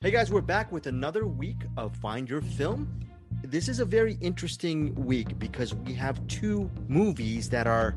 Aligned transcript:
Hey 0.00 0.12
guys, 0.12 0.30
we're 0.30 0.40
back 0.42 0.70
with 0.70 0.86
another 0.86 1.26
week 1.26 1.56
of 1.76 1.92
Find 1.96 2.30
Your 2.30 2.40
Film. 2.40 2.88
This 3.42 3.68
is 3.68 3.80
a 3.80 3.84
very 3.84 4.16
interesting 4.20 4.94
week 4.94 5.36
because 5.40 5.74
we 5.74 5.92
have 5.94 6.24
two 6.28 6.70
movies 6.86 7.50
that 7.50 7.66
are, 7.66 7.96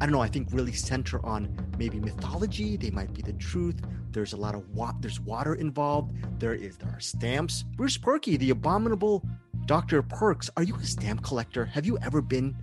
I 0.00 0.06
don't 0.06 0.12
know, 0.12 0.20
I 0.20 0.28
think 0.28 0.46
really 0.52 0.70
center 0.70 1.18
on 1.26 1.52
maybe 1.76 1.98
mythology. 1.98 2.76
They 2.76 2.90
might 2.90 3.12
be 3.12 3.22
the 3.22 3.32
truth. 3.32 3.80
There's 4.12 4.32
a 4.32 4.36
lot 4.36 4.54
of 4.54 4.68
wa- 4.76 4.94
there's 5.00 5.18
water 5.18 5.56
involved. 5.56 6.12
There 6.38 6.54
is 6.54 6.76
there 6.76 6.90
are 6.90 7.00
stamps. 7.00 7.64
Bruce 7.74 7.98
Purkey, 7.98 8.38
the 8.38 8.50
abominable 8.50 9.26
Dr. 9.66 10.02
Perks. 10.02 10.50
Are 10.56 10.62
you 10.62 10.76
a 10.76 10.84
stamp 10.84 11.24
collector? 11.24 11.64
Have 11.64 11.84
you 11.84 11.98
ever 11.98 12.22
been 12.22 12.54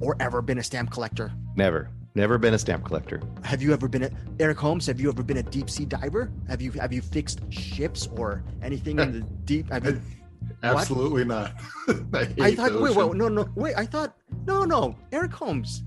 or 0.00 0.16
ever 0.18 0.42
been 0.42 0.58
a 0.58 0.62
stamp 0.64 0.90
collector? 0.90 1.32
Never. 1.54 1.88
Never 2.16 2.38
been 2.38 2.54
a 2.54 2.58
stamp 2.58 2.84
collector. 2.84 3.20
Have 3.42 3.60
you 3.60 3.72
ever 3.72 3.88
been 3.88 4.04
a 4.04 4.10
Eric 4.38 4.58
Holmes? 4.58 4.86
Have 4.86 5.00
you 5.00 5.08
ever 5.08 5.22
been 5.24 5.38
a 5.38 5.42
deep 5.42 5.68
sea 5.68 5.84
diver? 5.84 6.30
Have 6.48 6.62
you 6.62 6.70
have 6.72 6.92
you 6.92 7.02
fixed 7.02 7.40
ships 7.52 8.06
or 8.06 8.44
anything 8.62 9.00
in 9.00 9.12
the 9.12 9.20
deep? 9.44 9.68
Have 9.70 9.84
you, 9.84 10.00
Absolutely 10.62 11.24
not. 11.24 11.52
I, 11.88 12.28
I 12.40 12.54
thought 12.54 12.72
the 12.72 12.80
wait, 12.80 12.96
wait, 12.96 13.14
no, 13.14 13.28
no, 13.28 13.48
wait. 13.56 13.74
I 13.76 13.84
thought 13.84 14.16
no, 14.46 14.64
no. 14.64 14.96
Eric 15.12 15.32
Holmes. 15.32 15.82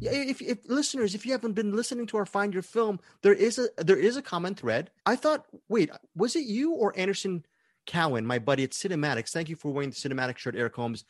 Yeah, 0.00 0.12
If, 0.12 0.42
if 0.42 0.58
listeners, 0.68 1.14
if 1.14 1.24
you 1.24 1.32
haven't 1.32 1.52
been 1.52 1.76
listening 1.76 2.06
to 2.08 2.16
our 2.16 2.26
Find 2.26 2.52
Your 2.52 2.62
Film, 2.62 2.98
there 3.22 3.34
is 3.34 3.58
a 3.58 3.68
there 3.82 3.96
is 3.96 4.16
a 4.16 4.22
common 4.22 4.54
thread. 4.54 4.90
I 5.06 5.16
thought, 5.16 5.46
wait, 5.68 5.90
was 6.14 6.36
it 6.36 6.44
you 6.44 6.72
or 6.72 6.92
Anderson 6.96 7.44
Cowan, 7.86 8.26
my 8.26 8.38
buddy 8.38 8.64
at 8.64 8.70
CinemAddicts? 8.70 9.30
Thank 9.30 9.48
you 9.48 9.56
for 9.56 9.72
wearing 9.72 9.90
the 9.90 9.96
CinemAddicts 9.96 10.38
shirt, 10.38 10.56
Eric 10.56 10.74
Holmes. 10.74 11.04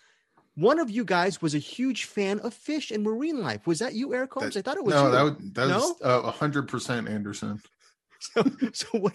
One 0.54 0.78
of 0.78 0.90
you 0.90 1.04
guys 1.04 1.40
was 1.40 1.54
a 1.54 1.58
huge 1.58 2.04
fan 2.04 2.38
of 2.40 2.52
fish 2.52 2.90
and 2.90 3.02
marine 3.02 3.40
life. 3.40 3.66
Was 3.66 3.78
that 3.78 3.94
you, 3.94 4.12
Eric 4.14 4.34
Holmes? 4.34 4.56
I 4.56 4.62
thought 4.62 4.76
it 4.76 4.84
was 4.84 4.94
no, 4.94 5.06
you. 5.06 5.12
that 5.12 5.22
would, 5.22 5.54
that 5.54 5.66
was 5.68 5.94
No? 6.02 6.20
a 6.20 6.30
hundred 6.30 6.68
percent 6.68 7.08
Anderson. 7.08 7.60
so, 8.20 8.44
so 8.72 8.86
what 8.98 9.14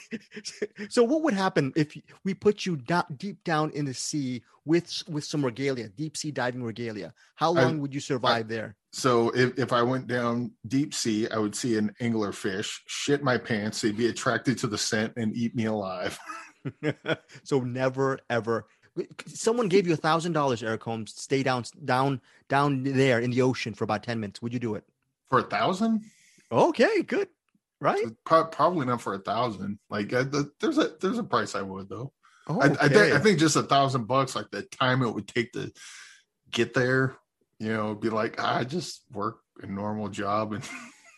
so 0.90 1.04
what 1.04 1.22
would 1.24 1.34
happen 1.34 1.72
if 1.76 1.96
we 2.26 2.34
put 2.34 2.66
you 2.66 2.76
do, 2.76 3.02
deep 3.16 3.44
down 3.44 3.70
in 3.72 3.86
the 3.86 3.94
sea 3.94 4.44
with 4.66 4.92
with 5.08 5.24
some 5.24 5.46
regalia 5.46 5.88
deep 5.88 6.18
sea 6.18 6.30
diving 6.30 6.62
regalia 6.62 7.14
how 7.36 7.56
I- 7.56 7.64
long 7.64 7.80
would 7.80 7.94
you 7.94 8.02
survive 8.02 8.50
there 8.50 8.76
So 8.92 9.30
if, 9.30 9.58
if 9.58 9.72
I 9.72 9.82
went 9.82 10.08
down 10.08 10.52
deep 10.68 10.94
sea, 10.94 11.30
I 11.30 11.38
would 11.38 11.56
see 11.56 11.78
an 11.78 11.94
anglerfish, 12.02 12.80
shit 12.88 13.24
my 13.24 13.38
pants, 13.38 13.80
they'd 13.80 13.96
be 13.96 14.08
attracted 14.08 14.58
to 14.58 14.68
the 14.68 14.78
scent 14.78 15.14
and 15.16 15.34
eat 15.38 15.56
me 15.56 15.66
alive. 15.66 16.18
so 17.44 17.60
never 17.62 18.20
ever 18.30 18.66
someone 19.28 19.68
gave 19.68 19.88
you 19.88 19.94
a 19.94 19.98
thousand 19.98 20.34
dollars 20.34 20.64
eric 20.64 20.84
holmes 20.84 21.14
stay 21.16 21.44
down 21.44 21.64
down 21.86 22.20
down 22.50 22.84
there 22.84 23.20
in 23.20 23.32
the 23.32 23.42
ocean 23.42 23.74
for 23.74 23.84
about 23.84 24.04
10 24.04 24.20
minutes 24.20 24.42
would 24.42 24.54
you 24.54 24.60
do 24.60 24.76
it 24.76 24.84
For 25.30 25.40
a 25.40 25.44
thousand? 25.44 26.04
okay 26.52 27.02
good 27.04 27.28
right 27.82 28.06
Pro- 28.26 28.46
probably 28.46 28.86
not 28.86 29.02
for 29.02 29.14
a 29.14 29.20
thousand. 29.20 29.80
Like 29.90 30.12
uh, 30.14 30.26
th- 30.26 30.46
there's 30.60 30.78
a 30.78 30.94
there's 31.02 31.18
a 31.20 31.24
price 31.24 31.54
I 31.56 31.62
would 31.62 31.90
though. 31.90 32.12
oh, 32.48 32.60
I, 32.60 32.66
I, 32.66 32.70
okay. 32.70 32.88
think, 32.88 33.14
I 33.14 33.20
think 33.20 33.40
just 33.40 33.56
a 33.56 33.64
thousand 33.64 34.06
bucks, 34.08 34.36
like 34.36 34.50
the 34.52 34.64
time 34.64 35.02
it 35.04 35.12
would 35.14 35.28
take 35.28 35.52
to 35.54 35.72
get 36.50 36.74
there, 36.74 37.16
you 37.60 37.72
know, 37.74 37.94
be 37.94 38.10
like 38.10 38.40
I 38.42 38.64
just 38.64 39.02
work 39.12 39.40
a 39.62 39.68
normal 39.68 40.08
job 40.08 40.54
and 40.54 40.64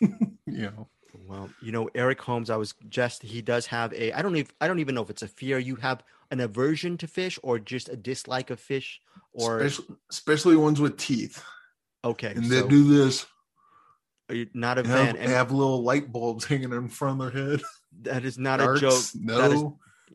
you 0.46 0.64
know. 0.70 0.88
Well, 1.26 1.48
you 1.62 1.70
know, 1.72 1.88
Eric 1.94 2.20
Holmes, 2.20 2.50
I 2.50 2.56
was 2.56 2.74
just 2.88 3.22
he 3.22 3.40
does 3.40 3.66
have 3.66 3.92
a 3.94 4.12
I 4.12 4.20
don't 4.22 4.36
even 4.36 4.50
I 4.60 4.66
don't 4.68 4.80
even 4.80 4.94
know 4.94 5.02
if 5.02 5.10
it's 5.10 5.22
a 5.22 5.28
fear. 5.28 5.58
You 5.58 5.76
have 5.76 6.02
an 6.30 6.40
aversion 6.40 6.96
to 6.98 7.06
fish 7.06 7.38
or 7.42 7.58
just 7.58 7.88
a 7.88 7.96
dislike 7.96 8.50
of 8.50 8.60
fish 8.60 9.00
or 9.32 9.60
especially, 9.60 9.96
especially 10.10 10.56
ones 10.56 10.80
with 10.80 10.96
teeth, 10.96 11.42
okay. 12.04 12.32
and 12.34 12.46
so 12.46 12.62
they 12.62 12.68
do 12.68 12.84
this. 12.84 13.26
are 14.28 14.34
you 14.36 14.46
not 14.54 14.78
a 14.78 14.84
fan? 14.84 15.06
have, 15.06 15.16
And 15.16 15.30
have 15.30 15.50
little 15.52 15.82
light 15.82 16.12
bulbs 16.12 16.44
hanging 16.50 16.72
in 16.72 16.88
front 16.88 17.20
of 17.20 17.32
their 17.32 17.48
head. 17.50 17.62
that 18.02 18.24
is 18.24 18.38
not 18.38 18.60
a 18.60 18.78
joke. 18.78 19.02
No. 19.14 19.38
That 19.38 19.52
is 19.52 19.62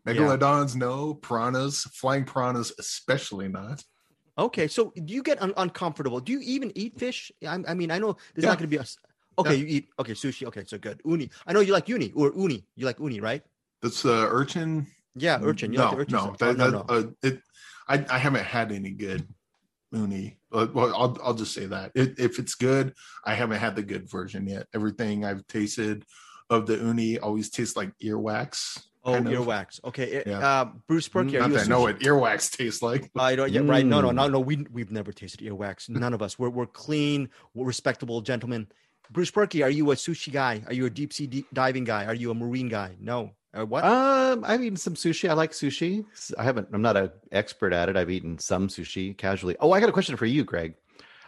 Megalodons, 0.05 0.75
no. 0.75 1.15
Piranhas, 1.15 1.83
flying 1.93 2.25
piranhas, 2.25 2.71
especially 2.79 3.47
not. 3.47 3.83
okay. 4.37 4.67
So 4.67 4.91
do 5.03 5.13
you 5.13 5.23
get 5.23 5.41
un- 5.41 5.53
uncomfortable? 5.57 6.19
Do 6.19 6.31
you 6.33 6.39
even 6.41 6.71
eat 6.75 6.99
fish? 6.99 7.31
I, 7.47 7.63
I 7.67 7.73
mean, 7.73 7.89
I 7.91 7.97
know 7.99 8.15
there's 8.33 8.43
Yeah. 8.43 8.49
not 8.51 8.59
going 8.59 8.69
to 8.69 8.77
be 8.77 8.77
a 8.77 8.85
okay. 9.39 9.55
Yeah. 9.55 9.61
You 9.61 9.65
eat 9.67 9.87
okay 9.99 10.13
sushi. 10.13 10.45
Okay, 10.47 10.63
so 10.67 10.77
good. 10.77 11.01
Uni. 11.05 11.29
I 11.47 11.53
know 11.53 11.59
you 11.61 11.73
like 11.73 11.89
uni 11.89 12.11
or 12.15 12.31
uni. 12.37 12.65
You 12.75 12.85
like 12.85 12.99
uni, 12.99 13.19
right? 13.19 13.41
That's 13.81 14.01
the 14.03 14.27
urchin. 14.29 14.85
Yeah, 15.15 15.39
urchin. 15.41 15.71
You 15.71 15.79
no, 15.79 15.85
like 15.89 15.97
urchin 15.99 16.13
no, 16.17 16.35
that, 16.39 16.45
Oh, 16.47 16.51
no, 16.53 16.71
that, 16.71 16.71
no. 16.71 16.85
Uh, 16.87 17.03
it. 17.23 17.39
I, 17.87 18.05
I 18.09 18.17
haven't 18.17 18.45
had 18.45 18.71
any 18.71 18.91
good 18.91 19.27
uni. 19.91 20.37
Uh, 20.51 20.67
well, 20.73 20.93
I'll 20.95 21.17
I'll 21.23 21.33
just 21.33 21.53
say 21.53 21.65
that 21.67 21.91
it, 21.95 22.19
if 22.19 22.39
it's 22.39 22.55
good, 22.55 22.93
I 23.23 23.33
haven't 23.35 23.57
had 23.59 23.75
the 23.75 23.83
good 23.83 24.09
version 24.09 24.47
yet. 24.47 24.67
Everything 24.73 25.23
I've 25.25 25.45
tasted 25.47 26.03
of 26.49 26.65
the 26.65 26.77
uni 26.77 27.19
always 27.19 27.49
tastes 27.49 27.75
like 27.75 27.91
earwax. 28.03 28.81
Oh, 29.03 29.13
kind 29.13 29.27
of. 29.27 29.33
earwax. 29.33 29.83
Okay. 29.83 30.23
Yeah. 30.25 30.39
Uh, 30.39 30.65
Bruce 30.87 31.07
Purkey, 31.07 31.39
Not 31.39 31.51
that 31.51 31.65
I 31.65 31.67
know 31.67 31.81
what 31.81 31.99
earwax 31.99 32.49
tastes 32.57 32.81
like. 32.81 33.11
I 33.15 33.35
don't. 33.35 33.51
Yeah, 33.51 33.61
right. 33.63 33.85
No, 33.85 34.01
no, 34.01 34.09
Mm. 34.09 34.15
no, 34.15 34.27
no. 34.27 34.39
We 34.39 34.65
we've 34.71 34.91
never 34.91 35.11
tasted 35.11 35.41
earwax. 35.41 35.89
None 35.89 36.13
of 36.13 36.21
us. 36.23 36.39
We're 36.39 36.49
we're 36.49 36.65
clean, 36.65 37.29
we're 37.53 37.67
respectable 37.67 38.21
gentlemen. 38.21 38.67
Bruce 39.11 39.29
Purkey, 39.29 39.63
are 39.63 39.69
you 39.69 39.91
a 39.91 39.95
sushi 39.95 40.33
guy? 40.33 40.63
Are 40.65 40.73
you 40.73 40.87
a 40.87 40.89
deep 40.89 41.13
sea 41.13 41.27
deep 41.27 41.45
diving 41.53 41.83
guy? 41.83 42.05
Are 42.05 42.15
you 42.15 42.31
a 42.31 42.33
marine 42.33 42.69
guy? 42.69 42.95
No. 42.99 43.31
Uh, 43.55 43.65
what? 43.65 43.83
Um, 43.85 44.43
I've 44.45 44.61
eaten 44.61 44.77
some 44.77 44.95
sushi. 44.95 45.29
I 45.29 45.33
like 45.33 45.51
sushi. 45.51 46.05
I 46.37 46.43
haven't. 46.43 46.67
I'm 46.73 46.81
not 46.81 46.97
an 46.97 47.11
expert 47.31 47.71
at 47.71 47.87
it. 47.87 47.95
I've 47.95 48.09
eaten 48.09 48.37
some 48.37 48.67
sushi 48.67 49.17
casually. 49.17 49.55
Oh, 49.59 49.71
I 49.71 49.79
got 49.79 49.89
a 49.89 49.93
question 49.93 50.17
for 50.17 50.25
you, 50.25 50.43
Greg. 50.43 50.75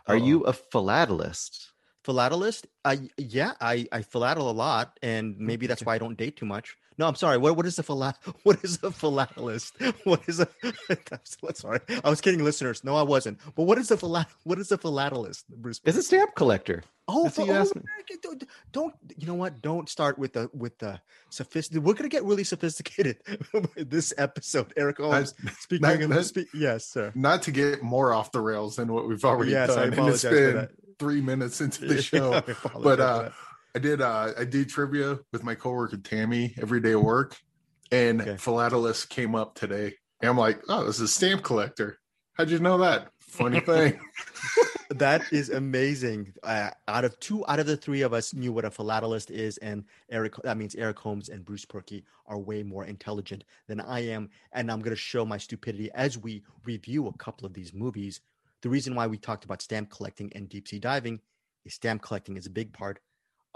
Are 0.07 0.15
Uh-oh. 0.15 0.25
you 0.25 0.41
a 0.41 0.53
philatelist? 0.53 1.67
Philatelist? 2.03 2.65
I 2.83 3.09
yeah, 3.17 3.53
I 3.61 3.87
I 3.91 4.01
philatel 4.01 4.39
a 4.49 4.51
lot, 4.51 4.99
and 5.01 5.37
maybe 5.37 5.67
that's 5.67 5.83
why 5.85 5.95
I 5.95 5.97
don't 5.97 6.17
date 6.17 6.35
too 6.37 6.45
much. 6.45 6.77
No, 6.99 7.07
I'm 7.07 7.15
sorry. 7.15 7.37
What 7.37 7.55
what 7.57 7.65
is 7.65 7.77
a 7.79 7.83
philat? 7.89 8.15
What 8.43 8.63
is 8.63 8.75
a 8.83 8.89
philatelist? 8.91 9.73
What 10.05 10.21
is 10.27 10.39
a? 10.39 10.47
I'm 10.89 11.53
sorry, 11.55 11.79
I 12.03 12.09
was 12.09 12.21
kidding, 12.21 12.43
listeners. 12.43 12.83
No, 12.83 12.95
I 12.95 13.03
wasn't. 13.03 13.39
But 13.55 13.63
what 13.63 13.77
is 13.77 13.91
a 13.91 13.97
philat? 13.97 14.25
What 14.43 14.57
is 14.59 14.71
a 14.71 14.77
philatelist, 14.77 15.47
Bruce? 15.49 15.79
It's 15.85 15.97
a 15.97 16.03
stamp 16.03 16.33
collector. 16.35 16.83
Oh, 17.09 17.23
That's 17.23 17.35
for, 17.37 17.45
you 17.45 17.53
oh, 17.53 17.55
asked 17.55 17.75
me. 17.75 17.81
America, 17.83 18.13
don't, 18.21 18.43
don't 18.73 18.93
you 19.17 19.27
know 19.27 19.35
what? 19.35 19.61
Don't 19.61 19.87
start 19.87 20.17
with 20.19 20.33
the 20.33 20.49
with 20.53 20.77
the 20.79 20.99
sophisticated. 21.29 21.83
We're 21.85 21.93
gonna 21.93 22.09
get 22.09 22.23
really 22.23 22.43
sophisticated 22.43 23.17
this 23.77 24.13
episode. 24.17 24.73
Eric 24.75 24.97
Holmes, 24.97 25.33
speak, 25.59 25.81
not- 25.81 25.89
bring 25.89 26.01
him- 26.01 26.09
not- 26.09 26.25
speak- 26.25 26.49
Yes, 26.53 26.85
sir. 26.85 27.11
Not 27.15 27.43
to 27.43 27.51
get 27.51 27.81
more 27.83 28.11
off 28.13 28.31
the 28.31 28.41
rails 28.41 28.75
than 28.77 28.91
what 28.91 29.07
we've 29.07 29.23
already 29.23 29.51
Yes, 29.51 29.69
I 29.69 29.75
done. 29.75 29.83
and 29.85 29.93
apologize 29.93 30.23
it's 30.25 30.33
for 30.33 30.35
been 30.51 30.55
that. 30.55 30.71
three 30.99 31.21
minutes 31.21 31.61
into 31.61 31.85
the 31.85 32.01
show. 32.01 32.33
I 32.33 32.37
apologize 32.39 32.83
but 32.83 32.99
uh 32.99 33.21
that. 33.23 33.33
I 33.75 33.79
did 33.79 34.01
uh 34.01 34.33
I 34.37 34.43
did 34.45 34.69
trivia 34.69 35.19
with 35.31 35.43
my 35.43 35.55
coworker 35.55 35.97
Tammy 35.97 36.53
every 36.61 36.79
day 36.81 36.91
at 36.91 37.01
work, 37.01 37.37
and 37.91 38.21
Okay. 38.21 38.31
philatelist 38.35 39.09
came 39.09 39.35
up 39.35 39.55
today. 39.55 39.93
And 40.21 40.29
I'm 40.29 40.37
like, 40.37 40.61
oh, 40.67 40.85
this 40.85 40.95
is 40.95 41.01
a 41.01 41.07
stamp 41.07 41.43
collector. 41.43 41.99
How'd 42.33 42.49
you 42.49 42.59
know 42.59 42.77
that? 42.79 43.09
Funny 43.19 43.59
thing. 43.71 43.99
that 44.91 45.21
is 45.31 45.49
amazing. 45.49 46.33
Uh, 46.43 46.71
out 46.87 47.05
of 47.05 47.19
two, 47.19 47.45
out 47.47 47.59
of 47.59 47.67
the 47.67 47.77
three 47.77 48.01
of 48.01 48.13
us 48.13 48.33
knew 48.33 48.51
what 48.51 48.65
a 48.65 48.69
philatelist 48.71 49.29
is, 49.29 49.57
and 49.57 49.83
Eric. 50.09 50.35
That 50.43 50.57
means 50.57 50.73
Eric 50.75 50.97
Holmes 50.97 51.29
and 51.29 51.45
Bruce 51.45 51.65
Purkey 51.65 52.03
are 52.25 52.39
way 52.39 52.63
more 52.63 52.85
intelligent 52.85 53.43
than 53.67 53.79
I 53.79 53.99
am, 54.07 54.29
and 54.53 54.71
I'm 54.71 54.79
going 54.79 54.95
to 54.95 54.99
show 55.01 55.25
my 55.25 55.37
stupidity 55.37 55.91
as 55.93 56.17
we 56.17 56.43
review 56.65 57.07
a 57.07 57.13
couple 57.17 57.45
of 57.45 57.53
these 57.53 57.73
movies. 57.73 58.21
The 58.61 58.69
reason 58.69 58.95
why 58.95 59.05
we 59.07 59.17
talked 59.17 59.45
about 59.45 59.61
stamp 59.61 59.91
collecting 59.91 60.31
and 60.33 60.49
deep 60.49 60.67
sea 60.67 60.79
diving 60.79 61.19
is 61.63 61.75
stamp 61.75 62.01
collecting 62.01 62.37
is 62.37 62.47
a 62.47 62.51
big 62.51 62.73
part 62.73 62.99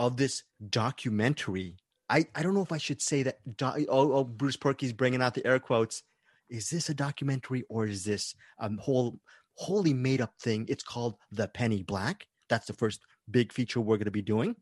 of 0.01 0.17
this 0.17 0.43
documentary. 0.71 1.77
I, 2.09 2.25
I 2.33 2.41
don't 2.41 2.55
know 2.55 2.63
if 2.63 2.71
I 2.71 2.79
should 2.79 3.03
say 3.03 3.21
that. 3.21 3.37
Do, 3.55 3.67
oh, 3.87 4.13
oh, 4.13 4.23
Bruce 4.23 4.57
Purkey's 4.57 4.93
bringing 4.93 5.21
out 5.21 5.35
the 5.35 5.45
air 5.45 5.59
quotes. 5.59 6.01
Is 6.49 6.71
this 6.71 6.89
a 6.89 6.93
documentary 6.95 7.63
or 7.69 7.85
is 7.85 8.03
this 8.03 8.33
a 8.59 8.69
whole 8.77 9.19
wholly 9.53 9.93
made 9.93 10.19
up 10.19 10.33
thing? 10.41 10.65
It's 10.67 10.83
called 10.83 11.17
The 11.31 11.47
Penny 11.49 11.83
Black. 11.83 12.25
That's 12.49 12.65
the 12.65 12.73
first 12.73 13.01
big 13.29 13.53
feature 13.53 13.79
we're 13.79 13.97
going 13.97 14.05
to 14.05 14.11
be 14.11 14.23
doing. 14.23 14.55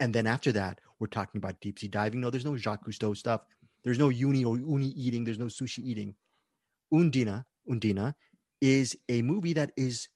And 0.00 0.14
then 0.14 0.26
after 0.26 0.52
that, 0.52 0.80
we're 0.98 1.08
talking 1.08 1.38
about 1.38 1.60
deep 1.60 1.78
sea 1.78 1.88
diving. 1.88 2.22
No, 2.22 2.30
there's 2.30 2.46
no 2.46 2.56
Jacques 2.56 2.86
Cousteau 2.86 3.14
stuff. 3.14 3.42
There's 3.84 3.98
no 3.98 4.08
uni 4.08 4.42
or 4.42 4.56
uni 4.56 4.88
eating. 4.96 5.22
There's 5.22 5.38
no 5.38 5.46
sushi 5.46 5.80
eating. 5.84 6.14
Undina, 6.94 7.44
Undina 7.70 8.14
is 8.62 8.96
a 9.10 9.20
movie 9.20 9.52
that 9.52 9.70
is 9.76 10.08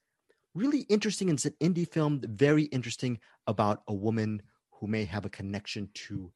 really 0.55 0.81
interesting. 0.89 1.29
It's 1.29 1.45
an 1.45 1.53
indie 1.61 1.87
film, 1.87 2.21
very 2.27 2.63
interesting 2.63 3.19
about 3.45 3.83
a 3.87 3.93
woman 3.93 4.41
who 4.83 4.87
may 4.89 5.05
have 5.05 5.23
a 5.23 5.29
connection 5.29 5.87
to 5.93 6.29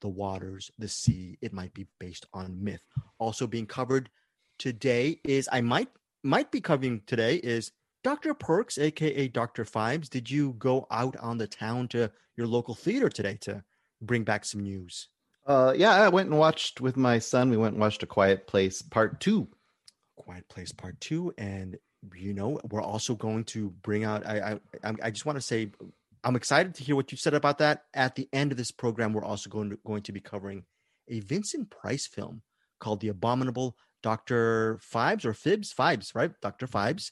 the 0.00 0.08
waters, 0.08 0.70
the 0.78 0.88
sea. 0.88 1.36
It 1.42 1.52
might 1.52 1.74
be 1.74 1.86
based 1.98 2.24
on 2.32 2.64
myth. 2.64 2.80
Also 3.18 3.46
being 3.46 3.66
covered 3.66 4.08
today 4.58 5.20
is 5.22 5.50
I 5.52 5.60
might 5.60 5.90
might 6.22 6.50
be 6.50 6.62
covering 6.62 7.02
today 7.06 7.36
is 7.36 7.72
Dr. 8.02 8.32
Perks, 8.32 8.78
aka 8.78 9.28
Dr. 9.28 9.66
Phibes. 9.66 10.08
Did 10.08 10.30
you 10.30 10.54
go 10.54 10.86
out 10.90 11.14
on 11.18 11.36
the 11.36 11.46
town 11.46 11.88
to 11.88 12.10
your 12.38 12.46
local 12.46 12.74
theater 12.74 13.10
today 13.10 13.36
to 13.42 13.62
bring 14.00 14.24
back 14.24 14.46
some 14.46 14.62
news? 14.62 15.08
Uh, 15.46 15.74
yeah, 15.76 15.92
I 15.92 16.08
went 16.08 16.30
and 16.30 16.38
watched 16.38 16.80
with 16.80 16.96
my 16.96 17.18
son. 17.18 17.50
We 17.50 17.58
went 17.58 17.74
and 17.74 17.82
watched 17.82 18.02
A 18.02 18.06
Quiet 18.06 18.46
Place 18.46 18.80
Part 18.80 19.20
Two. 19.20 19.46
Quiet 20.16 20.48
Place 20.48 20.72
Part 20.72 20.98
Two, 21.02 21.34
and 21.36 21.76
you 22.14 22.32
know 22.32 22.58
we're 22.70 22.80
also 22.80 23.14
going 23.14 23.44
to 23.44 23.68
bring 23.82 24.04
out. 24.04 24.26
I 24.26 24.58
I 24.82 24.94
I 25.02 25.10
just 25.10 25.26
want 25.26 25.36
to 25.36 25.42
say 25.42 25.72
I'm 26.22 26.36
excited 26.36 26.74
to 26.74 26.84
hear 26.84 26.96
what 26.96 27.12
you 27.12 27.18
said 27.18 27.34
about 27.34 27.58
that. 27.58 27.84
At 27.94 28.14
the 28.14 28.28
end 28.32 28.52
of 28.52 28.58
this 28.58 28.70
program, 28.70 29.12
we're 29.12 29.24
also 29.24 29.48
going 29.48 29.70
to 29.70 29.78
going 29.86 30.02
to 30.02 30.12
be 30.12 30.20
covering 30.20 30.64
a 31.08 31.20
Vincent 31.20 31.70
Price 31.70 32.06
film 32.06 32.42
called 32.78 33.00
The 33.00 33.08
Abominable 33.08 33.76
Dr. 34.02 34.78
Phibes 34.82 35.24
or 35.24 35.34
Fibs, 35.34 35.72
Phibes, 35.72 36.14
right? 36.14 36.32
Dr. 36.40 36.66
Mm-hmm. 36.66 36.76
Phibes. 36.76 37.10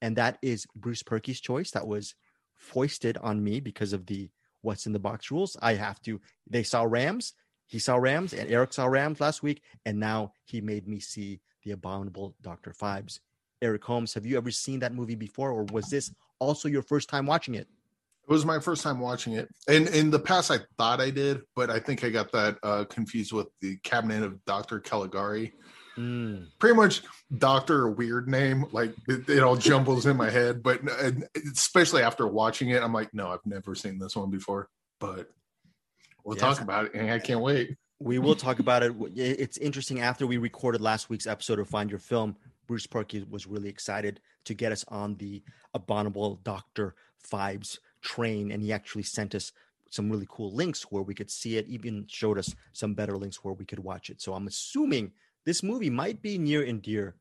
And 0.00 0.16
that 0.16 0.38
is 0.42 0.66
Bruce 0.76 1.02
Purkey's 1.02 1.40
choice. 1.40 1.72
That 1.72 1.86
was 1.86 2.14
foisted 2.54 3.16
on 3.18 3.42
me 3.42 3.60
because 3.60 3.92
of 3.92 4.06
the 4.06 4.30
what's 4.62 4.86
in 4.86 4.92
the 4.92 4.98
box 4.98 5.30
rules. 5.30 5.56
I 5.60 5.74
have 5.74 6.00
to, 6.02 6.20
they 6.48 6.62
saw 6.62 6.82
Rams, 6.82 7.34
he 7.66 7.78
saw 7.78 7.96
Rams, 7.96 8.32
and 8.32 8.50
Eric 8.50 8.72
saw 8.72 8.86
Rams 8.86 9.20
last 9.20 9.42
week. 9.42 9.62
And 9.84 9.98
now 9.98 10.32
he 10.44 10.60
made 10.60 10.86
me 10.86 11.00
see 11.00 11.40
The 11.64 11.72
Abominable 11.72 12.34
Dr. 12.42 12.72
Phibes. 12.72 13.20
Eric 13.60 13.84
Holmes, 13.84 14.14
have 14.14 14.24
you 14.24 14.36
ever 14.36 14.50
seen 14.52 14.80
that 14.80 14.94
movie 14.94 15.16
before, 15.16 15.50
or 15.50 15.64
was 15.64 15.86
this 15.86 16.12
also 16.38 16.68
your 16.68 16.82
first 16.82 17.08
time 17.08 17.26
watching 17.26 17.56
it? 17.56 17.66
It 18.28 18.32
was 18.32 18.44
my 18.44 18.58
first 18.60 18.82
time 18.82 19.00
watching 19.00 19.32
it. 19.32 19.48
And 19.68 19.88
in 19.88 20.10
the 20.10 20.18
past, 20.18 20.50
I 20.50 20.58
thought 20.76 21.00
I 21.00 21.08
did, 21.08 21.40
but 21.56 21.70
I 21.70 21.78
think 21.78 22.04
I 22.04 22.10
got 22.10 22.30
that 22.32 22.58
uh, 22.62 22.84
confused 22.84 23.32
with 23.32 23.46
the 23.62 23.78
Cabinet 23.78 24.22
of 24.22 24.44
Dr. 24.44 24.80
Caligari. 24.80 25.54
Mm. 25.96 26.48
Pretty 26.58 26.76
much 26.76 27.02
Doctor 27.38 27.88
weird 27.88 28.28
name, 28.28 28.66
like 28.70 28.92
it, 29.08 29.28
it 29.30 29.42
all 29.42 29.56
jumbles 29.56 30.04
in 30.04 30.16
my 30.16 30.28
head. 30.28 30.62
But 30.62 30.82
especially 31.54 32.02
after 32.02 32.26
watching 32.26 32.68
it, 32.68 32.82
I'm 32.82 32.92
like, 32.92 33.14
no, 33.14 33.28
I've 33.28 33.44
never 33.46 33.74
seen 33.74 33.98
this 33.98 34.14
one 34.14 34.30
before. 34.30 34.68
But 35.00 35.28
we'll 36.22 36.36
Yes. 36.36 36.42
talk 36.42 36.60
about 36.60 36.84
it, 36.84 36.94
and 36.94 37.10
I 37.10 37.18
can't 37.18 37.40
wait. 37.40 37.76
We 37.98 38.18
will 38.18 38.36
talk 38.36 38.58
about 38.58 38.82
it. 38.82 38.94
It's 39.16 39.56
interesting. 39.56 40.00
After 40.00 40.26
we 40.26 40.36
recorded 40.36 40.82
last 40.82 41.08
week's 41.08 41.26
episode 41.26 41.58
of 41.58 41.68
Find 41.68 41.90
Your 41.90 41.98
Film, 41.98 42.36
Bruce 42.66 42.86
Purkey 42.86 43.28
was 43.28 43.46
really 43.46 43.70
excited 43.70 44.20
to 44.44 44.54
get 44.54 44.70
us 44.70 44.84
on 44.88 45.16
the 45.16 45.42
Abominable 45.74 46.36
Doctor 46.44 46.94
Phibes 47.28 47.78
train, 48.02 48.50
and 48.52 48.62
he 48.62 48.72
actually 48.72 49.02
sent 49.02 49.34
us 49.34 49.52
some 49.90 50.10
really 50.10 50.26
cool 50.28 50.52
links 50.52 50.82
where 50.90 51.02
we 51.02 51.14
could 51.14 51.30
see 51.30 51.56
it. 51.56 51.66
Even 51.68 52.06
showed 52.08 52.38
us 52.38 52.54
some 52.72 52.94
better 52.94 53.16
links 53.16 53.42
where 53.42 53.54
we 53.54 53.64
could 53.64 53.78
watch 53.78 54.10
it. 54.10 54.20
So 54.20 54.34
I'm 54.34 54.46
assuming 54.46 55.12
this 55.44 55.62
movie 55.62 55.90
might 55.90 56.20
be 56.20 56.38
near 56.38 56.62
and 56.62 56.82
dear 56.82 57.14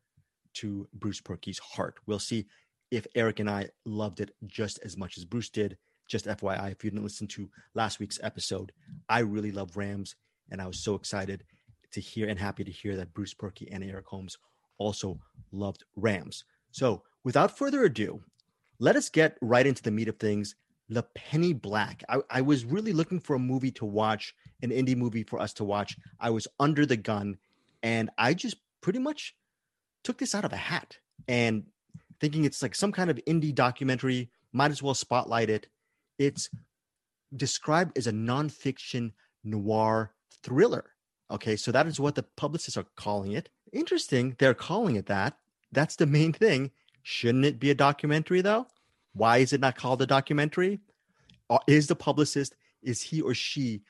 to 0.55 0.87
Bruce 0.93 1.21
Purkey's 1.21 1.59
heart. 1.59 1.95
We'll 2.05 2.19
see 2.19 2.47
if 2.91 3.05
Eric 3.15 3.39
and 3.39 3.49
I 3.49 3.69
loved 3.85 4.19
it 4.19 4.31
just 4.45 4.79
as 4.83 4.97
much 4.97 5.17
as 5.17 5.25
Bruce 5.25 5.49
did. 5.49 5.77
Just 6.07 6.25
FYI, 6.25 6.71
if 6.71 6.83
you 6.83 6.89
didn't 6.89 7.03
listen 7.03 7.27
to 7.27 7.49
last 7.73 7.99
week's 7.99 8.19
episode, 8.23 8.71
I 9.09 9.19
really 9.19 9.51
love 9.51 9.75
Rams 9.75 10.15
and 10.49 10.61
I 10.61 10.67
was 10.67 10.79
so 10.79 10.95
excited 10.95 11.43
to 11.91 12.01
hear 12.01 12.27
and 12.27 12.39
happy 12.39 12.63
to 12.63 12.71
hear 12.71 12.95
that 12.95 13.13
Bruce 13.13 13.33
Purkey 13.33 13.67
and 13.71 13.83
Eric 13.83 14.07
Holmes 14.07 14.37
also 14.77 15.19
loved 15.51 15.83
Rams. 15.95 16.43
So, 16.71 17.03
without 17.23 17.57
further 17.57 17.83
ado, 17.83 18.21
let 18.79 18.95
us 18.95 19.09
get 19.09 19.37
right 19.41 19.65
into 19.65 19.83
the 19.83 19.91
meat 19.91 20.07
of 20.07 20.17
things. 20.17 20.55
The 20.89 21.03
Penny 21.03 21.53
Black. 21.53 22.03
I, 22.07 22.19
I 22.29 22.41
was 22.41 22.65
really 22.65 22.93
looking 22.93 23.19
for 23.19 23.35
a 23.35 23.39
movie 23.39 23.71
to 23.71 23.85
watch, 23.85 24.33
an 24.61 24.69
indie 24.69 24.95
movie 24.95 25.23
for 25.23 25.39
us 25.39 25.53
to 25.53 25.63
watch. 25.63 25.97
I 26.19 26.29
was 26.29 26.47
under 26.59 26.85
the 26.85 26.97
gun, 26.97 27.37
and 27.83 28.09
I 28.17 28.33
just 28.33 28.57
pretty 28.81 28.99
much 28.99 29.35
took 30.03 30.17
this 30.17 30.33
out 30.33 30.45
of 30.45 30.53
a 30.53 30.57
hat 30.57 30.97
and 31.27 31.65
thinking 32.19 32.45
it's 32.45 32.61
like 32.61 32.75
some 32.75 32.91
kind 32.91 33.09
of 33.09 33.19
indie 33.27 33.53
documentary. 33.53 34.29
Might 34.53 34.71
as 34.71 34.81
well 34.81 34.93
spotlight 34.93 35.49
it. 35.49 35.67
It's 36.17 36.49
described 37.35 37.97
as 37.97 38.07
a 38.07 38.11
nonfiction 38.11 39.11
noir 39.43 40.13
thriller. 40.41 40.91
Okay, 41.29 41.57
so 41.57 41.71
that 41.71 41.87
is 41.87 41.99
what 41.99 42.15
the 42.15 42.23
publicists 42.23 42.77
are 42.77 42.85
calling 42.95 43.33
it. 43.33 43.49
Interesting, 43.73 44.35
they're 44.39 44.53
calling 44.53 44.95
it 44.95 45.07
that. 45.07 45.37
That's 45.71 45.97
the 45.97 46.05
main 46.05 46.31
thing. 46.31 46.71
Shouldn't 47.03 47.45
it 47.45 47.59
be 47.59 47.69
a 47.69 47.75
documentary 47.75 48.41
though? 48.41 48.67
Why 49.17 49.37
is 49.39 49.51
it 49.51 49.61
not 49.61 49.75
called 49.75 50.01
a 50.01 50.05
documentary? 50.05 50.79
Uh, 51.49 51.57
Is 51.67 51.87
the 51.87 51.95
publicist 51.95 52.55
is 52.83 53.01
he 53.01 53.21
or 53.21 53.33
she 53.33 53.81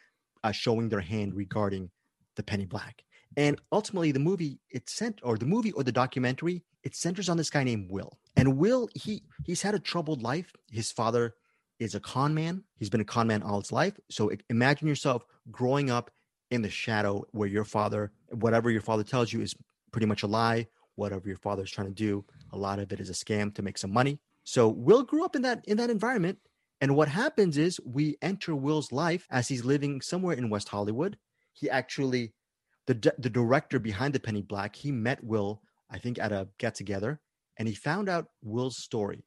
uh, 0.44 0.52
showing 0.52 0.88
their 0.88 1.02
hand 1.02 1.36
regarding 1.36 1.92
the 2.38 2.44
Penny 2.44 2.66
Black? 2.66 3.04
And 3.36 3.60
ultimately, 3.72 4.12
the 4.14 4.20
movie 4.20 4.60
it 4.70 4.90
sent 4.90 5.20
or 5.22 5.38
the 5.38 5.46
movie 5.46 5.74
or 5.74 5.84
the 5.84 5.92
documentary 5.92 6.64
it 6.84 6.96
centers 6.96 7.28
on 7.28 7.36
this 7.36 7.50
guy 7.50 7.64
named 7.66 7.92
Will. 7.92 8.18
And 8.38 8.58
Will 8.58 8.88
he 8.96 9.24
he's 9.46 9.62
had 9.62 9.76
a 9.76 9.80
troubled 9.80 10.22
life. 10.24 10.54
His 10.72 10.92
father 10.92 11.36
is 11.80 11.94
a 11.94 12.00
con 12.00 12.34
man. 12.34 12.64
He's 12.78 12.90
been 12.90 13.02
a 13.02 13.06
con 13.06 13.28
man 13.28 13.44
all 13.44 13.60
his 13.60 13.72
life. 13.72 14.00
So 14.10 14.32
imagine 14.50 14.88
yourself 14.88 15.26
growing 15.52 15.92
up 15.92 16.10
in 16.52 16.62
the 16.62 16.70
shadow 16.70 17.26
where 17.32 17.50
your 17.50 17.66
father, 17.66 18.12
whatever 18.32 18.72
your 18.72 18.82
father 18.82 19.04
tells 19.04 19.34
you 19.34 19.42
is 19.42 19.54
pretty 19.92 20.08
much 20.08 20.24
a 20.24 20.28
lie. 20.28 20.68
Whatever 20.96 21.28
your 21.28 21.38
father 21.38 21.64
is 21.64 21.70
trying 21.70 21.88
to 21.88 21.94
do, 21.94 22.26
a 22.54 22.58
lot 22.58 22.80
of 22.80 22.92
it 22.94 23.00
is 23.00 23.10
a 23.10 23.14
scam 23.14 23.54
to 23.56 23.62
make 23.62 23.78
some 23.78 23.92
money. 23.92 24.20
So 24.48 24.70
Will 24.70 25.04
grew 25.04 25.26
up 25.26 25.36
in 25.36 25.42
that 25.42 25.66
in 25.68 25.76
that 25.76 25.90
environment. 25.90 26.40
And 26.80 26.96
what 26.96 27.10
happens 27.10 27.58
is 27.58 27.82
we 27.86 28.16
enter 28.22 28.56
Will's 28.56 28.94
life 28.94 29.28
as 29.30 29.50
he's 29.50 29.66
living 29.66 30.00
somewhere 30.00 30.38
in 30.38 30.50
West 30.50 30.70
Hollywood. 30.70 31.18
He 31.52 31.70
actually, 31.70 32.32
the 32.86 32.94
the 33.18 33.30
director 33.30 33.78
behind 33.78 34.14
the 34.14 34.22
Penny 34.22 34.42
Black, 34.42 34.74
he 34.78 34.90
met 34.90 35.22
Will, 35.22 35.62
I 35.92 35.98
think, 35.98 36.18
at 36.18 36.32
a 36.32 36.48
get 36.60 36.76
together, 36.76 37.20
and 37.58 37.68
he 37.68 37.76
found 37.76 38.08
out 38.08 38.30
Will's 38.42 38.78
story. 38.78 39.26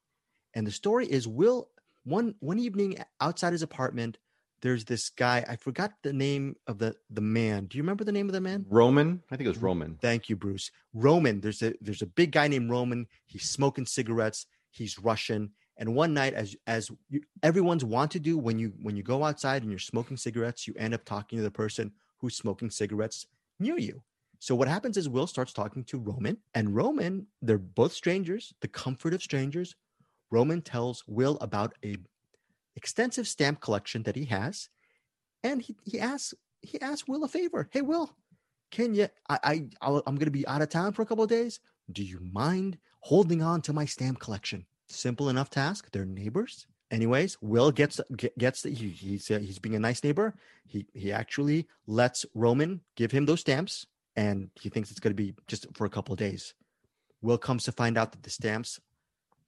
And 0.55 0.67
the 0.67 0.71
story 0.71 1.07
is 1.07 1.29
Will 1.29 1.69
one 2.05 2.35
one 2.41 2.59
evening 2.59 2.97
outside 3.21 3.53
his 3.53 3.63
apartment 3.63 4.17
there's 4.63 4.87
this 4.87 5.11
guy 5.11 5.45
i 5.49 5.55
forgot 5.57 5.93
the 6.03 6.15
name 6.15 6.57
of 6.67 6.79
the 6.79 6.95
the 7.11 7.21
man 7.21 7.67
do 7.67 7.77
you 7.77 7.83
remember 7.83 8.05
the 8.05 8.13
name 8.13 8.27
of 8.27 8.33
the 8.33 8.41
man 8.41 8.65
Roman, 8.71 9.23
I 9.31 9.37
think 9.37 9.45
it 9.45 9.51
was 9.51 9.59
mm-hmm. 9.59 9.67
Roman. 9.67 9.99
thank 10.01 10.31
you 10.31 10.37
bruce 10.37 10.71
roman 10.95 11.43
there's 11.43 11.63
a 11.63 11.75
there's 11.83 12.01
a 12.01 12.07
big 12.07 12.33
guy 12.33 12.49
named 12.49 12.71
roman 12.71 13.07
he's 13.27 13.49
smoking 13.51 13.85
cigarettes 13.85 14.47
he's 14.71 14.99
russian 14.99 15.51
and 15.81 15.95
one 15.95 16.13
night 16.15 16.35
as 16.35 16.55
as 16.67 16.91
you, 17.09 17.23
everyone's 17.43 17.85
want 17.85 18.11
to 18.13 18.21
do 18.21 18.39
when 18.39 18.59
you 18.59 18.73
when 18.83 18.97
you 18.97 19.03
go 19.03 19.25
outside 19.25 19.63
and 19.63 19.73
you're 19.73 19.79
smoking 19.81 20.17
cigarettes 20.17 20.69
you 20.69 20.75
end 20.79 20.95
up 20.95 21.05
talking 21.05 21.39
to 21.39 21.43
the 21.43 21.51
person 21.51 21.91
who's 22.19 22.37
smoking 22.37 22.71
cigarettes 22.71 23.27
near 23.59 23.79
you. 23.79 24.03
So 24.39 24.55
what 24.55 24.69
happens 24.69 24.97
is 24.97 25.09
will 25.09 25.27
starts 25.27 25.53
talking 25.53 25.85
to 25.85 25.99
roman 25.99 26.37
and 26.55 26.77
roman 26.77 27.27
they're 27.43 27.59
both 27.59 27.93
strangers 27.93 28.55
the 28.61 28.69
comfort 28.69 29.15
of 29.15 29.23
strangers. 29.23 29.75
Roman 30.31 30.63
tells 30.63 31.03
will 31.09 31.39
about 31.41 31.75
a 31.85 31.97
extensive 32.77 33.27
stamp 33.27 33.61
collection 33.61 34.05
that 34.05 34.15
he 34.15 34.27
has 34.27 34.69
and 35.43 35.61
he, 35.61 35.75
he 35.83 35.99
asks 35.99 36.35
he 36.61 36.81
asks 36.81 37.09
will 37.09 37.25
a 37.25 37.29
favor. 37.29 37.69
Hey 37.73 37.81
will 37.81 38.15
can 38.71 38.95
you 38.95 39.09
i, 39.29 39.39
I 39.43 39.91
i'm 40.07 40.15
going 40.15 40.27
to 40.27 40.31
be 40.31 40.47
out 40.47 40.63
of 40.63 40.69
town 40.69 40.93
for 40.93 41.01
a 41.03 41.07
couple 41.07 41.25
of 41.25 41.31
days. 41.31 41.59
Do 41.91 42.05
you 42.05 42.21
mind 42.21 42.79
holding 43.01 43.43
on 43.43 43.63
to 43.63 43.73
my 43.73 43.85
stamp 43.85 44.19
collection. 44.21 44.67
Simple 44.89 45.29
enough 45.29 45.51
task. 45.51 45.89
They're 45.93 46.05
neighbors. 46.05 46.67
Anyways 46.91 47.39
will 47.41 47.71
gets 47.71 48.01
gets 48.37 48.63
the, 48.63 48.71
he, 48.71 48.89
he's 48.89 49.31
uh, 49.31 49.39
he's 49.39 49.61
being 49.61 49.77
a 49.77 49.81
nice 49.81 50.03
neighbor. 50.03 50.35
He 50.67 50.87
he 50.93 51.13
actually 51.13 51.69
lets 51.87 52.27
roman 52.35 52.81
give 52.97 53.13
him 53.13 53.27
those 53.27 53.41
stamps 53.41 53.87
and 54.17 54.51
he 54.61 54.69
thinks 54.69 54.91
it's 54.91 54.99
going 54.99 55.17
to 55.17 55.23
be 55.23 55.35
just 55.47 55.67
for 55.75 55.85
a 55.85 55.91
couple 55.91 56.13
of 56.13 56.19
days. 56.19 56.55
Will 57.23 57.39
comes 57.39 57.63
to 57.65 57.73
find 57.73 57.97
out 57.97 58.11
that 58.11 58.25
the 58.25 58.31
stamps 58.31 58.81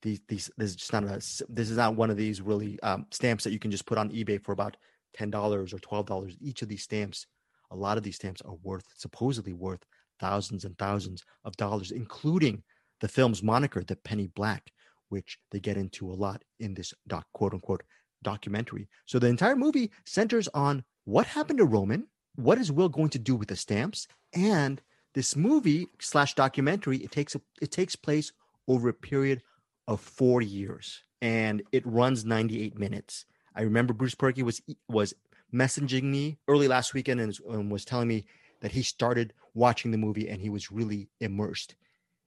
these 0.03 0.21
these 0.29 0.51
this 0.57 0.71
is 0.71 0.77
just 0.77 0.93
not 0.93 1.03
a 1.03 1.21
this 1.49 1.71
is 1.71 1.77
not 1.77 1.97
one 1.97 2.11
of 2.11 2.17
these 2.17 2.41
really 2.41 2.79
um, 2.83 3.07
stamps 3.11 3.43
that 3.43 3.53
you 3.53 3.59
can 3.59 3.73
just 3.73 3.87
put 3.87 3.99
on 3.99 4.11
ebay 4.11 4.41
for 4.41 4.53
about 4.53 4.77
ten 5.13 5.31
dollars 5.31 5.73
or 5.73 5.81
twelve 5.81 6.07
dollars. 6.07 6.37
Each 6.41 6.63
of 6.63 6.69
these 6.69 6.85
stamps 6.85 7.27
a 7.73 7.77
lot 7.77 7.97
of 7.97 8.05
these 8.05 8.17
stamps 8.17 8.43
are 8.43 8.55
worth 8.63 8.87
supposedly 8.97 9.53
worth 9.53 9.85
thousands 10.21 10.65
and 10.65 10.79
thousands 10.79 11.25
of 11.45 11.57
dollars 11.57 11.91
including 11.91 12.63
the 13.03 13.09
film's 13.09 13.43
moniker 13.43 13.83
the 13.83 13.97
penny 13.97 14.29
black 14.29 14.73
which 15.11 15.39
they 15.51 15.61
get 15.61 15.77
into 15.77 16.11
a 16.11 16.15
lot 16.15 16.43
in 16.59 16.73
this 16.73 16.95
doc 17.07 17.27
quote 17.35 17.53
unquote 17.53 17.83
documentary. 18.23 18.89
So 19.05 19.19
the 19.19 19.27
entire 19.27 19.57
movie 19.57 19.91
centers 20.07 20.49
on 20.55 20.85
what 21.05 21.27
happened 21.27 21.59
to 21.59 21.67
roman 21.67 22.07
what 22.37 22.57
is 22.57 22.73
will 22.73 22.89
going 22.89 23.11
to 23.11 23.19
do 23.19 23.37
with 23.37 23.49
the 23.49 23.57
stamps 23.57 24.09
and 24.33 24.81
this 25.13 25.37
movie 25.37 25.89
slash 26.01 26.35
documentary 26.35 26.99
it 26.99 27.11
takes 27.11 27.35
a, 27.35 27.41
it 27.61 27.71
takes 27.71 27.95
place 27.95 28.33
over 28.69 28.89
a 28.89 28.95
period 28.95 29.43
of 29.87 30.01
four 30.01 30.41
years 30.41 31.03
and 31.21 31.63
it 31.73 31.87
runs 31.87 32.25
98 32.25 32.79
minutes. 32.79 33.27
I 33.55 33.63
remember 33.63 33.93
bruce 33.93 34.15
purkey 34.15 34.45
was 34.45 34.63
was 34.89 35.13
messaging 35.53 36.05
me 36.05 36.39
early 36.49 36.69
last 36.69 36.95
weekend 36.95 37.21
and, 37.21 37.37
and 37.51 37.71
was 37.71 37.85
telling 37.85 38.09
me 38.09 38.25
that 38.61 38.73
he 38.73 38.83
started 38.85 39.35
watching 39.55 39.91
the 39.91 39.99
movie 39.99 40.29
and 40.29 40.41
he 40.41 40.49
was 40.49 40.71
really 40.71 41.11
immersed 41.21 41.75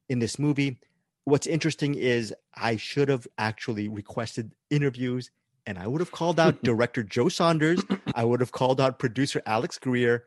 in 0.09 0.19
this 0.19 0.39
movie 0.39 0.79
what's 1.25 1.47
interesting 1.47 1.95
is 1.95 2.33
i 2.55 2.75
should 2.75 3.09
have 3.09 3.27
actually 3.37 3.87
requested 3.87 4.51
interviews 4.69 5.31
and 5.65 5.77
i 5.77 5.87
would 5.87 6.01
have 6.01 6.11
called 6.11 6.39
out 6.39 6.61
director 6.63 7.03
joe 7.03 7.29
saunders 7.29 7.81
i 8.15 8.23
would 8.23 8.39
have 8.39 8.51
called 8.51 8.79
out 8.79 8.99
producer 8.99 9.41
alex 9.45 9.77
greer 9.77 10.25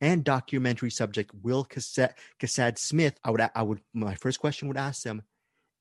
and 0.00 0.24
documentary 0.24 0.90
subject 0.90 1.30
will 1.42 1.64
Cassad, 1.64 2.12
Cassad 2.38 2.78
Smith, 2.78 3.18
I 3.24 3.30
would, 3.30 3.40
I 3.54 3.62
would, 3.62 3.80
my 3.94 4.14
first 4.16 4.40
question 4.40 4.68
would 4.68 4.76
ask 4.76 5.02
them, 5.02 5.22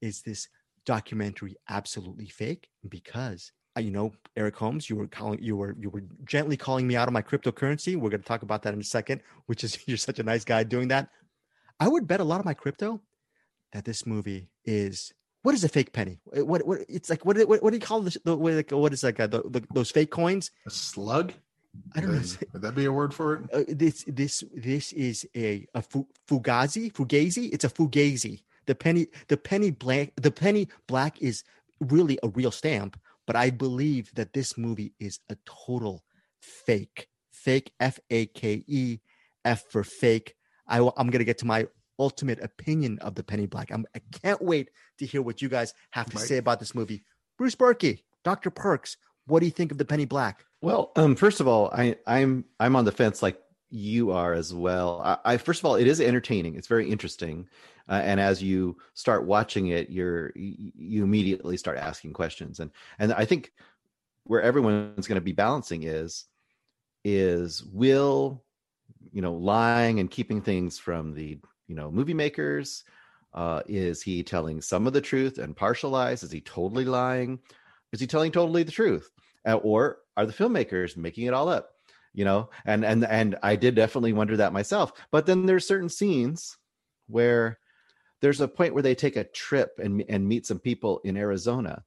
is 0.01 0.21
this 0.21 0.47
documentary 0.85 1.55
absolutely 1.69 2.27
fake? 2.27 2.69
Because 2.87 3.51
uh, 3.77 3.81
you 3.81 3.91
know, 3.91 4.13
Eric 4.37 4.55
Holmes, 4.55 4.89
you 4.89 4.95
were 4.95 5.07
calling, 5.07 5.41
you 5.41 5.57
were, 5.57 5.75
you 5.77 5.89
were 5.89 6.03
gently 6.23 6.55
calling 6.55 6.87
me 6.87 6.95
out 6.95 7.09
of 7.09 7.13
my 7.13 7.21
cryptocurrency. 7.21 7.97
We're 7.97 8.09
going 8.09 8.21
to 8.21 8.27
talk 8.27 8.41
about 8.41 8.61
that 8.63 8.73
in 8.73 8.79
a 8.79 8.83
second. 8.85 9.21
Which 9.47 9.65
is, 9.65 9.77
you're 9.87 9.97
such 9.97 10.19
a 10.19 10.23
nice 10.23 10.45
guy 10.45 10.63
doing 10.63 10.87
that. 10.89 11.09
I 11.79 11.89
would 11.89 12.07
bet 12.07 12.21
a 12.21 12.23
lot 12.23 12.39
of 12.39 12.45
my 12.45 12.53
crypto 12.53 13.01
that 13.75 13.83
this 13.83 14.05
movie 14.05 14.47
is. 14.63 15.13
What 15.43 15.53
is 15.53 15.63
a 15.63 15.69
fake 15.69 15.93
penny? 15.93 16.19
What 16.33 16.65
what 16.65 16.79
it's 16.89 17.09
like? 17.09 17.23
What 17.23 17.37
what, 17.47 17.61
what 17.61 17.69
do 17.69 17.77
you 17.77 17.81
call 17.81 18.01
this? 18.01 18.17
The, 18.23 18.35
what, 18.35 18.53
like, 18.53 18.71
what 18.71 18.93
is 18.93 19.03
like 19.03 19.19
uh 19.19 19.27
the, 19.27 19.41
the, 19.41 19.63
those 19.73 19.91
fake 19.91 20.09
coins? 20.09 20.49
A 20.65 20.71
slug? 20.71 21.33
I 21.93 21.99
don't 21.99 22.13
know. 22.13 22.17
Would 22.17 22.53
would 22.53 22.61
that 22.63 22.73
be 22.73 22.85
a 22.85 22.91
word 22.91 23.13
for 23.13 23.35
it? 23.35 23.41
Uh, 23.53 23.63
this 23.67 24.05
this 24.07 24.43
this 24.55 24.91
is 24.93 25.27
a 25.35 25.67
a 25.75 25.83
fugazi 26.27 26.91
fugazi. 26.91 27.53
It's 27.53 27.65
a 27.65 27.69
fugazi. 27.69 28.41
The 28.65 28.73
penny 28.73 29.07
the 29.27 29.37
penny 29.37 29.69
black 29.69 30.13
the 30.15 30.31
penny 30.31 30.67
black 30.87 31.21
is 31.21 31.43
really 31.79 32.17
a 32.23 32.29
real 32.29 32.51
stamp, 32.51 32.99
but 33.27 33.35
I 33.35 33.51
believe 33.51 34.11
that 34.15 34.33
this 34.33 34.57
movie 34.57 34.93
is 34.99 35.19
a 35.29 35.35
total 35.45 36.03
fake. 36.39 37.07
Fake 37.29 37.71
F 37.79 37.99
A 38.09 38.25
K 38.27 38.63
E 38.65 38.99
F 39.43 39.65
for 39.69 39.83
fake. 39.83 40.35
I, 40.67 40.79
am 40.79 41.09
gonna 41.11 41.25
get 41.25 41.37
to 41.39 41.45
my 41.45 41.67
ultimate 41.99 42.41
opinion 42.41 42.99
of 42.99 43.15
the 43.15 43.23
penny 43.23 43.45
black. 43.45 43.71
I'm, 43.71 43.85
I 43.95 44.01
can't 44.21 44.41
wait 44.41 44.69
to 44.99 45.05
hear 45.05 45.21
what 45.21 45.41
you 45.41 45.49
guys 45.49 45.73
have 45.91 46.09
to 46.09 46.15
Mike. 46.15 46.25
say 46.25 46.37
about 46.37 46.59
this 46.59 46.75
movie. 46.75 47.03
Bruce 47.37 47.55
Purkey, 47.55 48.03
Dr. 48.23 48.49
Perks, 48.49 48.97
what 49.27 49.39
do 49.39 49.45
you 49.45 49.51
think 49.51 49.71
of 49.71 49.77
the 49.77 49.85
penny 49.85 50.05
black? 50.05 50.45
Well, 50.61 50.91
um, 50.95 51.15
first 51.15 51.39
of 51.39 51.47
all, 51.47 51.69
I, 51.73 51.97
I'm 52.07 52.45
I'm 52.59 52.75
on 52.75 52.85
the 52.85 52.91
fence 52.91 53.21
like 53.21 53.39
you 53.69 54.11
are 54.11 54.33
as 54.33 54.53
well. 54.53 55.01
I, 55.03 55.33
I 55.33 55.37
first 55.37 55.61
of 55.61 55.65
all, 55.65 55.75
it 55.75 55.87
is 55.87 55.99
entertaining. 55.99 56.55
It's 56.55 56.67
very 56.67 56.89
interesting, 56.89 57.47
uh, 57.89 58.01
and 58.03 58.19
as 58.19 58.41
you 58.41 58.77
start 58.93 59.25
watching 59.25 59.67
it, 59.67 59.89
you're 59.89 60.31
you 60.35 61.03
immediately 61.03 61.57
start 61.57 61.77
asking 61.77 62.13
questions, 62.13 62.59
and 62.59 62.71
and 62.99 63.13
I 63.13 63.25
think 63.25 63.51
where 64.23 64.41
everyone's 64.41 65.07
going 65.07 65.19
to 65.19 65.21
be 65.21 65.33
balancing 65.33 65.83
is 65.83 66.25
is 67.03 67.63
will 67.63 68.43
you 69.11 69.21
know 69.21 69.33
lying 69.33 69.99
and 69.99 70.09
keeping 70.09 70.41
things 70.41 70.79
from 70.79 71.13
the 71.13 71.37
you 71.67 71.75
know 71.75 71.91
movie 71.91 72.13
makers 72.13 72.83
uh 73.33 73.61
is 73.67 74.01
he 74.01 74.23
telling 74.23 74.61
some 74.61 74.87
of 74.87 74.93
the 74.93 75.01
truth 75.01 75.37
and 75.37 75.55
partial 75.55 75.89
lies 75.89 76.23
is 76.23 76.31
he 76.31 76.41
totally 76.41 76.85
lying? 76.85 77.39
Is 77.91 77.99
he 77.99 78.07
telling 78.07 78.31
totally 78.31 78.63
the 78.63 78.71
truth? 78.71 79.09
Uh, 79.47 79.55
or 79.57 79.99
are 80.17 80.25
the 80.25 80.33
filmmakers 80.33 80.97
making 80.97 81.25
it 81.25 81.33
all 81.33 81.49
up 81.49 81.71
you 82.13 82.23
know? 82.25 82.49
And 82.65 82.85
and 82.85 83.05
and 83.05 83.35
i 83.43 83.55
did 83.55 83.75
definitely 83.75 84.13
wonder 84.13 84.37
that 84.37 84.53
myself. 84.53 84.93
But 85.11 85.25
then 85.25 85.45
there's 85.45 85.67
certain 85.67 85.89
scenes 85.89 86.57
where 87.07 87.59
there's 88.21 88.41
a 88.41 88.47
point 88.47 88.73
where 88.73 88.83
they 88.83 88.95
take 88.95 89.17
a 89.17 89.23
trip 89.25 89.79
and 89.83 90.03
and 90.09 90.27
meet 90.27 90.45
some 90.45 90.59
people 90.59 91.01
in 91.03 91.17
arizona. 91.17 91.83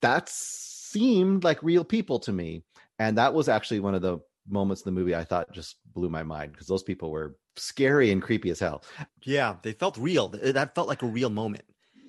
That 0.00 0.28
seemed 0.28 1.44
like 1.44 1.62
real 1.62 1.84
people 1.84 2.20
to 2.20 2.32
me. 2.32 2.64
And 2.98 3.18
that 3.18 3.34
was 3.34 3.48
actually 3.48 3.80
one 3.80 3.94
of 3.94 4.02
the 4.02 4.18
moments 4.48 4.82
in 4.82 4.92
the 4.92 5.00
movie 5.00 5.14
i 5.14 5.22
thought 5.22 5.52
just 5.52 5.76
blew 5.94 6.08
my 6.08 6.24
mind 6.24 6.50
because 6.52 6.66
those 6.66 6.82
people 6.82 7.10
were 7.10 7.36
scary 7.56 8.10
and 8.10 8.22
creepy 8.22 8.50
as 8.50 8.60
hell 8.60 8.82
Yeah, 9.24 9.56
they 9.62 9.72
felt 9.72 9.96
real. 9.98 10.28
That 10.28 10.74
felt 10.74 10.88
like 10.88 11.02
a 11.02 11.06
real 11.06 11.30
moment. 11.30 11.64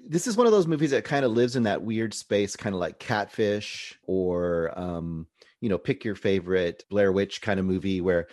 this 0.08 0.28
is 0.28 0.36
one 0.38 0.46
of 0.48 0.52
those 0.54 0.68
movies 0.68 0.92
that 0.92 1.06
kind 1.06 1.24
of 1.26 1.32
lives 1.32 1.56
in 1.56 1.64
that 1.64 1.82
weird 1.82 2.14
space, 2.14 2.56
kind 2.56 2.74
of 2.76 2.80
like 2.80 3.00
Catfish 3.00 3.98
or, 4.04 4.78
um, 4.78 5.28
you 5.62 5.70
know, 5.70 5.78
pick 5.78 6.04
your 6.04 6.16
favorite 6.16 6.84
Blair 6.90 7.12
Witch 7.12 7.42
kind 7.42 7.60
of 7.60 7.66
movie 7.66 8.02
where 8.02 8.28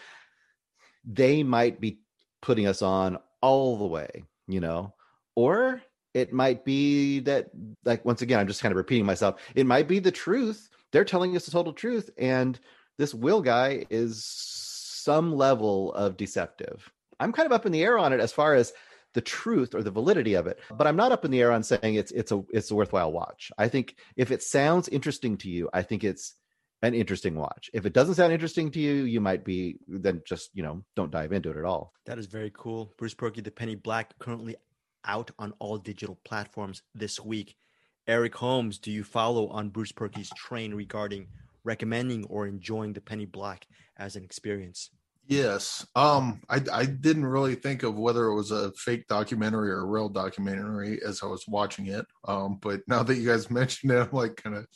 they 1.05 1.43
might 1.43 1.81
be 1.81 2.01
putting 2.43 2.67
us 2.67 2.83
on 2.83 3.19
all 3.41 3.79
the 3.79 3.87
way, 3.87 4.25
you 4.49 4.61
know, 4.61 4.95
or 5.35 5.81
it 6.13 6.33
might 6.33 6.65
be 6.65 7.21
that, 7.21 7.51
like, 7.85 8.05
once 8.05 8.21
again, 8.23 8.41
I'm 8.41 8.49
just 8.49 8.63
kind 8.63 8.73
of 8.73 8.77
repeating 8.77 9.07
myself. 9.07 9.41
It 9.55 9.65
might 9.67 9.87
be 9.87 10.01
the 10.01 10.11
truth. 10.11 10.69
They're 10.91 11.05
telling 11.05 11.37
us 11.37 11.45
the 11.45 11.53
total 11.53 11.73
truth. 11.73 12.11
And 12.19 12.59
this 12.99 13.15
Will 13.15 13.41
guy 13.41 13.87
is 13.91 14.25
some 14.25 15.35
level 15.37 15.93
of 15.95 16.17
deceptive. 16.17 16.91
I'm 17.21 17.33
kind 17.33 17.47
of 17.47 17.53
up 17.53 17.67
in 17.67 17.73
the 17.73 17.83
air 17.83 17.99
on 17.99 18.13
it 18.13 18.21
as 18.21 18.33
far 18.33 18.55
as 18.55 18.73
the 19.13 19.21
truth 19.21 19.75
or 19.75 19.83
the 19.83 19.91
validity 19.91 20.35
of 20.35 20.47
it 20.47 20.61
but 20.71 20.87
i'm 20.87 20.95
not 20.95 21.11
up 21.11 21.25
in 21.25 21.33
the 21.33 21.41
air 21.41 21.51
on 21.51 21.65
saying 21.65 21.97
it's 21.97 22.13
it's 22.13 22.31
a 22.31 22.45
it's 22.51 22.71
a 22.71 22.75
worthwhile 22.77 23.11
watch 23.11 23.51
i 23.59 23.67
think 23.67 23.97
if 24.17 24.31
it 24.31 24.41
sounds 24.41 24.87
interesting 24.89 25.37
to 25.37 25.51
you 25.51 25.69
i 25.73 25.83
think 25.83 26.05
it's 26.05 26.37
an 26.83 26.95
interesting 26.95 27.35
watch 27.35 27.69
if 27.75 27.85
it 27.87 27.93
doesn't 27.93 28.15
sound 28.15 28.33
interesting 28.33 28.71
to 28.71 28.79
you 28.79 28.93
you 29.05 29.21
might 29.21 29.45
be 29.45 29.77
then 29.89 30.23
just 30.25 30.51
you 30.55 30.63
know 30.63 30.85
don't 30.95 31.11
dive 31.11 31.33
into 31.33 31.51
it 31.51 31.57
at 31.57 31.65
all 31.65 31.93
That 32.07 32.19
is 32.19 32.27
very 32.27 32.53
cool. 32.55 32.93
Bruce 32.97 33.15
Purkey, 33.15 33.43
The 33.43 33.51
Penny 33.51 33.75
Black, 33.75 34.19
currently 34.19 34.57
out 35.05 35.31
on 35.39 35.55
all 35.59 35.79
digital 35.79 36.19
platforms 36.25 36.83
this 36.95 37.21
week. 37.21 37.57
Eric 38.07 38.35
Holmes, 38.35 38.79
do 38.79 38.91
you 38.91 39.05
follow 39.05 39.49
on 39.49 39.69
Bruce 39.71 39.93
Purkey's 39.93 40.31
train 40.37 40.75
regarding 40.75 41.29
recommending 41.65 42.25
or 42.25 42.47
enjoying 42.47 42.93
The 42.95 43.01
Penny 43.01 43.27
Black 43.27 43.67
as 43.97 44.17
an 44.17 44.25
experience? 44.25 44.91
Yes. 45.31 45.87
Um, 45.95 46.41
I 46.51 46.61
I 46.73 46.87
didn't 46.87 47.25
really 47.25 47.55
think 47.55 47.85
of 47.85 47.97
whether 47.97 48.25
it 48.27 48.35
was 48.35 48.51
a 48.51 48.73
fake 48.73 49.07
documentary 49.07 49.71
or 49.71 49.83
a 49.83 49.87
real 49.87 50.09
documentary 50.09 50.99
as 51.07 51.23
I 51.23 51.27
was 51.27 51.45
watching 51.47 51.87
it. 51.87 52.05
Um, 52.27 52.59
but 52.61 52.81
now 52.89 53.05
that 53.05 53.15
you 53.15 53.29
guys 53.29 53.49
mentioned 53.51 53.93
it, 53.93 54.01
I'm 54.01 54.11
like 54.11 54.37
kind 54.37 54.57
of. 54.57 54.67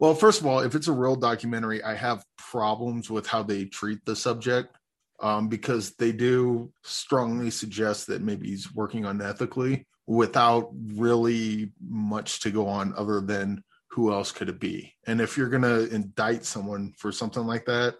Well, 0.00 0.14
first 0.14 0.40
of 0.40 0.46
all, 0.46 0.60
if 0.60 0.74
it's 0.74 0.88
a 0.88 0.92
real 0.92 1.16
documentary, 1.16 1.82
I 1.82 1.94
have 1.94 2.24
problems 2.38 3.10
with 3.10 3.26
how 3.26 3.42
they 3.42 3.66
treat 3.66 4.04
the 4.06 4.16
subject. 4.16 4.74
Um, 5.22 5.48
because 5.48 5.94
they 5.96 6.12
do 6.12 6.72
strongly 6.82 7.50
suggest 7.50 8.06
that 8.06 8.22
maybe 8.22 8.48
he's 8.48 8.74
working 8.74 9.02
unethically 9.02 9.84
without 10.06 10.70
really 10.94 11.72
much 11.86 12.40
to 12.40 12.50
go 12.50 12.66
on 12.66 12.94
other 12.96 13.20
than 13.20 13.62
who 13.90 14.14
else 14.14 14.32
could 14.32 14.48
it 14.48 14.58
be? 14.58 14.94
And 15.06 15.20
if 15.20 15.36
you're 15.36 15.50
gonna 15.50 15.80
indict 15.80 16.46
someone 16.46 16.94
for 16.96 17.12
something 17.12 17.44
like 17.44 17.66
that, 17.66 17.96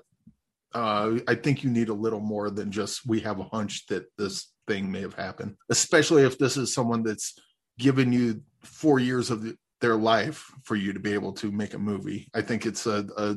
uh, 0.75 1.19
I 1.27 1.35
think 1.35 1.65
you 1.65 1.71
need 1.71 1.89
a 1.89 1.95
little 1.95 2.21
more 2.21 2.51
than 2.51 2.71
just 2.71 3.07
we 3.07 3.21
have 3.21 3.41
a 3.41 3.45
hunch 3.45 3.87
that 3.87 4.05
this 4.17 4.53
thing 4.67 4.91
may 4.91 5.01
have 5.01 5.15
happened, 5.15 5.57
especially 5.69 6.23
if 6.23 6.39
this 6.39 6.57
is 6.57 6.73
someone 6.73 7.03
that's 7.03 7.35
given 7.79 8.13
you 8.13 8.43
four 8.63 8.99
years 8.99 9.31
of 9.31 9.43
the, 9.43 9.57
their 9.81 9.97
life 9.97 10.45
for 10.63 10.77
you 10.77 10.93
to 10.93 11.01
be 11.01 11.13
able 11.13 11.33
to 11.33 11.51
make 11.51 11.75
a 11.75 11.79
movie. 11.79 12.29
I 12.35 12.43
think 12.43 12.67
it's 12.67 12.87
a, 12.87 13.07
a 13.17 13.37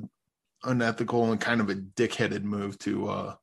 unethical 0.63 1.31
and 1.31 1.41
kind 1.41 1.61
of 1.61 1.69
a 1.69 1.75
dickheaded 1.75 2.43
move 2.43 2.77
to 2.79 3.09
uh, 3.09 3.35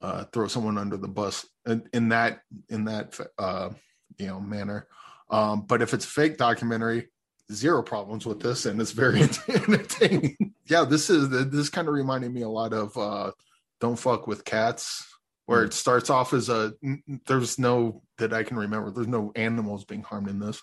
uh, 0.00 0.24
throw 0.32 0.46
someone 0.46 0.78
under 0.78 0.96
the 0.96 1.08
bus 1.08 1.46
in, 1.66 1.86
in 1.92 2.08
that 2.10 2.40
in 2.68 2.84
that 2.84 3.18
uh, 3.38 3.70
you 4.18 4.28
know 4.28 4.40
manner. 4.40 4.86
Um, 5.30 5.62
but 5.66 5.82
if 5.82 5.92
it's 5.92 6.04
a 6.04 6.08
fake 6.08 6.38
documentary, 6.38 7.08
zero 7.52 7.82
problems 7.82 8.24
with 8.24 8.40
this, 8.40 8.66
and 8.66 8.80
it's 8.80 8.92
very 8.92 9.22
entertaining. 9.48 10.54
Yeah, 10.68 10.84
this 10.84 11.10
is 11.10 11.28
this 11.28 11.68
kind 11.68 11.88
of 11.88 11.94
reminded 11.94 12.32
me 12.32 12.42
a 12.42 12.48
lot 12.48 12.72
of 12.72 12.96
uh, 12.96 13.32
"Don't 13.80 13.98
Fuck 13.98 14.26
with 14.26 14.44
Cats," 14.44 15.06
where 15.46 15.62
it 15.62 15.72
starts 15.72 16.10
off 16.10 16.32
as 16.32 16.48
a 16.48 16.72
there's 17.26 17.58
no 17.58 18.02
that 18.18 18.32
I 18.32 18.42
can 18.42 18.56
remember. 18.56 18.90
There's 18.90 19.06
no 19.06 19.32
animals 19.36 19.84
being 19.84 20.02
harmed 20.02 20.28
in 20.28 20.40
this, 20.40 20.62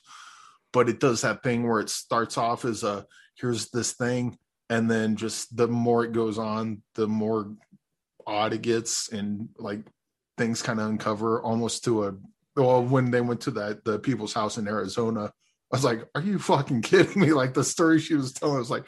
but 0.72 0.90
it 0.90 1.00
does 1.00 1.22
that 1.22 1.44
thing 1.44 1.68
where 1.68 1.80
it 1.80 1.90
starts 1.90 2.38
off 2.38 2.66
as 2.66 2.84
a 2.84 3.06
here's 3.36 3.70
this 3.70 3.94
thing, 3.94 4.38
and 4.70 4.92
then 4.92 5.16
just 5.16 5.56
the 5.56 5.68
more 5.68 6.04
it 6.04 6.12
goes 6.12 6.38
on, 6.38 6.82
the 6.96 7.08
more 7.08 7.54
odd 8.28 8.54
it 8.54 8.62
gets, 8.62 9.10
and 9.10 9.50
like 9.58 9.82
things 10.38 10.62
kind 10.62 10.80
of 10.80 10.90
uncover 10.90 11.42
almost 11.42 11.86
to 11.86 12.06
a 12.06 12.14
well 12.58 12.84
when 12.84 13.10
they 13.10 13.22
went 13.22 13.42
to 13.42 13.52
that 13.52 13.86
the 13.86 14.00
people's 14.00 14.34
house 14.34 14.58
in 14.58 14.68
Arizona. 14.68 15.32
I 15.72 15.76
was 15.78 15.86
like, 15.86 16.08
"Are 16.14 16.22
you 16.22 16.40
fucking 16.40 16.82
kidding 16.82 17.22
me?" 17.22 17.32
Like 17.32 17.54
the 17.54 17.64
story 17.64 18.00
she 18.00 18.16
was 18.16 18.34
telling, 18.34 18.58
I 18.58 18.60
was 18.60 18.70
like, 18.70 18.86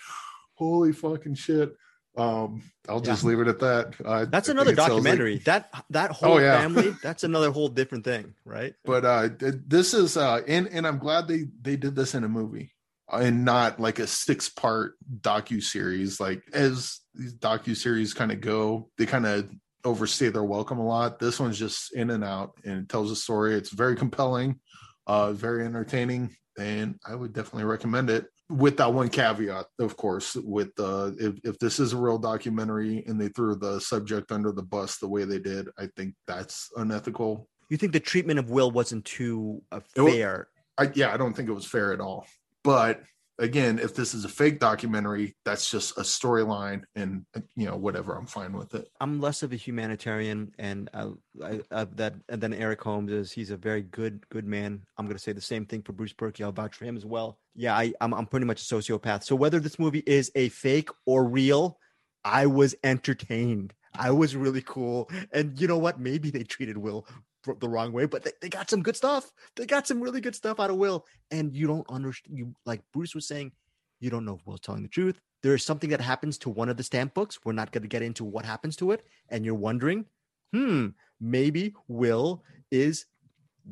"Holy 0.56 0.92
fucking 0.92 1.36
shit!" 1.36 1.76
Um, 2.18 2.62
I'll 2.88 3.02
just 3.02 3.26
leave 3.26 3.40
it 3.42 3.48
at 3.48 3.60
that. 3.60 3.94
Uh, 4.04 4.26
That's 4.26 4.48
another 4.48 4.72
it 4.72 4.78
like- 4.78 4.88
documentary. 4.88 5.40
that 5.40 5.70
that 5.90 6.12
whole 6.12 6.40
yeah. 6.42 6.60
family, 6.60 6.96
that's 7.04 7.24
another 7.26 7.52
whole 7.52 7.68
different 7.68 8.06
thing, 8.06 8.34
right? 8.46 8.74
but 8.86 9.04
uh, 9.04 9.30
this 9.40 9.94
is 9.94 10.16
uh, 10.16 10.42
and 10.48 10.68
and 10.70 10.88
I'm 10.88 10.98
glad 10.98 11.28
they 11.28 11.46
they 11.62 11.76
did 11.76 11.96
this 11.96 12.16
in 12.16 12.24
a 12.24 12.30
movie 12.30 12.72
and 13.12 13.46
not 13.46 13.80
like 13.80 14.00
a 14.00 14.08
six 14.08 14.50
part 14.50 14.94
docu 15.22 15.62
series. 15.62 16.20
Like 16.20 16.42
as 16.54 17.02
these 17.14 17.34
docu 17.36 17.76
series 17.76 18.14
kind 18.14 18.32
of 18.32 18.40
go, 18.42 18.90
they 18.98 19.06
kind 19.06 19.26
of 19.26 19.50
overstay 19.84 20.30
their 20.30 20.44
welcome 20.44 20.80
a 20.80 20.86
lot. 20.86 21.20
This 21.20 21.40
one's 21.40 21.60
just 21.60 21.94
in 21.94 22.10
and 22.10 22.24
out 22.24 22.54
and 22.64 22.84
it 22.84 22.90
tells 22.90 23.12
a 23.12 23.16
story. 23.16 23.56
It's 23.56 23.70
very 23.70 23.96
compelling, 23.96 24.60
uh, 25.06 25.34
very 25.34 25.66
entertaining, 25.66 26.36
and 26.58 26.98
I 27.08 27.14
would 27.14 27.34
definitely 27.34 27.66
recommend 27.66 28.10
it. 28.10 28.26
With 28.50 28.78
that 28.78 28.94
one 28.94 29.10
caveat, 29.10 29.66
of 29.80 29.98
course, 29.98 30.36
with 30.36 30.70
uh, 30.80 31.12
if 31.18 31.40
if 31.44 31.58
this 31.58 31.80
is 31.80 31.94
a 31.94 31.98
real 31.98 32.20
documentary 32.20 33.04
and 33.08 33.20
they 33.20 33.30
threw 33.30 33.56
the 33.56 33.80
subject 33.80 34.32
under 34.32 34.52
the 34.52 34.62
bus 34.62 34.98
the 34.98 35.08
way 35.08 35.24
they 35.24 35.40
did, 35.40 35.68
I 35.80 35.88
think 35.98 36.14
that's 36.28 36.70
unethical. 36.75 37.50
You 37.70 37.78
think 37.78 37.92
the 37.92 38.00
treatment 38.00 38.38
of 38.38 38.52
Will 38.52 38.70
wasn't 38.70 39.04
too 39.06 39.64
uh, 39.72 39.80
It 39.96 40.12
fair? 40.12 40.48
I, 40.78 40.92
yeah, 40.94 41.12
I 41.12 41.18
don't 41.18 41.36
think 41.36 41.50
it 41.50 41.54
was 41.54 41.66
fair 41.66 41.92
at 41.92 42.00
all. 42.00 42.28
But 42.64 43.02
again, 43.39 43.80
if 43.80 43.96
this 43.96 44.13
is 44.13 44.25
a 44.25 44.30
fake 44.30 44.60
documentary, 44.60 45.36
that's 45.44 45.70
just 45.70 45.98
a 45.98 46.01
storyline, 46.01 46.84
and 46.96 47.25
you 47.56 47.65
know 47.65 47.75
whatever. 47.75 48.15
I'm 48.15 48.25
fine 48.25 48.54
with 48.54 48.74
it. 48.75 48.88
I'm 49.00 49.20
less 49.20 49.44
of 49.44 49.51
a 49.51 49.56
humanitarian, 49.56 50.54
and 50.58 50.89
uh, 50.94 51.10
I, 51.44 51.62
uh, 51.72 51.86
that 51.96 52.15
and 52.30 52.42
then 52.42 52.54
Eric 52.54 52.82
Holmes 52.82 53.12
is. 53.12 53.32
He's 53.32 53.51
a 53.51 53.58
very 53.58 53.82
good 53.82 54.27
good 54.30 54.46
man. 54.46 54.84
I'm 54.98 55.08
gonna 55.08 55.20
say 55.20 55.34
the 55.34 55.42
same 55.42 55.65
thing 55.65 55.82
for 55.82 55.94
Bruce 55.94 56.13
Purkey. 56.13 56.44
I'll 56.44 56.51
vouch 56.51 56.75
for 56.75 56.86
him 56.86 56.98
as 56.98 57.06
well. 57.06 57.39
Yeah, 57.56 57.75
I, 57.75 57.94
I'm 58.01 58.13
I'm 58.13 58.25
pretty 58.25 58.46
much 58.46 58.62
a 58.62 58.75
sociopath. 58.75 59.24
So 59.24 59.36
whether 59.36 59.60
this 59.60 59.80
movie 59.80 60.04
is 60.06 60.32
a 60.36 60.50
fake 60.50 60.89
or 61.06 61.25
real, 61.25 61.80
I 62.24 62.46
was 62.46 62.75
entertained. 62.84 63.74
I 63.98 64.12
was 64.12 64.36
really 64.36 64.62
cool, 64.62 65.10
and 65.32 65.60
you 65.60 65.68
know 65.68 65.77
what? 65.77 66.00
Maybe 66.00 66.30
they 66.30 66.44
treated 66.44 66.77
Will 66.77 67.08
the 67.60 67.70
wrong 67.70 67.92
way, 67.92 68.06
but 68.06 68.24
they, 68.24 68.32
they 68.42 68.50
got 68.50 68.70
some 68.70 68.82
good 68.82 68.96
stuff. 68.96 69.32
They 69.56 69.66
got 69.66 69.88
some 69.88 70.02
really 70.02 70.22
good 70.22 70.36
stuff 70.36 70.60
out 70.60 70.70
of 70.70 70.78
Will, 70.78 71.06
and 71.32 71.56
you 71.56 71.68
don't 71.68 71.90
understand. 71.90 72.38
You 72.38 72.56
like 72.66 72.82
Bruce 72.94 73.16
was 73.16 73.28
saying, 73.28 73.52
you 74.00 74.10
don't 74.10 74.25
know 74.25 74.36
if 74.36 74.46
Will's 74.46 74.62
telling 74.62 74.84
the 74.84 74.90
truth. 74.90 75.20
there 75.44 75.54
is 75.54 75.64
something 75.64 75.90
that 75.92 76.02
happens 76.02 76.38
to 76.40 76.50
one 76.50 76.70
of 76.70 76.78
the 76.78 76.84
stamp 76.84 77.14
books. 77.14 77.40
We're 77.46 77.54
not 77.54 77.72
going 77.72 77.84
to 77.84 77.88
get 77.88 78.02
into 78.02 78.24
what 78.24 78.46
happens 78.46 78.75
to 78.78 78.92
it, 78.92 79.06
and 79.30 79.46
you're 79.46 79.56
wondering, 79.56 80.06
hmm, 80.54 80.88
maybe 81.20 81.74
Will 81.88 82.44
is 82.72 83.06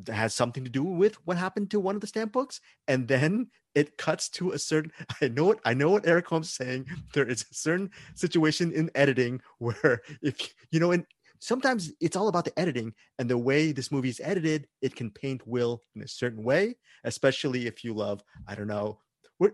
has 0.08 0.34
something 0.34 0.64
to 0.64 0.70
do 0.70 0.82
with 0.82 1.14
what 1.26 1.36
happened 1.36 1.70
to 1.70 1.80
one 1.80 1.94
of 1.94 2.00
the 2.00 2.06
stamp 2.06 2.32
books, 2.32 2.60
and 2.88 3.06
then 3.06 3.48
it 3.74 3.96
cuts 3.96 4.28
to 4.30 4.52
a 4.52 4.58
certain. 4.58 4.92
I 5.22 5.28
know 5.28 5.44
what 5.44 5.60
I 5.64 5.74
know 5.74 5.90
what 5.90 6.06
Eric 6.06 6.28
Holmes 6.28 6.52
saying. 6.52 6.86
There 7.12 7.28
is 7.28 7.42
a 7.42 7.54
certain 7.54 7.90
situation 8.14 8.72
in 8.72 8.90
editing 8.94 9.40
where 9.58 10.00
if 10.22 10.54
you 10.70 10.80
know, 10.80 10.92
and 10.92 11.04
sometimes 11.44 11.92
it's 12.00 12.16
all 12.16 12.28
about 12.28 12.46
the 12.46 12.58
editing 12.58 12.94
and 13.18 13.28
the 13.28 13.36
way 13.36 13.70
this 13.70 13.92
movie 13.92 14.08
is 14.08 14.20
edited. 14.24 14.66
It 14.80 14.96
can 14.96 15.10
paint 15.10 15.46
Will 15.46 15.82
in 15.94 16.02
a 16.02 16.08
certain 16.08 16.42
way, 16.42 16.76
especially 17.04 17.66
if 17.66 17.84
you 17.84 17.92
love, 17.92 18.24
I 18.48 18.54
don't 18.54 18.66
know, 18.66 18.98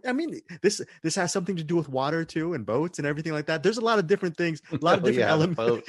I 0.07 0.13
mean, 0.13 0.41
this 0.63 0.81
this 1.03 1.15
has 1.17 1.33
something 1.33 1.57
to 1.57 1.65
do 1.65 1.75
with 1.75 1.89
water 1.89 2.25
too, 2.25 2.53
and 2.55 2.67
boats 2.67 2.99
and 2.99 3.07
everything 3.07 3.33
like 3.33 3.47
that. 3.47 3.63
There's 3.63 3.79
a 3.79 3.85
lot 3.85 3.99
of 3.99 4.07
different 4.07 4.37
things, 4.37 4.61
a 4.71 4.77
lot 4.77 4.99
of 4.99 5.05
oh, 5.05 5.11
different 5.11 5.29
yeah, 5.29 5.31
elements. 5.31 5.89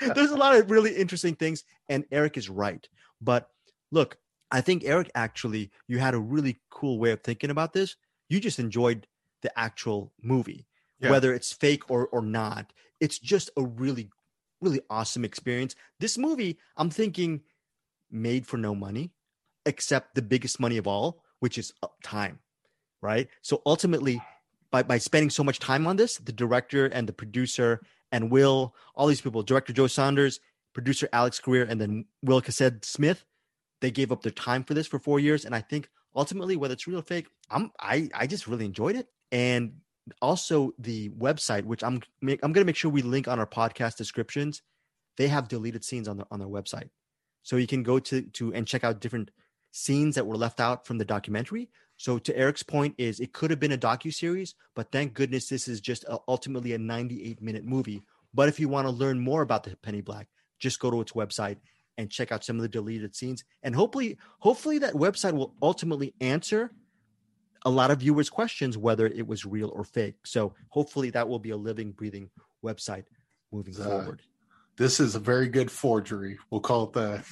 There's 0.14 0.32
a 0.32 0.36
lot 0.36 0.56
of 0.56 0.70
really 0.70 0.92
interesting 0.94 1.36
things, 1.36 1.64
and 1.88 2.04
Eric 2.10 2.36
is 2.36 2.50
right. 2.50 2.86
But 3.20 3.48
look, 3.92 4.18
I 4.50 4.60
think 4.60 4.84
Eric 4.84 5.10
actually, 5.14 5.70
you 5.88 5.98
had 5.98 6.14
a 6.14 6.18
really 6.20 6.60
cool 6.70 6.98
way 6.98 7.12
of 7.12 7.22
thinking 7.22 7.50
about 7.50 7.72
this. 7.72 7.96
You 8.28 8.40
just 8.40 8.58
enjoyed 8.58 9.06
the 9.42 9.56
actual 9.56 10.12
movie, 10.20 10.66
Yeah. 11.00 11.10
whether 11.10 11.32
it's 11.32 11.52
fake 11.52 11.88
or 11.88 12.08
or 12.08 12.22
not. 12.22 12.72
It's 13.00 13.18
just 13.18 13.50
a 13.56 13.62
really, 13.62 14.10
really 14.60 14.80
awesome 14.90 15.24
experience. 15.24 15.74
This 16.00 16.18
movie, 16.18 16.58
I'm 16.76 16.90
thinking, 16.90 17.42
made 18.10 18.46
for 18.46 18.56
no 18.56 18.74
money, 18.74 19.12
except 19.64 20.14
the 20.14 20.22
biggest 20.22 20.60
money 20.60 20.76
of 20.76 20.86
all, 20.86 21.22
which 21.40 21.58
is 21.58 21.72
uh, 21.82 21.88
time 22.02 22.38
right? 23.06 23.28
So 23.42 23.62
ultimately, 23.64 24.20
by, 24.70 24.82
by 24.82 24.98
spending 24.98 25.30
so 25.30 25.44
much 25.44 25.58
time 25.58 25.86
on 25.86 25.96
this, 25.96 26.18
the 26.18 26.32
director 26.32 26.86
and 26.86 27.08
the 27.08 27.12
producer 27.12 27.80
and 28.12 28.30
Will, 28.30 28.74
all 28.94 29.06
these 29.06 29.20
people, 29.20 29.42
director 29.42 29.72
Joe 29.72 29.86
Saunders, 29.86 30.40
producer 30.72 31.08
Alex 31.12 31.38
Greer, 31.38 31.64
and 31.64 31.80
then 31.80 32.06
Will 32.22 32.40
Cassett 32.40 32.84
Smith, 32.84 33.24
they 33.80 33.90
gave 33.90 34.12
up 34.12 34.22
their 34.22 34.32
time 34.32 34.64
for 34.64 34.74
this 34.74 34.86
for 34.86 34.98
four 34.98 35.20
years. 35.20 35.44
And 35.44 35.54
I 35.54 35.60
think 35.60 35.88
ultimately, 36.14 36.56
whether 36.56 36.74
it's 36.74 36.86
real 36.86 36.98
or 36.98 37.02
fake, 37.02 37.28
I'm 37.50 37.70
I 37.78 38.08
I 38.14 38.26
just 38.26 38.46
really 38.46 38.64
enjoyed 38.64 38.96
it. 38.96 39.08
And 39.30 39.80
also 40.22 40.72
the 40.78 41.10
website, 41.10 41.64
which 41.64 41.82
I'm 41.82 42.02
make, 42.20 42.40
I'm 42.42 42.52
gonna 42.52 42.66
make 42.66 42.76
sure 42.76 42.90
we 42.90 43.02
link 43.02 43.28
on 43.28 43.38
our 43.38 43.46
podcast 43.46 43.96
descriptions. 43.96 44.62
They 45.16 45.28
have 45.28 45.48
deleted 45.48 45.84
scenes 45.84 46.08
on 46.08 46.18
their 46.18 46.26
on 46.30 46.38
their 46.38 46.48
website, 46.48 46.90
so 47.42 47.56
you 47.56 47.66
can 47.66 47.82
go 47.82 47.98
to 47.98 48.22
to 48.22 48.54
and 48.54 48.66
check 48.66 48.84
out 48.84 49.00
different 49.00 49.30
scenes 49.72 50.14
that 50.14 50.26
were 50.26 50.36
left 50.36 50.60
out 50.60 50.86
from 50.86 50.98
the 50.98 51.04
documentary. 51.04 51.68
So 51.98 52.18
to 52.18 52.36
Eric's 52.36 52.62
point 52.62 52.94
is 52.98 53.20
it 53.20 53.32
could 53.32 53.50
have 53.50 53.60
been 53.60 53.72
a 53.72 53.78
docu 53.78 54.12
series, 54.12 54.54
but 54.74 54.90
thank 54.92 55.14
goodness 55.14 55.48
this 55.48 55.68
is 55.68 55.80
just 55.80 56.04
a, 56.04 56.18
ultimately 56.28 56.72
a 56.72 56.78
98 56.78 57.42
minute 57.42 57.64
movie. 57.64 58.02
But 58.34 58.48
if 58.48 58.60
you 58.60 58.68
want 58.68 58.86
to 58.86 58.92
learn 58.92 59.18
more 59.18 59.42
about 59.42 59.64
the 59.64 59.76
Penny 59.76 60.02
Black, 60.02 60.28
just 60.58 60.80
go 60.80 60.90
to 60.90 61.00
its 61.00 61.12
website 61.12 61.56
and 61.98 62.10
check 62.10 62.32
out 62.32 62.44
some 62.44 62.56
of 62.56 62.62
the 62.62 62.68
deleted 62.68 63.14
scenes. 63.14 63.44
And 63.62 63.74
hopefully, 63.74 64.18
hopefully 64.38 64.78
that 64.78 64.94
website 64.94 65.32
will 65.32 65.54
ultimately 65.62 66.14
answer 66.20 66.72
a 67.66 67.70
lot 67.70 67.90
of 67.90 67.98
viewers' 67.98 68.30
questions 68.30 68.78
whether 68.78 69.06
it 69.08 69.26
was 69.26 69.44
real 69.44 69.70
or 69.74 69.82
fake. 69.82 70.24
So 70.24 70.54
hopefully 70.68 71.10
that 71.10 71.28
will 71.28 71.40
be 71.40 71.50
a 71.50 71.56
living, 71.56 71.90
breathing 71.90 72.30
website 72.64 73.04
moving 73.52 73.74
Uh, 73.78 73.84
forward. 73.84 74.22
This 74.78 75.00
is 75.00 75.16
a 75.16 75.18
very 75.18 75.48
good 75.48 75.70
forgery. 75.70 76.38
We'll 76.50 76.60
call 76.60 76.84
it 76.84 77.24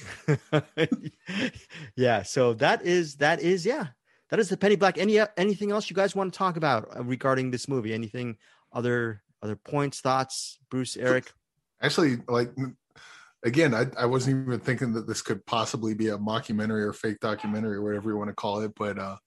that. 0.51 1.11
yeah. 1.95 2.23
So 2.23 2.53
that 2.55 2.83
is 2.83 3.15
that 3.17 3.39
is 3.39 3.65
yeah. 3.65 3.87
That 4.29 4.39
is 4.39 4.49
the 4.49 4.57
Penny 4.57 4.75
Black. 4.75 4.97
Any 4.97 5.19
anything 5.37 5.71
else 5.71 5.89
you 5.89 5.95
guys 5.95 6.15
want 6.15 6.33
to 6.33 6.37
talk 6.37 6.57
about 6.57 6.97
uh, 6.97 7.03
regarding 7.03 7.51
this 7.51 7.67
movie? 7.69 7.93
Anything 7.93 8.37
other 8.73 9.21
other 9.41 9.55
points, 9.55 10.01
thoughts, 10.01 10.57
Bruce, 10.69 10.97
Eric? 10.97 11.31
Actually, 11.81 12.17
like 12.27 12.51
again, 13.43 13.75
I, 13.75 13.85
I 13.97 14.07
wasn't 14.07 14.47
even 14.47 14.59
thinking 14.59 14.93
that 14.93 15.07
this 15.07 15.21
could 15.21 15.45
possibly 15.45 15.93
be 15.93 16.09
a 16.09 16.17
mockumentary 16.17 16.81
or 16.81 16.93
fake 16.93 17.19
documentary 17.21 17.75
or 17.75 17.83
whatever 17.83 18.09
you 18.09 18.17
want 18.17 18.31
to 18.31 18.35
call 18.35 18.61
it. 18.61 18.73
But 18.75 18.97
uh 18.97 19.17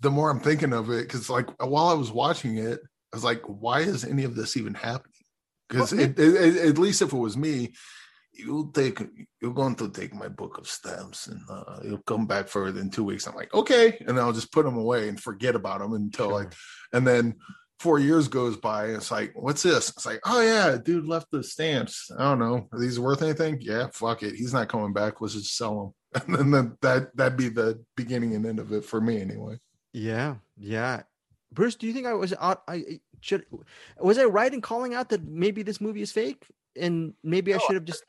the 0.00 0.10
more 0.10 0.30
I'm 0.30 0.40
thinking 0.40 0.72
of 0.72 0.90
it, 0.90 1.06
because 1.06 1.30
like 1.30 1.48
while 1.62 1.88
I 1.88 1.94
was 1.94 2.10
watching 2.10 2.58
it, 2.58 2.80
I 3.12 3.16
was 3.16 3.24
like, 3.24 3.42
why 3.46 3.80
is 3.80 4.04
any 4.04 4.24
of 4.24 4.34
this 4.34 4.56
even 4.56 4.74
happening? 4.74 5.12
Because 5.68 5.92
at 5.92 6.78
least 6.78 7.02
if 7.02 7.12
it 7.12 7.16
was 7.16 7.36
me, 7.36 7.72
you'll 8.32 8.70
take 8.70 9.00
you're 9.40 9.52
going 9.52 9.74
to 9.76 9.88
take 9.90 10.14
my 10.14 10.28
book 10.28 10.58
of 10.58 10.68
stamps 10.68 11.26
and 11.26 11.40
uh, 11.50 11.80
you'll 11.82 12.02
come 12.06 12.26
back 12.26 12.48
for 12.48 12.68
it 12.68 12.76
in 12.76 12.90
two 12.90 13.04
weeks. 13.04 13.26
I'm 13.26 13.34
like, 13.34 13.52
okay, 13.52 13.96
and 14.00 14.16
then 14.16 14.18
I'll 14.18 14.32
just 14.32 14.52
put 14.52 14.64
them 14.64 14.76
away 14.76 15.08
and 15.08 15.20
forget 15.20 15.54
about 15.54 15.80
them 15.80 15.92
until 15.92 16.30
like, 16.30 16.52
and 16.92 17.06
then 17.06 17.36
four 17.80 17.98
years 17.98 18.28
goes 18.28 18.56
by. 18.56 18.86
And 18.86 18.96
it's 18.96 19.10
like, 19.10 19.32
what's 19.34 19.62
this? 19.62 19.90
It's 19.90 20.06
like, 20.06 20.20
oh 20.24 20.40
yeah, 20.40 20.78
dude 20.82 21.06
left 21.08 21.30
the 21.30 21.42
stamps. 21.42 22.10
I 22.16 22.22
don't 22.22 22.38
know, 22.38 22.68
are 22.72 22.78
these 22.78 23.00
worth 23.00 23.22
anything? 23.22 23.58
Yeah, 23.60 23.88
fuck 23.92 24.22
it, 24.22 24.34
he's 24.34 24.54
not 24.54 24.68
coming 24.68 24.92
back. 24.92 25.20
Let's 25.20 25.34
just 25.34 25.56
sell 25.56 25.94
them, 26.14 26.34
and 26.38 26.54
then 26.54 26.76
that 26.82 27.16
that'd 27.16 27.38
be 27.38 27.48
the 27.48 27.84
beginning 27.96 28.34
and 28.34 28.46
end 28.46 28.60
of 28.60 28.72
it 28.72 28.84
for 28.84 29.00
me 29.00 29.20
anyway. 29.20 29.58
Yeah, 29.92 30.36
yeah. 30.56 31.02
Bruce, 31.52 31.74
do 31.74 31.86
you 31.86 31.92
think 31.92 32.06
I 32.06 32.12
was 32.14 32.34
out? 32.40 32.62
I 32.68 33.00
should 33.20 33.46
was 33.98 34.18
I 34.18 34.24
right 34.24 34.52
in 34.52 34.60
calling 34.60 34.94
out 34.94 35.08
that 35.08 35.24
maybe 35.24 35.62
this 35.62 35.80
movie 35.80 36.02
is 36.02 36.12
fake, 36.12 36.46
and 36.76 37.14
maybe 37.22 37.54
I 37.54 37.58
should 37.58 37.74
have 37.74 37.84
just 37.84 38.04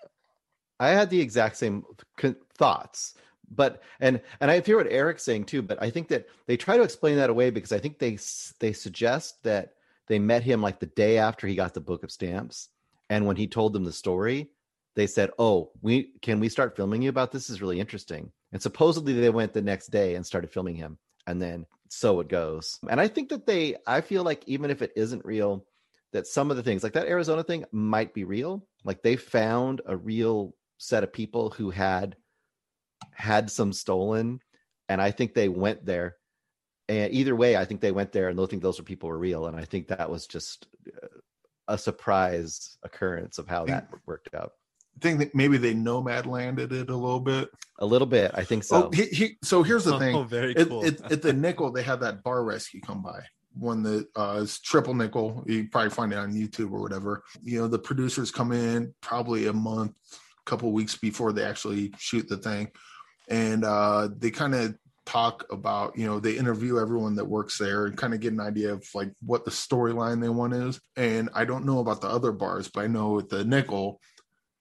I 0.79 0.89
had 0.89 1.09
the 1.09 1.19
exact 1.19 1.57
same 1.57 1.83
thoughts, 2.57 3.15
but 3.51 3.81
and 3.99 4.21
and 4.39 4.49
I 4.49 4.61
hear 4.61 4.77
what 4.77 4.91
Eric's 4.91 5.23
saying 5.23 5.45
too. 5.45 5.61
But 5.61 5.81
I 5.81 5.89
think 5.89 6.07
that 6.09 6.27
they 6.47 6.57
try 6.57 6.77
to 6.77 6.83
explain 6.83 7.17
that 7.17 7.29
away 7.29 7.49
because 7.49 7.71
I 7.71 7.79
think 7.79 7.99
they 7.99 8.17
they 8.59 8.73
suggest 8.73 9.43
that 9.43 9.73
they 10.07 10.19
met 10.19 10.43
him 10.43 10.61
like 10.61 10.79
the 10.79 10.85
day 10.87 11.17
after 11.17 11.47
he 11.47 11.55
got 11.55 11.73
the 11.73 11.81
book 11.81 12.03
of 12.03 12.11
stamps, 12.11 12.69
and 13.09 13.25
when 13.25 13.35
he 13.35 13.47
told 13.47 13.73
them 13.73 13.83
the 13.83 13.91
story, 13.91 14.49
they 14.95 15.07
said, 15.07 15.31
"Oh, 15.37 15.71
we 15.81 16.13
can 16.21 16.39
we 16.39 16.49
start 16.49 16.75
filming 16.75 17.01
you 17.01 17.09
about 17.09 17.31
this? 17.31 17.47
this 17.47 17.55
is 17.55 17.61
really 17.61 17.79
interesting." 17.79 18.31
And 18.51 18.61
supposedly 18.61 19.13
they 19.13 19.29
went 19.29 19.53
the 19.53 19.61
next 19.61 19.87
day 19.87 20.15
and 20.15 20.25
started 20.25 20.51
filming 20.51 20.75
him, 20.75 20.97
and 21.29 21.39
then 21.41 21.65
so 21.89 22.19
it 22.19 22.27
goes. 22.27 22.79
And 22.89 22.99
I 22.99 23.07
think 23.07 23.29
that 23.29 23.45
they, 23.45 23.75
I 23.85 24.01
feel 24.01 24.23
like 24.23 24.43
even 24.47 24.71
if 24.71 24.81
it 24.81 24.93
isn't 24.95 25.25
real, 25.25 25.65
that 26.11 26.27
some 26.27 26.49
of 26.49 26.57
the 26.57 26.63
things 26.63 26.83
like 26.83 26.93
that 26.93 27.07
Arizona 27.07 27.43
thing 27.43 27.65
might 27.71 28.13
be 28.13 28.23
real. 28.23 28.65
Like 28.83 29.03
they 29.03 29.15
found 29.15 29.81
a 29.85 29.95
real 29.95 30.55
set 30.77 31.03
of 31.03 31.13
people 31.13 31.51
who 31.51 31.69
had 31.69 32.15
had 33.11 33.51
some 33.51 33.73
stolen, 33.73 34.39
and 34.87 35.01
I 35.01 35.11
think 35.11 35.33
they 35.33 35.49
went 35.49 35.85
there. 35.85 36.17
And 36.87 37.13
either 37.13 37.35
way, 37.35 37.55
I 37.55 37.65
think 37.65 37.81
they 37.81 37.91
went 37.91 38.11
there 38.11 38.29
and 38.29 38.37
those 38.37 38.49
think 38.49 38.63
those 38.63 38.79
were 38.79 38.83
people 38.83 39.09
were 39.09 39.17
real. 39.17 39.45
And 39.45 39.55
I 39.55 39.65
think 39.65 39.87
that 39.89 40.09
was 40.09 40.25
just 40.25 40.67
uh, 41.03 41.07
a 41.67 41.77
surprise 41.77 42.79
occurrence 42.81 43.37
of 43.37 43.47
how 43.47 43.65
that 43.65 43.87
worked 44.07 44.33
out. 44.33 44.53
I 44.99 45.01
think 45.01 45.19
that 45.19 45.33
maybe 45.33 45.57
they 45.57 45.73
nomad 45.73 46.25
landed 46.25 46.73
it 46.73 46.89
a 46.89 46.95
little 46.95 47.21
bit. 47.21 47.49
A 47.79 47.85
little 47.85 48.05
bit, 48.07 48.31
I 48.33 48.43
think 48.43 48.65
so. 48.65 48.85
Oh, 48.87 48.89
he, 48.91 49.05
he, 49.05 49.37
so 49.41 49.63
here's 49.63 49.85
the 49.85 49.97
thing. 49.99 50.13
Oh, 50.13 50.23
very 50.23 50.53
cool. 50.53 50.83
it- 50.83 50.99
at 51.11 51.21
the 51.21 51.31
nickel, 51.31 51.71
they 51.71 51.83
had 51.83 52.01
that 52.01 52.21
bar 52.21 52.43
rescue 52.43 52.81
come 52.81 53.01
by. 53.01 53.21
One 53.53 53.81
that 53.83 54.07
uh, 54.15 54.39
is 54.43 54.59
triple 54.59 54.93
nickel. 54.93 55.43
You 55.47 55.69
probably 55.69 55.89
find 55.89 56.11
it 56.11 56.17
on 56.17 56.33
YouTube 56.33 56.71
or 56.73 56.81
whatever. 56.81 57.23
You 57.41 57.61
know, 57.61 57.67
the 57.67 57.79
producers 57.79 58.29
come 58.29 58.51
in 58.51 58.93
probably 59.01 59.47
a 59.47 59.53
month, 59.53 59.93
couple 60.45 60.71
weeks 60.73 60.97
before 60.97 61.31
they 61.31 61.43
actually 61.43 61.93
shoot 61.97 62.27
the 62.27 62.37
thing, 62.37 62.69
and 63.29 63.63
uh, 63.63 64.09
they 64.17 64.31
kind 64.31 64.53
of 64.53 64.75
talk 65.05 65.45
about. 65.49 65.97
You 65.97 66.07
know, 66.07 66.19
they 66.19 66.33
interview 66.37 66.77
everyone 66.77 67.15
that 67.15 67.25
works 67.25 67.57
there 67.57 67.85
and 67.85 67.97
kind 67.97 68.13
of 68.13 68.19
get 68.19 68.33
an 68.33 68.41
idea 68.41 68.73
of 68.73 68.85
like 68.93 69.11
what 69.25 69.45
the 69.45 69.51
storyline 69.51 70.21
they 70.21 70.29
want 70.29 70.53
is. 70.53 70.79
And 70.97 71.29
I 71.33 71.45
don't 71.45 71.65
know 71.65 71.79
about 71.79 72.01
the 72.01 72.07
other 72.09 72.31
bars, 72.33 72.69
but 72.69 72.81
I 72.83 72.87
know 72.87 73.17
at 73.19 73.29
the 73.29 73.43
nickel, 73.45 73.99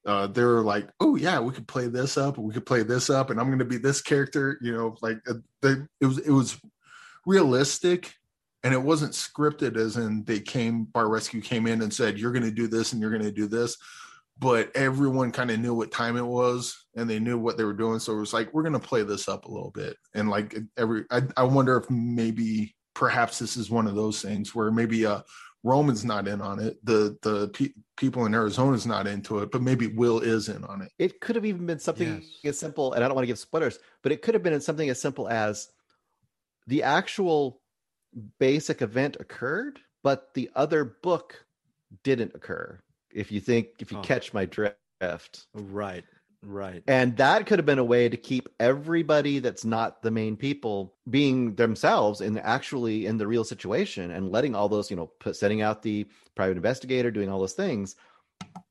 uh, 0.07 0.27
they're 0.29 0.63
like, 0.63 0.89
oh 1.01 1.17
yeah, 1.17 1.39
we 1.41 1.53
could 1.53 1.69
play 1.69 1.87
this 1.87 2.17
up, 2.17 2.39
we 2.39 2.55
could 2.55 2.67
play 2.67 2.83
this 2.83 3.11
up, 3.11 3.31
and 3.31 3.39
I'm 3.39 3.47
going 3.47 3.59
to 3.59 3.65
be 3.65 3.79
this 3.79 4.01
character. 4.01 4.59
You 4.61 4.73
know, 4.73 4.97
like 5.03 5.19
uh, 5.29 5.35
they, 5.61 5.75
it 6.01 6.07
was 6.07 6.19
it 6.19 6.31
was 6.31 6.61
realistic, 7.27 8.15
and 8.63 8.73
it 8.73 8.83
wasn't 8.83 9.13
scripted. 9.13 9.77
As 9.77 9.97
in, 9.97 10.25
they 10.25 10.41
came 10.41 10.85
Bar 10.85 11.09
Rescue 11.09 11.41
came 11.41 11.67
in 11.67 11.83
and 11.83 11.93
said, 11.93 12.19
you're 12.19 12.33
going 12.33 12.45
to 12.45 12.51
do 12.51 12.67
this 12.67 12.93
and 12.93 13.03
you're 13.03 13.11
going 13.11 13.23
to 13.23 13.33
do 13.33 13.47
this, 13.47 13.77
but 14.39 14.75
everyone 14.75 15.33
kind 15.33 15.51
of 15.51 15.61
knew 15.61 15.75
what 15.75 15.93
time 15.93 16.17
it 16.17 16.27
was 16.27 16.87
and 16.97 17.09
they 17.09 17.19
knew 17.19 17.39
what 17.39 17.57
they 17.57 17.65
were 17.65 17.73
doing. 17.73 17.99
So 17.99 18.15
it 18.15 18.21
was 18.21 18.33
like, 18.33 18.53
we're 18.55 18.63
going 18.63 18.73
to 18.73 18.79
play 18.79 19.03
this 19.03 19.29
up 19.29 19.45
a 19.45 19.51
little 19.51 19.71
bit, 19.73 19.97
and 20.15 20.31
like 20.31 20.57
every, 20.77 21.05
I, 21.11 21.23
I 21.37 21.43
wonder 21.43 21.77
if 21.77 21.91
maybe 21.91 22.75
perhaps 22.95 23.39
this 23.39 23.57
is 23.57 23.71
one 23.71 23.87
of 23.87 23.95
those 23.95 24.21
things 24.21 24.57
where 24.57 24.73
maybe 24.73 25.07
uh 25.07 25.21
Roman's 25.65 26.05
not 26.05 26.29
in 26.29 26.41
on 26.41 26.61
it. 26.61 26.79
The 26.85 27.19
the 27.23 27.49
pe- 27.49 27.73
people 27.97 28.25
in 28.27 28.35
Arizona's 28.35 28.87
not 28.87 29.07
into 29.07 29.41
it, 29.41 29.51
but 29.51 29.61
maybe 29.63 29.89
Will 29.89 30.21
is 30.21 30.49
in 30.49 30.65
on 30.65 30.83
it. 30.83 30.93
it 30.99 31.21
could 31.21 31.35
have 31.37 31.45
even 31.45 31.67
been 31.67 31.79
something 31.81 32.23
Yes. 32.23 32.55
as 32.55 32.59
simple 32.59 32.93
and 32.93 33.03
i 33.03 33.09
don't 33.09 33.15
want 33.17 33.25
to 33.25 33.27
give 33.27 33.39
spoilers 33.39 33.79
but 34.03 34.13
it 34.13 34.23
could 34.23 34.35
have 34.35 34.43
been 34.43 34.61
something 34.61 34.89
as 34.89 35.01
simple 35.01 35.29
as 35.29 35.69
the 36.69 36.83
actual 36.85 37.61
basic 38.39 38.83
event 38.83 39.17
occurred 39.21 39.81
but 40.05 40.33
the 40.35 40.49
other 40.55 40.85
book 41.03 41.45
didn't 42.05 42.33
occur 42.35 42.79
if 43.13 43.33
you 43.33 43.41
think 43.41 43.69
if 43.81 43.91
you 43.91 43.99
Oh. 43.99 44.03
catch 44.03 44.33
my 44.33 44.45
drift 44.45 45.47
right. 45.55 46.05
Right. 46.43 46.85
And 46.87 47.17
that 47.17 47.47
could 47.47 47.59
have 47.59 47.67
been 47.67 47.81
a 47.81 47.85
way 47.85 48.09
to 48.09 48.17
keep 48.17 48.49
everybody 48.61 49.41
that's 49.41 49.65
not 49.65 50.03
the 50.03 50.11
main 50.11 50.37
people 50.37 50.95
being 51.11 51.57
themselves 51.57 52.21
and 52.21 52.39
actually 52.39 53.07
in 53.07 53.19
the 53.19 53.27
real 53.27 53.43
situation 53.45 54.13
and 54.13 54.31
letting 54.31 54.55
all 54.55 54.69
those, 54.69 54.89
you 54.91 54.97
know, 54.97 55.07
put, 55.19 55.35
setting 55.37 55.63
out 55.63 55.83
the 55.83 56.07
private 56.37 56.57
investigator, 56.57 57.11
doing 57.11 57.29
all 57.29 57.41
those 57.41 57.55
things. 57.55 57.97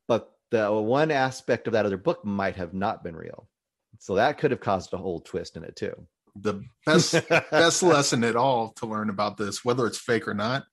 But 0.08 0.32
the 0.50 0.72
one 0.72 1.12
aspect 1.12 1.68
of 1.68 1.74
that 1.74 1.86
other 1.86 1.98
book 1.98 2.24
might 2.24 2.56
have 2.56 2.74
not 2.74 3.04
been 3.04 3.16
real. 3.16 3.50
So 4.00 4.16
that 4.16 4.38
could 4.38 4.52
have 4.52 4.62
caused 4.62 4.94
a 4.94 4.98
whole 4.98 5.20
twist 5.20 5.58
in 5.58 5.64
it 5.66 5.76
too. 5.76 5.94
The 6.38 6.64
best 6.86 7.28
best 7.52 7.84
lesson 7.84 8.24
at 8.24 8.36
all 8.38 8.70
to 8.78 8.86
learn 8.86 9.10
about 9.10 9.36
this, 9.38 9.66
whether 9.66 9.86
it's 9.88 9.98
fake 9.98 10.28
or 10.28 10.34
not, 10.34 10.66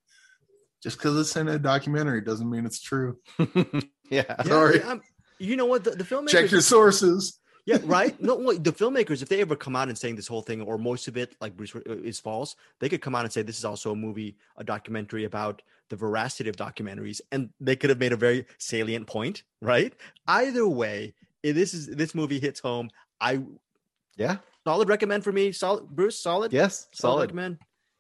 just 0.83 0.99
because 0.99 1.19
it's 1.19 1.35
in 1.35 1.49
a 1.49 1.59
documentary 1.59 2.21
doesn't 2.21 2.49
mean 2.49 2.67
it's 2.67 2.81
true. 2.81 3.19
yeah. 3.39 3.65
Yeah, 4.11 4.43
Sorry. 4.43 4.83
I'm- 4.83 5.01
you 5.39 5.57
know 5.57 5.67
what? 5.67 5.85
The, 5.85 5.91
the 5.93 6.05
filmmakers. 6.05 6.29
Check 6.31 6.51
your 6.51 6.61
sources. 6.61 7.39
yeah, 7.67 7.79
right. 7.85 8.21
No, 8.21 8.37
wait, 8.37 8.63
the 8.65 8.73
filmmakers, 8.73 9.23
if 9.23 9.29
they 9.29 9.41
ever 9.41 9.57
come 9.57 9.75
out 9.77 9.89
and 9.89 9.97
saying 9.97 10.17
this 10.17 10.27
whole 10.27 10.43
thing 10.43 10.63
or 10.63 10.79
most 10.79 11.09
of 11.09 11.17
it, 11.17 11.35
like 11.41 11.57
Bruce, 11.57 11.75
uh, 11.75 11.81
is 11.87 12.21
false, 12.21 12.57
they 12.81 12.89
could 12.89 13.01
come 13.03 13.15
out 13.15 13.25
and 13.25 13.33
say 13.33 13.43
this 13.43 13.59
is 13.59 13.65
also 13.65 13.93
a 13.93 13.97
movie, 13.97 14.37
a 14.57 14.65
documentary 14.65 15.25
about 15.25 15.63
the 15.91 15.97
veracity 15.97 16.49
of 16.49 16.57
documentaries, 16.57 17.21
and 17.33 17.51
they 17.61 17.77
could 17.77 17.91
have 17.91 17.99
made 17.99 18.13
a 18.13 18.17
very 18.17 18.47
salient 18.59 19.07
point, 19.07 19.43
right? 19.61 19.93
Either 20.27 20.67
way, 20.67 21.15
this 21.43 21.75
is 21.75 21.87
this 21.89 22.15
movie 22.15 22.41
hits 22.41 22.61
home. 22.61 22.89
I 23.21 23.43
Yeah. 24.17 24.39
solid 24.67 24.89
recommend 24.89 25.25
for 25.25 25.33
me. 25.33 25.53
Solid, 25.53 25.89
Bruce, 25.89 26.19
solid. 26.19 26.53
Yes. 26.53 26.89
Solid. 26.95 27.23
recommend. 27.31 27.59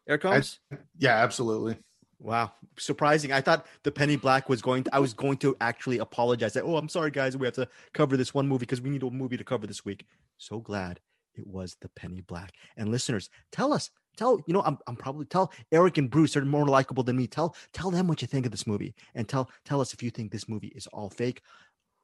Eric 0.09 0.23
Holmes. 0.23 0.61
Yeah, 0.99 1.17
absolutely. 1.23 1.77
Wow, 2.25 2.53
surprising. 2.79 3.33
I 3.33 3.43
thought 3.43 3.67
the 3.83 3.93
Penny 3.93 4.17
Black 4.17 4.49
was 4.49 4.63
going. 4.63 4.85
To, 4.85 4.95
I 4.95 4.99
was 4.99 5.13
going 5.13 5.37
to 5.39 5.55
actually 5.61 5.99
apologize. 5.99 6.55
That 6.55 6.65
oh, 6.65 6.79
I'm 6.79 6.89
sorry, 6.89 7.11
guys. 7.11 7.37
We 7.37 7.47
have 7.47 7.55
to 7.57 7.69
cover 7.93 8.17
this 8.17 8.33
one 8.33 8.49
movie 8.49 8.61
because 8.61 8.81
we 8.81 8.89
need 8.89 9.03
a 9.03 9.11
movie 9.11 9.37
to 9.37 9.45
cover 9.45 9.67
this 9.67 9.85
week. 9.85 10.07
So 10.39 10.59
glad 10.59 11.01
it 11.35 11.47
was 11.47 11.77
the 11.83 11.91
Penny 11.91 12.23
Black. 12.23 12.53
And 12.79 12.91
listeners, 12.91 13.29
tell 13.53 13.75
us. 13.75 13.91
Tell 14.17 14.41
you 14.47 14.55
know 14.55 14.63
I'm, 14.65 14.79
I'm 14.87 14.97
probably 14.97 15.27
tell 15.27 15.53
Eric 15.71 15.99
and 15.99 16.09
Bruce 16.09 16.35
are 16.35 16.45
more 16.47 16.65
likable 16.65 17.03
than 17.03 17.17
me. 17.17 17.27
Tell 17.27 17.55
tell 17.75 17.91
them 17.91 18.09
what 18.09 18.23
you 18.23 18.29
think 18.29 18.47
of 18.47 18.53
this 18.53 18.67
movie 18.67 18.95
and 19.15 19.29
tell 19.29 19.51
tell 19.67 19.83
us 19.83 19.93
if 19.93 20.03
you 20.03 20.09
think 20.09 20.33
this 20.33 20.49
movie 20.49 20.73
is 20.75 20.87
all 20.95 21.11
fake, 21.11 21.43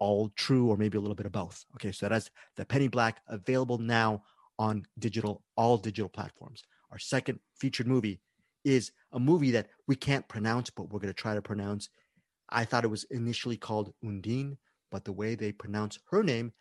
all 0.01 0.29
true, 0.37 0.69
or 0.69 0.77
maybe 0.77 0.99
a 0.99 1.01
little 1.01 1.15
bit 1.15 1.27
of 1.27 1.33
both. 1.33 1.65
Okay, 1.77 1.93
so 1.93 2.11
that's 2.11 2.29
the 2.57 2.67
Penny 2.67 2.89
Black 2.89 3.23
available 3.29 3.79
now 3.79 4.23
on 4.59 4.85
digital 4.99 5.43
all 5.57 5.79
digital 5.79 6.11
platforms. 6.11 6.63
Our 6.91 6.99
second 6.99 7.39
featured 7.57 7.87
movie 7.87 8.21
is 8.65 8.93
a 9.13 9.19
movie 9.19 9.53
that 9.53 9.69
we 9.87 9.97
can't 9.97 10.29
pronounce, 10.29 10.71
but 10.71 10.91
we're 10.91 11.01
going 11.01 11.13
to 11.13 11.23
try 11.23 11.35
to 11.35 11.43
pronounce. 11.43 11.89
I 12.49 12.65
thought 12.65 12.85
it 12.85 12.91
was 12.91 13.05
initially 13.11 13.57
called 13.57 13.93
Undine, 14.05 14.59
but 14.91 15.05
the 15.05 15.13
way 15.13 15.35
they 15.35 15.53
pronounce 15.53 15.99
her 16.11 16.23
name 16.23 16.53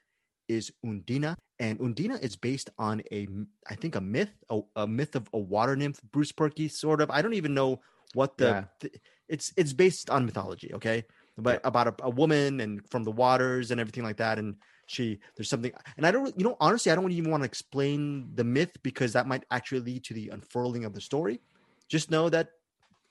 is 0.47 0.71
Undina. 0.85 1.35
And 1.59 1.79
Undina 1.79 2.21
is 2.21 2.35
based 2.35 2.69
on 2.77 3.01
a, 3.11 3.27
I 3.69 3.75
think, 3.75 3.95
a 3.95 4.01
myth, 4.01 4.31
a, 4.49 4.61
a 4.75 4.87
myth 4.87 5.15
of 5.15 5.29
a 5.33 5.39
water 5.39 5.75
nymph, 5.75 5.99
Bruce 6.11 6.31
Purkey, 6.31 6.71
sort 6.71 7.01
of. 7.01 7.11
I 7.11 7.21
don't 7.21 7.33
even 7.33 7.53
know 7.53 7.81
what 8.13 8.37
the, 8.37 8.45
Yeah. 8.45 8.63
th- 8.79 8.95
it's 9.27 9.53
it's 9.57 9.73
based 9.73 10.09
on 10.09 10.25
mythology, 10.25 10.73
okay? 10.73 11.05
But 11.37 11.61
about 11.63 11.87
a, 11.87 11.95
a 12.03 12.09
woman 12.09 12.59
and 12.59 12.81
from 12.89 13.03
the 13.03 13.11
waters 13.11 13.71
and 13.71 13.79
everything 13.79 14.03
like 14.03 14.17
that. 14.17 14.39
And 14.39 14.55
she, 14.87 15.19
there's 15.35 15.49
something, 15.49 15.71
and 15.97 16.05
I 16.05 16.11
don't, 16.11 16.37
you 16.37 16.43
know, 16.43 16.57
honestly, 16.59 16.91
I 16.91 16.95
don't 16.95 17.11
even 17.11 17.29
want 17.29 17.43
to 17.43 17.45
explain 17.45 18.31
the 18.33 18.43
myth 18.43 18.75
because 18.81 19.13
that 19.13 19.27
might 19.27 19.45
actually 19.51 19.81
lead 19.81 20.03
to 20.05 20.13
the 20.15 20.29
unfurling 20.29 20.83
of 20.83 20.93
the 20.93 21.01
story 21.01 21.41
just 21.89 22.11
know 22.11 22.29
that 22.29 22.49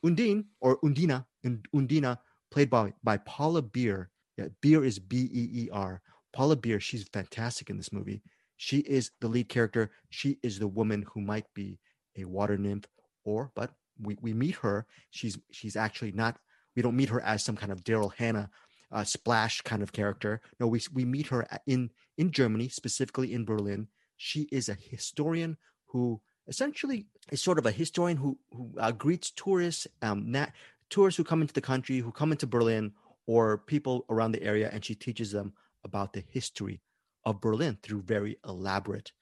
Undine 0.05 0.47
or 0.61 0.79
Undina, 0.81 1.27
Undina, 1.45 2.19
played 2.51 2.71
by 2.71 2.95
by 3.03 3.19
Paula 3.19 3.63
Beer. 3.63 4.11
Yeah, 4.37 4.49
Beer 4.61 4.85
is 4.85 4.99
B 4.99 5.29
E 5.33 5.65
E 5.65 5.69
R. 5.73 6.01
Paula 6.33 6.57
Beer, 6.57 6.79
she's 6.79 7.09
fantastic 7.09 7.71
in 7.71 7.77
this 7.77 7.93
movie. 7.93 8.23
She 8.57 8.79
is 8.79 9.11
the 9.21 9.29
lead 9.29 9.49
character. 9.49 9.91
She 10.11 10.39
is 10.43 10.59
the 10.59 10.69
woman 10.69 11.05
who 11.13 11.21
might 11.21 11.47
be 11.55 11.79
a 12.17 12.25
water 12.25 12.57
nymph, 12.57 12.87
or 13.25 13.51
but 13.55 13.73
we, 14.01 14.17
we 14.21 14.33
meet 14.33 14.57
her. 14.57 14.87
She's 15.11 15.39
she's 15.51 15.77
actually 15.77 16.13
not. 16.13 16.39
We 16.77 16.83
don't 16.83 16.97
meet 16.97 17.09
her 17.09 17.21
as 17.21 17.45
some 17.45 17.57
kind 17.57 17.73
of 17.73 17.83
Daryl 17.83 18.15
Hannah 18.15 18.51
uh, 18.93 19.05
splash 19.05 19.61
kind 19.63 19.83
of 19.83 19.93
character. 19.93 20.41
No, 20.61 20.67
we 20.67 20.81
we 20.93 21.05
meet 21.05 21.29
her 21.29 21.47
in 21.67 21.91
in 22.17 22.31
Germany, 22.31 22.69
specifically 22.69 23.33
in 23.33 23.45
Berlin. 23.45 23.89
She 24.17 24.49
is 24.51 24.69
a 24.69 24.75
historian 24.75 25.57
who 25.87 26.21
essentially 26.49 27.07
is 27.31 27.43
sort 27.43 27.59
of 27.59 27.67
a 27.67 27.71
historian 27.71 28.17
who 28.17 28.39
who 28.51 28.73
uh, 28.79 28.91
greets 28.93 29.31
tourists, 29.31 29.87
um, 30.03 30.31
nat- 30.31 30.53
tourists 30.91 31.17
who 31.17 31.25
come 31.25 31.43
into 31.43 31.55
the 31.55 31.61
country, 31.61 31.99
who 31.99 32.11
come 32.11 32.33
into 32.33 32.47
Berlin, 32.47 32.93
or 33.27 33.59
people 33.59 34.07
around 34.09 34.33
the 34.33 34.43
area, 34.43 34.71
and 34.73 34.85
she 34.85 34.95
teaches 34.95 35.33
them 35.33 35.53
about 35.85 36.13
the 36.13 36.25
history 36.29 36.81
of 37.25 37.41
Berlin 37.41 37.79
through 37.83 38.03
very 38.03 38.39
elaborate 38.45 39.13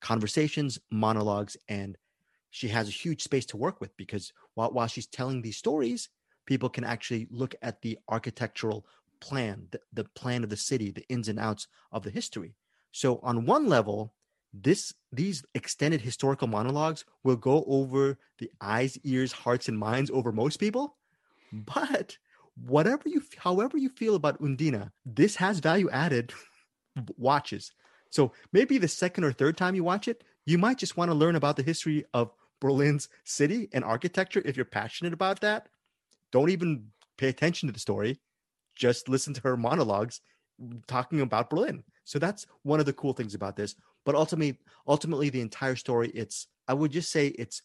conversations, 0.00 0.78
monologues, 0.90 1.56
and 1.68 1.96
she 2.50 2.68
has 2.68 2.88
a 2.88 2.92
huge 2.92 3.22
space 3.22 3.46
to 3.46 3.56
work 3.56 3.80
with 3.80 3.96
because 3.96 4.32
while 4.54 4.70
while 4.70 4.86
she's 4.86 5.06
telling 5.06 5.42
these 5.42 5.56
stories, 5.56 6.08
people 6.46 6.68
can 6.68 6.84
actually 6.84 7.26
look 7.30 7.54
at 7.62 7.82
the 7.82 7.98
architectural 8.08 8.86
plan, 9.20 9.66
the, 9.70 9.80
the 9.92 10.04
plan 10.04 10.44
of 10.44 10.50
the 10.50 10.56
city, 10.56 10.90
the 10.90 11.06
ins 11.08 11.28
and 11.28 11.38
outs 11.38 11.66
of 11.92 12.02
the 12.02 12.10
history. 12.10 12.54
So 12.92 13.18
on 13.22 13.46
one 13.46 13.66
level, 13.66 14.14
this 14.62 14.94
these 15.12 15.44
extended 15.54 16.00
historical 16.00 16.48
monologues 16.48 17.04
will 17.24 17.36
go 17.36 17.64
over 17.66 18.18
the 18.38 18.50
eyes, 18.60 18.98
ears, 19.04 19.32
hearts, 19.32 19.68
and 19.68 19.78
minds 19.78 20.10
over 20.10 20.32
most 20.32 20.58
people. 20.58 20.96
But 21.52 22.18
whatever 22.66 23.08
you, 23.08 23.22
however 23.36 23.78
you 23.78 23.88
feel 23.88 24.14
about 24.14 24.40
Undina, 24.40 24.90
this 25.06 25.36
has 25.36 25.60
value 25.60 25.88
added 25.90 26.32
watches. 27.16 27.72
So 28.10 28.32
maybe 28.52 28.78
the 28.78 28.88
second 28.88 29.24
or 29.24 29.32
third 29.32 29.56
time 29.56 29.74
you 29.74 29.84
watch 29.84 30.08
it, 30.08 30.24
you 30.46 30.58
might 30.58 30.78
just 30.78 30.96
want 30.96 31.10
to 31.10 31.14
learn 31.14 31.36
about 31.36 31.56
the 31.56 31.62
history 31.62 32.04
of 32.14 32.32
Berlin's 32.60 33.08
city 33.24 33.68
and 33.72 33.84
architecture. 33.84 34.42
If 34.44 34.56
you're 34.56 34.64
passionate 34.64 35.12
about 35.12 35.40
that, 35.40 35.68
don't 36.32 36.50
even 36.50 36.88
pay 37.16 37.28
attention 37.28 37.68
to 37.68 37.72
the 37.72 37.80
story. 37.80 38.18
Just 38.74 39.08
listen 39.08 39.34
to 39.34 39.40
her 39.42 39.56
monologues 39.56 40.20
talking 40.86 41.20
about 41.20 41.50
Berlin. 41.50 41.84
So 42.04 42.18
that's 42.18 42.46
one 42.62 42.80
of 42.80 42.86
the 42.86 42.92
cool 42.92 43.12
things 43.12 43.34
about 43.34 43.56
this. 43.56 43.74
But 44.08 44.14
ultimately, 44.14 44.58
ultimately, 44.86 45.28
the 45.28 45.42
entire 45.42 45.76
story, 45.76 46.08
it's 46.14 46.46
I 46.66 46.72
would 46.72 46.92
just 46.92 47.12
say 47.12 47.26
it's 47.26 47.60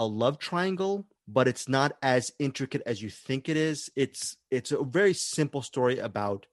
a 0.00 0.04
love 0.04 0.40
triangle, 0.40 1.06
but 1.28 1.46
it's 1.46 1.68
not 1.68 1.92
as 2.02 2.32
intricate 2.40 2.82
as 2.84 3.00
you 3.00 3.08
think 3.08 3.48
it 3.48 3.56
is. 3.56 3.88
It's 3.94 4.36
it's 4.50 4.72
a 4.72 4.82
very 4.82 5.14
simple 5.14 5.62
story 5.62 6.00
about 6.00 6.46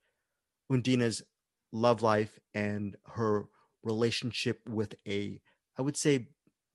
Undina's 0.69 1.24
love 1.72 2.04
life 2.04 2.38
and 2.54 2.96
her 3.08 3.48
relationship 3.82 4.60
with 4.69 4.93
a, 5.08 5.41
I 5.80 5.82
would 5.82 5.98
say, 5.98 6.28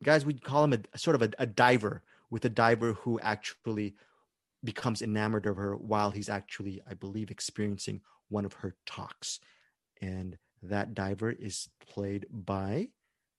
guys, 0.03 0.27
we'd 0.27 0.42
call 0.42 0.64
him 0.64 0.73
a, 0.73 0.99
sort 0.99 1.14
of 1.14 1.23
a, 1.23 1.31
a 1.38 1.47
diver 1.47 2.03
with 2.29 2.44
a 2.44 2.49
diver 2.49 2.94
who 2.94 3.21
actually 3.21 3.94
becomes 4.64 5.01
enamored 5.01 5.47
of 5.47 5.55
her 5.59 5.77
while 5.77 6.11
he's 6.11 6.29
actually, 6.29 6.81
I 6.90 6.94
believe, 6.94 7.31
experiencing 7.31 8.01
one 8.31 8.44
of 8.44 8.55
her 8.55 8.75
talks. 8.85 9.38
And 10.03 10.38
that 10.62 10.94
diver 10.94 11.31
is 11.31 11.68
played 11.87 12.27
by, 12.31 12.88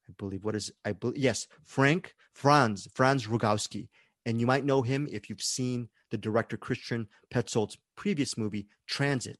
I 0.07 0.13
believe, 0.17 0.43
what 0.43 0.55
is, 0.55 0.71
I 0.85 0.93
believe, 0.93 1.17
yes, 1.17 1.47
Frank 1.63 2.15
Franz, 2.33 2.87
Franz 2.93 3.27
Rogowski. 3.27 3.89
And 4.25 4.39
you 4.39 4.47
might 4.47 4.65
know 4.65 4.81
him 4.81 5.07
if 5.11 5.29
you've 5.29 5.41
seen 5.41 5.89
the 6.11 6.17
director 6.17 6.57
Christian 6.57 7.07
Petzold's 7.33 7.77
previous 7.95 8.37
movie, 8.37 8.67
Transit. 8.87 9.39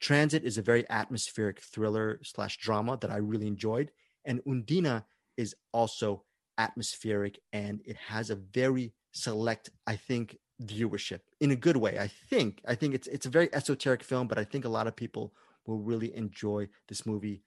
Transit 0.00 0.44
is 0.44 0.56
a 0.56 0.62
very 0.62 0.88
atmospheric 0.88 1.60
thriller 1.60 2.20
slash 2.22 2.56
drama 2.58 2.98
that 3.00 3.10
I 3.10 3.16
really 3.16 3.46
enjoyed. 3.46 3.90
And 4.24 4.42
Undina 4.44 5.04
is 5.36 5.54
also 5.72 6.24
atmospheric 6.58 7.38
and 7.52 7.80
it 7.84 7.96
has 7.96 8.30
a 8.30 8.36
very 8.36 8.92
select, 9.12 9.70
I 9.86 9.96
think, 9.96 10.36
viewership 10.62 11.20
in 11.40 11.50
a 11.50 11.56
good 11.56 11.76
way. 11.76 11.98
I 11.98 12.08
think. 12.28 12.60
I 12.66 12.74
think 12.74 12.94
it's 12.94 13.06
it's 13.08 13.26
a 13.26 13.30
very 13.30 13.52
esoteric 13.54 14.02
film, 14.02 14.28
but 14.28 14.38
I 14.38 14.44
think 14.44 14.64
a 14.64 14.68
lot 14.68 14.86
of 14.86 14.96
people 14.96 15.32
will 15.66 15.78
really 15.78 16.14
enjoy 16.14 16.68
this 16.88 17.06
movie. 17.06 17.42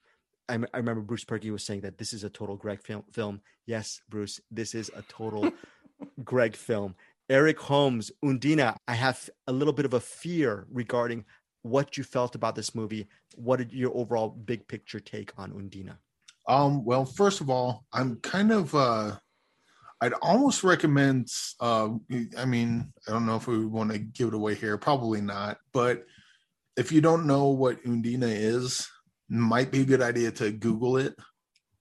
I, 0.50 0.56
m- 0.56 0.68
I 0.74 0.78
remember 0.78 1.02
Bruce 1.02 1.26
Purkey 1.26 1.52
was 1.52 1.64
saying 1.64 1.82
that 1.82 1.98
this 1.98 2.14
is 2.14 2.24
a 2.24 2.30
total 2.30 2.56
Greg 2.56 2.82
film. 2.82 3.04
Film, 3.12 3.42
yes, 3.66 4.02
Bruce, 4.10 4.40
this 4.52 4.76
is 4.76 4.92
a 4.96 5.02
total 5.04 5.52
Greg 6.24 6.56
film. 6.56 6.96
Eric 7.30 7.60
Holmes, 7.60 8.12
Undina. 8.24 8.76
I 8.88 8.96
have 8.96 9.30
a 9.48 9.52
little 9.54 9.74
bit 9.74 9.86
of 9.86 9.94
a 9.94 10.00
fear 10.00 10.68
regarding 10.72 11.26
what 11.62 11.98
you 11.98 12.04
felt 12.04 12.36
about 12.36 12.56
this 12.56 12.76
movie. 12.76 13.08
What 13.36 13.58
did 13.58 13.72
your 13.72 13.96
overall 13.96 14.30
big 14.30 14.68
picture 14.68 15.00
take 15.00 15.32
on 15.38 15.52
Undina? 15.52 15.98
Um, 16.48 16.84
well, 16.84 17.06
first 17.06 17.40
of 17.40 17.50
all, 17.50 17.86
I'm 17.94 18.18
kind 18.18 18.52
of 18.52 18.76
uh 18.76 19.16
I'd 20.02 20.14
almost 20.22 20.64
recommend 20.66 21.30
uh 21.62 21.90
I 22.38 22.46
mean, 22.46 22.92
I 23.08 23.12
don't 23.12 23.26
know 23.26 23.38
if 23.38 23.48
we 23.48 23.66
want 23.66 23.92
to 23.92 23.98
give 23.98 24.28
it 24.28 24.34
away 24.34 24.56
here, 24.56 24.78
probably 24.78 25.22
not, 25.22 25.58
but 25.72 26.04
if 26.78 26.92
you 26.92 27.02
don't 27.02 27.28
know 27.28 27.48
what 27.48 27.84
Undina 27.84 28.30
is, 28.30 28.88
might 29.30 29.72
be 29.72 29.82
a 29.82 29.86
good 29.86 30.02
idea 30.02 30.32
to 30.32 30.52
Google 30.52 30.98
it 30.98 31.16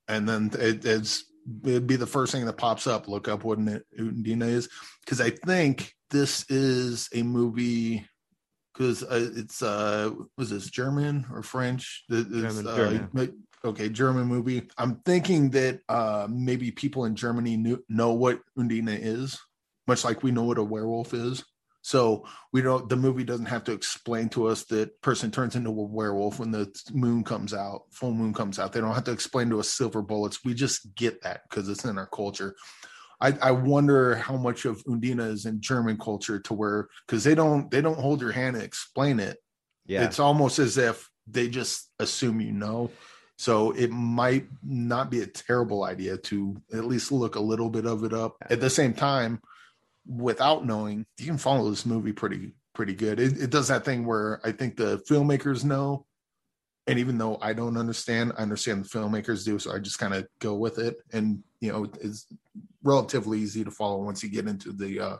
and 0.07 0.27
then 0.27 0.51
it, 0.59 0.85
it's 0.85 1.25
it'd 1.65 1.87
be 1.87 1.95
the 1.95 2.07
first 2.07 2.31
thing 2.31 2.45
that 2.45 2.57
pops 2.57 2.87
up. 2.87 3.07
Look 3.07 3.27
up 3.27 3.43
what 3.43 3.59
Undina 3.59 4.47
is. 4.47 4.69
Because 5.03 5.21
I 5.21 5.31
think 5.31 5.93
this 6.09 6.49
is 6.49 7.09
a 7.13 7.23
movie 7.23 8.07
because 8.73 9.03
uh, 9.03 9.29
it's 9.35 9.61
uh 9.61 10.11
was 10.37 10.49
this 10.49 10.69
German 10.69 11.25
or 11.31 11.43
French? 11.43 12.05
German, 12.09 12.67
uh, 12.67 12.75
German. 12.75 13.43
Okay, 13.65 13.87
German 13.87 14.25
movie. 14.25 14.63
I'm 14.77 14.97
thinking 15.05 15.49
that 15.51 15.79
uh 15.89 16.27
maybe 16.29 16.71
people 16.71 17.05
in 17.05 17.15
Germany 17.15 17.57
knew, 17.57 17.83
know 17.89 18.13
what 18.13 18.41
Undina 18.57 18.97
is, 18.99 19.39
much 19.87 20.03
like 20.03 20.23
we 20.23 20.31
know 20.31 20.43
what 20.43 20.57
a 20.57 20.63
werewolf 20.63 21.13
is. 21.13 21.43
So 21.83 22.25
we 22.53 22.61
don't. 22.61 22.87
The 22.87 22.95
movie 22.95 23.25
doesn't 23.25 23.45
have 23.47 23.65
to 23.65 23.73
explain 23.73 24.29
to 24.29 24.47
us 24.47 24.63
that 24.65 24.99
person 25.01 25.31
turns 25.31 25.57
into 25.57 25.69
a 25.69 25.73
werewolf 25.73 26.39
when 26.39 26.49
the 26.49 26.73
moon 26.93 27.25
comes 27.25 27.53
out, 27.53 27.83
full 27.91 28.13
moon 28.13 28.33
comes 28.33 28.57
out. 28.57 28.71
They 28.71 28.79
don't 28.79 28.95
have 28.95 29.03
to 29.03 29.11
explain 29.11 29.49
to 29.49 29.59
us 29.59 29.69
silver 29.69 30.01
bullets. 30.01 30.45
We 30.45 30.53
just 30.53 30.95
get 30.95 31.21
that 31.23 31.41
because 31.49 31.67
it's 31.67 31.83
in 31.83 31.97
our 31.97 32.07
culture. 32.07 32.55
I, 33.19 33.37
I 33.41 33.51
wonder 33.51 34.15
how 34.15 34.37
much 34.37 34.63
of 34.63 34.81
Undina 34.85 35.29
is 35.29 35.45
in 35.45 35.59
German 35.59 35.97
culture 35.97 36.39
to 36.39 36.53
where 36.53 36.87
because 37.05 37.25
they 37.25 37.35
don't 37.35 37.69
they 37.69 37.81
don't 37.81 37.99
hold 37.99 38.21
your 38.21 38.31
hand 38.31 38.55
and 38.55 38.63
explain 38.63 39.19
it. 39.19 39.37
Yeah. 39.85 40.05
It's 40.05 40.19
almost 40.19 40.59
as 40.59 40.77
if 40.77 41.09
they 41.27 41.49
just 41.49 41.91
assume 41.99 42.39
you 42.39 42.53
know. 42.53 42.91
So 43.37 43.71
it 43.71 43.91
might 43.91 44.47
not 44.63 45.11
be 45.11 45.19
a 45.19 45.27
terrible 45.27 45.83
idea 45.83 46.17
to 46.17 46.55
at 46.73 46.85
least 46.85 47.11
look 47.11 47.35
a 47.35 47.41
little 47.41 47.69
bit 47.69 47.85
of 47.85 48.05
it 48.05 48.13
up. 48.13 48.37
At 48.49 48.61
the 48.61 48.69
same 48.69 48.93
time, 48.93 49.41
without 50.05 50.65
knowing, 50.65 51.05
you 51.17 51.25
can 51.25 51.37
follow 51.37 51.69
this 51.69 51.85
movie 51.85 52.13
pretty 52.13 52.53
pretty 52.73 52.93
good. 52.93 53.19
It, 53.19 53.39
it 53.39 53.49
does 53.49 53.67
that 53.67 53.85
thing 53.85 54.05
where 54.05 54.41
I 54.43 54.51
think 54.51 54.75
the 54.75 54.97
filmmakers 55.09 55.63
know, 55.63 56.05
and 56.87 56.97
even 56.97 57.17
though 57.17 57.37
I 57.41 57.53
don't 57.53 57.77
understand, 57.77 58.33
I 58.37 58.41
understand 58.41 58.83
the 58.83 58.89
filmmakers 58.89 59.45
do. 59.45 59.59
So 59.59 59.71
I 59.71 59.79
just 59.79 59.99
kind 59.99 60.13
of 60.13 60.27
go 60.39 60.55
with 60.55 60.79
it, 60.79 60.97
and 61.11 61.43
you 61.59 61.71
know, 61.71 61.85
it's 62.01 62.27
relatively 62.83 63.39
easy 63.39 63.63
to 63.63 63.71
follow 63.71 64.03
once 64.03 64.23
you 64.23 64.29
get 64.29 64.47
into 64.47 64.73
the 64.73 64.99
uh, 64.99 65.17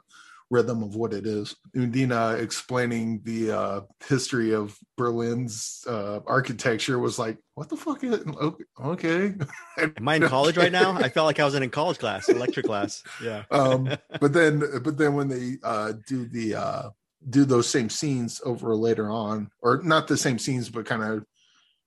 rhythm 0.54 0.84
of 0.84 0.96
what 0.96 1.14
it 1.14 1.26
is. 1.26 1.56
Undina 1.76 2.40
explaining 2.40 3.22
the 3.24 3.52
uh, 3.52 3.82
history 4.08 4.54
of 4.54 4.78
Berlin's 4.98 5.84
uh, 5.88 6.20
architecture 6.28 7.00
was 7.00 7.18
like, 7.18 7.40
what 7.56 7.70
the 7.70 7.76
fuck 7.76 8.04
is 8.04 8.14
it? 8.14 8.28
Okay. 8.80 9.34
Am 9.80 10.08
I 10.08 10.16
in 10.18 10.28
college 10.28 10.56
right 10.56 10.72
now? 10.72 10.94
I 10.94 11.10
felt 11.10 11.26
like 11.26 11.40
I 11.40 11.46
was 11.46 11.56
in 11.56 11.64
a 11.64 11.70
college 11.70 11.98
class, 11.98 12.30
electric 12.30 12.68
class. 12.68 13.04
Yeah. 13.22 13.44
um, 13.52 13.90
but 14.22 14.32
then, 14.32 14.64
but 14.84 14.96
then 14.96 15.16
when 15.16 15.28
they 15.28 15.58
uh, 15.64 15.94
do 16.08 16.26
the 16.26 16.56
uh, 16.56 16.90
do 17.28 17.46
those 17.46 17.68
same 17.68 17.90
scenes 17.90 18.40
over 18.46 18.76
later 18.76 19.10
on, 19.10 19.50
or 19.62 19.82
not 19.82 20.08
the 20.08 20.18
same 20.18 20.38
scenes, 20.38 20.70
but 20.70 20.86
kind 20.86 21.04
of, 21.04 21.26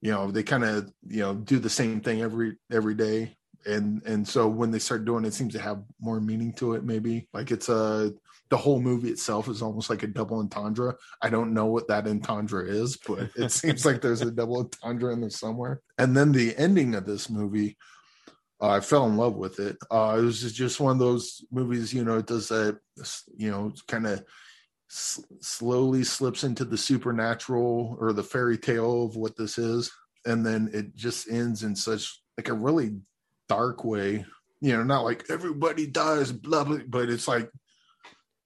you 0.00 0.10
know, 0.10 0.32
they 0.32 0.42
kind 0.42 0.64
of 0.64 0.92
you 1.06 1.20
know 1.20 1.34
do 1.34 1.60
the 1.60 1.70
same 1.70 2.00
thing 2.00 2.20
every 2.20 2.56
every 2.72 2.94
day. 2.94 3.36
And 3.64 4.02
and 4.04 4.26
so 4.26 4.48
when 4.48 4.72
they 4.72 4.78
start 4.80 5.04
doing 5.04 5.24
it, 5.24 5.28
it 5.28 5.34
seems 5.34 5.54
to 5.54 5.60
have 5.60 5.84
more 6.00 6.20
meaning 6.20 6.52
to 6.54 6.74
it. 6.74 6.84
Maybe 6.84 7.28
like 7.32 7.50
it's 7.52 7.68
a 7.68 8.12
the 8.48 8.56
whole 8.56 8.80
movie 8.80 9.10
itself 9.10 9.48
is 9.48 9.62
almost 9.62 9.90
like 9.90 10.02
a 10.02 10.06
double 10.06 10.38
entendre. 10.38 10.94
I 11.20 11.28
don't 11.30 11.52
know 11.52 11.66
what 11.66 11.88
that 11.88 12.06
entendre 12.06 12.64
is, 12.68 12.96
but 12.96 13.30
it 13.36 13.50
seems 13.52 13.84
like 13.84 14.00
there's 14.00 14.22
a 14.22 14.30
double 14.30 14.58
entendre 14.58 15.12
in 15.12 15.20
there 15.20 15.30
somewhere. 15.30 15.80
And 15.98 16.16
then 16.16 16.32
the 16.32 16.56
ending 16.56 16.94
of 16.94 17.06
this 17.06 17.28
movie, 17.28 17.76
uh, 18.62 18.68
I 18.68 18.80
fell 18.80 19.06
in 19.06 19.16
love 19.16 19.34
with 19.34 19.58
it. 19.58 19.76
Uh, 19.90 20.16
it 20.18 20.22
was 20.22 20.52
just- 20.52 20.80
one 20.80 20.92
of 20.92 20.98
those 20.98 21.44
movies, 21.50 21.92
you 21.92 22.04
know, 22.04 22.18
it 22.18 22.26
does 22.26 22.48
that, 22.48 22.78
you 23.36 23.50
know, 23.50 23.72
kind 23.88 24.06
of 24.06 24.24
s- 24.90 25.22
slowly 25.40 26.04
slips 26.04 26.44
into 26.44 26.64
the 26.64 26.78
supernatural 26.78 27.96
or 28.00 28.12
the 28.12 28.22
fairy 28.22 28.56
tale 28.58 29.04
of 29.06 29.16
what 29.16 29.36
this 29.36 29.58
is. 29.58 29.90
And 30.24 30.44
then 30.46 30.70
it 30.72 30.94
just 30.96 31.28
ends 31.30 31.62
in 31.64 31.74
such 31.76 32.20
like 32.38 32.48
a 32.48 32.54
really 32.54 32.96
dark 33.48 33.84
way, 33.84 34.24
you 34.60 34.76
know, 34.76 34.84
not 34.84 35.02
like 35.04 35.24
everybody 35.30 35.86
dies, 35.86 36.32
blah, 36.32 36.64
blah, 36.64 36.78
but 36.88 37.08
it's 37.10 37.28
like, 37.28 37.50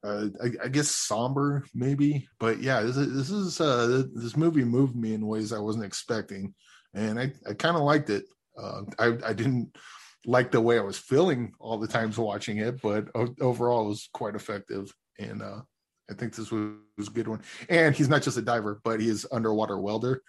uh, 0.02 0.26
I, 0.42 0.64
I 0.64 0.68
guess 0.68 0.90
somber 0.90 1.64
maybe, 1.74 2.28
but 2.38 2.60
yeah, 2.60 2.80
this 2.80 2.96
is, 2.96 3.14
this 3.14 3.30
is 3.30 3.60
uh, 3.60 4.04
this 4.14 4.36
movie 4.36 4.64
moved 4.64 4.96
me 4.96 5.14
in 5.14 5.26
ways 5.26 5.52
I 5.52 5.58
wasn't 5.58 5.84
expecting, 5.84 6.54
and 6.94 7.18
I, 7.18 7.32
I 7.48 7.54
kind 7.54 7.76
of 7.76 7.82
liked 7.82 8.10
it. 8.10 8.24
Uh, 8.58 8.82
I 8.98 9.18
I 9.26 9.32
didn't 9.32 9.76
like 10.26 10.50
the 10.50 10.60
way 10.60 10.78
I 10.78 10.82
was 10.82 10.98
feeling 10.98 11.52
all 11.58 11.78
the 11.78 11.88
times 11.88 12.18
watching 12.18 12.58
it, 12.58 12.80
but 12.82 13.08
overall 13.40 13.86
it 13.86 13.88
was 13.88 14.08
quite 14.12 14.34
effective, 14.34 14.92
and 15.18 15.42
uh, 15.42 15.60
I 16.10 16.14
think 16.14 16.34
this 16.34 16.50
was, 16.50 16.72
was 16.98 17.08
a 17.08 17.12
good 17.12 17.28
one. 17.28 17.42
And 17.68 17.94
he's 17.94 18.08
not 18.08 18.22
just 18.22 18.36
a 18.36 18.42
diver, 18.42 18.80
but 18.84 19.00
he 19.00 19.08
is 19.08 19.26
underwater 19.30 19.78
welder. 19.78 20.22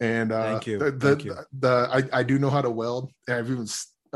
And 0.00 0.32
uh, 0.32 0.42
Thank 0.42 0.66
you. 0.66 0.78
The, 0.78 0.90
the, 0.90 1.08
Thank 1.08 1.24
you. 1.24 1.36
the 1.58 1.88
I, 2.12 2.20
I 2.20 2.22
do 2.22 2.38
know 2.38 2.50
how 2.50 2.62
to 2.62 2.70
weld, 2.70 3.12
and 3.28 3.36
I've 3.36 3.50
even 3.50 3.66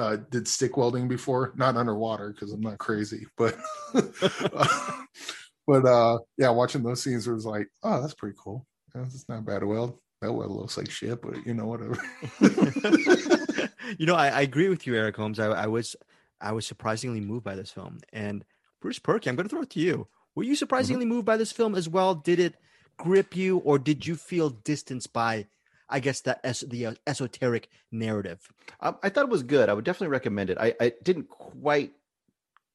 uh, 0.01 0.17
did 0.31 0.49
stick 0.49 0.77
welding 0.77 1.09
before, 1.09 1.53
not 1.57 1.77
underwater 1.77 2.31
because 2.33 2.53
I'm 2.53 2.61
not 2.61 2.79
crazy, 2.79 3.27
but 3.37 3.57
but 3.93 5.85
uh, 5.87 6.19
yeah, 6.39 6.51
watching 6.51 6.83
those 6.83 7.03
scenes 7.03 7.29
was 7.29 7.45
like, 7.45 7.69
oh, 7.83 8.01
that's 8.01 8.15
pretty 8.15 8.37
cool. 8.43 8.67
That's 8.95 9.29
not 9.29 9.45
bad 9.45 9.61
to 9.61 9.67
weld. 9.67 9.99
That 10.23 10.33
weld 10.33 10.51
looks 10.51 10.77
like 10.77 10.91
shit, 10.91 11.23
but 11.23 11.47
you 11.47 11.55
know 11.55 11.67
whatever. 11.67 11.97
you 13.99 14.07
know, 14.07 14.17
I, 14.17 14.29
I 14.29 14.41
agree 14.41 14.69
with 14.69 14.87
you, 14.87 14.97
Eric 14.97 15.17
Holmes. 15.17 15.39
I, 15.39 15.47
I 15.47 15.67
was 15.67 15.97
I 16.41 16.53
was 16.53 16.67
surprisingly 16.67 17.21
moved 17.21 17.45
by 17.45 17.55
this 17.55 17.71
film. 17.71 18.01
And 18.13 18.45
Bruce 18.81 18.99
Purkey, 18.99 19.29
I'm 19.29 19.37
going 19.37 19.49
to 19.49 19.51
throw 19.51 19.63
it 19.63 19.71
to 19.71 19.81
you. 19.81 20.09
Were 20.35 20.45
you 20.45 20.57
surprisingly 20.57 21.05
moved 21.05 21.27
by 21.27 21.37
this 21.37 21.53
film 21.53 21.75
as 21.75 21.89
well? 21.89 22.15
Did 22.15 22.41
it 22.41 22.55
grip 22.97 23.37
you, 23.37 23.59
or 23.59 23.79
did 23.79 24.07
you 24.07 24.17
feel 24.17 24.51
distanced 24.51 25.13
by, 25.13 25.47
I 25.91 26.01
guess, 26.01 26.21
that 26.23 26.41
es- 26.45 26.61
the 26.61 26.87
uh, 26.87 26.95
esoteric 27.07 27.69
narrative? 27.93 28.49
Um, 28.81 28.97
I 29.03 29.09
thought 29.09 29.25
it 29.25 29.31
was 29.31 29.43
good. 29.43 29.69
I 29.69 29.75
would 29.75 29.85
definitely 29.85 30.13
recommend 30.13 30.51
it. 30.51 30.59
I, 30.59 30.75
I 30.81 30.93
didn't 31.03 31.29
quite 31.29 31.93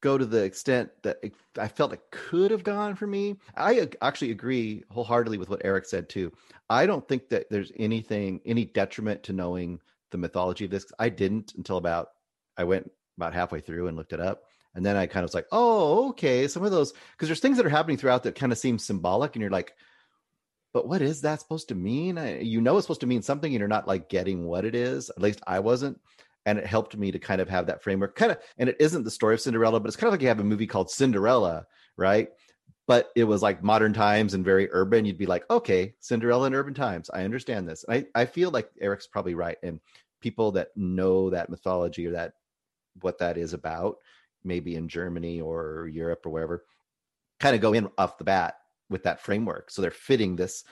go 0.02 0.18
to 0.18 0.26
the 0.26 0.44
extent 0.44 0.90
that 1.02 1.18
it, 1.22 1.34
I 1.58 1.68
felt 1.68 1.92
it 1.92 2.02
could 2.12 2.50
have 2.50 2.62
gone 2.62 2.94
for 2.94 3.06
me. 3.06 3.36
I 3.56 3.88
actually 4.02 4.30
agree 4.30 4.84
wholeheartedly 4.90 5.38
with 5.38 5.48
what 5.48 5.62
Eric 5.64 5.86
said 5.86 6.08
too. 6.08 6.32
I 6.68 6.86
don't 6.86 7.08
think 7.08 7.30
that 7.30 7.48
there's 7.50 7.72
anything, 7.76 8.40
any 8.44 8.66
detriment 8.66 9.24
to 9.24 9.32
knowing 9.32 9.80
the 10.10 10.18
mythology 10.18 10.66
of 10.66 10.70
this. 10.70 10.86
I 10.98 11.08
didn't 11.08 11.54
until 11.56 11.78
about 11.78 12.10
I 12.56 12.64
went 12.64 12.90
about 13.16 13.34
halfway 13.34 13.60
through 13.60 13.88
and 13.88 13.96
looked 13.96 14.12
it 14.12 14.20
up. 14.20 14.44
And 14.74 14.84
then 14.84 14.96
I 14.96 15.06
kind 15.06 15.24
of 15.24 15.28
was 15.28 15.34
like, 15.34 15.46
oh, 15.50 16.10
okay. 16.10 16.46
Some 16.46 16.62
of 16.62 16.70
those, 16.70 16.92
because 16.92 17.28
there's 17.28 17.40
things 17.40 17.56
that 17.56 17.64
are 17.64 17.70
happening 17.70 17.96
throughout 17.96 18.24
that 18.24 18.34
kind 18.34 18.52
of 18.52 18.58
seem 18.58 18.78
symbolic. 18.78 19.34
And 19.34 19.40
you're 19.40 19.50
like, 19.50 19.74
but 20.76 20.88
what 20.88 21.00
is 21.00 21.22
that 21.22 21.40
supposed 21.40 21.68
to 21.68 21.74
mean? 21.74 22.18
I, 22.18 22.40
you 22.40 22.60
know, 22.60 22.76
it's 22.76 22.84
supposed 22.84 23.00
to 23.00 23.06
mean 23.06 23.22
something 23.22 23.50
and 23.50 23.58
you're 23.58 23.66
not 23.66 23.88
like 23.88 24.10
getting 24.10 24.44
what 24.44 24.66
it 24.66 24.74
is. 24.74 25.08
At 25.08 25.22
least 25.22 25.40
I 25.46 25.58
wasn't. 25.58 25.98
And 26.44 26.58
it 26.58 26.66
helped 26.66 26.94
me 26.94 27.10
to 27.10 27.18
kind 27.18 27.40
of 27.40 27.48
have 27.48 27.68
that 27.68 27.82
framework. 27.82 28.14
Kind 28.14 28.32
of, 28.32 28.38
and 28.58 28.68
it 28.68 28.76
isn't 28.78 29.02
the 29.02 29.10
story 29.10 29.32
of 29.32 29.40
Cinderella, 29.40 29.80
but 29.80 29.88
it's 29.88 29.96
kind 29.96 30.08
of 30.08 30.12
like 30.12 30.20
you 30.20 30.28
have 30.28 30.38
a 30.38 30.44
movie 30.44 30.66
called 30.66 30.90
Cinderella, 30.90 31.64
right? 31.96 32.28
But 32.86 33.08
it 33.16 33.24
was 33.24 33.40
like 33.40 33.62
modern 33.62 33.94
times 33.94 34.34
and 34.34 34.44
very 34.44 34.68
urban. 34.70 35.06
You'd 35.06 35.16
be 35.16 35.24
like, 35.24 35.44
okay, 35.48 35.94
Cinderella 36.00 36.46
in 36.46 36.54
urban 36.54 36.74
times. 36.74 37.08
I 37.08 37.24
understand 37.24 37.66
this. 37.66 37.82
And 37.88 38.06
I, 38.14 38.20
I 38.20 38.26
feel 38.26 38.50
like 38.50 38.68
Eric's 38.78 39.06
probably 39.06 39.34
right. 39.34 39.56
And 39.62 39.80
people 40.20 40.52
that 40.52 40.76
know 40.76 41.30
that 41.30 41.48
mythology 41.48 42.06
or 42.06 42.10
that 42.10 42.34
what 43.00 43.16
that 43.20 43.38
is 43.38 43.54
about, 43.54 43.96
maybe 44.44 44.74
in 44.74 44.88
Germany 44.88 45.40
or 45.40 45.88
Europe 45.90 46.26
or 46.26 46.30
wherever, 46.32 46.66
kind 47.40 47.54
of 47.54 47.62
go 47.62 47.72
in 47.72 47.88
off 47.96 48.18
the 48.18 48.24
bat 48.24 48.56
with 48.88 49.02
that 49.04 49.20
framework. 49.20 49.70
So 49.70 49.82
they're 49.82 49.90
fitting 49.90 50.36
this 50.36 50.64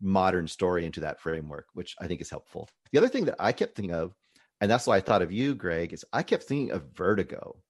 modern 0.00 0.48
story 0.48 0.86
into 0.86 1.00
that 1.00 1.20
framework, 1.20 1.66
which 1.74 1.94
I 2.00 2.06
think 2.06 2.20
is 2.20 2.30
helpful. 2.30 2.68
The 2.92 2.98
other 2.98 3.08
thing 3.08 3.26
that 3.26 3.36
I 3.38 3.52
kept 3.52 3.76
thinking 3.76 3.94
of, 3.94 4.14
and 4.60 4.70
that's 4.70 4.86
why 4.86 4.96
I 4.96 5.00
thought 5.00 5.22
of 5.22 5.32
you, 5.32 5.54
Greg, 5.54 5.92
is 5.92 6.04
I 6.12 6.22
kept 6.22 6.44
thinking 6.44 6.70
of 6.70 6.84
Vertigo. 6.94 7.62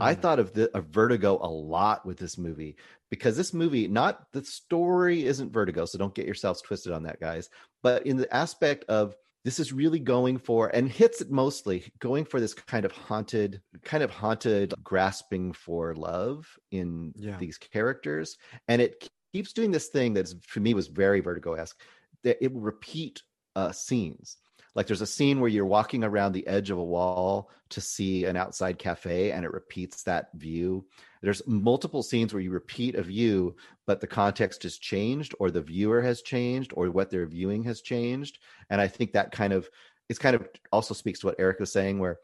I 0.00 0.14
Mm. 0.14 0.20
thought 0.20 0.38
of 0.40 0.52
the 0.52 0.76
of 0.76 0.86
Vertigo 0.86 1.38
a 1.40 1.48
lot 1.48 2.04
with 2.04 2.18
this 2.18 2.36
movie 2.36 2.76
because 3.10 3.36
this 3.36 3.54
movie, 3.54 3.86
not 3.86 4.26
the 4.32 4.44
story 4.44 5.24
isn't 5.24 5.52
Vertigo, 5.52 5.84
so 5.84 5.98
don't 5.98 6.14
get 6.14 6.26
yourselves 6.26 6.60
twisted 6.60 6.92
on 6.92 7.04
that, 7.04 7.20
guys. 7.20 7.48
But 7.82 8.04
in 8.04 8.16
the 8.16 8.34
aspect 8.34 8.84
of 8.88 9.14
this 9.44 9.60
is 9.60 9.72
really 9.72 10.00
going 10.00 10.38
for 10.38 10.68
and 10.74 10.90
hits 10.90 11.20
it 11.20 11.30
mostly 11.30 11.92
going 12.00 12.24
for 12.24 12.40
this 12.40 12.54
kind 12.54 12.84
of 12.84 12.92
haunted, 12.92 13.62
kind 13.82 14.02
of 14.02 14.10
haunted 14.10 14.74
grasping 14.82 15.52
for 15.52 15.94
love 15.94 16.58
in 16.70 17.12
Yeah. 17.14 17.36
these 17.38 17.58
characters, 17.58 18.36
and 18.66 18.82
it 18.82 19.08
keeps 19.34 19.52
doing 19.52 19.72
this 19.72 19.88
thing 19.88 20.14
that's 20.14 20.34
for 20.46 20.60
me 20.60 20.74
was 20.74 20.86
very 20.86 21.20
Vertigo 21.20 21.54
esque. 21.54 21.78
That 22.22 22.42
it 22.42 22.52
will 22.52 22.60
repeat 22.60 23.22
uh, 23.56 23.72
scenes. 23.72 24.36
Like 24.74 24.86
there's 24.86 25.02
a 25.02 25.06
scene 25.06 25.40
where 25.40 25.50
you're 25.50 25.66
walking 25.66 26.02
around 26.02 26.32
the 26.32 26.46
edge 26.46 26.70
of 26.70 26.78
a 26.78 26.84
wall 26.84 27.50
to 27.70 27.80
see 27.80 28.24
an 28.24 28.36
outside 28.36 28.78
cafe 28.78 29.30
and 29.30 29.44
it 29.44 29.52
repeats 29.52 30.02
that 30.02 30.30
view. 30.34 30.84
There's 31.22 31.46
multiple 31.46 32.02
scenes 32.02 32.32
where 32.32 32.42
you 32.42 32.50
repeat 32.50 32.94
a 32.94 33.02
view, 33.02 33.56
but 33.86 34.00
the 34.00 34.06
context 34.06 34.62
has 34.64 34.78
changed 34.78 35.34
or 35.38 35.50
the 35.50 35.62
viewer 35.62 36.02
has 36.02 36.22
changed 36.22 36.72
or 36.76 36.90
what 36.90 37.10
they're 37.10 37.26
viewing 37.26 37.64
has 37.64 37.82
changed. 37.82 38.38
And 38.70 38.80
I 38.80 38.88
think 38.88 39.12
that 39.12 39.32
kind 39.32 39.52
of 39.52 39.68
it's 40.08 40.18
kind 40.18 40.36
of 40.36 40.46
also 40.70 40.92
speaks 40.92 41.20
to 41.20 41.26
what 41.26 41.36
Eric 41.38 41.60
was 41.60 41.72
saying, 41.72 41.98
where 41.98 42.18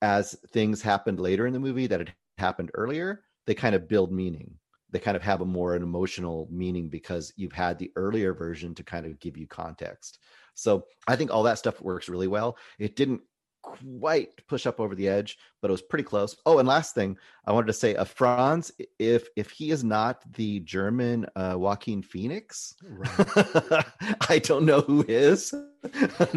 as 0.00 0.36
things 0.52 0.80
happened 0.80 1.20
later 1.20 1.46
in 1.46 1.52
the 1.52 1.60
movie 1.60 1.86
that 1.86 2.00
had 2.00 2.14
happened 2.38 2.70
earlier, 2.74 3.22
they 3.46 3.54
kind 3.54 3.74
of 3.74 3.88
build 3.88 4.12
meaning. 4.12 4.54
They 4.96 5.00
kind 5.00 5.14
of 5.14 5.22
have 5.24 5.42
a 5.42 5.44
more 5.44 5.74
an 5.74 5.82
emotional 5.82 6.48
meaning 6.50 6.88
because 6.88 7.30
you've 7.36 7.52
had 7.52 7.78
the 7.78 7.92
earlier 7.96 8.32
version 8.32 8.74
to 8.76 8.82
kind 8.82 9.04
of 9.04 9.20
give 9.20 9.36
you 9.36 9.46
context. 9.46 10.20
So 10.54 10.86
I 11.06 11.16
think 11.16 11.30
all 11.30 11.42
that 11.42 11.58
stuff 11.58 11.82
works 11.82 12.08
really 12.08 12.28
well. 12.28 12.56
It 12.78 12.96
didn't 12.96 13.20
quite 13.60 14.30
push 14.46 14.64
up 14.64 14.80
over 14.80 14.94
the 14.94 15.06
edge, 15.06 15.36
but 15.60 15.70
it 15.70 15.72
was 15.72 15.82
pretty 15.82 16.04
close. 16.04 16.34
Oh, 16.46 16.60
and 16.60 16.66
last 16.66 16.94
thing 16.94 17.18
I 17.46 17.52
wanted 17.52 17.66
to 17.66 17.74
say, 17.74 17.94
uh, 17.94 18.04
Franz, 18.04 18.72
if 18.98 19.28
if 19.36 19.50
he 19.50 19.70
is 19.70 19.84
not 19.84 20.22
the 20.32 20.60
German 20.60 21.26
uh, 21.36 21.56
Joaquin 21.58 22.00
Phoenix, 22.00 22.72
right. 22.88 23.84
I 24.30 24.38
don't 24.38 24.64
know 24.64 24.80
who 24.80 25.04
is. 25.06 25.52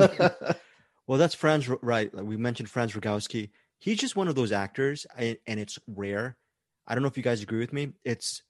well, 1.08 1.18
that's 1.18 1.34
Franz, 1.34 1.70
right? 1.82 2.14
We 2.14 2.36
mentioned 2.36 2.70
Franz 2.70 2.92
Rogowski. 2.92 3.52
He's 3.78 4.00
just 4.00 4.18
one 4.18 4.28
of 4.28 4.36
those 4.36 4.52
actors, 4.52 5.08
and 5.18 5.38
it's 5.48 5.80
rare. 5.88 6.36
I 6.86 6.94
don't 6.94 7.04
know 7.04 7.08
if 7.08 7.16
you 7.16 7.24
guys 7.24 7.42
agree 7.42 7.60
with 7.60 7.72
me. 7.72 7.94
It's 8.04 8.42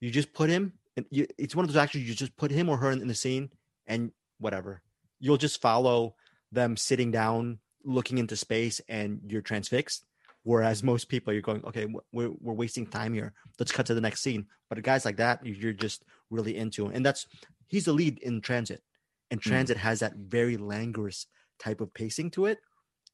you 0.00 0.10
just 0.10 0.32
put 0.32 0.50
him, 0.50 0.72
and 0.96 1.06
you, 1.10 1.26
it's 1.38 1.54
one 1.54 1.64
of 1.64 1.72
those 1.72 1.80
actors 1.80 2.02
you 2.02 2.14
just 2.14 2.36
put 2.36 2.50
him 2.50 2.68
or 2.68 2.76
her 2.76 2.90
in, 2.90 3.00
in 3.00 3.08
the 3.08 3.14
scene, 3.14 3.50
and 3.86 4.12
whatever. 4.38 4.82
You'll 5.20 5.36
just 5.36 5.60
follow 5.60 6.14
them 6.52 6.76
sitting 6.76 7.10
down 7.10 7.58
looking 7.84 8.18
into 8.18 8.36
space 8.36 8.80
and 8.88 9.20
you're 9.26 9.42
transfixed. 9.42 10.04
Whereas 10.42 10.82
most 10.82 11.08
people, 11.08 11.32
you're 11.32 11.42
going, 11.42 11.64
okay, 11.64 11.86
we're, 12.12 12.30
we're 12.40 12.52
wasting 12.52 12.86
time 12.86 13.14
here. 13.14 13.32
Let's 13.58 13.72
cut 13.72 13.86
to 13.86 13.94
the 13.94 14.00
next 14.00 14.22
scene. 14.22 14.46
But 14.68 14.82
guys 14.82 15.04
like 15.04 15.16
that, 15.16 15.44
you're 15.44 15.72
just 15.72 16.04
really 16.30 16.56
into. 16.56 16.86
And 16.86 17.04
that's, 17.04 17.26
he's 17.66 17.86
the 17.86 17.92
lead 17.92 18.18
in 18.18 18.40
Transit. 18.40 18.82
And 19.30 19.42
hmm. 19.42 19.48
Transit 19.48 19.76
mm. 19.78 19.80
has 19.80 20.00
that 20.00 20.14
very 20.14 20.56
languorous 20.56 21.26
type 21.58 21.80
of 21.80 21.92
pacing 21.94 22.30
to 22.32 22.46
it. 22.46 22.58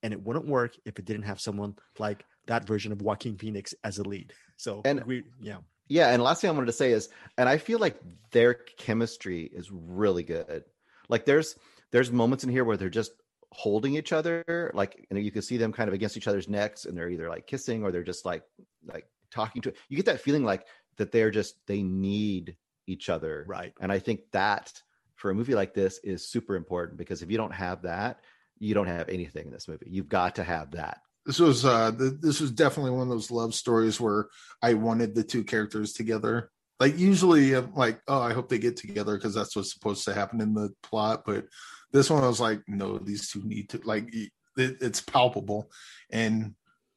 And 0.03 0.13
it 0.13 0.23
wouldn't 0.23 0.47
work 0.47 0.75
if 0.85 0.99
it 0.99 1.05
didn't 1.05 1.23
have 1.23 1.41
someone 1.41 1.77
like 1.99 2.25
that 2.49 2.67
version 2.67 2.93
of 2.93 3.01
Joaquin 3.01 3.39
Phoenix 3.39 3.73
as 3.85 3.99
a 3.99 4.03
lead. 4.03 4.35
So, 4.57 4.83
and 4.85 5.03
we, 5.05 5.23
yeah. 5.41 5.59
Yeah. 5.93 6.09
And 6.09 6.23
last 6.23 6.41
thing 6.41 6.49
I 6.49 6.55
wanted 6.55 6.67
to 6.67 6.73
say 6.73 6.93
is, 6.93 7.11
and 7.37 7.49
I 7.49 7.59
feel 7.59 7.79
like 7.79 8.01
their 8.31 8.55
chemistry 8.55 9.43
is 9.43 9.71
really 9.71 10.23
good. 10.23 10.65
Like 11.11 11.27
there's, 11.27 11.55
there's 11.91 12.11
moments 12.11 12.45
in 12.45 12.51
here 12.51 12.65
where 12.65 12.79
they're 12.79 12.89
just 12.89 13.13
holding 13.51 13.97
each 13.97 14.15
other 14.15 14.71
like 14.73 15.07
and 15.11 15.23
you 15.23 15.31
can 15.31 15.43
see 15.43 15.59
them 15.59 15.75
kind 15.75 15.87
of 15.87 15.93
against 15.93 16.17
each 16.17 16.27
other's 16.27 16.49
necks 16.49 16.87
and 16.87 16.97
they're 16.97 17.11
either 17.11 17.29
like 17.29 17.47
kissing 17.47 17.83
or 17.83 17.93
they're 17.93 18.03
just 18.03 18.25
like 18.25 18.43
like 18.87 19.07
talking 19.31 19.61
to 19.61 19.71
you 19.91 19.97
get 19.97 20.07
that 20.07 20.23
feeling 20.23 20.43
like 20.43 20.67
that 20.97 21.13
they're 21.13 21.31
just 21.31 21.57
they 21.67 21.83
need 21.83 22.57
each 22.87 23.11
other 23.11 23.45
right 23.47 23.75
and 23.79 23.93
i 23.93 23.99
think 23.99 24.21
that 24.33 24.73
for 25.17 25.31
a 25.31 25.35
movie 25.35 25.55
like 25.55 25.75
this 25.75 26.01
is 26.03 26.27
super 26.27 26.57
important 26.57 26.97
because 26.97 27.21
if 27.21 27.31
you 27.31 27.37
don't 27.37 27.53
have 27.53 27.83
that 27.83 28.21
you 28.59 28.73
don't 28.73 28.87
have 28.87 29.11
anything 29.11 29.45
in 29.49 29.53
this 29.53 29.69
movie 29.69 29.87
you've 29.91 30.09
got 30.09 30.37
to 30.37 30.43
have 30.43 30.71
that 30.71 31.03
this 31.27 31.39
was 31.39 31.65
uh 31.65 31.91
this 31.97 32.41
was 32.41 32.51
definitely 32.51 32.91
one 32.91 33.03
of 33.03 33.09
those 33.09 33.31
love 33.31 33.55
stories 33.55 34.01
where 34.01 34.29
i 34.63 34.75
wanted 34.75 35.15
the 35.15 35.23
two 35.23 35.45
characters 35.45 35.93
together 35.93 36.51
like 36.81 36.99
usually 36.99 37.55
i'm 37.55 37.73
like 37.75 38.01
oh 38.09 38.21
i 38.21 38.33
hope 38.33 38.49
they 38.49 38.59
get 38.59 38.77
together 38.77 39.17
because 39.17 39.35
that's 39.35 39.55
what's 39.55 39.73
supposed 39.73 40.05
to 40.05 40.15
happen 40.15 40.41
in 40.41 40.55
the 40.55 40.71
plot 40.83 41.23
but 41.25 41.45
this 41.93 42.09
one, 42.11 42.25
I 42.25 42.27
was 42.27 42.41
like, 42.41 42.63
no, 42.67 42.99
these 42.99 43.31
two 43.31 43.43
need 43.45 43.69
to 43.71 43.81
like 43.85 44.13
it, 44.15 44.31
it's 44.57 45.01
palpable, 45.01 45.71
and 46.11 46.55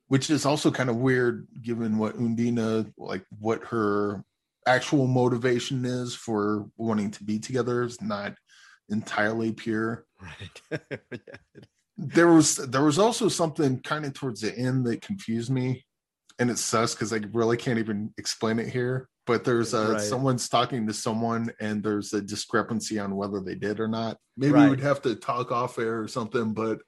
which 0.08 0.30
is 0.30 0.46
also 0.46 0.72
kind 0.72 0.90
of 0.90 0.96
weird 0.96 1.48
given 1.62 1.98
what 1.98 2.16
Undine 2.16 2.92
like 2.98 3.26
what 3.40 3.66
her 3.66 4.24
actual 4.66 5.08
motivation 5.08 5.86
is 5.86 6.16
for 6.16 6.66
wanting 6.78 7.12
to 7.12 7.24
be 7.24 7.40
together 7.40 7.84
is 7.84 8.02
not 8.02 8.36
entirely 8.90 9.52
pure. 9.52 10.06
Right. 10.22 10.82
yeah. 11.12 11.38
There 11.98 12.28
was 12.28 12.58
there 12.58 12.84
was 12.84 13.00
also 13.00 13.30
something 13.30 13.80
kind 13.80 14.06
of 14.06 14.14
towards 14.14 14.42
the 14.42 14.58
end 14.58 14.86
that 14.86 15.02
confused 15.02 15.50
me, 15.50 15.86
and 16.40 16.50
it 16.50 16.58
sucks 16.58 16.94
because 16.94 17.14
I 17.14 17.22
really 17.32 17.58
can't 17.58 17.80
even 17.80 18.14
explain 18.18 18.60
it 18.60 18.68
here 18.68 19.10
but 19.26 19.44
there's 19.44 19.74
a 19.74 19.94
right. 19.94 20.02
someone's 20.02 20.48
talking 20.48 20.86
to 20.88 20.94
someone 20.94 21.52
and 21.60 21.84
there's 21.84 22.14
a 22.14 22.22
discrepancy 22.22 23.00
on 23.00 23.16
whether 23.16 23.40
they 23.40 23.56
did 23.56 23.80
or 23.80 23.88
not. 23.88 24.18
Maybe 24.38 24.54
right. 24.54 24.70
we'd 24.70 24.80
have 24.82 25.02
to 25.04 25.16
talk 25.16 25.52
off 25.52 25.80
air 25.80 26.00
or 26.00 26.08
something, 26.08 26.54
but 26.54 26.80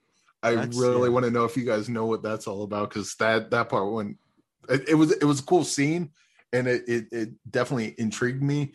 I 0.44 0.56
that's, 0.56 0.78
really 0.78 1.10
yeah. 1.10 1.14
want 1.14 1.26
to 1.26 1.32
know 1.32 1.46
if 1.46 1.58
you 1.58 1.66
guys 1.66 1.90
know 1.90 2.06
what 2.06 2.22
that's 2.22 2.48
all 2.48 2.64
about 2.64 2.90
because 2.90 3.16
that 3.16 3.50
that 3.52 3.70
part 3.70 3.92
when 3.92 4.18
it, 4.70 4.90
it, 4.90 4.96
was 4.96 5.12
it 5.12 5.24
was 5.24 5.40
a 5.40 5.44
cool 5.44 5.64
scene 5.64 6.12
and 6.54 6.68
it, 6.68 6.84
it 6.88 7.08
it 7.12 7.30
definitely 7.50 7.96
intrigued 7.98 8.44
me. 8.44 8.74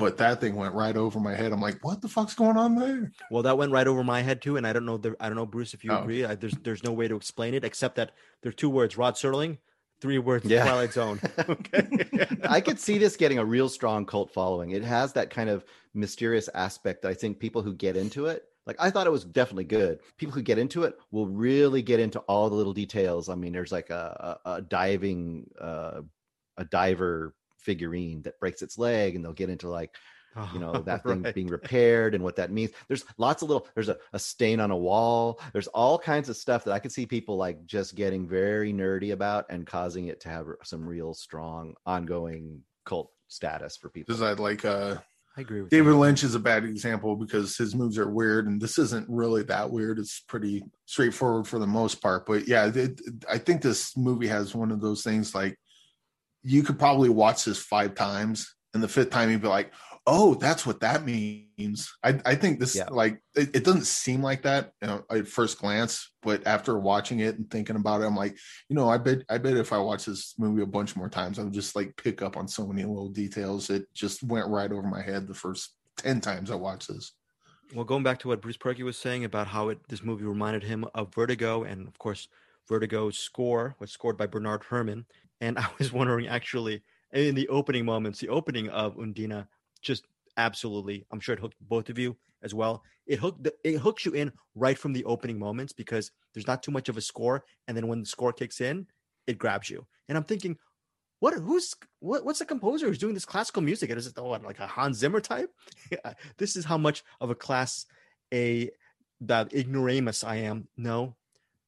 But 0.00 0.18
that 0.18 0.40
thing 0.40 0.56
went 0.56 0.74
right 0.74 0.96
over 0.96 1.20
my 1.20 1.34
head. 1.34 1.52
I'm 1.52 1.60
like, 1.60 1.84
what 1.84 2.00
the 2.02 2.08
fuck's 2.08 2.34
going 2.34 2.56
on 2.56 2.74
there? 2.74 3.12
Well, 3.30 3.42
that 3.44 3.58
went 3.58 3.72
right 3.72 3.86
over 3.86 4.02
my 4.02 4.22
head 4.22 4.42
too, 4.42 4.56
and 4.56 4.66
I 4.66 4.72
don't 4.72 4.86
know. 4.86 4.96
The, 4.96 5.16
I 5.20 5.28
don't 5.28 5.36
know, 5.36 5.46
Bruce, 5.46 5.74
if 5.74 5.84
you 5.84 5.92
oh. 5.92 6.02
agree. 6.02 6.24
I, 6.24 6.34
there's 6.34 6.54
there's 6.62 6.82
no 6.82 6.92
way 6.92 7.06
to 7.08 7.16
explain 7.16 7.54
it 7.54 7.64
except 7.64 7.96
that 7.96 8.12
there 8.42 8.50
are 8.50 8.54
two 8.54 8.70
words: 8.70 8.96
Rod 8.98 9.14
Serling 9.14 9.58
three 10.00 10.18
words 10.18 10.44
yeah. 10.44 10.64
Twilight 10.64 10.92
Zone. 10.92 11.20
Okay. 11.48 12.26
I 12.44 12.60
could 12.60 12.78
see 12.78 12.98
this 12.98 13.16
getting 13.16 13.38
a 13.38 13.44
real 13.44 13.68
strong 13.68 14.06
cult 14.06 14.32
following. 14.32 14.70
It 14.70 14.84
has 14.84 15.12
that 15.14 15.30
kind 15.30 15.50
of 15.50 15.64
mysterious 15.94 16.48
aspect. 16.54 17.04
I 17.04 17.14
think 17.14 17.38
people 17.38 17.62
who 17.62 17.74
get 17.74 17.96
into 17.96 18.26
it, 18.26 18.44
like 18.66 18.76
I 18.78 18.90
thought 18.90 19.06
it 19.06 19.10
was 19.10 19.24
definitely 19.24 19.64
good. 19.64 20.00
People 20.16 20.34
who 20.34 20.42
get 20.42 20.58
into 20.58 20.84
it 20.84 20.96
will 21.10 21.26
really 21.26 21.82
get 21.82 22.00
into 22.00 22.20
all 22.20 22.48
the 22.48 22.56
little 22.56 22.72
details. 22.72 23.28
I 23.28 23.34
mean, 23.34 23.52
there's 23.52 23.72
like 23.72 23.90
a, 23.90 24.38
a, 24.44 24.50
a 24.54 24.62
diving, 24.62 25.50
uh, 25.60 26.02
a 26.56 26.64
diver 26.64 27.34
figurine 27.62 28.22
that 28.22 28.40
breaks 28.40 28.62
its 28.62 28.78
leg, 28.78 29.14
and 29.14 29.24
they'll 29.24 29.32
get 29.32 29.50
into 29.50 29.68
like 29.68 29.94
you 30.52 30.60
know 30.60 30.72
that 30.86 31.02
thing 31.02 31.22
right. 31.22 31.34
being 31.34 31.48
repaired 31.48 32.14
and 32.14 32.22
what 32.22 32.36
that 32.36 32.50
means 32.50 32.70
there's 32.88 33.04
lots 33.18 33.42
of 33.42 33.48
little 33.48 33.66
there's 33.74 33.88
a, 33.88 33.96
a 34.12 34.18
stain 34.18 34.60
on 34.60 34.70
a 34.70 34.76
wall 34.76 35.40
there's 35.52 35.66
all 35.68 35.98
kinds 35.98 36.28
of 36.28 36.36
stuff 36.36 36.64
that 36.64 36.72
i 36.72 36.78
could 36.78 36.92
see 36.92 37.06
people 37.06 37.36
like 37.36 37.64
just 37.66 37.94
getting 37.94 38.26
very 38.28 38.72
nerdy 38.72 39.12
about 39.12 39.46
and 39.50 39.66
causing 39.66 40.06
it 40.06 40.20
to 40.20 40.28
have 40.28 40.46
some 40.62 40.86
real 40.86 41.14
strong 41.14 41.74
ongoing 41.86 42.60
cult 42.84 43.10
status 43.28 43.76
for 43.76 43.88
people 43.88 44.14
because 44.14 44.22
i 44.22 44.32
like 44.32 44.64
uh 44.64 44.96
I 45.36 45.42
agree 45.42 45.60
with 45.62 45.70
David 45.70 45.94
Lynch 45.94 46.24
is 46.24 46.34
a 46.34 46.40
bad 46.40 46.64
example 46.64 47.14
because 47.14 47.56
his 47.56 47.72
moves 47.72 47.96
are 47.98 48.10
weird, 48.10 48.48
and 48.48 48.60
this 48.60 48.78
isn't 48.78 49.08
really 49.08 49.44
that 49.44 49.70
weird. 49.70 50.00
It's 50.00 50.18
pretty 50.18 50.64
straightforward 50.86 51.46
for 51.46 51.60
the 51.60 51.68
most 51.68 52.02
part. 52.02 52.26
But 52.26 52.48
yeah, 52.48 52.68
it, 52.74 53.00
I 53.30 53.38
think 53.38 53.62
this 53.62 53.96
movie 53.96 54.26
has 54.26 54.56
one 54.56 54.72
of 54.72 54.80
those 54.80 55.04
things 55.04 55.32
like 55.32 55.56
you 56.42 56.62
could 56.62 56.78
probably 56.78 57.08
watch 57.08 57.44
this 57.44 57.58
five 57.58 57.94
times, 57.94 58.54
and 58.74 58.82
the 58.82 58.88
fifth 58.88 59.10
time 59.10 59.30
you'd 59.30 59.42
be 59.42 59.48
like, 59.48 59.72
oh, 60.06 60.34
that's 60.34 60.66
what 60.66 60.80
that 60.80 61.04
means. 61.04 61.92
I, 62.02 62.20
I 62.24 62.34
think 62.34 62.58
this 62.58 62.74
yeah. 62.74 62.88
like 62.90 63.20
it, 63.34 63.54
it, 63.54 63.64
doesn't 63.64 63.86
seem 63.86 64.22
like 64.22 64.42
that 64.42 64.72
you 64.80 64.88
know, 64.88 65.04
at 65.10 65.28
first 65.28 65.58
glance, 65.58 66.10
but 66.22 66.46
after 66.46 66.78
watching 66.78 67.20
it 67.20 67.36
and 67.36 67.50
thinking 67.50 67.76
about 67.76 68.00
it, 68.00 68.06
I'm 68.06 68.16
like, 68.16 68.36
you 68.68 68.76
know, 68.76 68.88
I 68.88 68.98
bet 68.98 69.18
I 69.28 69.38
bet 69.38 69.56
if 69.56 69.72
I 69.72 69.78
watch 69.78 70.06
this 70.06 70.34
movie 70.38 70.62
a 70.62 70.66
bunch 70.66 70.96
more 70.96 71.08
times, 71.08 71.38
I 71.38 71.44
would 71.44 71.52
just 71.52 71.76
like 71.76 71.96
pick 71.96 72.22
up 72.22 72.36
on 72.36 72.48
so 72.48 72.66
many 72.66 72.84
little 72.84 73.10
details. 73.10 73.70
It 73.70 73.86
just 73.94 74.22
went 74.22 74.48
right 74.48 74.72
over 74.72 74.82
my 74.82 75.02
head 75.02 75.26
the 75.26 75.34
first 75.34 75.74
ten 75.96 76.20
times 76.20 76.50
I 76.50 76.56
watched 76.56 76.88
this. 76.88 77.12
Well, 77.74 77.84
going 77.84 78.02
back 78.02 78.18
to 78.20 78.28
what 78.28 78.42
Bruce 78.42 78.56
Purkey 78.56 78.82
was 78.82 78.98
saying 78.98 79.24
about 79.24 79.46
how 79.46 79.68
it 79.68 79.78
this 79.88 80.02
movie 80.02 80.24
reminded 80.24 80.64
him 80.64 80.86
of 80.94 81.14
Vertigo, 81.14 81.62
and 81.62 81.86
of 81.86 81.98
course, 81.98 82.26
Vertigo's 82.68 83.18
score 83.18 83.76
was 83.78 83.92
scored 83.92 84.16
by 84.16 84.26
Bernard 84.26 84.64
Herrmann. 84.68 85.06
And 85.40 85.58
I 85.58 85.66
was 85.78 85.92
wondering 85.92 86.28
actually 86.28 86.82
in 87.12 87.34
the 87.34 87.48
opening 87.48 87.84
moments, 87.84 88.20
the 88.20 88.28
opening 88.28 88.68
of 88.68 88.96
Undine 88.96 89.46
just 89.82 90.04
absolutely 90.36 91.04
i'm 91.10 91.20
sure 91.20 91.34
it 91.34 91.40
hooked 91.40 91.56
both 91.60 91.88
of 91.88 91.98
you 91.98 92.16
as 92.42 92.54
well. 92.54 92.82
It 93.06 93.18
hooked 93.18 93.46
it 93.64 93.78
hooks 93.78 94.06
you 94.06 94.12
in 94.12 94.32
right 94.54 94.78
from 94.78 94.92
the 94.92 95.04
opening 95.04 95.38
moments 95.38 95.72
because 95.72 96.10
there's 96.32 96.46
not 96.46 96.62
too 96.62 96.70
much 96.70 96.88
of 96.88 96.96
a 96.96 97.00
score 97.00 97.44
and 97.68 97.76
then 97.76 97.86
when 97.86 98.00
the 98.00 98.06
score 98.06 98.32
kicks 98.32 98.60
in 98.60 98.86
it 99.26 99.38
grabs 99.38 99.68
you. 99.68 99.86
And 100.08 100.16
i'm 100.16 100.24
thinking 100.24 100.56
what 101.18 101.34
who's 101.34 101.74
what, 101.98 102.24
what's 102.24 102.38
the 102.38 102.46
composer 102.46 102.86
who's 102.86 102.98
doing 102.98 103.14
this 103.14 103.26
classical 103.26 103.62
music? 103.62 103.90
Is 103.90 104.06
it 104.06 104.14
oh, 104.16 104.28
like 104.28 104.58
a 104.58 104.66
hans 104.66 104.98
zimmer 104.98 105.20
type? 105.20 105.50
Uh, 106.04 106.14
this 106.38 106.56
is 106.56 106.64
how 106.64 106.78
much 106.78 107.02
of 107.20 107.30
a 107.30 107.34
class 107.34 107.84
a 108.32 108.70
that 109.20 109.52
ignoramus 109.52 110.24
i 110.24 110.36
am. 110.36 110.68
No 110.76 111.16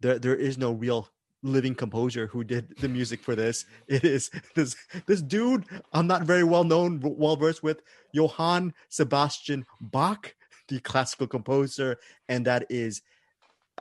there 0.00 0.18
there 0.18 0.36
is 0.36 0.56
no 0.56 0.72
real 0.72 1.08
living 1.42 1.74
composer 1.74 2.26
who 2.28 2.44
did 2.44 2.76
the 2.78 2.88
music 2.88 3.20
for 3.20 3.34
this. 3.34 3.64
It 3.88 4.04
is 4.04 4.30
this 4.54 4.76
this 5.06 5.22
dude 5.22 5.64
I'm 5.92 6.06
not 6.06 6.22
very 6.22 6.44
well 6.44 6.64
known, 6.64 7.00
well 7.02 7.36
versed 7.36 7.62
with 7.62 7.82
Johann 8.12 8.74
Sebastian 8.88 9.66
Bach, 9.80 10.34
the 10.68 10.80
classical 10.80 11.26
composer, 11.26 11.98
and 12.28 12.46
that 12.46 12.66
is 12.70 13.02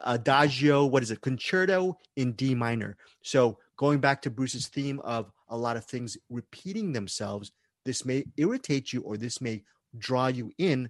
Adagio. 0.01 0.85
What 0.85 1.03
is 1.03 1.11
it? 1.11 1.21
Concerto 1.21 1.97
in 2.15 2.33
D 2.33 2.55
minor. 2.55 2.97
So 3.21 3.59
going 3.77 3.99
back 3.99 4.21
to 4.23 4.29
Bruce's 4.29 4.67
theme 4.67 4.99
of 5.01 5.31
a 5.49 5.57
lot 5.57 5.77
of 5.77 5.85
things 5.85 6.17
repeating 6.29 6.93
themselves, 6.93 7.51
this 7.85 8.05
may 8.05 8.25
irritate 8.37 8.93
you 8.93 9.01
or 9.01 9.17
this 9.17 9.41
may 9.41 9.63
draw 9.97 10.27
you 10.27 10.51
in. 10.57 10.89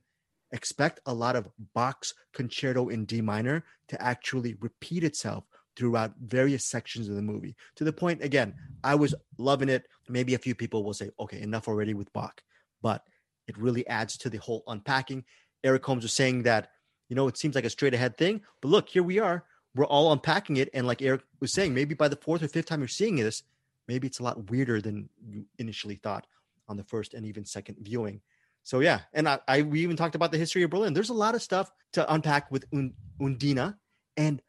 Expect 0.53 0.99
a 1.05 1.13
lot 1.13 1.37
of 1.37 1.47
Bach's 1.73 2.13
concerto 2.33 2.89
in 2.89 3.05
D 3.05 3.21
minor 3.21 3.63
to 3.87 4.01
actually 4.01 4.55
repeat 4.59 5.03
itself 5.03 5.45
throughout 5.75 6.13
various 6.21 6.65
sections 6.65 7.07
of 7.07 7.15
the 7.15 7.21
movie 7.21 7.55
to 7.75 7.83
the 7.83 7.93
point 7.93 8.21
again 8.23 8.53
i 8.83 8.95
was 8.95 9.15
loving 9.37 9.69
it. 9.69 9.87
Maybe 10.09 10.33
a 10.33 10.39
few 10.39 10.55
people 10.55 10.83
will 10.83 10.93
say 10.93 11.09
okay 11.19 11.41
enough 11.41 11.67
already 11.67 11.93
with 11.93 12.11
bach 12.13 12.43
but 12.81 13.03
it 13.47 13.57
really 13.57 13.85
adds 13.87 14.17
to 14.17 14.29
the 14.29 14.37
whole 14.37 14.63
unpacking. 14.67 15.23
Eric 15.63 15.85
holmes 15.85 16.03
was 16.03 16.13
saying 16.13 16.43
that 16.43 16.69
you 17.09 17.15
know 17.15 17.27
it 17.27 17.37
seems 17.37 17.55
like 17.55 17.65
a 17.65 17.69
straight 17.69 17.93
ahead 17.93 18.17
thing 18.17 18.41
but 18.61 18.69
look 18.69 18.89
here 18.89 19.03
we 19.03 19.19
are. 19.19 19.45
We're 19.73 19.85
all 19.85 20.11
unpacking 20.11 20.57
it 20.57 20.69
and 20.73 20.85
like 20.85 21.01
eric 21.01 21.21
was 21.39 21.53
saying 21.53 21.73
maybe 21.73 21.95
by 21.95 22.09
the 22.09 22.17
fourth 22.17 22.43
or 22.43 22.47
fifth 22.49 22.65
time 22.65 22.81
you're 22.81 22.87
seeing 22.89 23.15
this 23.15 23.43
maybe 23.87 24.07
it's 24.07 24.19
a 24.19 24.23
lot 24.23 24.49
weirder 24.49 24.81
than 24.81 25.09
you 25.25 25.45
initially 25.59 25.95
thought 25.95 26.27
on 26.67 26.77
the 26.77 26.83
first 26.83 27.13
and 27.13 27.25
even 27.25 27.45
second 27.45 27.77
viewing. 27.79 28.21
So 28.63 28.79
yeah 28.79 29.01
and 29.13 29.29
i, 29.29 29.39
I 29.47 29.61
we 29.61 29.81
even 29.81 29.95
talked 29.95 30.15
about 30.15 30.31
the 30.31 30.37
history 30.37 30.63
of 30.63 30.69
berlin. 30.69 30.93
There's 30.93 31.09
a 31.09 31.13
lot 31.13 31.35
of 31.35 31.41
stuff 31.41 31.71
to 31.93 32.13
unpack 32.13 32.51
with 32.51 32.65
Un, 32.73 32.93
undine 33.19 33.75
and 34.17 34.41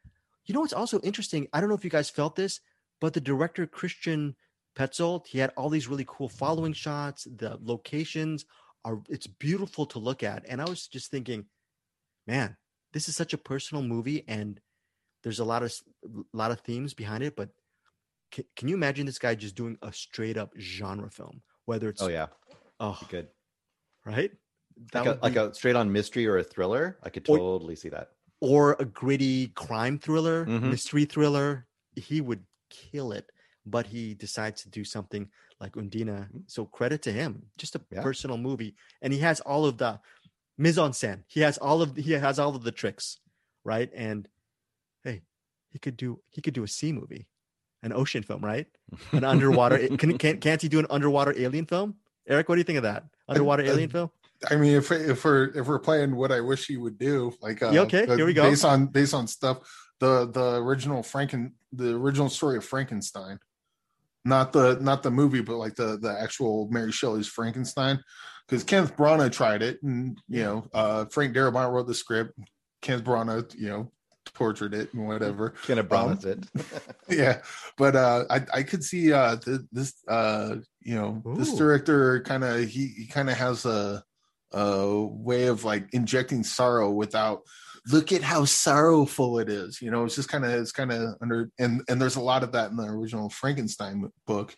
You 0.47 0.55
know 0.55 0.61
what's 0.61 0.73
also 0.73 1.01
interesting? 1.01 1.49
I 1.53 1.61
don't 1.61 1.69
know 1.69 1.75
if 1.77 1.85
you 1.85 1.91
guys 1.91 2.11
felt 2.11 2.37
this, 2.37 2.61
but 3.01 3.15
the 3.15 3.21
director 3.21 3.67
Christian 3.67 4.37
Petzold, 4.77 5.27
he 5.27 5.39
had 5.39 5.53
all 5.57 5.69
these 5.69 5.89
really 5.89 6.05
cool 6.07 6.29
following 6.29 6.73
shots. 6.73 7.27
The 7.37 7.59
locations 7.63 8.45
are 8.85 9.01
it's 9.09 9.27
beautiful 9.27 9.87
to 9.87 9.99
look 9.99 10.23
at. 10.23 10.45
And 10.49 10.61
I 10.61 10.65
was 10.65 10.87
just 10.87 11.11
thinking, 11.11 11.47
man, 12.27 12.57
this 12.93 13.09
is 13.09 13.17
such 13.17 13.33
a 13.33 13.39
personal 13.39 13.83
movie 13.83 14.25
and 14.27 14.61
there's 15.23 15.39
a 15.39 15.45
lot 15.45 15.63
of 15.63 15.73
a 16.05 16.37
lot 16.37 16.51
of 16.51 16.61
themes 16.61 16.95
behind 16.95 17.23
it, 17.23 17.37
but 17.37 17.51
can, 18.33 18.45
can 18.57 18.69
you 18.69 18.75
imagine 18.75 19.07
this 19.07 19.19
guy 19.19 19.35
just 19.35 19.55
doing 19.55 19.79
a 19.83 19.93
straight 19.93 20.37
up 20.37 20.53
genre 20.59 21.11
film? 21.11 21.43
Whether 21.65 21.87
oh, 21.87 21.91
it's 21.91 22.03
Oh 22.03 22.09
yeah, 22.09 22.27
oh 22.81 22.99
good. 23.09 23.29
right, 24.05 24.33
Like 24.95 25.07
a, 25.07 25.11
would 25.11 25.23
like 25.23 25.37
a 25.37 25.55
straight 25.55 25.77
on 25.77 25.93
mystery 25.93 26.27
or 26.27 26.39
a 26.39 26.45
thriller. 26.45 26.99
I 27.03 27.11
could 27.11 27.29
Or- 27.29 27.39
totally 27.39 27.77
see 27.77 27.91
that. 27.91 28.11
Or 28.43 28.75
a 28.81 28.85
gritty 28.85 29.49
crime 29.55 29.99
thriller, 30.03 30.47
Mhm. 30.47 30.71
mystery 30.75 31.05
thriller, 31.07 31.69
he 31.95 32.21
would 32.21 32.43
kill 32.71 33.13
it. 33.13 33.31
But 33.65 33.87
he 33.87 34.15
decides 34.15 34.63
to 34.63 34.69
do 34.69 34.83
something 34.83 35.31
like 35.61 35.77
Undine. 35.77 36.43
So 36.49 36.67
credit 36.67 37.01
to 37.03 37.13
him. 37.13 37.47
Just 37.57 37.77
a 37.77 37.81
Yeah. 37.93 38.03
personal 38.03 38.37
movie, 38.37 38.75
and 39.01 39.13
he 39.13 39.21
has 39.21 39.39
all 39.41 39.65
of 39.65 39.79
the 39.79 40.01
mise 40.59 40.79
en 40.79 40.91
scène. 40.91 41.23
He 41.29 41.41
has 41.47 41.59
all 41.59 41.81
of 41.83 41.95
he 41.97 42.11
has 42.19 42.41
all 42.41 42.57
of 42.57 42.65
the 42.65 42.73
tricks, 42.73 43.21
right? 43.63 43.89
And 43.95 44.27
hey, 45.05 45.23
he 45.71 45.79
could 45.79 45.97
do 45.97 46.21
he 46.31 46.43
could 46.43 46.55
do 46.55 46.65
a 46.65 46.69
sea 46.69 46.91
movie, 46.93 47.29
an 47.85 47.93
ocean 47.93 48.25
film, 48.25 48.43
right? 48.45 48.67
An 49.13 49.23
underwater. 49.23 49.79
can, 49.97 50.19
can 50.19 50.41
can't 50.41 50.61
he 50.61 50.69
do 50.69 50.81
an 50.81 50.87
underwater 50.91 51.33
alien 51.39 51.67
film? 51.67 51.95
Eric, 52.27 52.49
what 52.49 52.57
do 52.57 52.61
you 52.61 52.65
think 52.65 52.79
of 52.79 52.83
that? 52.91 53.05
Underwater 53.29 53.63
uh, 53.63 53.71
alien 53.71 53.91
film? 53.97 54.11
I 54.51 54.57
mean, 54.57 54.75
if 54.77 54.91
if 54.91 55.25
we're 55.25 55.45
if 55.57 55.67
we're 55.67 55.79
playing 55.79 56.17
what 56.17 56.33
I 56.33 56.41
wish 56.41 56.67
he 56.67 56.77
would 56.77 56.99
do, 56.99 57.33
like 57.41 57.63
uh, 57.63 57.71
Yeah, 57.71 57.83
okay, 57.83 58.07
here 58.07 58.27
we 58.27 58.33
go. 58.33 58.43
Based 58.43 58.65
on 58.65 58.87
based 58.87 59.15
on 59.15 59.27
stuff, 59.27 59.59
the 60.01 60.27
the 60.31 60.57
original 60.57 61.03
Franken 61.03 61.53
the 61.73 61.95
original 61.95 62.29
story 62.29 62.57
of 62.57 62.65
Frankenstein, 62.65 63.39
not 64.25 64.53
the 64.53 64.79
not 64.81 65.03
the 65.03 65.11
movie, 65.11 65.43
but 65.43 65.57
like 65.57 65.75
the 65.75 65.99
the 65.99 66.17
actual 66.21 66.69
Mary 66.71 66.93
Shelley's 66.93 67.29
Frankenstein, 67.29 68.03
because 68.47 68.65
Kenneth 68.65 68.97
Branagh 68.97 69.33
tried 69.33 69.63
it, 69.63 69.83
and 69.83 70.19
you 70.29 70.43
know, 70.43 70.67
uh, 70.75 71.05
Frank 71.07 71.35
Darabont 71.35 71.73
wrote 71.73 71.87
the 71.87 71.95
script. 71.95 72.39
Kenneth 72.81 73.05
Branagh, 73.05 73.55
you 73.55 73.69
know, 73.69 73.93
tortured 74.35 74.75
it 74.75 74.93
and 74.93 75.07
whatever. 75.07 75.55
Kind 75.67 75.79
of 75.81 75.93
Um, 75.93 76.19
it. 76.25 76.47
yeah 77.09 77.43
but 77.77 77.97
uh 77.97 78.25
i 78.31 78.41
i 78.55 78.63
could 78.63 78.83
see 78.83 79.13
uh 79.13 79.37
th- 79.37 79.61
this 79.73 79.95
uh 80.09 80.57
you 80.81 80.95
know 80.95 81.23
this 81.37 81.55
director 81.55 82.21
kind 82.23 82.45
of 82.45 82.61
he, 82.61 82.87
he 82.87 83.07
kind 83.07 83.29
of 83.29 83.37
has 83.37 83.65
a 83.67 84.03
a 84.53 85.01
way 85.01 85.47
of 85.47 85.65
like 85.65 85.89
injecting 85.93 86.45
sorrow 86.45 86.91
without 86.91 87.43
look 87.91 88.13
at 88.13 88.23
how 88.23 88.45
sorrowful 88.45 89.39
it 89.39 89.49
is 89.49 89.83
you 89.83 89.91
know 89.91 90.05
it's 90.05 90.15
just 90.15 90.29
kind 90.29 90.45
of 90.45 90.51
it's 90.51 90.73
kind 90.73 90.93
of 90.93 91.15
under 91.21 91.51
and 91.59 91.83
and 91.89 92.01
there's 92.01 92.17
a 92.17 92.21
lot 92.21 92.45
of 92.45 92.53
that 92.53 92.71
in 92.71 92.77
the 92.77 92.85
original 92.85 93.29
frankenstein 93.29 94.09
book 94.27 94.55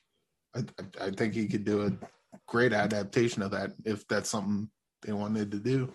I, 0.54 0.60
I 0.60 1.06
i 1.06 1.10
think 1.10 1.34
he 1.34 1.46
could 1.46 1.64
do 1.64 1.86
a 1.86 1.92
great 2.46 2.72
adaptation 2.72 3.42
of 3.42 3.52
that 3.52 3.70
if 3.84 4.06
that's 4.08 4.28
something 4.28 4.68
they 5.02 5.12
wanted 5.12 5.50
to 5.52 5.58
do 5.58 5.92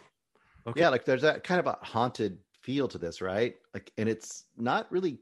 Okay. 0.70 0.82
Yeah, 0.82 0.90
like 0.90 1.06
there's 1.06 1.24
that 1.24 1.44
kind 1.44 1.60
of 1.60 1.68
a 1.68 1.78
haunted 1.82 2.38
feel 2.62 2.88
to 2.90 2.98
this, 2.98 3.22
right? 3.22 3.56
Like, 3.74 3.92
and 3.98 4.08
it's 4.08 4.46
not 4.58 4.92
really 4.92 5.20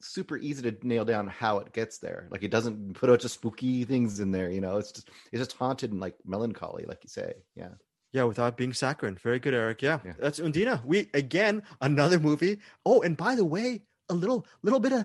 super 0.00 0.36
easy 0.36 0.62
to 0.70 0.86
nail 0.86 1.04
down 1.04 1.26
how 1.26 1.58
it 1.58 1.72
gets 1.72 1.98
there. 1.98 2.28
Like, 2.30 2.42
it 2.42 2.50
doesn't 2.50 2.94
put 2.94 3.08
a 3.08 3.12
bunch 3.12 3.24
of 3.24 3.30
spooky 3.30 3.84
things 3.84 4.20
in 4.20 4.30
there. 4.30 4.50
You 4.50 4.60
know, 4.60 4.78
it's 4.78 4.92
just 4.92 5.10
it's 5.32 5.40
just 5.40 5.52
haunted 5.52 5.92
and 5.92 6.00
like 6.00 6.14
melancholy, 6.24 6.84
like 6.86 7.00
you 7.02 7.08
say. 7.08 7.34
Yeah. 7.54 7.70
Yeah, 8.12 8.24
without 8.24 8.56
being 8.56 8.72
saccharine. 8.72 9.16
Very 9.16 9.38
good, 9.38 9.54
Eric. 9.54 9.82
Yeah, 9.82 10.00
Yeah. 10.04 10.14
that's 10.18 10.38
Undine. 10.40 10.80
We 10.84 11.10
again 11.12 11.62
another 11.80 12.18
movie. 12.18 12.58
Oh, 12.84 13.02
and 13.02 13.16
by 13.16 13.34
the 13.34 13.44
way, 13.44 13.82
a 14.08 14.14
little 14.14 14.46
little 14.62 14.80
bit 14.80 14.92
of 14.92 15.04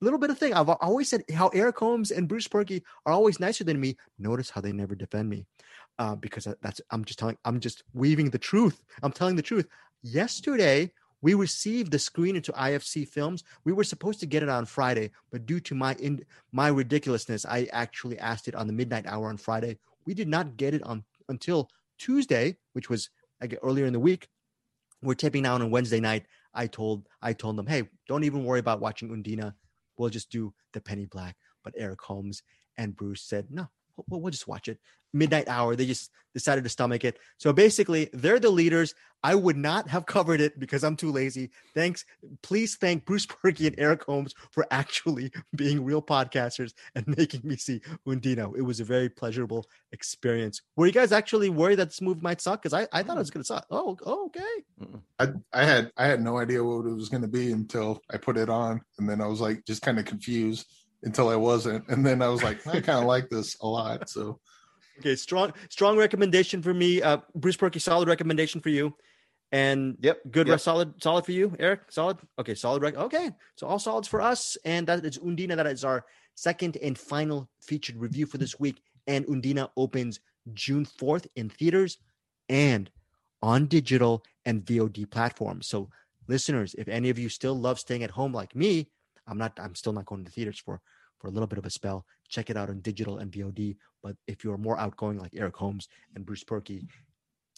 little 0.00 0.18
bit 0.18 0.30
of 0.30 0.38
thing. 0.38 0.52
I've 0.52 0.68
always 0.68 1.08
said 1.08 1.24
how 1.32 1.48
Eric 1.48 1.78
Holmes 1.78 2.10
and 2.10 2.28
Bruce 2.28 2.48
Purkey 2.48 2.82
are 3.06 3.12
always 3.12 3.40
nicer 3.40 3.64
than 3.64 3.80
me. 3.80 3.96
Notice 4.18 4.50
how 4.50 4.60
they 4.60 4.72
never 4.72 4.94
defend 4.94 5.30
me, 5.30 5.46
uh, 5.98 6.16
because 6.16 6.46
that's 6.60 6.80
I'm 6.90 7.04
just 7.04 7.18
telling. 7.18 7.38
I'm 7.44 7.60
just 7.60 7.84
weaving 7.94 8.30
the 8.30 8.38
truth. 8.38 8.82
I'm 9.02 9.12
telling 9.12 9.36
the 9.36 9.42
truth. 9.42 9.66
Yesterday 10.02 10.92
we 11.22 11.32
received 11.32 11.90
the 11.90 11.98
screen 11.98 12.36
into 12.36 12.52
IFC 12.52 13.08
Films. 13.08 13.44
We 13.64 13.72
were 13.72 13.84
supposed 13.84 14.20
to 14.20 14.26
get 14.26 14.42
it 14.42 14.50
on 14.50 14.66
Friday, 14.66 15.10
but 15.30 15.46
due 15.46 15.60
to 15.60 15.74
my 15.74 15.94
in 15.94 16.22
my 16.52 16.68
ridiculousness, 16.68 17.46
I 17.46 17.68
actually 17.72 18.18
asked 18.18 18.46
it 18.48 18.54
on 18.54 18.66
the 18.66 18.74
midnight 18.74 19.06
hour 19.06 19.28
on 19.28 19.38
Friday. 19.38 19.78
We 20.04 20.12
did 20.12 20.28
not 20.28 20.58
get 20.58 20.74
it 20.74 20.82
on 20.82 21.02
until 21.30 21.70
Tuesday, 21.98 22.56
which 22.72 22.90
was 22.90 23.10
get 23.46 23.60
earlier 23.62 23.86
in 23.86 23.92
the 23.92 24.00
week. 24.00 24.28
We're 25.02 25.14
taping 25.14 25.42
now 25.42 25.54
on 25.54 25.70
Wednesday 25.70 26.00
night. 26.00 26.24
I 26.54 26.66
told 26.66 27.08
I 27.20 27.32
told 27.32 27.56
them, 27.56 27.66
hey, 27.66 27.82
don't 28.08 28.24
even 28.24 28.44
worry 28.44 28.60
about 28.60 28.80
watching 28.80 29.10
Undine. 29.10 29.52
We'll 29.96 30.08
just 30.08 30.30
do 30.30 30.54
the 30.72 30.80
Penny 30.80 31.06
Black. 31.06 31.36
But 31.62 31.74
Eric 31.76 32.00
Holmes 32.02 32.42
and 32.76 32.96
Bruce 32.96 33.22
said, 33.22 33.46
no, 33.50 33.68
we'll, 34.08 34.20
we'll 34.20 34.30
just 34.30 34.48
watch 34.48 34.68
it. 34.68 34.78
Midnight 35.12 35.48
hour. 35.48 35.76
They 35.76 35.86
just 35.86 36.10
decided 36.34 36.64
to 36.64 36.70
stomach 36.70 37.04
it. 37.04 37.18
So 37.38 37.52
basically, 37.52 38.10
they're 38.12 38.40
the 38.40 38.50
leaders. 38.50 38.94
I 39.22 39.34
would 39.34 39.56
not 39.56 39.88
have 39.88 40.04
covered 40.14 40.40
it 40.40 40.58
because 40.58 40.84
I'm 40.84 40.96
too 40.96 41.10
lazy. 41.10 41.50
Thanks. 41.74 42.04
Please 42.42 42.76
thank 42.76 43.06
Bruce 43.06 43.24
Purkey 43.24 43.68
and 43.68 43.76
Eric 43.78 44.04
Holmes 44.04 44.34
for 44.50 44.66
actually 44.70 45.32
being 45.56 45.84
real 45.84 46.02
podcasters 46.02 46.74
and 46.94 47.06
making 47.16 47.40
me 47.44 47.56
see 47.56 47.80
Undine. 48.06 48.54
It 48.56 48.62
was 48.62 48.80
a 48.80 48.84
very 48.84 49.08
pleasurable 49.08 49.66
experience. 49.92 50.60
Were 50.76 50.86
you 50.86 50.92
guys 50.92 51.12
actually 51.12 51.48
worried 51.48 51.76
that 51.76 51.90
this 51.90 52.02
movie 52.02 52.20
might 52.20 52.40
suck? 52.40 52.62
Because 52.62 52.74
I, 52.74 52.88
I 52.92 53.02
thought 53.02 53.16
it 53.16 53.20
was 53.20 53.30
going 53.30 53.42
to 53.42 53.46
suck. 53.46 53.66
Oh, 53.70 53.96
oh, 54.04 54.26
okay. 54.26 54.98
I, 55.20 55.28
I 55.52 55.64
had 55.64 55.92
I 55.96 56.06
had 56.06 56.20
no 56.20 56.38
idea 56.38 56.62
what 56.62 56.86
it 56.86 56.94
was 56.94 57.08
going 57.08 57.22
to 57.22 57.28
be 57.28 57.52
until 57.52 58.02
I 58.10 58.16
put 58.16 58.36
it 58.36 58.48
on, 58.50 58.80
and 58.98 59.08
then 59.08 59.20
I 59.20 59.26
was 59.26 59.40
like 59.40 59.64
just 59.64 59.82
kind 59.82 59.98
of 59.98 60.04
confused 60.04 60.66
until 61.04 61.28
I 61.28 61.36
wasn't, 61.36 61.86
and 61.88 62.04
then 62.04 62.22
I 62.22 62.28
was 62.28 62.42
like 62.42 62.66
I 62.66 62.80
kind 62.80 62.98
of 62.98 63.04
like 63.04 63.28
this 63.30 63.56
a 63.60 63.66
lot. 63.66 64.08
So 64.08 64.40
Okay, 65.00 65.16
strong 65.16 65.52
strong 65.70 65.96
recommendation 65.98 66.62
for 66.62 66.72
me. 66.72 67.02
Uh, 67.02 67.18
Bruce 67.34 67.56
Purkey, 67.56 67.80
solid 67.80 68.08
recommendation 68.08 68.60
for 68.60 68.68
you. 68.70 68.94
And 69.52 69.96
Yep. 70.00 70.20
good, 70.30 70.48
Yep. 70.48 70.60
solid, 70.60 71.02
solid 71.02 71.24
for 71.24 71.32
you, 71.32 71.54
Eric. 71.60 71.90
Solid. 71.90 72.18
Okay, 72.38 72.54
solid. 72.54 72.82
Rec- 72.82 72.96
okay, 72.96 73.30
so 73.56 73.66
all 73.66 73.78
solids 73.78 74.08
for 74.08 74.20
us, 74.20 74.56
and 74.64 74.86
that 74.88 75.04
is 75.04 75.18
Undine. 75.18 75.56
That 75.56 75.66
is 75.66 75.84
our 75.84 76.04
second 76.34 76.76
and 76.82 76.98
final 76.98 77.48
featured 77.60 77.96
review 77.96 78.26
for 78.26 78.38
this 78.38 78.58
week. 78.58 78.80
And 79.06 79.24
Undine 79.28 79.66
opens 79.76 80.18
June 80.54 80.84
fourth 80.84 81.26
in 81.36 81.48
theaters 81.50 81.98
and 82.48 82.90
on 83.42 83.66
digital 83.66 84.24
and 84.44 84.64
VOD 84.64 85.04
platforms. 85.10 85.68
So, 85.68 85.88
listeners, 86.28 86.74
if 86.78 86.88
any 86.88 87.10
of 87.10 87.18
you 87.18 87.28
still 87.28 87.54
love 87.54 87.78
staying 87.78 88.02
at 88.02 88.10
home 88.10 88.32
like 88.32 88.56
me, 88.56 88.90
I'm 89.26 89.38
not. 89.38 89.58
I'm 89.60 89.74
still 89.74 89.92
not 89.92 90.06
going 90.06 90.24
to 90.24 90.30
theaters 90.32 90.58
for 90.58 90.80
for 91.24 91.28
a 91.28 91.32
little 91.32 91.46
bit 91.46 91.58
of 91.58 91.64
a 91.64 91.70
spell. 91.70 92.04
Check 92.28 92.50
it 92.50 92.56
out 92.56 92.68
on 92.68 92.80
digital 92.80 93.16
and 93.16 93.32
VOD. 93.32 93.76
But 94.02 94.14
if 94.26 94.44
you're 94.44 94.58
more 94.58 94.78
outgoing 94.78 95.18
like 95.18 95.32
Eric 95.34 95.56
Holmes 95.56 95.88
and 96.14 96.26
Bruce 96.26 96.44
Purkey, 96.44 96.86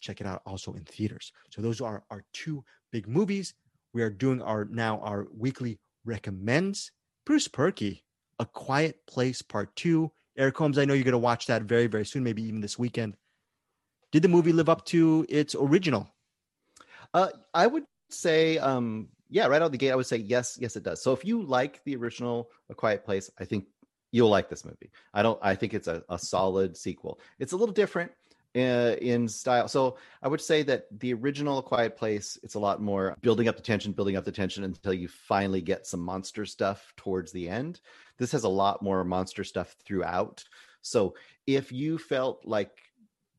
check 0.00 0.20
it 0.20 0.26
out 0.26 0.40
also 0.46 0.74
in 0.74 0.84
theaters. 0.84 1.32
So 1.50 1.60
those 1.60 1.80
are 1.80 2.04
our 2.08 2.22
two 2.32 2.62
big 2.92 3.08
movies. 3.08 3.54
We 3.92 4.02
are 4.02 4.10
doing 4.10 4.40
our 4.40 4.66
now 4.66 5.00
our 5.00 5.26
weekly 5.36 5.80
recommends. 6.04 6.92
Bruce 7.24 7.48
Purkey, 7.48 8.02
A 8.38 8.46
Quiet 8.46 9.04
Place 9.08 9.42
Part 9.42 9.74
Two. 9.74 10.12
Eric 10.38 10.56
Holmes, 10.56 10.78
I 10.78 10.84
know 10.84 10.94
you're 10.94 11.02
going 11.02 11.12
to 11.12 11.18
watch 11.18 11.46
that 11.46 11.62
very 11.62 11.88
very 11.88 12.06
soon, 12.06 12.22
maybe 12.22 12.44
even 12.44 12.60
this 12.60 12.78
weekend. 12.78 13.16
Did 14.12 14.22
the 14.22 14.28
movie 14.28 14.52
live 14.52 14.68
up 14.68 14.84
to 14.86 15.26
its 15.28 15.56
original? 15.56 16.08
Uh, 17.12 17.30
I 17.52 17.66
would 17.66 17.84
say, 18.10 18.58
um, 18.58 19.08
yeah, 19.28 19.46
right 19.46 19.60
out 19.60 19.72
the 19.72 19.78
gate, 19.78 19.90
I 19.90 19.96
would 19.96 20.06
say 20.06 20.18
yes, 20.18 20.56
yes, 20.60 20.76
it 20.76 20.82
does. 20.82 21.02
So 21.02 21.12
if 21.12 21.24
you 21.24 21.42
like 21.42 21.82
the 21.84 21.96
original 21.96 22.50
A 22.70 22.74
Quiet 22.74 23.04
Place, 23.04 23.30
I 23.38 23.44
think 23.44 23.66
you'll 24.12 24.30
like 24.30 24.48
this 24.48 24.64
movie. 24.64 24.90
I 25.12 25.22
don't. 25.22 25.38
I 25.42 25.54
think 25.54 25.74
it's 25.74 25.88
a, 25.88 26.02
a 26.08 26.18
solid 26.18 26.76
sequel. 26.76 27.20
It's 27.38 27.52
a 27.52 27.56
little 27.56 27.74
different 27.74 28.12
uh, 28.56 28.96
in 29.00 29.28
style. 29.28 29.68
So 29.68 29.98
I 30.22 30.28
would 30.28 30.40
say 30.40 30.62
that 30.62 30.86
the 30.98 31.12
original 31.14 31.58
A 31.58 31.62
Quiet 31.62 31.96
Place, 31.96 32.38
it's 32.42 32.54
a 32.54 32.60
lot 32.60 32.80
more 32.80 33.16
building 33.20 33.48
up 33.48 33.56
the 33.56 33.62
tension, 33.62 33.92
building 33.92 34.16
up 34.16 34.24
the 34.24 34.32
tension 34.32 34.64
until 34.64 34.94
you 34.94 35.08
finally 35.08 35.60
get 35.60 35.86
some 35.86 36.00
monster 36.00 36.46
stuff 36.46 36.92
towards 36.96 37.32
the 37.32 37.48
end. 37.48 37.80
This 38.18 38.32
has 38.32 38.44
a 38.44 38.48
lot 38.48 38.82
more 38.82 39.04
monster 39.04 39.44
stuff 39.44 39.76
throughout. 39.84 40.42
So 40.80 41.14
if 41.46 41.72
you 41.72 41.98
felt 41.98 42.46
like 42.46 42.70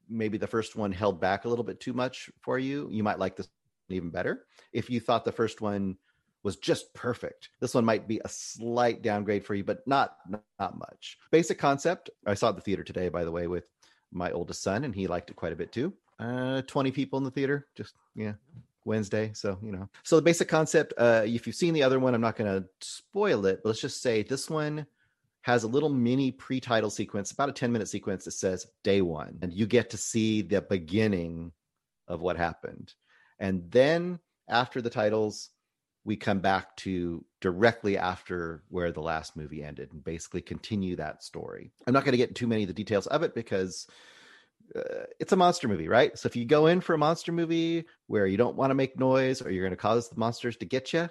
maybe 0.10 0.38
the 0.38 0.48
first 0.48 0.76
one 0.76 0.92
held 0.92 1.20
back 1.20 1.46
a 1.46 1.50
little 1.50 1.66
bit 1.66 1.80
too 1.80 1.94
much 1.94 2.30
for 2.42 2.60
you, 2.60 2.88
you 2.92 3.04
might 3.04 3.20
like 3.20 3.36
this 3.36 3.50
even 3.90 4.10
better. 4.10 4.46
If 4.74 4.90
you 4.90 5.00
thought 5.00 5.26
the 5.26 5.32
first 5.32 5.62
one 5.62 5.98
was 6.44 6.56
just 6.56 6.94
perfect, 6.94 7.50
this 7.60 7.74
one 7.74 7.86
might 7.86 8.08
be 8.08 8.22
a 8.24 8.30
slight 8.30 9.02
downgrade 9.02 9.46
for 9.46 9.56
you, 9.56 9.64
but 9.64 9.86
not 9.88 10.18
not 10.60 10.78
much. 10.78 11.18
Basic 11.32 11.58
concept. 11.58 12.10
I 12.26 12.34
saw 12.34 12.52
the 12.52 12.62
theater 12.62 12.84
today, 12.84 13.10
by 13.10 13.24
the 13.24 13.32
way, 13.32 13.48
with 13.48 13.66
my 14.12 14.32
oldest 14.32 14.64
son, 14.64 14.84
and 14.84 14.94
he 14.94 15.08
liked 15.08 15.30
it 15.30 15.36
quite 15.36 15.54
a 15.54 15.58
bit 15.58 15.72
too. 15.72 15.94
Uh, 16.20 16.62
20 16.64 16.92
people 16.92 17.18
in 17.18 17.24
the 17.24 17.32
theater, 17.32 17.68
just 17.76 17.94
yeah. 18.16 18.34
Wednesday, 18.86 19.32
so 19.34 19.60
you 19.62 19.72
know. 19.72 19.90
So 20.04 20.16
the 20.16 20.22
basic 20.22 20.48
concept. 20.48 20.94
Uh, 20.98 21.24
if 21.26 21.46
you've 21.46 21.56
seen 21.56 21.74
the 21.74 21.84
other 21.84 22.00
one, 22.00 22.16
I'm 22.16 22.22
not 22.22 22.38
going 22.38 22.62
to 22.62 22.68
spoil 22.80 23.46
it, 23.46 23.60
but 23.62 23.70
let's 23.70 23.82
just 23.82 24.02
say 24.02 24.24
this 24.24 24.50
one 24.50 24.88
has 25.42 25.64
a 25.64 25.68
little 25.68 25.90
mini 25.90 26.32
pre-title 26.32 26.90
sequence, 26.90 27.32
about 27.32 27.50
a 27.50 27.54
10 27.54 27.72
minute 27.72 27.88
sequence 27.88 28.26
that 28.26 28.32
says 28.32 28.68
day 28.84 29.02
one, 29.02 29.38
and 29.42 29.54
you 29.54 29.66
get 29.66 29.90
to 29.92 29.98
see 29.98 30.42
the 30.42 30.62
beginning 30.62 31.52
of 32.08 32.22
what 32.22 32.38
happened. 32.38 32.94
And 33.40 33.70
then 33.72 34.20
after 34.48 34.82
the 34.82 34.90
titles 34.90 35.50
we 36.08 36.16
come 36.16 36.40
back 36.40 36.74
to 36.78 37.24
directly 37.42 37.98
after 37.98 38.64
where 38.70 38.94
the 38.94 39.02
last 39.02 39.36
movie 39.36 39.62
ended 39.62 39.92
and 39.92 40.02
basically 40.02 40.42
continue 40.42 40.96
that 40.96 41.22
story. 41.22 41.74
I'm 41.86 41.94
not 41.94 42.06
going 42.06 42.14
to 42.14 42.18
get 42.18 42.34
too 42.34 42.48
many 42.48 42.64
of 42.64 42.68
the 42.68 42.74
details 42.74 43.08
of 43.08 43.24
it 43.24 43.36
because 43.36 43.88
uh, 44.74 45.04
it's 45.20 45.34
a 45.34 45.36
monster 45.36 45.68
movie, 45.68 45.90
right? 45.90 46.18
So 46.18 46.28
if 46.28 46.38
you 46.38 46.46
go 46.46 46.68
in 46.68 46.80
for 46.80 46.94
a 46.94 46.98
monster 46.98 47.34
movie 47.34 47.84
where 48.08 48.26
you 48.26 48.38
don't 48.38 48.56
want 48.56 48.72
to 48.72 48.76
make 48.76 48.98
noise 48.98 49.42
or 49.42 49.52
you're 49.52 49.66
going 49.66 49.72
to 49.72 49.78
cause 49.78 50.08
the 50.08 50.18
monsters 50.18 50.56
to 50.58 50.66
get 50.66 50.94
you, 50.94 51.10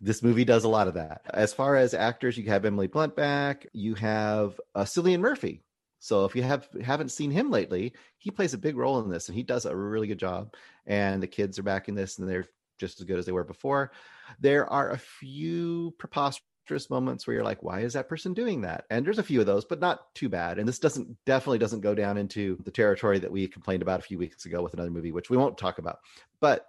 this 0.00 0.22
movie 0.22 0.46
does 0.46 0.64
a 0.64 0.68
lot 0.68 0.88
of 0.88 0.94
that. 0.94 1.20
As 1.28 1.52
far 1.52 1.76
as 1.76 1.92
actors, 1.92 2.38
you 2.38 2.48
have 2.48 2.64
Emily 2.64 2.86
Blunt 2.86 3.14
back, 3.14 3.66
you 3.74 3.94
have 3.96 4.58
uh, 4.74 4.84
Cillian 4.84 5.20
Murphy. 5.20 5.62
So 6.00 6.24
if 6.24 6.34
you 6.34 6.42
have 6.42 6.68
haven't 6.82 7.10
seen 7.10 7.30
him 7.30 7.50
lately, 7.50 7.92
he 8.18 8.30
plays 8.30 8.54
a 8.54 8.58
big 8.58 8.76
role 8.76 8.98
in 9.00 9.10
this, 9.10 9.28
and 9.28 9.36
he 9.36 9.42
does 9.42 9.66
a 9.66 9.76
really 9.76 10.08
good 10.08 10.18
job. 10.18 10.54
And 10.86 11.22
the 11.22 11.28
kids 11.28 11.58
are 11.58 11.62
back 11.62 11.88
in 11.88 11.94
this, 11.94 12.18
and 12.18 12.28
they're 12.28 12.46
just 12.78 12.98
as 13.00 13.06
good 13.06 13.18
as 13.18 13.26
they 13.26 13.32
were 13.32 13.44
before. 13.44 13.92
There 14.40 14.66
are 14.68 14.90
a 14.90 14.98
few 14.98 15.94
preposterous 15.98 16.88
moments 16.88 17.26
where 17.26 17.34
you're 17.34 17.44
like, 17.44 17.62
why 17.62 17.80
is 17.80 17.92
that 17.92 18.08
person 18.08 18.32
doing 18.32 18.62
that? 18.62 18.86
And 18.90 19.04
there's 19.04 19.18
a 19.18 19.22
few 19.22 19.40
of 19.40 19.46
those, 19.46 19.66
but 19.66 19.80
not 19.80 20.14
too 20.14 20.30
bad. 20.30 20.58
And 20.58 20.66
this 20.66 20.78
doesn't 20.78 21.16
definitely 21.26 21.58
doesn't 21.58 21.80
go 21.80 21.94
down 21.94 22.16
into 22.16 22.58
the 22.64 22.70
territory 22.70 23.18
that 23.18 23.30
we 23.30 23.46
complained 23.46 23.82
about 23.82 24.00
a 24.00 24.04
few 24.04 24.18
weeks 24.18 24.46
ago 24.46 24.62
with 24.62 24.72
another 24.72 24.90
movie, 24.90 25.12
which 25.12 25.28
we 25.28 25.36
won't 25.36 25.58
talk 25.58 25.78
about. 25.78 25.98
But 26.40 26.66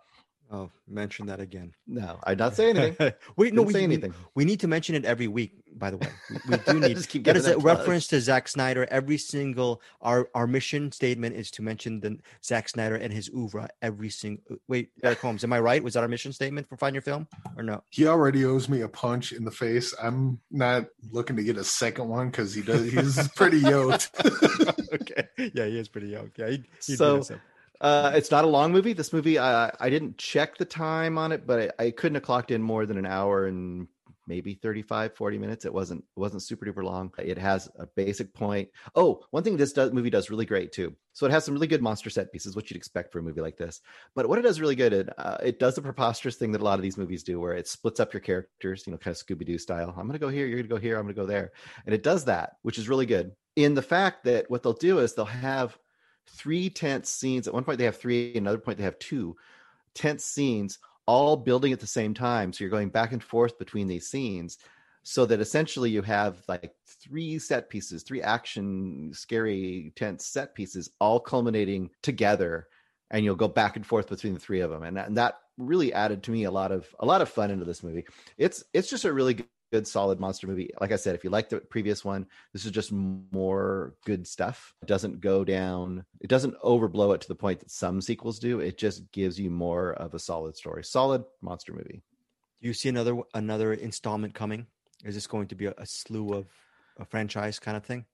Oh, 0.54 0.70
mention 0.86 1.28
that 1.28 1.40
again. 1.40 1.74
No, 1.88 2.20
I 2.26 2.36
not 2.36 2.58
say 2.58 2.72
anything. 2.72 3.14
Wait, 3.38 3.54
no, 3.54 3.62
Didn't 3.62 3.68
we, 3.68 3.74
say 3.74 3.84
anything. 3.84 4.14
We 4.36 4.44
need 4.44 4.60
to 4.60 4.68
mention 4.68 4.96
it 4.96 5.06
every 5.06 5.28
week. 5.30 5.54
By 5.74 5.92
the 5.92 5.96
way, 5.98 6.10
we, 6.30 6.38
we 6.50 6.58
do 6.58 6.80
need. 6.88 6.98
Just 6.98 7.08
keep 7.08 7.24
that 7.24 7.38
a 7.38 7.40
plug. 7.42 7.64
reference 7.64 8.08
to 8.08 8.20
Zack 8.20 8.50
Snyder. 8.50 8.86
Every 8.92 9.18
single 9.18 9.82
our 10.02 10.28
our 10.36 10.48
mission 10.48 10.92
statement 10.92 11.38
is 11.38 11.52
to 11.52 11.62
mention 11.62 12.02
the 12.02 12.18
Zack 12.44 12.68
Snyder 12.68 12.96
and 12.96 13.14
his 13.14 13.30
oeuvre. 13.34 13.70
Every 13.82 14.10
single. 14.10 14.58
Wait, 14.68 14.90
Eric 15.02 15.20
Holmes, 15.22 15.46
am 15.46 15.54
I 15.54 15.62
right? 15.62 15.82
Was 15.82 15.94
that 15.94 16.02
our 16.04 16.10
mission 16.10 16.34
statement 16.34 16.68
for 16.68 16.76
Find 16.76 16.94
Your 16.96 17.02
Film 17.02 17.30
or 17.56 17.64
no? 17.64 17.84
He 17.90 18.06
already 18.06 18.44
owes 18.44 18.68
me 18.68 18.82
a 18.82 18.90
punch 18.90 19.32
in 19.32 19.46
the 19.46 19.52
face. 19.52 19.96
I'm 20.04 20.42
not 20.52 20.88
looking 21.12 21.38
to 21.38 21.44
get 21.44 21.56
a 21.56 21.64
second 21.64 22.10
one 22.10 22.30
because 22.30 22.54
he 22.54 22.62
does. 22.62 22.92
He's 22.92 23.28
pretty 23.30 23.60
yoked. 23.60 24.12
okay. 24.94 25.30
Yeah, 25.54 25.66
he 25.68 25.80
is 25.80 25.88
pretty 25.88 26.10
yoked. 26.10 26.38
Yeah. 26.38 26.50
He, 26.50 26.64
he'd 26.86 26.98
So- 26.98 27.20
us 27.20 27.32
up. 27.32 27.40
Uh, 27.82 28.12
it's 28.14 28.30
not 28.30 28.46
a 28.46 28.48
long 28.48 28.72
movie. 28.72 28.94
This 28.94 29.12
movie, 29.12 29.40
I 29.40 29.72
I 29.80 29.90
didn't 29.90 30.18
check 30.18 30.58
the 30.58 30.66
time 30.66 31.18
on 31.18 31.32
it, 31.32 31.48
but 31.48 31.74
I, 31.80 31.86
I 31.86 31.92
couldn't 31.92 32.16
have 32.16 32.24
clocked 32.24 32.52
in 32.52 32.62
more 32.62 32.86
than 32.86 32.98
an 32.98 33.08
hour 33.08 33.48
and 33.48 33.88
maybe 34.28 34.54
35, 34.54 35.16
40 35.16 35.38
minutes. 35.40 35.66
It 35.66 35.74
wasn't 35.74 36.04
it 36.16 36.20
wasn't 36.20 36.44
super 36.44 36.66
duper 36.66 36.84
long. 36.84 37.12
It 37.18 37.40
has 37.40 37.70
a 37.80 37.88
basic 37.88 38.34
point. 38.36 38.70
Oh, 38.96 39.24
one 39.32 39.44
thing 39.44 39.58
this 39.58 39.76
movie 39.76 40.12
does 40.12 40.30
really 40.30 40.46
great 40.46 40.72
too. 40.72 40.96
So 41.14 41.26
it 41.26 41.32
has 41.32 41.44
some 41.44 41.56
really 41.56 41.68
good 41.68 41.82
monster 41.82 42.10
set 42.10 42.32
pieces, 42.32 42.56
what 42.56 42.70
you'd 42.70 42.78
expect 42.78 43.12
for 43.12 43.20
a 43.20 43.24
movie 43.24 43.42
like 43.42 43.58
this. 43.58 43.82
But 44.16 44.30
what 44.30 44.38
it 44.38 44.44
does 44.44 44.62
really 44.62 44.76
good, 44.76 44.94
it, 44.94 45.10
uh, 45.18 45.38
it 45.44 45.60
does 45.60 45.76
the 45.76 45.82
preposterous 45.82 46.36
thing 46.36 46.52
that 46.52 46.62
a 46.62 46.64
lot 46.64 46.80
of 46.80 46.84
these 46.84 46.98
movies 46.98 47.24
do, 47.24 47.40
where 47.40 47.54
it 47.54 47.68
splits 47.68 48.00
up 48.00 48.14
your 48.14 48.22
characters, 48.22 48.86
you 48.86 48.92
know, 48.92 48.98
kind 48.98 49.14
of 49.14 49.22
Scooby 49.22 49.46
Doo 49.46 49.58
style. 49.58 49.90
I'm 49.90 50.08
going 50.08 50.14
to 50.14 50.20
go 50.20 50.30
here, 50.30 50.46
you're 50.46 50.60
going 50.60 50.70
to 50.70 50.76
go 50.76 50.80
here, 50.80 50.98
I'm 50.98 51.04
going 51.04 51.16
to 51.16 51.22
go 51.22 51.28
there, 51.28 51.52
and 51.86 51.94
it 51.94 52.04
does 52.04 52.26
that, 52.26 52.54
which 52.62 52.78
is 52.78 52.88
really 52.88 53.06
good. 53.06 53.32
In 53.58 53.74
the 53.74 53.82
fact 53.82 54.24
that 54.24 54.50
what 54.50 54.64
they'll 54.64 54.72
do 54.72 55.00
is 55.00 55.14
they'll 55.14 55.26
have 55.26 55.78
three 56.28 56.70
tense 56.70 57.10
scenes. 57.10 57.48
At 57.48 57.54
one 57.54 57.64
point, 57.64 57.78
they 57.78 57.86
have 57.86 57.98
three. 57.98 58.36
Another 58.36 58.58
point, 58.58 58.78
they 58.78 58.84
have 58.84 59.00
two 59.00 59.36
tense 59.94 60.24
scenes, 60.24 60.80
all 61.06 61.36
building 61.36 61.74
at 61.74 61.80
the 61.80 61.88
same 61.88 62.14
time. 62.14 62.54
So 62.54 62.64
you're 62.64 62.72
going 62.72 62.90
back 62.90 63.12
and 63.12 63.24
forth 63.24 63.58
between 63.60 63.88
these 63.88 64.08
scenes, 64.08 64.58
so 65.04 65.26
that 65.26 65.40
essentially 65.40 65.90
you 65.90 66.02
have 66.02 66.44
like 66.48 66.74
three 66.86 67.40
set 67.40 67.70
pieces, 67.70 68.04
three 68.04 68.22
action, 68.22 69.12
scary, 69.14 69.92
tense 69.96 70.26
set 70.26 70.54
pieces, 70.56 70.90
all 71.00 71.20
culminating 71.20 71.90
together, 72.02 72.68
and 73.10 73.26
you'll 73.26 73.36
go 73.36 73.48
back 73.48 73.76
and 73.76 73.86
forth 73.86 74.10
between 74.10 74.34
the 74.34 74.40
three 74.40 74.62
of 74.62 74.70
them. 74.70 74.84
And 74.84 74.98
that, 74.98 75.08
and 75.08 75.18
that 75.18 75.36
really 75.58 75.94
added 75.94 76.24
to 76.24 76.32
me 76.32 76.46
a 76.46 76.52
lot 76.52 76.72
of 76.72 76.88
a 77.00 77.06
lot 77.06 77.22
of 77.22 77.30
fun 77.30 77.52
into 77.52 77.66
this 77.66 77.84
movie. 77.84 78.06
It's 78.38 78.64
it's 78.74 78.90
just 78.90 79.06
a 79.06 79.14
really 79.14 79.46
good, 79.72 79.88
solid 79.88 80.20
monster 80.20 80.48
movie. 80.48 80.70
Like 80.80 80.92
I 80.92 80.98
said, 80.98 81.16
if 81.16 81.24
you 81.24 81.30
like 81.30 81.50
the 81.50 81.60
previous 81.60 82.04
one, 82.04 82.28
this 82.54 82.66
is 82.66 82.72
just 82.72 82.92
more 82.92 83.96
good 84.06 84.28
stuff. 84.28 84.74
It 84.82 84.88
doesn't 84.88 85.22
go 85.22 85.44
down, 85.44 86.06
it 86.20 86.28
doesn't 86.28 86.60
overblow 86.62 87.16
it 87.16 87.22
to 87.22 87.28
the 87.28 87.36
point 87.36 87.62
that 87.62 87.72
some 87.72 88.02
sequels 88.02 88.40
do. 88.40 88.60
It 88.60 88.78
just 88.78 89.12
gives 89.12 89.40
you 89.40 89.50
more 89.50 89.94
of 89.94 90.14
a 90.14 90.20
solid 90.20 90.56
story. 90.58 90.84
Solid 90.84 91.24
monster 91.42 91.74
movie. 91.74 92.04
Do 92.62 92.68
you 92.68 92.74
see 92.74 92.90
another 92.90 93.18
another 93.34 93.74
installment 93.74 94.34
coming? 94.34 94.68
Is 95.04 95.16
this 95.16 95.28
going 95.28 95.48
to 95.48 95.56
be 95.56 95.66
a, 95.66 95.74
a 95.78 95.86
slew 95.86 96.34
of 96.34 96.48
a 97.00 97.06
franchise 97.06 97.58
kind 97.58 97.76
of 97.76 97.84
thing? 97.84 98.06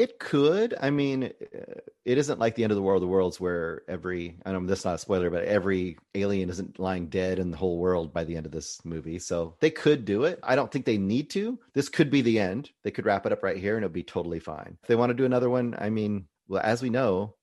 It 0.00 0.18
could. 0.18 0.74
I 0.80 0.88
mean, 0.88 1.24
uh, 1.24 1.74
it 2.06 2.16
isn't 2.16 2.38
like 2.38 2.54
the 2.54 2.62
end 2.64 2.70
of 2.72 2.76
the 2.76 2.82
world 2.82 3.02
of 3.02 3.10
worlds 3.10 3.38
where 3.38 3.82
every, 3.86 4.34
I 4.46 4.52
know 4.52 4.64
that's 4.64 4.86
not 4.86 4.94
a 4.94 4.98
spoiler, 4.98 5.28
but 5.28 5.44
every 5.44 5.98
alien 6.14 6.48
isn't 6.48 6.78
lying 6.78 7.08
dead 7.08 7.38
in 7.38 7.50
the 7.50 7.58
whole 7.58 7.76
world 7.76 8.10
by 8.14 8.24
the 8.24 8.34
end 8.38 8.46
of 8.46 8.52
this 8.52 8.82
movie. 8.82 9.18
So 9.18 9.56
they 9.60 9.68
could 9.70 10.06
do 10.06 10.24
it. 10.24 10.38
I 10.42 10.56
don't 10.56 10.72
think 10.72 10.86
they 10.86 10.96
need 10.96 11.28
to. 11.32 11.58
This 11.74 11.90
could 11.90 12.10
be 12.10 12.22
the 12.22 12.38
end. 12.38 12.70
They 12.82 12.90
could 12.90 13.04
wrap 13.04 13.26
it 13.26 13.32
up 13.32 13.42
right 13.42 13.58
here 13.58 13.76
and 13.76 13.84
it'll 13.84 13.92
be 13.92 14.02
totally 14.02 14.40
fine. 14.40 14.78
If 14.82 14.88
they 14.88 14.96
want 14.96 15.10
to 15.10 15.14
do 15.14 15.26
another 15.26 15.50
one, 15.50 15.74
I 15.78 15.90
mean, 15.90 16.24
well, 16.48 16.62
as 16.64 16.80
we 16.80 16.88
know, 16.88 17.34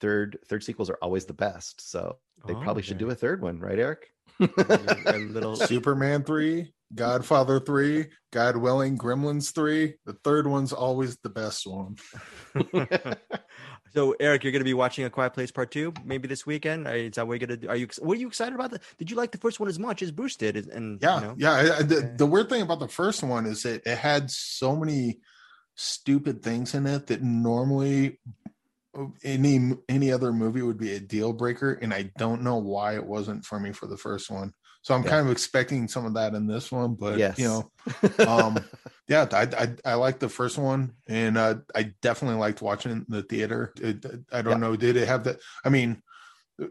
third 0.00 0.38
third 0.48 0.64
sequels 0.64 0.88
are 0.88 0.98
always 1.02 1.26
the 1.26 1.34
best. 1.34 1.90
So 1.90 2.16
they 2.46 2.54
Oh, 2.54 2.60
probably 2.62 2.82
should 2.84 2.96
do 2.98 3.10
a 3.10 3.14
third 3.14 3.42
one, 3.42 3.60
right, 3.60 3.78
Eric? 3.78 4.12
a 4.40 5.18
little 5.18 5.56
Superman 5.56 6.24
three, 6.24 6.72
Godfather 6.94 7.60
three, 7.60 8.06
God 8.32 8.56
willing, 8.56 8.96
Gremlins 8.96 9.54
three. 9.54 9.94
The 10.06 10.14
third 10.24 10.46
one's 10.46 10.72
always 10.72 11.18
the 11.18 11.28
best 11.28 11.66
one. 11.66 11.96
so 13.94 14.14
eric 14.20 14.44
you're 14.44 14.52
going 14.52 14.60
to 14.60 14.64
be 14.64 14.74
watching 14.74 15.04
a 15.06 15.10
quiet 15.10 15.32
place 15.32 15.50
part 15.50 15.70
two 15.70 15.92
maybe 16.04 16.28
this 16.28 16.44
weekend 16.44 16.86
is 16.86 17.12
that 17.12 17.26
what 17.26 17.40
you're 17.40 17.46
going 17.46 17.58
to 17.58 17.66
do 17.66 17.68
are 17.70 17.76
you 17.76 17.84
ex- 17.86 17.98
what 17.98 18.16
are 18.18 18.20
you 18.20 18.26
excited 18.28 18.54
about 18.54 18.70
the, 18.70 18.78
did 18.98 19.10
you 19.10 19.16
like 19.16 19.32
the 19.32 19.38
first 19.38 19.58
one 19.60 19.68
as 19.68 19.78
much 19.78 20.02
as 20.02 20.10
bruce 20.12 20.36
did 20.36 20.56
and 20.56 21.00
Yeah, 21.00 21.14
you 21.20 21.26
know, 21.26 21.34
yeah. 21.38 21.52
I- 21.52 21.76
I- 21.78 21.82
the, 21.82 21.94
Yeah. 21.96 22.16
the 22.16 22.26
weird 22.26 22.48
thing 22.50 22.60
about 22.62 22.80
the 22.80 22.88
first 22.88 23.22
one 23.22 23.46
is 23.46 23.62
that 23.62 23.82
it 23.86 23.96
had 23.96 24.30
so 24.30 24.76
many 24.76 25.20
stupid 25.74 26.42
things 26.42 26.74
in 26.74 26.86
it 26.86 27.06
that 27.06 27.22
normally 27.22 28.20
any 29.22 29.72
any 29.88 30.12
other 30.12 30.32
movie 30.32 30.62
would 30.62 30.78
be 30.78 30.94
a 30.94 31.00
deal 31.00 31.32
breaker, 31.32 31.72
and 31.72 31.94
I 31.94 32.10
don't 32.18 32.42
know 32.42 32.56
why 32.56 32.94
it 32.96 33.06
wasn't 33.06 33.44
for 33.44 33.60
me 33.60 33.70
for 33.72 33.86
the 33.86 33.96
first 33.96 34.28
one. 34.30 34.52
So 34.82 34.94
I'm 34.94 35.02
Yeah. 35.04 35.10
kind 35.10 35.26
of 35.26 35.32
expecting 35.32 35.88
some 35.88 36.06
of 36.06 36.14
that 36.14 36.34
in 36.34 36.46
this 36.46 36.70
one, 36.72 36.94
but 36.94 37.18
yes. 37.18 37.38
you 37.38 37.46
know, 37.46 37.70
um, 38.26 38.64
yeah, 39.08 39.26
I, 39.32 39.42
I 39.42 39.92
I 39.92 39.94
like 39.94 40.18
the 40.18 40.28
first 40.28 40.58
one, 40.58 40.92
and 41.08 41.38
uh, 41.38 41.56
I 41.74 41.94
definitely 42.02 42.38
liked 42.38 42.60
watching 42.62 42.92
it 42.92 42.94
in 42.96 43.06
the 43.08 43.22
theater. 43.22 43.72
It, 43.80 44.04
I 44.32 44.42
don't 44.42 44.60
Yeah. 44.60 44.68
know, 44.68 44.76
did 44.76 44.96
it 44.96 45.08
have 45.08 45.24
that? 45.24 45.40
I 45.64 45.70
mean, 45.70 46.02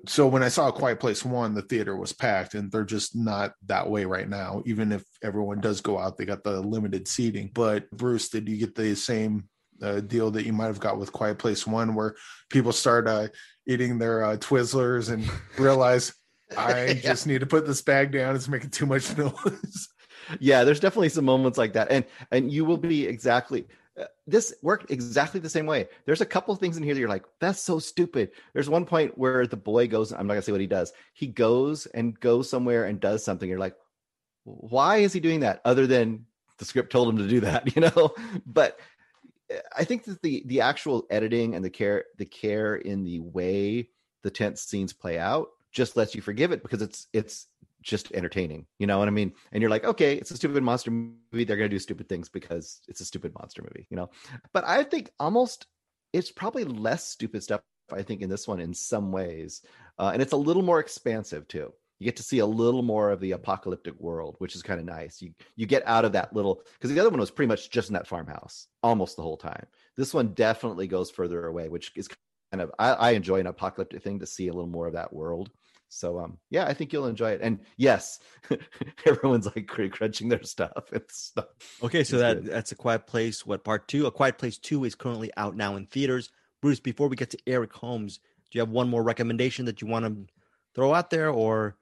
so 0.05 0.27
when 0.27 0.43
I 0.43 0.49
saw 0.49 0.67
a 0.67 0.73
Quiet 0.73 0.99
Place 0.99 1.23
one, 1.25 1.53
the 1.55 1.61
theater 1.61 1.95
was 1.95 2.13
packed, 2.13 2.53
and 2.53 2.71
they're 2.71 2.83
just 2.83 3.15
not 3.15 3.53
that 3.65 3.89
way 3.89 4.05
right 4.05 4.27
now. 4.29 4.61
Even 4.65 4.91
if 4.91 5.03
everyone 5.23 5.61
does 5.61 5.81
go 5.81 5.97
out, 5.97 6.17
they 6.17 6.25
got 6.25 6.43
the 6.43 6.61
limited 6.61 7.07
seating. 7.07 7.49
But 7.53 7.89
Bruce, 7.91 8.29
did 8.29 8.47
you 8.47 8.57
get 8.57 8.75
the 8.75 8.95
same 8.95 9.47
uh, 9.81 10.01
deal 10.01 10.29
that 10.31 10.45
you 10.45 10.53
might 10.53 10.65
have 10.65 10.79
got 10.79 10.97
with 10.99 11.11
Quiet 11.11 11.39
Place 11.39 11.65
one, 11.65 11.95
where 11.95 12.15
people 12.49 12.71
start 12.71 13.07
uh, 13.07 13.29
eating 13.65 13.97
their 13.97 14.23
uh, 14.23 14.37
Twizzlers 14.37 15.11
and 15.11 15.27
realize 15.57 16.13
I 16.55 16.85
Yeah. 16.87 16.93
just 16.93 17.27
need 17.27 17.39
to 17.39 17.45
put 17.45 17.65
this 17.65 17.81
bag 17.81 18.11
down. 18.11 18.35
It's 18.35 18.47
making 18.47 18.69
too 18.69 18.85
much 18.85 19.17
noise. 19.17 19.89
yeah 20.39 20.63
there's 20.65 20.79
definitely 20.79 21.09
some 21.09 21.25
moments 21.25 21.57
like 21.57 21.73
that. 21.73 21.89
And 21.91 22.05
and 22.31 22.51
you 22.51 22.65
will 22.65 22.77
be 22.77 23.05
exactly 23.05 23.65
uh, 23.99 24.05
this 24.27 24.53
worked 24.61 24.91
exactly 24.91 25.39
the 25.39 25.49
same 25.49 25.65
way. 25.65 25.87
There's 26.05 26.21
a 26.21 26.25
couple 26.25 26.53
of 26.53 26.59
things 26.59 26.77
in 26.77 26.83
here 26.83 26.93
that 26.93 26.99
you're 26.99 27.09
like 27.09 27.25
that's 27.39 27.61
so 27.61 27.79
stupid. 27.79 28.31
There's 28.53 28.69
one 28.69 28.85
point 28.85 29.17
where 29.17 29.47
the 29.47 29.57
boy 29.57 29.87
goes 29.87 30.11
i'm 30.11 30.27
not 30.27 30.33
gonna 30.33 30.41
say 30.41 30.51
what 30.51 30.61
he 30.61 30.67
does. 30.67 30.93
He 31.13 31.27
goes 31.27 31.85
and 31.87 32.19
goes 32.19 32.49
somewhere 32.49 32.85
and 32.85 32.99
does 32.99 33.23
something. 33.23 33.49
You're 33.49 33.59
like 33.59 33.75
why 34.43 34.97
is 34.97 35.11
he 35.13 35.19
doing 35.19 35.41
that 35.41 35.61
other 35.65 35.87
than 35.87 36.25
the 36.57 36.65
script 36.65 36.91
told 36.91 37.09
him 37.09 37.17
to 37.17 37.27
do 37.27 37.39
that? 37.41 37.63
You 37.75 37.81
know? 37.81 38.13
But 38.45 38.79
uh, 39.51 39.57
i 39.77 39.83
think 39.83 40.03
that 40.05 40.21
the 40.21 40.43
the 40.47 40.61
actual 40.61 41.05
editing 41.09 41.55
and 41.55 41.63
the 41.63 41.69
care 41.69 42.05
the 42.17 42.25
care 42.25 42.75
in 42.75 43.03
the 43.03 43.19
way 43.19 43.89
the 44.23 44.29
tense 44.29 44.61
scenes 44.63 44.91
play 44.93 45.17
out 45.19 45.47
just 45.71 45.97
lets 45.97 46.15
you 46.15 46.21
forgive 46.21 46.51
it 46.51 46.61
because 46.61 46.81
it's 46.81 47.07
it's 47.13 47.47
just 47.81 48.11
entertaining. 48.11 48.65
You 48.79 48.87
know 48.87 48.99
what 48.99 49.07
I 49.07 49.11
mean? 49.11 49.33
And 49.51 49.61
you're 49.61 49.69
like, 49.69 49.85
okay, 49.85 50.15
it's 50.15 50.31
a 50.31 50.35
stupid 50.35 50.63
monster 50.63 50.91
movie. 50.91 51.43
They're 51.43 51.57
gonna 51.57 51.69
do 51.69 51.79
stupid 51.79 52.09
things 52.09 52.29
because 52.29 52.81
it's 52.87 53.01
a 53.01 53.05
stupid 53.05 53.33
monster 53.37 53.61
movie, 53.61 53.87
you 53.89 53.97
know. 53.97 54.09
But 54.53 54.65
I 54.65 54.83
think 54.83 55.11
almost 55.19 55.67
it's 56.13 56.31
probably 56.31 56.63
less 56.63 57.07
stupid 57.07 57.43
stuff. 57.43 57.61
I 57.91 58.01
think 58.01 58.21
in 58.21 58.29
this 58.29 58.47
one 58.47 58.59
in 58.59 58.73
some 58.73 59.11
ways, 59.11 59.61
uh, 59.97 60.11
and 60.11 60.21
it's 60.21 60.33
a 60.33 60.37
little 60.37 60.63
more 60.63 60.79
expansive 60.79 61.47
too. 61.47 61.71
You 61.99 62.05
get 62.05 62.17
to 62.17 62.23
see 62.23 62.39
a 62.39 62.45
little 62.45 62.83
more 62.83 63.09
of 63.11 63.19
the 63.19 63.31
apocalyptic 63.31 63.99
world, 63.99 64.35
which 64.37 64.55
is 64.55 64.61
kind 64.61 64.79
of 64.79 64.85
nice. 64.85 65.21
You 65.21 65.31
you 65.55 65.65
get 65.65 65.87
out 65.87 66.05
of 66.05 66.11
that 66.11 66.33
little 66.33 66.61
because 66.73 66.93
the 66.93 66.99
other 66.99 67.09
one 67.09 67.19
was 67.19 67.31
pretty 67.31 67.47
much 67.47 67.69
just 67.69 67.89
in 67.89 67.93
that 67.93 68.07
farmhouse 68.07 68.67
almost 68.83 69.15
the 69.15 69.23
whole 69.23 69.37
time. 69.37 69.65
This 69.95 70.13
one 70.13 70.33
definitely 70.33 70.87
goes 70.87 71.09
further 71.09 71.45
away, 71.45 71.69
which 71.69 71.91
is 71.95 72.09
kind 72.51 72.61
of 72.61 72.71
I, 72.79 72.91
I 72.93 73.11
enjoy 73.11 73.39
an 73.39 73.47
apocalyptic 73.47 74.03
thing 74.03 74.19
to 74.19 74.25
see 74.25 74.47
a 74.47 74.53
little 74.53 74.69
more 74.69 74.87
of 74.87 74.93
that 74.93 75.13
world. 75.13 75.49
So 75.89 76.19
um 76.19 76.37
yeah, 76.49 76.65
I 76.65 76.73
think 76.73 76.91
you'll 76.93 77.07
enjoy 77.07 77.31
it. 77.31 77.41
And 77.41 77.59
yes, 77.77 78.19
everyone's 79.05 79.45
like 79.45 79.67
cr- 79.67 79.87
crunching 79.87 80.29
their 80.29 80.43
stuff 80.43 80.91
and 80.91 81.03
stuff. 81.09 81.45
okay 81.83 82.03
so 82.03 82.15
It's 82.17 82.21
that 82.21 82.43
good. 82.43 82.51
that's 82.51 82.71
a 82.71 82.75
quiet 82.75 83.07
place 83.07 83.45
what 83.45 83.63
part 83.63 83.87
two 83.87 84.05
a 84.05 84.11
quiet 84.11 84.37
place 84.37 84.57
two 84.57 84.83
is 84.83 84.95
currently 84.95 85.31
out 85.37 85.55
now 85.55 85.75
in 85.75 85.85
theaters 85.85 86.29
bruce 86.61 86.79
before 86.79 87.07
we 87.07 87.15
get 87.15 87.29
to 87.31 87.37
eric 87.47 87.71
holmes 87.73 88.17
do 88.17 88.57
you 88.57 88.61
have 88.61 88.69
one 88.69 88.89
more 88.89 89.03
recommendation 89.03 89.65
that 89.65 89.81
you 89.81 89.87
want 89.87 90.05
to 90.05 90.33
throw 90.75 90.93
out 90.93 91.09
there 91.09 91.29
or 91.29 91.77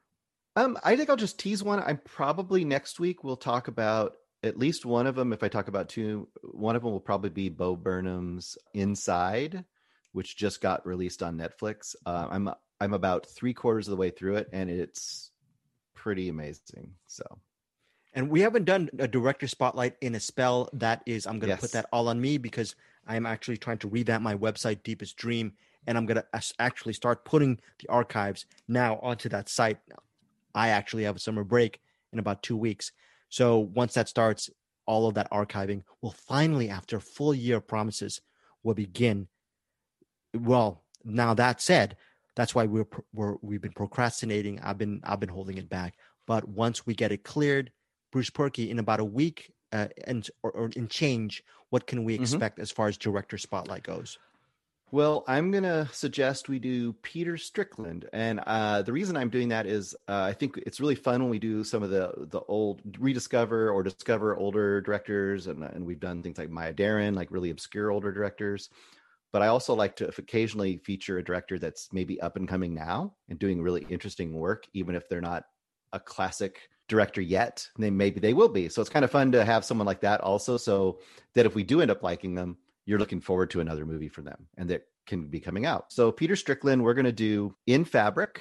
Um, 0.55 0.77
I 0.83 0.95
think 0.95 1.09
I'll 1.09 1.17
just 1.17 1.37
tease 1.39 1.61
one. 1.63 1.79
I'm 1.79 1.99
probably 2.05 2.63
next 2.63 2.99
week 2.99 3.23
we'll 3.23 3.35
talk 3.37 3.67
about 3.67 4.13
at 4.41 4.57
least 4.57 4.85
one 4.85 5.05
of 5.07 5.15
them. 5.15 5.33
If 5.33 5.43
I 5.43 5.47
talk 5.49 5.67
about 5.67 5.89
two, 5.89 6.27
one 6.43 6.75
of 6.77 6.81
them 6.83 6.91
will 6.91 7.01
probably 7.01 7.29
be 7.29 7.49
Bo 7.49 7.75
Burnham's 7.75 8.57
Inside, 8.73 9.65
which 10.15 10.37
just 10.37 10.61
got 10.61 10.85
released 10.87 11.21
on 11.21 11.37
Netflix. 11.37 11.93
Uh, 12.05 12.27
I'm 12.31 12.49
I'm 12.79 12.93
about 12.93 13.25
three 13.25 13.53
quarters 13.53 13.87
of 13.87 13.91
the 13.91 13.97
way 13.97 14.09
through 14.09 14.37
it, 14.37 14.47
and 14.53 14.69
it's 14.69 15.31
pretty 15.93 16.29
amazing. 16.29 16.93
So, 17.07 17.23
And 18.13 18.29
we 18.29 18.39
haven't 18.41 18.63
done 18.65 18.89
a 18.97 19.07
director 19.07 19.47
spotlight 19.47 19.95
in 20.01 20.15
a 20.15 20.19
spell. 20.19 20.69
That 20.73 21.01
is, 21.05 21.27
I'm 21.27 21.39
going 21.39 21.49
to 21.49 21.55
Yes. 21.55 21.61
put 21.61 21.71
that 21.73 21.87
all 21.91 22.07
on 22.07 22.19
me 22.21 22.37
because 22.37 22.75
I'm 23.07 23.25
actually 23.25 23.57
trying 23.57 23.79
to 23.79 23.89
revamp 23.89 24.23
my 24.23 24.35
website, 24.35 24.83
Deepest 24.83 25.17
Dream, 25.17 25.53
and 25.85 25.97
I'm 25.97 26.05
going 26.05 26.21
to 26.21 26.41
actually 26.59 26.93
start 26.93 27.25
putting 27.25 27.59
the 27.79 27.89
archives 27.89 28.45
now 28.67 28.99
onto 29.01 29.27
that 29.29 29.49
site. 29.49 29.79
I 30.53 30.69
actually 30.69 31.03
have 31.03 31.17
a 31.17 31.19
summer 31.19 31.43
break 31.43 31.81
in 32.13 32.19
about 32.19 32.41
two 32.41 32.57
weeks. 32.57 32.91
So 33.29 33.59
once 33.59 33.93
that 33.95 34.07
starts, 34.07 34.49
all 34.85 35.07
of 35.07 35.15
that 35.15 35.29
archiving 35.31 35.83
will 36.01 36.11
finally, 36.11 36.69
after 36.69 36.97
a 36.97 37.01
full 37.01 37.33
year 37.33 37.57
of 37.57 37.67
promises, 37.67 38.21
will 38.63 38.75
begin. 38.75 39.27
Well, 40.35 40.83
now 41.03 41.33
that 41.33 41.61
said, 41.61 41.97
that's 42.35 42.53
why 42.53 42.65
we're, 42.65 42.87
we're 43.13 43.35
we've 43.41 43.61
been 43.61 43.71
procrastinating. 43.71 44.59
I've 44.61 44.77
been 44.77 45.01
I've 45.03 45.19
been 45.19 45.29
holding 45.29 45.57
it 45.57 45.69
back. 45.69 45.97
But 46.27 46.47
once 46.47 46.85
we 46.85 46.95
get 46.95 47.11
it 47.11 47.23
cleared, 47.23 47.71
Bruce 48.11 48.29
Purkey, 48.29 48.69
in 48.69 48.79
about 48.79 48.99
a 48.99 49.05
week 49.05 49.53
uh, 49.71 49.87
and 50.05 50.27
or, 50.43 50.51
or 50.51 50.69
in 50.75 50.87
change, 50.87 51.43
what 51.69 51.87
can 51.87 52.03
we 52.03 52.17
Mhm. 52.17 52.21
expect 52.21 52.59
as 52.59 52.71
far 52.71 52.87
as 52.87 52.97
director 52.97 53.37
spotlight 53.37 53.83
goes? 53.83 54.19
well, 54.91 55.25
I'm 55.27 55.51
gonna 55.51 55.89
suggest 55.91 56.47
we 56.47 56.59
do 56.59 56.93
Peter 56.93 57.37
Strickland, 57.37 58.07
and 58.13 58.39
uh, 58.45 58.81
the 58.81 58.93
reason 58.93 59.17
I'm 59.17 59.29
doing 59.29 59.49
that 59.49 59.65
is 59.65 59.93
uh, 60.07 60.21
I 60.21 60.33
think 60.33 60.57
it's 60.57 60.79
really 60.79 60.95
fun 60.95 61.21
when 61.21 61.29
we 61.29 61.39
do 61.39 61.63
some 61.63 61.83
of 61.83 61.89
the 61.89 62.13
the 62.29 62.39
old 62.41 62.81
rediscover 62.99 63.69
or 63.71 63.83
discover 63.83 64.37
older 64.37 64.79
directors, 64.81 65.47
and 65.47 65.63
and 65.63 65.85
we've 65.85 65.99
done 65.99 66.23
things 66.23 66.37
like 66.37 66.49
Maya 66.49 66.73
Deren, 66.73 67.15
like 67.15 67.31
really 67.31 67.49
obscure 67.49 67.91
older 67.91 68.11
directors. 68.13 68.69
But 69.35 69.41
I 69.41 69.47
also 69.47 69.73
like 69.73 69.97
to 69.97 70.07
occasionally 70.17 70.77
feature 70.77 71.17
a 71.17 71.23
director 71.23 71.59
that's 71.59 71.89
maybe 71.91 72.21
up 72.21 72.37
and 72.37 72.47
coming 72.47 72.73
now 72.73 73.15
and 73.27 73.37
doing 73.37 73.61
really 73.61 73.85
interesting 73.89 74.31
work, 74.31 74.65
even 74.71 74.95
if 74.95 75.09
they're 75.09 75.19
not 75.19 75.43
a 75.91 75.99
classic 75.99 76.69
director 76.87 77.19
yet. 77.19 77.67
They 77.77 77.89
maybe 77.89 78.21
they 78.21 78.33
will 78.33 78.47
be. 78.47 78.69
So 78.69 78.79
it's 78.79 78.89
kind 78.89 79.03
of 79.03 79.11
fun 79.11 79.33
to 79.33 79.43
have 79.43 79.65
someone 79.65 79.87
like 79.87 79.99
that 79.99 80.21
also, 80.21 80.55
so 80.55 80.99
that 81.33 81.45
if 81.45 81.53
we 81.53 81.63
do 81.63 81.81
end 81.81 81.91
up 81.91 82.01
liking 82.01 82.33
them, 82.33 82.55
you're 82.85 82.97
looking 82.97 83.19
forward 83.19 83.49
to 83.49 83.59
another 83.59 83.85
movie 83.85 84.07
from 84.07 84.23
them 84.23 84.47
and 84.55 84.69
that 84.69 84.83
can 85.05 85.27
be 85.27 85.41
coming 85.41 85.65
out. 85.65 85.91
So 85.91 86.13
Peter 86.13 86.37
Strickland, 86.37 86.81
we're 86.81 86.93
going 86.93 87.03
to 87.03 87.11
do 87.11 87.53
In 87.67 87.83
Fabric 87.83 88.39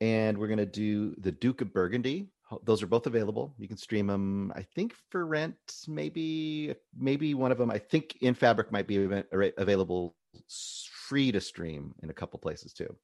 and 0.00 0.38
we're 0.38 0.48
going 0.48 0.56
to 0.56 0.64
do 0.64 1.14
The 1.18 1.32
Duke 1.32 1.60
of 1.60 1.74
Burgundy. 1.74 2.30
Those 2.64 2.82
are 2.82 2.86
both 2.86 3.06
available. 3.06 3.54
You 3.58 3.66
can 3.66 3.76
stream 3.76 4.06
them, 4.06 4.52
I 4.54 4.62
think, 4.62 4.94
for 5.10 5.26
rent. 5.26 5.56
Maybe, 5.88 6.74
maybe 6.96 7.34
one 7.34 7.50
of 7.50 7.58
them. 7.58 7.70
I 7.70 7.78
think 7.78 8.16
In 8.20 8.34
Fabric 8.34 8.70
might 8.70 8.86
be 8.86 9.08
available 9.58 10.14
free 11.08 11.32
to 11.32 11.40
stream 11.40 11.94
in 12.02 12.10
a 12.10 12.14
couple 12.14 12.38
places 12.38 12.72
too. 12.72 12.94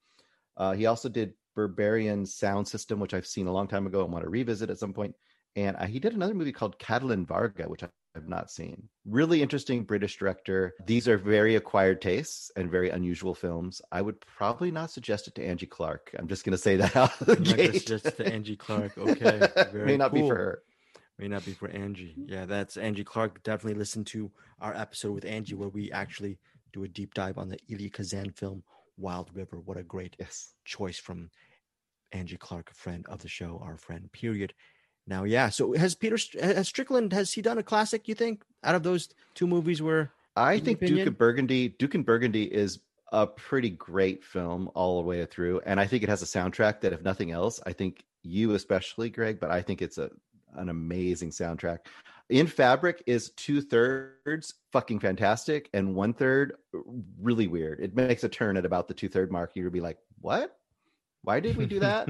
Uh, 0.56 0.72
he 0.72 0.86
also 0.86 1.08
did 1.08 1.34
Berberian 1.56 2.26
Sound 2.26 2.68
System, 2.68 3.00
which 3.00 3.14
I've 3.14 3.26
seen 3.26 3.46
a 3.46 3.52
long 3.52 3.66
time 3.66 3.86
ago 3.86 4.04
and 4.04 4.12
want 4.12 4.24
to 4.24 4.30
revisit 4.30 4.70
at 4.70 4.78
some 4.78 4.92
point. 4.92 5.14
And 5.56 5.76
uh, 5.76 5.86
he 5.86 5.98
did 5.98 6.14
another 6.14 6.34
movie 6.34 6.52
called 6.52 6.78
Katalin 6.78 7.26
Varga, 7.26 7.64
which 7.64 7.82
I 7.82 7.88
have 8.14 8.28
not 8.28 8.50
seen. 8.50 8.88
Really 9.06 9.42
interesting 9.42 9.84
British 9.84 10.16
director. 10.18 10.74
These 10.86 11.08
are 11.08 11.16
very 11.18 11.56
acquired 11.56 12.00
tastes 12.02 12.50
and 12.56 12.70
very 12.70 12.90
unusual 12.90 13.34
films. 13.34 13.80
I 13.90 14.02
would 14.02 14.20
probably 14.20 14.70
not 14.70 14.90
suggest 14.90 15.28
it 15.28 15.34
to 15.36 15.44
Angie 15.44 15.66
Clark. 15.66 16.14
I'm 16.18 16.28
just 16.28 16.44
going 16.44 16.52
to 16.52 16.58
say 16.58 16.76
that 16.76 16.94
out 16.96 17.18
of 17.20 17.26
the 17.26 17.36
I'm 17.36 17.42
not 17.42 17.56
gate. 17.56 17.74
suggest 17.76 18.06
it 18.06 18.16
to 18.18 18.26
Angie 18.32 18.56
Clark. 18.56 18.92
Okay, 18.98 19.48
May 19.72 19.96
not 19.96 20.12
be 20.12 20.20
for 20.20 20.36
her. 20.36 20.62
May 21.18 21.28
not 21.28 21.44
be 21.44 21.52
for 21.52 21.68
Angie. 21.68 22.14
Yeah, 22.26 22.44
that's 22.46 22.76
Angie 22.76 23.04
Clark. 23.04 23.42
Definitely 23.42 23.78
listen 23.78 24.04
to 24.06 24.30
our 24.60 24.74
episode 24.74 25.12
with 25.12 25.24
Angie 25.24 25.54
where 25.54 25.68
we 25.68 25.90
actually 25.92 26.38
do 26.72 26.84
a 26.84 26.88
deep 26.88 27.14
dive 27.14 27.38
on 27.38 27.48
the 27.48 27.58
Elia 27.70 27.90
Kazan 27.90 28.30
film 28.30 28.62
Wild 28.96 29.30
River. 29.34 29.58
What 29.60 29.76
a 29.78 29.82
great 29.82 30.16
Yes. 30.18 30.54
choice 30.64 30.98
from 30.98 31.30
Angie 32.12 32.36
Clark, 32.36 32.70
a 32.70 32.74
friend 32.74 33.06
of 33.08 33.20
the 33.20 33.28
show, 33.28 33.60
our 33.64 33.76
friend. 33.78 34.10
Period. 34.12 34.52
Now, 35.06 35.24
yeah. 35.24 35.48
So 35.48 35.72
has 35.74 35.94
Peter 35.94 36.16
has 36.40 36.68
Strickland 36.68 37.12
has 37.12 37.32
he 37.32 37.42
done 37.42 37.58
a 37.58 37.62
classic? 37.62 38.08
You 38.08 38.14
think 38.14 38.44
out 38.62 38.74
of 38.74 38.82
those 38.82 39.08
two 39.34 39.46
movies 39.46 39.82
where 39.82 40.12
I 40.36 40.58
think 40.58 40.80
Duke 40.80 41.06
of 41.06 41.18
Burgundy, 41.18 41.68
Duke 41.68 41.94
and 41.94 42.06
Burgundy 42.06 42.44
is 42.44 42.78
a 43.10 43.26
pretty 43.26 43.70
great 43.70 44.24
film 44.24 44.70
all 44.74 45.02
the 45.02 45.06
way 45.06 45.24
through. 45.26 45.60
And 45.66 45.78
I 45.78 45.86
think 45.86 46.02
it 46.02 46.08
has 46.08 46.22
a 46.22 46.26
soundtrack 46.26 46.80
that, 46.80 46.92
if 46.92 47.02
nothing 47.02 47.30
else, 47.30 47.60
I 47.66 47.72
think 47.72 48.04
you 48.22 48.54
especially, 48.54 49.10
Greg, 49.10 49.38
but 49.38 49.50
I 49.50 49.60
think 49.62 49.82
it's 49.82 49.98
a 49.98 50.10
an 50.54 50.68
amazing 50.68 51.30
soundtrack. 51.30 51.78
In 52.28 52.46
Fabric 52.46 53.02
is 53.06 53.30
two 53.30 53.60
thirds 53.60 54.54
fucking 54.70 55.00
fantastic 55.00 55.68
and 55.72 55.94
one 55.94 56.14
third 56.14 56.54
uh, 56.74 56.78
really 57.20 57.46
weird. 57.46 57.80
It 57.80 57.94
makes 57.94 58.24
a 58.24 58.28
turn 58.28 58.56
at 58.56 58.64
about 58.64 58.88
the 58.88 58.94
two 58.94 59.08
third 59.08 59.32
mark. 59.32 59.52
You'll 59.54 59.70
be 59.70 59.80
like, 59.80 59.98
what? 60.20 60.56
Why 61.24 61.40
did 61.40 61.56
we 61.56 61.66
do 61.66 61.78
that? 61.80 62.08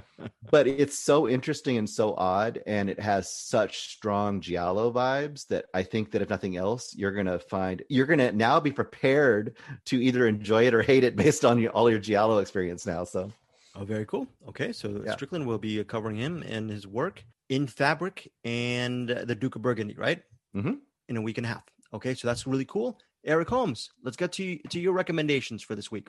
but 0.50 0.66
it's 0.66 0.98
so 0.98 1.28
interesting 1.28 1.78
and 1.78 1.88
so 1.88 2.14
odd 2.16 2.62
and 2.66 2.90
it 2.90 3.00
has 3.00 3.32
such 3.32 3.92
strong 3.94 4.40
giallo 4.40 4.92
vibes 4.92 5.46
that 5.48 5.66
i 5.74 5.82
think 5.82 6.10
that 6.10 6.22
if 6.22 6.28
nothing 6.28 6.56
else 6.56 6.94
you're 6.94 7.12
gonna 7.12 7.38
find 7.38 7.82
you're 7.88 8.06
gonna 8.06 8.32
now 8.32 8.58
be 8.58 8.72
prepared 8.72 9.56
to 9.84 10.02
either 10.02 10.26
enjoy 10.26 10.66
it 10.66 10.74
or 10.74 10.82
hate 10.82 11.04
it 11.04 11.16
based 11.16 11.44
on 11.44 11.58
your, 11.58 11.70
all 11.72 11.88
your 11.88 11.98
giallo 11.98 12.38
experience 12.38 12.86
now 12.86 13.04
so 13.04 13.30
oh, 13.76 13.84
very 13.84 14.06
cool. 14.06 14.26
Okay, 14.48 14.72
so 14.72 15.02
Yeah. 15.04 15.12
Strickland 15.12 15.46
will 15.46 15.58
be 15.58 15.82
covering 15.84 16.16
him 16.16 16.42
and 16.42 16.70
his 16.70 16.86
work 16.86 17.24
in 17.48 17.66
Fabric 17.66 18.30
and 18.44 19.08
the 19.08 19.34
Duke 19.34 19.56
of 19.56 19.62
Burgundy, 19.62 19.94
right? 19.94 20.22
Mhm. 20.54 20.80
In 21.08 21.16
a 21.16 21.22
week 21.22 21.38
and 21.38 21.46
a 21.46 21.48
half. 21.48 21.64
Okay, 21.92 22.14
so 22.14 22.28
that's 22.28 22.46
really 22.46 22.64
cool. 22.64 22.98
Eric 23.24 23.48
Holmes, 23.48 23.90
let's 24.02 24.16
get 24.16 24.32
to 24.32 24.56
to 24.56 24.80
your 24.80 24.92
recommendations 24.92 25.62
for 25.62 25.74
this 25.74 25.90
week. 25.90 26.08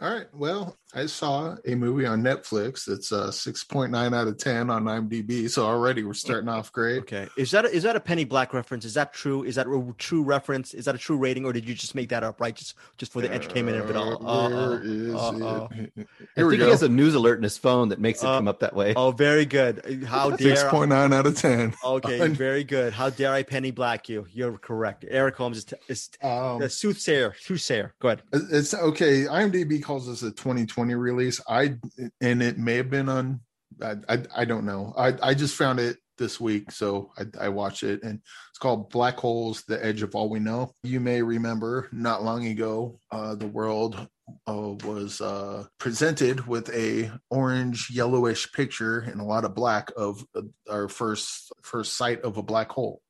All 0.00 0.10
right. 0.10 0.26
Well, 0.34 0.76
I 0.94 1.04
saw 1.06 1.56
a 1.66 1.74
movie 1.74 2.06
on 2.06 2.22
Netflix 2.22 2.86
that's 2.86 3.12
uh 3.12 3.28
6.9 3.28 3.94
out 4.14 4.26
of 4.26 4.38
10 4.38 4.70
on 4.70 4.84
IMDb. 4.84 5.48
So 5.48 5.64
already 5.66 6.02
we're 6.04 6.14
starting 6.14 6.48
off 6.48 6.72
great. 6.72 7.00
Okay, 7.02 7.28
is 7.36 7.50
that 7.52 7.64
a, 7.66 7.68
is 7.68 7.82
that 7.84 7.94
a 7.96 8.00
Penny 8.00 8.24
Black 8.24 8.52
reference? 8.54 8.84
Is 8.84 8.94
that 8.94 9.12
true? 9.12 9.44
Is 9.44 9.54
that 9.56 9.66
a 9.66 9.94
true 9.98 10.22
reference? 10.22 10.72
Is 10.74 10.86
that 10.86 10.94
a 10.94 10.98
true 10.98 11.16
rating, 11.18 11.44
or 11.44 11.52
did 11.52 11.68
you 11.68 11.74
just 11.74 11.94
make 11.94 12.08
that 12.08 12.24
up, 12.24 12.40
right? 12.40 12.56
Just 12.56 12.74
just 12.96 13.12
for 13.12 13.20
the 13.22 13.30
entertainment 13.30 13.76
of 13.76 13.90
it 13.90 13.94
all. 13.96 14.26
Uh, 14.26 14.46
Uh, 14.46 14.48
where 14.70 14.82
is 14.82 15.14
uh-oh. 15.14 15.68
it? 15.72 15.92
i 15.98 16.04
Here 16.34 16.46
we 16.46 16.52
think 16.54 16.60
go. 16.60 16.64
he 16.64 16.70
has 16.70 16.82
a 16.82 16.88
news 16.88 17.14
alert 17.14 17.36
in 17.36 17.42
his 17.44 17.58
phone 17.58 17.90
that 17.90 18.00
makes 18.00 18.22
it 18.22 18.26
Uh, 18.26 18.38
come 18.38 18.48
up 18.48 18.60
that 18.60 18.74
way 18.74 18.94
Oh, 18.96 19.10
very 19.12 19.44
good. 19.44 20.04
How 20.08 20.30
dare? 20.36 20.56
6.9 20.56 21.14
out 21.14 21.26
of 21.26 21.36
10. 21.36 21.74
Okay, 21.84 22.26
very 22.32 22.64
good. 22.64 22.94
How 22.94 23.10
dare 23.10 23.32
I 23.32 23.42
Penny 23.42 23.70
Black 23.70 24.08
you? 24.08 24.26
You're 24.32 24.56
correct. 24.58 25.04
Eric 25.08 25.36
Holmes 25.36 25.58
is, 25.58 25.64
t- 25.66 25.76
is 25.88 26.08
Um, 26.22 26.58
the 26.60 26.68
soothsayer. 26.70 27.34
Soothsayer. 27.38 27.92
Go 28.00 28.08
ahead. 28.08 28.22
it's 28.32 28.74
okay. 28.74 29.24
IMDb 29.26 29.80
calls 29.90 30.06
this 30.06 30.22
a 30.22 30.30
2020 30.30 30.94
release. 30.94 31.40
I 31.48 31.74
and 32.20 32.42
it 32.42 32.58
may 32.58 32.76
have 32.76 32.90
been 32.90 33.08
on. 33.08 33.40
I 33.82 33.96
I, 34.08 34.22
I 34.36 34.44
don't 34.44 34.64
know. 34.64 34.94
I 34.96 35.14
I 35.20 35.34
just 35.34 35.56
found 35.56 35.80
it 35.80 35.96
this 36.16 36.38
week, 36.38 36.70
so 36.70 37.10
I, 37.18 37.46
I 37.46 37.48
watched 37.48 37.82
it, 37.82 38.04
and 38.04 38.20
it's 38.50 38.58
called 38.60 38.90
Black 38.90 39.16
Holes: 39.16 39.64
The 39.66 39.84
Edge 39.84 40.02
of 40.02 40.14
All 40.14 40.30
We 40.30 40.38
Know. 40.38 40.70
You 40.84 41.00
may 41.00 41.22
remember 41.22 41.88
not 41.90 42.22
long 42.22 42.46
ago, 42.46 43.00
uh, 43.10 43.34
the 43.34 43.48
world 43.48 44.06
uh, 44.46 44.74
was 44.84 45.20
uh, 45.20 45.66
presented 45.78 46.46
with 46.46 46.72
a 46.72 47.10
orange 47.28 47.88
yellowish 47.90 48.52
picture 48.52 49.00
and 49.00 49.20
a 49.20 49.24
lot 49.24 49.44
of 49.44 49.56
black 49.56 49.90
of 49.96 50.24
uh, 50.36 50.42
our 50.70 50.88
first 50.88 51.52
first 51.62 51.96
sight 51.96 52.22
of 52.22 52.36
a 52.36 52.44
black 52.44 52.70
hole 52.70 53.02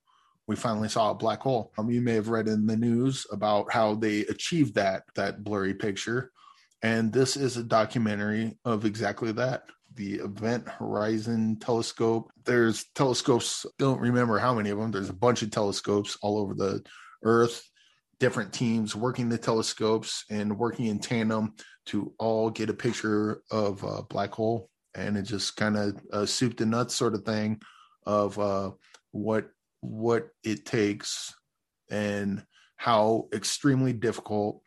we 0.47 0.57
finally 0.57 0.89
saw 0.89 1.13
a 1.13 1.15
black 1.15 1.41
hole. 1.43 1.73
Um, 1.79 1.93
you 1.93 2.01
may 2.01 2.15
have 2.15 2.29
read 2.29 2.49
in 2.49 2.67
the 2.67 2.77
news 2.77 3.25
about 3.31 3.73
how 3.73 3.95
they 3.95 4.23
achieved 4.23 4.75
that 4.75 5.05
that 5.15 5.45
blurry 5.45 5.75
picture, 5.75 6.33
and 6.83 7.13
this 7.13 7.37
is 7.37 7.57
a 7.57 7.63
documentary 7.63 8.59
of 8.65 8.85
exactly 8.85 9.33
that. 9.33 9.65
The 9.95 10.15
Event 10.15 10.69
Horizon 10.69 11.59
Telescope. 11.61 12.31
There's 12.45 12.87
telescopes. 12.95 13.67
Don't 13.79 14.01
remember 14.01 14.39
how 14.39 14.55
many 14.55 14.71
of 14.71 14.79
them. 14.79 14.91
There's 14.91 15.11
a 15.11 15.15
bunch 15.15 15.43
of 15.43 15.51
telescopes 15.51 16.17
all 16.23 16.39
over 16.39 16.55
the 16.55 16.83
Earth. 17.23 17.63
Different 18.19 18.53
teams 18.53 18.95
working 18.95 19.29
the 19.29 19.39
telescopes 19.39 20.25
and 20.31 20.59
working 20.59 20.87
in 20.87 21.01
tandem 21.01 21.55
to 21.87 22.15
all 22.19 22.51
get 22.51 22.71
a 22.71 22.75
picture 22.75 23.43
of 23.51 23.83
a 23.83 24.03
black 24.03 24.33
hole, 24.33 24.71
and 24.95 25.17
it 25.17 25.23
just 25.23 25.57
kind 25.57 25.77
of 25.77 26.01
a 26.13 26.27
soup 26.27 26.57
to 26.59 26.67
nuts 26.67 26.95
sort 26.95 27.15
of 27.15 27.25
thing 27.25 27.61
of 28.07 28.39
uh, 28.39 28.71
what 29.11 29.49
what 29.81 30.29
it 30.45 30.67
takes 30.67 31.35
and 31.91 32.45
how 32.77 33.29
extremely 33.35 33.93
difficult 33.93 34.63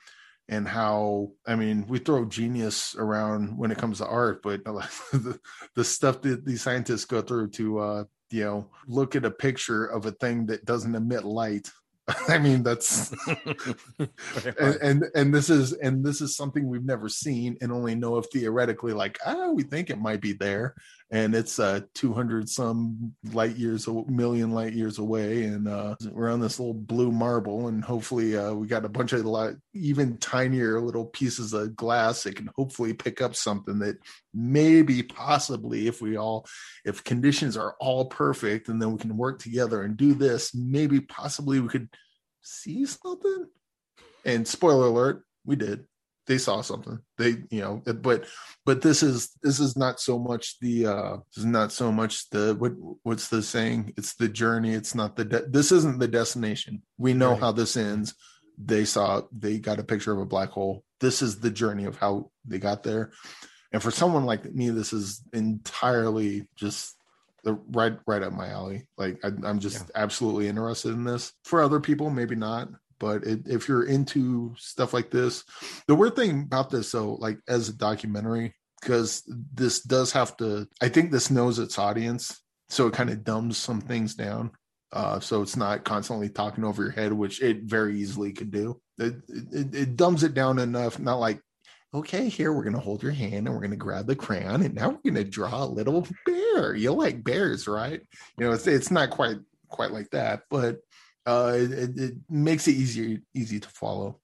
and 0.49 0.67
how 0.67 1.31
I 1.47 1.55
mean 1.55 1.85
we 1.87 1.99
throw 1.99 2.25
genius 2.25 2.95
around 2.97 3.57
when 3.57 3.71
it 3.71 3.77
comes 3.77 3.99
to 3.99 4.07
art, 4.07 4.41
but 4.43 4.63
the, 4.65 5.39
the 5.75 5.83
stuff 5.83 6.21
that 6.21 6.45
these 6.45 6.61
scientists 6.61 7.05
go 7.05 7.21
through 7.21 7.49
to 7.51 7.79
uh 7.79 8.03
you 8.29 8.43
know 8.43 8.69
look 8.87 9.15
at 9.15 9.25
a 9.25 9.31
picture 9.31 9.85
of 9.85 10.05
a 10.05 10.11
thing 10.11 10.45
that 10.47 10.65
doesn't 10.65 10.95
emit 10.95 11.23
light. 11.23 11.69
I 12.27 12.37
mean 12.37 12.63
that's 12.63 13.13
and, 14.59 14.75
and 14.81 15.03
and 15.15 15.33
this 15.33 15.49
is 15.49 15.71
and 15.73 16.05
this 16.05 16.19
is 16.19 16.35
something 16.35 16.67
we've 16.67 16.83
never 16.83 17.07
seen 17.07 17.57
and 17.61 17.71
only 17.71 17.95
know 17.95 18.17
if 18.17 18.25
theoretically 18.31 18.91
like 18.91 19.17
ah 19.25 19.51
we 19.51 19.63
think 19.63 19.89
it 19.89 20.01
might 20.01 20.19
be 20.19 20.33
there 20.33 20.75
and 21.11 21.35
it's 21.35 21.59
uh 21.59 21.81
200 21.95 22.49
some 22.49 23.13
light 23.31 23.55
years 23.55 23.87
a 23.87 24.03
million 24.07 24.51
light 24.51 24.73
years 24.73 24.99
away 24.99 25.43
and 25.43 25.67
uh 25.67 25.95
we're 26.11 26.31
on 26.31 26.39
this 26.39 26.59
little 26.59 26.73
blue 26.73 27.11
marble 27.11 27.67
and 27.67 27.83
hopefully 27.83 28.37
uh 28.37 28.53
we 28.53 28.67
got 28.67 28.85
a 28.85 28.89
bunch 28.89 29.13
of 29.13 29.23
lot 29.25 29.53
even 29.73 30.17
tinier 30.17 30.79
little 30.79 31.05
pieces 31.05 31.53
of 31.53 31.75
glass 31.75 32.23
that 32.23 32.35
can 32.35 32.49
hopefully 32.55 32.93
pick 32.93 33.21
up 33.21 33.35
something 33.35 33.79
that 33.79 33.97
maybe 34.33 35.03
possibly 35.03 35.87
if 35.87 36.01
we 36.01 36.17
all 36.17 36.45
if 36.85 37.03
conditions 37.03 37.57
are 37.57 37.75
all 37.79 38.05
perfect 38.05 38.67
and 38.69 38.81
then 38.81 38.91
we 38.91 38.97
can 38.97 39.15
work 39.17 39.39
together 39.39 39.83
and 39.83 39.97
do 39.97 40.13
this 40.13 40.53
maybe 40.55 40.99
possibly 40.99 41.59
we 41.59 41.67
could 41.67 41.89
see 42.43 42.85
something? 42.85 43.47
And 44.25 44.47
spoiler 44.47 44.87
alert 44.87 45.23
we 45.45 45.55
did 45.55 45.85
they 46.25 46.37
saw 46.37 46.61
something. 46.61 46.99
They 47.17 47.35
you 47.49 47.61
know 47.61 47.81
but 48.01 48.25
but 48.65 48.81
this 48.81 49.03
is 49.03 49.31
this 49.43 49.59
is 49.59 49.75
not 49.75 49.99
so 49.99 50.17
much 50.17 50.57
the 50.59 50.87
uh 50.87 51.17
this 51.35 51.43
is 51.43 51.45
not 51.45 51.71
so 51.71 51.91
much 51.91 52.29
the 52.29 52.55
what 52.57 52.73
what's 53.03 53.27
the 53.27 53.41
saying? 53.41 53.93
It's 53.97 54.15
the 54.15 54.29
journey. 54.29 54.73
It's 54.73 54.95
not 54.95 55.15
the 55.15 55.25
de- 55.25 55.49
this 55.49 55.71
isn't 55.71 55.99
the 55.99 56.07
destination. 56.07 56.81
We 56.97 57.13
know 57.13 57.31
Right. 57.31 57.39
how 57.39 57.51
this 57.51 57.75
ends. 57.75 58.15
They 58.57 58.85
saw 58.85 59.23
they 59.37 59.57
got 59.59 59.79
a 59.79 59.83
picture 59.83 60.13
of 60.13 60.19
a 60.19 60.25
black 60.25 60.49
hole. 60.49 60.83
This 60.99 61.21
is 61.21 61.39
the 61.39 61.51
journey 61.51 61.85
of 61.85 61.97
how 61.97 62.31
they 62.45 62.59
got 62.59 62.83
there. 62.83 63.11
And 63.71 63.81
for 63.81 63.91
someone 63.91 64.25
like 64.25 64.45
me 64.53 64.69
this 64.69 64.93
is 64.93 65.21
entirely 65.33 66.47
just 66.55 66.95
the 67.43 67.55
right 67.71 67.97
right 68.07 68.23
up 68.23 68.31
my 68.31 68.47
alley. 68.47 68.87
Like 68.97 69.19
I, 69.25 69.31
i'm 69.43 69.59
just 69.59 69.91
absolutely 69.95 70.47
interested 70.47 70.93
in 70.93 71.03
this. 71.03 71.33
For 71.43 71.61
other 71.61 71.81
people 71.81 72.09
maybe 72.09 72.35
not 72.35 72.69
but 72.99 73.23
it, 73.23 73.41
if 73.45 73.67
you're 73.67 73.85
into 73.85 74.53
stuff 74.57 74.93
like 74.93 75.09
this 75.09 75.43
the 75.87 75.95
weird 75.95 76.15
thing 76.15 76.41
about 76.41 76.69
this 76.69 76.91
though 76.91 77.15
like 77.15 77.37
as 77.47 77.69
a 77.69 77.73
documentary 77.73 78.53
because 78.81 79.23
this 79.53 79.81
does 79.81 80.11
have 80.11 80.35
to 80.37 80.67
i 80.81 80.89
think 80.89 81.11
this 81.11 81.31
knows 81.31 81.59
its 81.59 81.77
audience 81.77 82.41
so 82.69 82.87
it 82.87 82.93
kind 82.93 83.09
of 83.09 83.23
dumbs 83.23 83.57
some 83.57 83.81
things 83.81 84.15
down 84.15 84.51
uh, 84.93 85.19
so 85.19 85.41
it's 85.41 85.57
not 85.57 85.83
constantly 85.83 86.29
talking 86.29 86.63
over 86.63 86.83
your 86.83 86.91
head 86.91 87.11
which 87.11 87.41
it 87.41 87.63
very 87.63 87.97
easily 87.99 88.31
could 88.31 88.51
do. 88.51 88.79
It, 88.99 89.15
it, 89.27 89.75
it 89.75 89.95
dumbs 89.95 90.23
it 90.23 90.35
down 90.35 90.59
enough 90.59 90.99
not 90.99 91.15
like 91.15 91.41
okay 91.95 92.29
here 92.29 92.53
we're 92.53 92.63
going 92.63 92.75
to 92.75 92.79
hold 92.79 93.01
your 93.01 93.11
hand 93.11 93.47
and 93.47 93.49
we're 93.49 93.61
going 93.61 93.71
to 93.71 93.75
grab 93.75 94.05
the 94.05 94.15
crayon 94.15 94.61
and 94.61 94.75
now 94.75 94.89
we're 94.89 95.11
going 95.11 95.15
to 95.15 95.29
draw 95.29 95.63
a 95.63 95.65
little 95.65 96.07
bear. 96.27 96.75
You 96.75 96.91
like 96.91 97.23
bears 97.23 97.67
right? 97.67 98.01
You 98.37 98.45
know 98.45 98.51
it's, 98.51 98.67
it's 98.67 98.91
not 98.91 99.09
quite 99.09 99.37
quite 99.67 99.91
like 99.91 100.11
that 100.11 100.43
but 100.51 100.77
uh, 101.25 101.53
it, 101.55 101.99
it, 101.99 102.13
makes 102.29 102.67
it 102.67 102.71
easier 102.75 103.17
easy 103.33 103.59
to 103.59 103.69
follow 103.69 104.19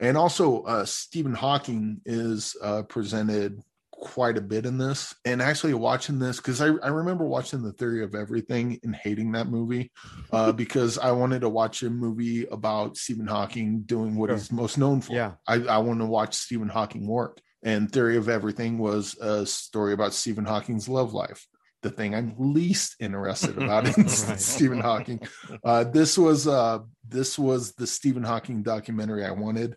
and 0.00 0.16
also 0.16 0.62
uh, 0.62 0.84
stephen 0.84 1.34
hawking 1.34 2.00
is 2.04 2.56
uh, 2.62 2.82
presented 2.82 3.60
quite 3.92 4.38
a 4.38 4.40
bit 4.40 4.64
in 4.64 4.78
this 4.78 5.14
and 5.26 5.42
actually 5.42 5.74
watching 5.74 6.18
this 6.18 6.38
because 6.38 6.62
I, 6.62 6.68
I 6.82 6.88
remember 6.88 7.26
watching 7.26 7.60
the 7.62 7.72
theory 7.74 8.02
of 8.02 8.14
everything 8.14 8.80
and 8.82 8.96
hating 8.96 9.32
that 9.32 9.48
movie 9.48 9.92
uh, 10.32 10.52
because 10.52 10.96
i 10.96 11.10
wanted 11.12 11.40
to 11.42 11.50
watch 11.50 11.82
a 11.82 11.90
movie 11.90 12.46
about 12.46 12.96
stephen 12.96 13.26
hawking 13.26 13.82
doing 13.82 14.16
what 14.16 14.30
Sure. 14.30 14.36
he's 14.38 14.50
most 14.50 14.78
known 14.78 15.02
for 15.02 15.12
Yeah. 15.12 15.32
I, 15.46 15.56
I 15.56 15.78
want 15.78 16.00
to 16.00 16.06
watch 16.06 16.34
Stephen 16.34 16.68
Hawking 16.70 17.06
work. 17.06 17.40
And 17.62 17.92
Theory 17.92 18.16
of 18.16 18.30
Everything 18.30 18.78
was 18.78 19.18
a 19.20 19.44
story 19.44 19.92
about 19.92 20.14
Stephen 20.14 20.46
Hawking's 20.46 20.88
love 20.88 21.12
life, 21.12 21.46
the 21.82 21.90
thing 21.90 22.14
I'm 22.14 22.34
least 22.38 22.96
interested 23.00 23.56
about 23.62 23.86
in 23.86 24.04
Right. 24.04 24.10
Stephen 24.40 24.80
Hawking. 24.80 25.20
Uh, 25.64 25.84
this 25.84 26.18
was 26.18 26.46
uh, 26.46 26.80
this 27.08 27.38
was 27.38 27.72
the 27.72 27.86
Stephen 27.86 28.22
Hawking 28.22 28.62
documentary 28.62 29.24
I 29.24 29.32
wanted, 29.32 29.76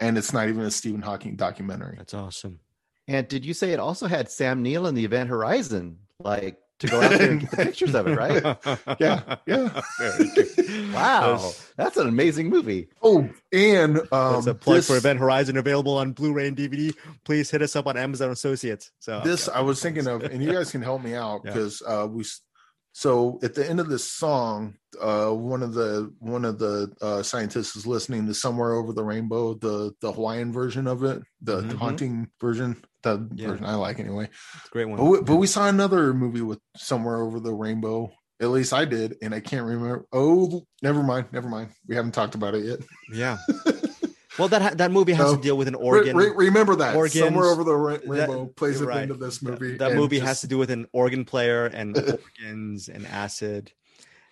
and 0.00 0.16
it's 0.16 0.32
not 0.32 0.48
even 0.48 0.62
a 0.62 0.70
Stephen 0.70 1.02
Hawking 1.02 1.36
documentary. 1.36 1.96
That's 1.98 2.14
awesome. 2.14 2.60
And 3.08 3.26
did 3.28 3.44
you 3.44 3.52
say 3.52 3.72
it 3.72 3.80
also 3.80 4.06
had 4.06 4.30
Sam 4.30 4.62
Neill 4.62 4.86
in 4.86 4.94
the 4.94 5.04
Event 5.04 5.28
Horizon, 5.28 5.98
like 6.20 6.58
to 6.82 6.86
go 6.88 7.00
out 7.00 7.10
there 7.10 7.30
and 7.30 7.40
get 7.42 7.50
the 7.50 7.56
pictures 7.56 7.94
of 7.94 8.06
it, 8.06 8.16
right? 8.16 8.42
Yeah, 9.00 9.36
yeah. 9.46 9.80
Wow, 10.92 11.20
That's- 11.36 11.68
that's 11.76 11.96
an 11.96 12.08
amazing 12.08 12.48
movie. 12.50 12.88
Oh, 13.02 13.28
and 13.52 13.98
um, 14.12 14.34
That's 14.34 14.46
a 14.46 14.54
plug 14.54 14.76
this, 14.76 14.86
for 14.86 14.96
Event 14.96 15.18
Horizon 15.18 15.56
available 15.56 15.96
on 15.96 16.12
Blu-ray 16.12 16.48
and 16.48 16.56
DVD. 16.56 16.94
Please 17.24 17.50
hit 17.50 17.62
us 17.62 17.74
up 17.76 17.86
on 17.86 17.96
Amazon 17.96 18.30
Associates. 18.30 18.90
So 18.98 19.20
this 19.24 19.48
I 19.48 19.60
was 19.60 19.80
thinking 19.82 20.06
of, 20.06 20.22
and 20.22 20.42
you 20.42 20.52
guys 20.52 20.70
can 20.70 20.82
help 20.82 21.02
me 21.02 21.14
out 21.14 21.42
Yeah. 21.44 21.52
because 21.52 21.82
uh, 21.86 22.06
we. 22.10 22.24
So 22.94 23.38
at 23.42 23.54
the 23.54 23.68
end 23.68 23.80
of 23.80 23.88
this 23.88 24.04
song, 24.04 24.74
uh, 25.00 25.30
one 25.30 25.62
of 25.62 25.72
the 25.72 26.12
one 26.18 26.44
of 26.44 26.58
the 26.58 26.92
uh, 27.00 27.22
scientists 27.22 27.74
is 27.74 27.86
listening 27.86 28.26
to 28.26 28.34
"Somewhere 28.34 28.74
Over 28.74 28.92
the 28.92 29.02
Rainbow," 29.04 29.54
the 29.54 29.94
the 30.00 30.12
Hawaiian 30.12 30.52
version 30.52 30.86
of 30.86 31.02
it, 31.02 31.22
the 31.40 31.62
Mhm. 31.62 31.72
haunting 31.78 32.28
version, 32.40 32.76
the 33.02 33.28
Yeah. 33.34 33.48
version 33.48 33.64
I 33.64 33.76
like 33.76 33.98
anyway. 33.98 34.28
It's 34.56 34.66
a 34.66 34.70
great 34.70 34.88
one. 34.88 34.98
But 34.98 35.04
we, 35.04 35.20
but 35.22 35.36
we 35.36 35.46
saw 35.46 35.68
another 35.68 36.12
movie 36.12 36.42
with 36.42 36.60
"Somewhere 36.76 37.16
Over 37.16 37.40
the 37.40 37.54
Rainbow." 37.54 38.10
At 38.40 38.50
least 38.50 38.72
I 38.72 38.84
did, 38.84 39.16
and 39.22 39.32
I 39.34 39.40
can't 39.40 39.64
remember. 39.66 40.04
Oh, 40.12 40.66
never 40.82 41.02
mind, 41.02 41.26
never 41.32 41.48
mind. 41.48 41.70
We 41.86 41.94
haven't 41.94 42.12
talked 42.12 42.34
about 42.34 42.54
it 42.54 42.64
yet. 42.64 42.80
Yeah. 43.12 43.38
Well, 44.42 44.48
that 44.60 44.78
that 44.78 44.90
movie 44.90 45.12
has 45.12 45.30
So, 45.30 45.36
to 45.36 45.42
deal 45.42 45.56
with 45.56 45.68
an 45.68 45.74
organ. 45.76 46.16
re- 46.16 46.30
remember 46.34 46.74
that 46.76 46.96
organs, 46.96 47.18
somewhere 47.24 47.46
over 47.46 47.62
the 47.64 47.74
ra- 47.76 47.92
that- 47.98 48.06
rainbow 48.28 48.46
plays 48.46 48.76
at 48.76 48.80
the 48.80 48.86
right. 48.88 49.02
end 49.02 49.10
of 49.10 49.20
this 49.20 49.38
That- 49.38 49.60
movie. 49.60 49.76
That, 49.76 49.90
and 49.92 50.00
movie 50.00 50.16
just- 50.16 50.26
has 50.28 50.40
to 50.42 50.46
do 50.48 50.58
with 50.58 50.70
an 50.70 50.86
organ 50.92 51.24
player 51.24 51.66
and 51.66 51.96
organs 52.40 52.88
and 52.88 53.06
acid 53.06 53.72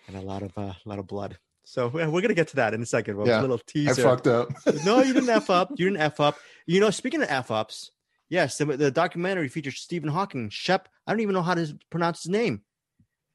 and 0.07 0.17
a 0.17 0.21
lot 0.21 0.43
of 0.43 0.51
uh, 0.57 0.73
a 0.85 0.89
lot 0.89 0.99
of 0.99 1.07
blood. 1.07 1.37
So 1.63 1.87
we're 1.87 2.09
we're 2.09 2.21
gonna 2.21 2.33
get 2.33 2.49
to 2.49 2.55
that 2.57 2.73
in 2.73 2.81
a 2.81 2.85
second. 2.85 3.15
But 3.17 3.27
Yeah, 3.27 3.39
a 3.39 3.41
little 3.41 3.57
teaser. 3.59 4.01
I 4.01 4.03
fucked 4.03 4.27
up. 4.27 4.49
no, 4.85 5.01
you 5.01 5.13
didn't 5.13 5.29
f 5.29 5.49
up. 5.49 5.69
You 5.77 5.89
didn't 5.89 6.01
f 6.01 6.19
up. 6.19 6.37
You 6.65 6.79
know, 6.81 6.89
speaking 6.89 7.21
of 7.21 7.29
f 7.31 7.49
ups, 7.49 7.91
yes, 8.29 8.57
the, 8.57 8.65
the 8.65 8.91
documentary 8.91 9.47
features 9.47 9.79
Stephen 9.79 10.09
Hawking, 10.09 10.49
Shep. 10.49 10.89
I 11.07 11.13
don't 11.13 11.21
even 11.21 11.33
know 11.33 11.41
how 11.41 11.53
to 11.55 11.77
pronounce 11.89 12.23
his 12.23 12.29
name. 12.29 12.61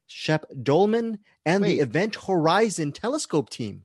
Shep 0.05 0.45
Doeleman 0.51 1.17
and 1.45 1.63
Wait. 1.63 1.75
the 1.77 1.79
Event 1.81 2.15
Horizon 2.27 2.91
Telescope 2.91 3.49
team. 3.49 3.83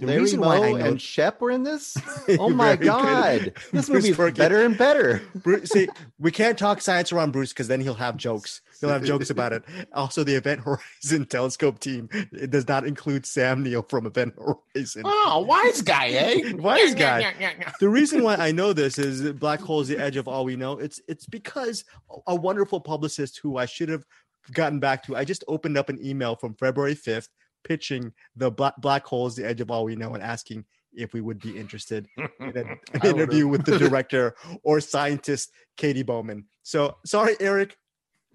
The 0.00 0.06
Larry 0.06 0.20
reason 0.20 0.40
why 0.40 0.56
I 0.56 0.72
know 0.72 0.76
and 0.76 1.00
Shep 1.00 1.40
were 1.42 1.50
in 1.50 1.62
this. 1.62 1.96
Oh 2.38 2.48
my 2.48 2.76
god, 2.76 3.52
this 3.72 3.88
Bruce 3.88 3.88
movie 3.88 4.08
is 4.10 4.16
Perkins. 4.16 4.38
better 4.38 4.64
and 4.64 4.78
better. 4.78 5.20
Bruce, 5.34 5.70
see, 5.70 5.88
we 6.18 6.30
can't 6.30 6.56
talk 6.58 6.80
science 6.80 7.12
around 7.12 7.32
Bruce 7.32 7.52
because 7.52 7.68
then 7.68 7.80
he'll 7.80 7.94
have 7.94 8.16
jokes. 8.16 8.62
He'll 8.80 8.88
have 8.90 9.04
jokes 9.04 9.30
about 9.30 9.52
it. 9.52 9.62
Also, 9.92 10.24
the 10.24 10.34
Event 10.34 10.60
Horizon 10.60 11.26
Telescope 11.26 11.80
team 11.80 12.08
it 12.32 12.50
does 12.50 12.66
not 12.68 12.86
include 12.86 13.26
Sam 13.26 13.62
Neill 13.62 13.82
from 13.82 14.06
Event 14.06 14.34
Horizon. 14.36 15.02
Oh, 15.04 15.44
wise 15.46 15.82
guy, 15.82 16.08
eh? 16.08 16.52
Wise 16.54 16.94
guy. 16.94 17.34
The 17.80 17.88
reason 17.88 18.22
why 18.22 18.36
I 18.36 18.52
know 18.52 18.72
this 18.72 18.98
is 18.98 19.32
black 19.32 19.60
hole 19.60 19.80
is 19.80 19.88
the 19.88 19.98
edge 19.98 20.16
of 20.16 20.28
all 20.28 20.44
we 20.44 20.56
know. 20.56 20.78
It's 20.78 21.00
it's 21.08 21.26
because 21.26 21.84
a 22.26 22.34
wonderful 22.34 22.80
publicist 22.80 23.40
who 23.42 23.58
I 23.58 23.66
should 23.66 23.88
have 23.88 24.04
gotten 24.52 24.80
back 24.80 25.02
to. 25.04 25.16
I 25.16 25.24
just 25.24 25.44
opened 25.48 25.76
up 25.76 25.88
an 25.88 25.98
email 26.04 26.36
from 26.36 26.54
February 26.54 26.94
fifth 26.94 27.28
pitching 27.64 28.12
the 28.36 28.50
black 28.50 28.74
black 28.78 29.04
hole 29.06 29.26
is 29.26 29.36
the 29.36 29.46
edge 29.46 29.60
of 29.60 29.70
all 29.70 29.84
we 29.84 29.96
know 29.96 30.14
and 30.14 30.22
asking 30.22 30.64
if 30.92 31.12
we 31.12 31.20
would 31.20 31.38
be 31.38 31.56
interested 31.56 32.06
in 32.40 32.56
a- 32.56 32.96
an 32.98 33.06
interview 33.06 33.46
with 33.46 33.64
the 33.64 33.78
director 33.88 34.34
or 34.62 34.80
scientist 34.80 35.52
Katie 35.76 36.02
Bouman. 36.02 36.44
So 36.62 36.96
sorry, 37.06 37.36
Eric. 37.40 37.76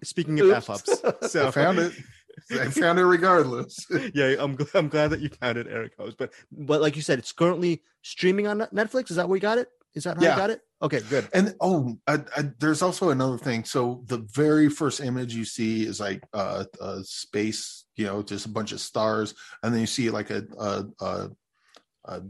Speaking 0.03 0.39
of 0.39 0.51
f 0.51 0.69
ups, 0.69 1.35
I 1.35 1.51
found 1.51 1.79
it. 1.79 1.93
I 2.51 2.69
found 2.69 2.99
it 2.99 3.05
regardless. 3.05 3.85
yeah, 4.13 4.35
I'm 4.39 4.57
gl- 4.57 4.75
I'm 4.75 4.89
glad 4.89 5.09
that 5.11 5.21
you 5.21 5.29
found 5.29 5.57
it, 5.57 5.67
Eric. 5.69 5.93
Host. 5.97 6.17
But 6.17 6.33
but 6.51 6.81
like 6.81 6.95
you 6.95 7.01
said, 7.01 7.17
it's 7.17 7.31
currently 7.31 7.81
streaming 8.01 8.45
on 8.45 8.59
Netflix. 8.59 9.09
Is 9.09 9.15
that 9.15 9.27
where 9.29 9.37
you 9.37 9.41
got 9.41 9.57
it? 9.57 9.69
Is 9.95 10.03
that 10.03 10.17
how 10.17 10.23
Yeah. 10.23 10.31
you 10.31 10.37
got 10.37 10.49
it? 10.49 10.61
Okay, 10.81 10.99
good. 11.09 11.27
And 11.33 11.55
oh, 11.61 11.97
I, 12.05 12.19
I, 12.35 12.51
there's 12.59 12.81
also 12.81 13.09
another 13.09 13.37
thing. 13.37 13.63
So 13.63 14.03
the 14.07 14.17
very 14.17 14.69
first 14.69 14.99
image 14.99 15.33
you 15.33 15.45
see 15.45 15.83
is 15.85 15.99
like 15.99 16.23
uh, 16.33 16.65
uh 16.81 16.99
space, 17.03 17.85
you 17.95 18.05
know, 18.05 18.21
just 18.21 18.45
a 18.45 18.49
bunch 18.49 18.71
of 18.73 18.79
stars, 18.81 19.33
and 19.63 19.73
then 19.73 19.81
you 19.81 19.87
see 19.87 20.09
like 20.09 20.29
a, 20.31 20.43
a, 20.59 20.85
a, 20.99 21.29
a 22.05 22.21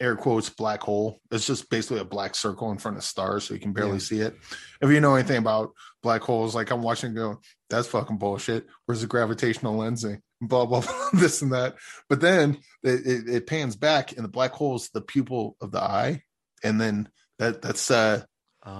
air 0.00 0.16
quotes 0.16 0.50
black 0.50 0.80
hole. 0.82 1.20
It's 1.30 1.46
just 1.46 1.70
basically 1.70 2.00
a 2.00 2.04
black 2.04 2.34
circle 2.34 2.70
in 2.72 2.78
front 2.78 2.96
of 2.96 3.04
stars, 3.04 3.44
so 3.44 3.54
you 3.54 3.60
can 3.60 3.72
barely 3.72 3.92
Yeah. 3.92 3.98
see 3.98 4.20
it. 4.20 4.36
If 4.80 4.90
you 4.90 5.00
know 5.00 5.14
anything 5.14 5.38
about 5.38 5.72
black 6.02 6.22
holes, 6.22 6.54
like 6.54 6.70
I'm 6.72 6.82
watching, 6.82 7.12
it 7.12 7.14
go, 7.14 7.40
that's 7.70 7.86
fucking 7.86 8.18
bullshit. 8.18 8.66
Where's 8.86 9.00
the 9.02 9.06
gravitational 9.06 9.78
lensing? 9.78 10.20
Blah 10.40 10.66
blah 10.66 10.80
blah, 11.12 11.20
this 11.20 11.42
and 11.42 11.52
that. 11.52 11.76
But 12.08 12.20
then 12.20 12.58
it, 12.82 13.06
it, 13.06 13.28
it 13.28 13.46
pans 13.46 13.76
back, 13.76 14.12
and 14.12 14.24
the 14.24 14.28
black 14.28 14.50
hole 14.52 14.74
is 14.74 14.90
the 14.90 15.00
pupil 15.00 15.56
of 15.60 15.70
the 15.70 15.80
eye, 15.80 16.24
and 16.62 16.80
then 16.80 17.08
that 17.38 17.62
that's 17.62 17.90
uh 17.90 18.22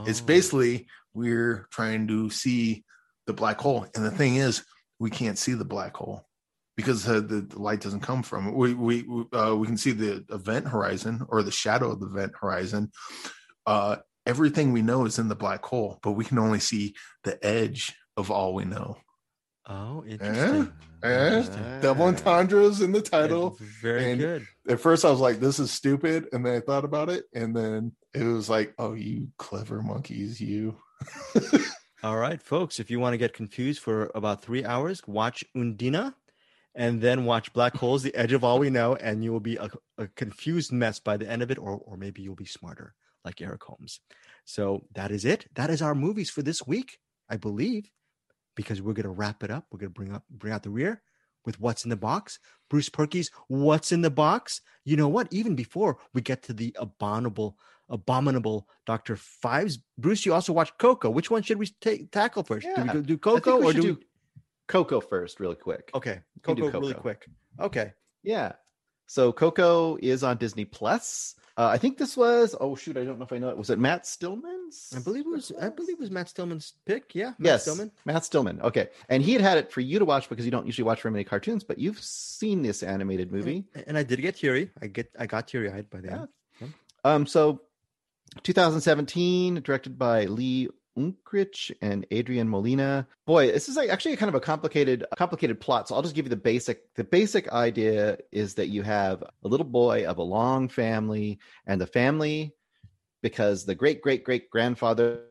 it's 0.07 0.21
Oh. 0.21 0.25
basically 0.25 0.87
we're 1.15 1.67
trying 1.71 2.07
to 2.09 2.31
see 2.31 2.85
the 3.27 3.33
black 3.33 3.61
hole. 3.61 3.87
And 3.95 4.05
the 4.05 4.11
thing 4.11 4.37
is 4.37 4.65
we 4.99 5.11
can't 5.11 5.39
see 5.39 5.55
the 5.55 5.65
black 5.65 5.97
hole 5.97 6.25
because 6.77 7.07
uh, 7.09 7.15
the, 7.21 7.43
the 7.43 7.59
light 7.61 7.81
doesn't 7.81 8.01
come 8.01 8.23
from 8.23 8.49
it. 8.49 8.55
We 8.55 8.75
we 8.75 9.03
we, 9.03 9.25
uh, 9.33 9.55
we 9.57 9.67
can 9.67 9.77
see 9.77 9.91
the 9.93 10.25
event 10.31 10.69
horizon 10.69 11.27
or 11.29 11.43
the 11.43 11.51
shadow 11.51 11.91
of 11.91 12.01
the 12.01 12.07
event 12.07 12.33
horizon. 12.41 12.93
Uh 13.67 13.97
everything 14.25 14.73
we 14.73 14.83
know 14.83 15.05
is 15.05 15.19
in 15.19 15.29
the 15.29 15.35
black 15.35 15.65
hole 15.65 15.99
but 16.01 16.13
we 16.13 16.25
can 16.25 16.39
only 16.39 16.61
see 16.61 16.95
the 17.25 17.45
edge 17.45 17.93
of 18.17 18.31
all 18.31 18.55
we 18.55 18.65
know 18.65 18.97
Oh, 19.73 20.05
interesting. 20.07 20.73
Eh? 21.03 21.27
Interesting. 21.39 21.81
double 21.81 22.05
entendres 22.07 22.81
in 22.81 22.93
the 22.93 23.01
title 23.03 23.57
Very 23.81 24.13
and- 24.13 24.21
good. 24.21 24.47
at 24.69 24.81
first 24.81 25.05
I 25.05 25.11
was 25.11 25.21
like, 25.21 25.41
this 25.41 25.59
is 25.59 25.71
stupid. 25.71 26.27
And 26.33 26.45
then 26.45 26.55
I 26.57 26.61
thought 26.61 26.85
about 26.85 27.09
it. 27.09 27.25
And 27.35 27.57
then 27.57 27.93
it 28.15 28.23
was 28.25 28.49
like, 28.51 28.75
oh, 28.79 28.93
you 28.93 29.29
clever 29.39 29.83
monkeys, 29.83 30.41
you. 30.41 30.77
All 32.05 32.17
right, 32.17 32.41
folks. 32.43 32.79
If 32.81 32.91
you 32.91 33.01
want 33.01 33.15
to 33.15 33.19
get 33.19 33.33
confused 33.33 33.81
for 33.81 34.11
about 34.15 34.43
three 34.43 34.65
hours, 34.65 35.03
watch 35.07 35.45
Undine, 35.57 36.13
and 36.75 37.01
then 37.01 37.25
watch 37.25 37.53
Black 37.53 37.77
Holes: 37.77 38.03
The 38.03 38.15
Edge 38.15 38.33
of 38.33 38.43
All 38.45 38.59
We 38.59 38.71
Know, 38.71 38.97
and 38.97 39.23
you 39.23 39.33
will 39.33 39.41
be 39.41 39.57
a, 39.57 39.71
a 39.99 40.09
confused 40.09 40.73
mess 40.73 40.99
by 40.99 41.17
the 41.17 41.29
end 41.31 41.43
of 41.43 41.51
it, 41.53 41.59
or 41.59 41.81
or 41.85 41.97
maybe 41.97 42.21
you'll 42.23 42.35
be 42.35 42.45
smarter, 42.45 42.95
like 43.25 43.41
Eric 43.41 43.63
Holmes. 43.63 44.01
So 44.45 44.83
that 44.95 45.11
is 45.13 45.25
it. 45.25 45.47
That 45.55 45.71
is 45.71 45.81
our 45.81 45.95
movies 45.95 46.29
for 46.29 46.43
this 46.43 46.67
week, 46.67 46.99
I 47.31 47.37
believe, 47.37 47.89
because 48.55 48.83
we're 48.83 48.93
gonna 48.93 49.11
wrap 49.11 49.43
it 49.43 49.51
up. 49.51 49.67
We're 49.71 49.79
gonna 49.81 49.91
bring 49.91 50.13
up 50.13 50.25
bring 50.31 50.53
out 50.53 50.63
the 50.63 50.71
rear 50.71 51.03
with 51.45 51.61
what's 51.61 51.85
in 51.85 51.91
the 51.91 51.97
box. 51.97 52.39
Bruce 52.71 52.89
Purkey's 52.89 53.31
What's 53.49 53.93
in 53.93 54.01
the 54.01 54.11
Box. 54.11 54.61
You 54.85 54.97
know 54.97 55.09
what? 55.09 55.29
Even 55.31 55.55
before 55.55 55.99
we 56.15 56.21
get 56.23 56.43
to 56.45 56.53
the 56.53 56.75
abominable 56.79 57.59
abominable 57.89 58.69
Dr. 58.87 59.17
Phibes. 59.17 59.79
Bruce, 59.99 60.25
you 60.25 60.33
also 60.33 60.53
watched 60.53 60.79
Coco. 60.79 61.11
Which 61.11 61.31
one 61.31 61.43
should 61.43 61.59
we 61.59 61.67
take 61.81 62.11
tackle 62.11 62.43
first? 62.43 62.67
Do 62.67 62.73
we 62.81 62.87
Yeah. 62.87 62.93
go 62.95 63.01
do 63.03 63.19
Coco 63.19 63.63
or 63.63 63.73
do, 63.73 63.83
do 63.83 63.99
Coco 64.67 65.01
first, 65.01 65.41
really 65.41 65.57
quick. 65.57 65.91
Okay, 65.95 66.21
do 66.47 66.55
Coco, 66.55 66.81
really 66.81 66.95
quick. 66.95 67.29
Okay. 67.61 67.93
Yeah. 68.23 68.53
So 69.07 69.33
Coco 69.33 69.99
is 70.01 70.25
on 70.25 70.39
Disney 70.39 70.65
Plus. 70.65 71.35
Uh, 71.57 71.67
I 71.67 71.77
think 71.77 71.99
this 71.99 72.17
was. 72.17 72.55
Oh 72.61 72.75
shoot, 72.75 72.97
I 72.97 73.05
don't 73.05 73.19
know 73.19 73.25
if 73.27 73.33
I 73.33 73.39
know 73.39 73.51
it. 73.51 73.57
Was 73.59 73.69
it 73.71 73.79
Matt 73.79 74.07
Stillman's? 74.07 74.93
I 74.97 75.01
believe 75.01 75.27
it 75.27 75.31
was 75.31 75.53
I 75.61 75.69
believe 75.69 75.95
it 75.97 76.01
was 76.01 76.11
Matt 76.11 76.29
Stillman's 76.31 76.73
pick. 76.87 77.15
Yeah, 77.15 77.31
Matt 77.39 77.41
yes, 77.41 77.63
Stillman. 77.63 77.91
Matt 78.07 78.25
Stillman. 78.25 78.61
Okay, 78.63 78.89
and 79.11 79.23
he 79.23 79.33
had 79.35 79.43
had 79.43 79.59
it 79.59 79.71
for 79.71 79.81
you 79.83 79.99
to 79.99 80.05
watch 80.07 80.29
because 80.31 80.45
you 80.47 80.51
don't 80.51 80.65
usually 80.67 80.85
watch 80.87 81.03
very 81.03 81.13
many 81.13 81.25
cartoons, 81.25 81.63
but 81.63 81.79
you've 81.79 82.01
seen 82.03 82.63
this 82.63 82.83
animated 82.83 83.31
movie. 83.31 83.65
And 83.87 83.99
I 83.99 84.03
did 84.03 84.21
get 84.23 84.37
teary. 84.37 84.71
I 84.81 84.87
get 84.87 85.11
I 85.19 85.27
got 85.27 85.47
teary 85.49 85.71
eyed 85.71 85.91
by 85.91 86.01
the 86.01 86.09
Yeah. 86.09 86.21
end. 86.63 86.73
Um, 87.05 87.27
so 87.27 87.61
2017, 88.45 89.61
directed 89.63 89.99
by 89.99 90.25
Lee 90.27 90.69
Unkrich 90.99 91.73
and 91.81 92.07
Adrian 92.11 92.49
Molina. 92.49 93.07
Boy, 93.27 93.51
this 93.51 93.69
is 93.69 93.77
like 93.77 93.91
actually 93.91 94.17
kind 94.17 94.29
of 94.29 94.35
a 94.35 94.41
complicated, 94.41 95.05
complicated 95.17 95.61
plot. 95.61 95.89
So 95.89 95.95
I'll 95.95 96.03
just 96.03 96.15
give 96.15 96.27
you 96.27 96.31
the 96.31 96.37
basic. 96.37 96.95
The 96.95 97.05
basic 97.05 97.51
idea 97.53 98.19
is 98.31 98.55
that 98.55 98.69
you 98.69 98.83
have 98.83 99.23
a 99.23 99.49
little 99.49 99.67
boy 99.67 100.05
of 100.07 100.19
a 100.19 100.23
long 100.23 100.69
family, 100.69 101.39
and 101.67 101.81
the 101.81 101.87
family, 101.87 102.55
because 103.23 103.65
the 103.65 103.75
great 103.75 104.03
great 104.03 104.25
great 104.25 104.51
grandfather 104.51 105.23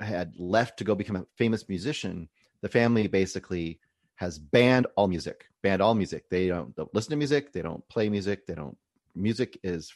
had 0.00 0.32
left 0.36 0.78
to 0.78 0.84
go 0.84 0.94
become 0.94 1.16
a 1.16 1.26
famous 1.36 1.68
musician, 1.68 2.28
the 2.62 2.68
family 2.68 3.06
basically 3.06 3.80
has 4.16 4.38
banned 4.38 4.86
all 4.96 5.08
music. 5.08 5.46
Banned 5.62 5.82
all 5.82 5.94
music. 5.94 6.24
They 6.30 6.48
don't, 6.48 6.74
don't 6.76 6.94
listen 6.94 7.10
to 7.10 7.16
music. 7.16 7.52
They 7.52 7.62
don't 7.62 7.86
play 7.88 8.08
music. 8.08 8.46
They 8.46 8.54
don't. 8.54 8.76
Music 9.14 9.58
is 9.62 9.92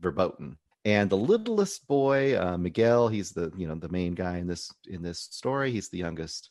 verboten 0.00 0.56
and 0.88 1.10
the 1.10 1.16
littlest 1.16 1.86
boy 1.86 2.38
uh, 2.38 2.56
miguel 2.56 3.08
he's 3.08 3.32
the 3.32 3.52
you 3.56 3.68
know 3.68 3.74
the 3.74 3.90
main 3.90 4.14
guy 4.14 4.38
in 4.38 4.46
this 4.46 4.72
in 4.86 5.02
this 5.02 5.20
story. 5.20 5.70
He's 5.70 5.90
the 5.90 5.98
youngest 5.98 6.50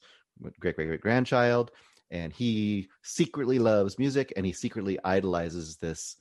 great 0.60 0.76
great 0.76 0.88
great 0.88 1.02
grandchild. 1.02 1.72
And 2.12 2.32
he 2.32 2.88
secretly 3.02 3.60
loves 3.60 4.00
music 4.00 4.32
and 4.38 4.46
he 4.46 4.54
secretly 4.54 5.00
idolizes 5.04 5.78
this 5.78 6.18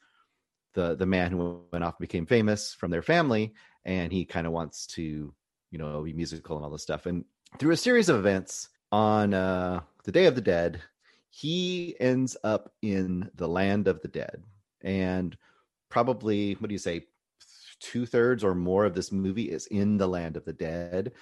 the 0.72 0.96
the 0.96 1.04
man 1.04 1.30
who 1.30 1.60
went 1.72 1.84
off 1.84 1.96
and 1.98 2.08
became 2.08 2.26
famous 2.26 2.72
from 2.72 2.90
their 2.90 3.02
family. 3.02 3.52
And 3.84 4.10
he 4.10 4.24
kind 4.24 4.46
of 4.46 4.52
wants 4.54 4.86
to 4.98 5.02
you 5.70 5.78
know 5.78 6.02
be 6.02 6.14
musical 6.14 6.56
and 6.56 6.64
all 6.64 6.72
this 6.72 6.82
stuff. 6.82 7.04
And 7.04 7.26
through 7.58 7.72
a 7.72 7.76
series 7.76 8.08
of 8.08 8.16
events 8.16 8.70
on 8.90 9.34
uh 9.34 9.80
the 10.04 10.12
day 10.12 10.24
of 10.24 10.34
the 10.34 10.40
dead 10.40 10.80
he 11.28 11.94
ends 12.00 12.34
up 12.44 12.72
in 12.80 13.30
the 13.34 13.46
land 13.46 13.88
of 13.88 14.00
the 14.00 14.08
dead. 14.08 14.42
And 14.80 15.36
probably 15.90 16.54
what 16.54 16.68
do 16.68 16.74
you 16.74 16.78
say 16.78 17.04
two 17.80 18.06
thirds 18.06 18.44
or 18.44 18.54
more 18.54 18.84
of 18.84 18.94
this 18.94 19.12
movie 19.12 19.50
is 19.50 19.66
in 19.66 19.96
the 19.96 20.08
land 20.08 20.36
of 20.36 20.44
the 20.44 20.52
dead. 20.52 21.12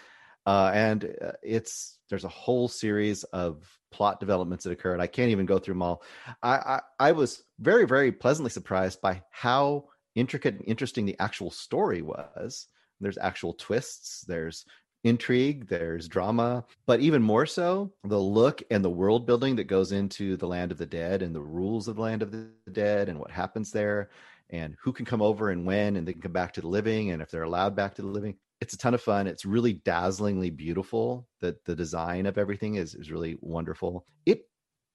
Uh, 0.46 0.70
and 0.74 1.04
uh, 1.22 1.32
it's 1.42 1.98
there's 2.10 2.24
a 2.24 2.28
whole 2.28 2.68
series 2.68 3.24
of 3.24 3.66
plot 3.90 4.20
developments 4.20 4.64
that 4.64 4.72
occurred 4.72 5.00
i 5.00 5.06
can't 5.06 5.30
even 5.30 5.46
go 5.46 5.58
through 5.58 5.74
them 5.74 5.82
all. 5.82 6.02
I, 6.42 6.56
I 6.56 6.80
i 7.00 7.12
was 7.12 7.42
very 7.60 7.86
very 7.86 8.12
pleasantly 8.12 8.50
surprised 8.50 9.00
by 9.00 9.22
how 9.30 9.86
intricate 10.14 10.54
and 10.54 10.64
interesting 10.66 11.06
the 11.06 11.16
actual 11.18 11.50
story 11.50 12.02
was. 12.02 12.66
There's 13.00 13.18
actual 13.18 13.54
twists 13.54 14.24
there's 14.26 14.64
intrigue 15.04 15.68
there's 15.68 16.08
drama 16.08 16.64
but 16.86 17.00
even 17.00 17.22
more 17.22 17.44
so 17.44 17.92
the 18.04 18.18
look 18.18 18.62
and 18.70 18.82
the 18.82 18.88
world 18.88 19.26
building 19.26 19.56
that 19.56 19.64
goes 19.64 19.92
into 19.92 20.34
the 20.38 20.46
land 20.46 20.72
of 20.72 20.78
the 20.78 20.86
dead 20.86 21.20
and 21.20 21.34
the 21.34 21.40
rules 21.42 21.88
of 21.88 21.96
the 21.96 22.02
land 22.02 22.22
of 22.22 22.32
the 22.32 22.48
dead 22.72 23.10
and 23.10 23.18
what 23.18 23.30
happens 23.30 23.70
there 23.70 24.08
and 24.54 24.76
who 24.82 24.92
can 24.92 25.04
come 25.04 25.22
over 25.22 25.50
and 25.50 25.66
when 25.66 25.96
and 25.96 26.06
they 26.06 26.12
can 26.12 26.22
come 26.22 26.32
back 26.32 26.52
to 26.52 26.60
the 26.60 26.68
living 26.68 27.10
and 27.10 27.20
if 27.22 27.30
they're 27.30 27.42
allowed 27.42 27.74
back 27.76 27.94
to 27.94 28.02
the 28.02 28.08
living 28.08 28.36
it's 28.60 28.74
a 28.74 28.78
ton 28.78 28.94
of 28.94 29.02
fun 29.02 29.26
it's 29.26 29.44
really 29.44 29.74
dazzlingly 29.74 30.54
beautiful 30.54 31.26
the 31.40 31.56
the 31.64 31.74
design 31.76 32.26
of 32.26 32.38
everything 32.38 32.76
is 32.76 32.94
is 32.94 33.10
really 33.10 33.36
wonderful 33.40 34.06
it 34.26 34.42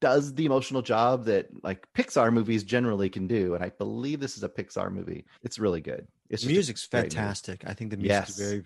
does 0.01 0.33
the 0.35 0.45
emotional 0.45 0.81
job 0.81 1.25
that 1.25 1.47
like 1.63 1.85
pixar 1.93 2.31
movies 2.31 2.63
generally 2.63 3.09
can 3.09 3.27
do 3.27 3.53
and 3.55 3.63
i 3.63 3.69
believe 3.69 4.19
this 4.19 4.37
is 4.37 4.43
a 4.43 4.49
pixar 4.49 4.91
movie 4.91 5.25
it's 5.43 5.59
really 5.59 5.81
good 5.81 6.07
it's 6.29 6.43
a 6.43 6.47
music's 6.47 6.87
great 6.87 7.05
movie. 7.05 7.15
fantastic. 7.15 7.63
I 7.65 7.73
think 7.73 7.89
the 7.89 7.97
music 7.97 8.29
is 8.29 8.37
very, 8.37 8.63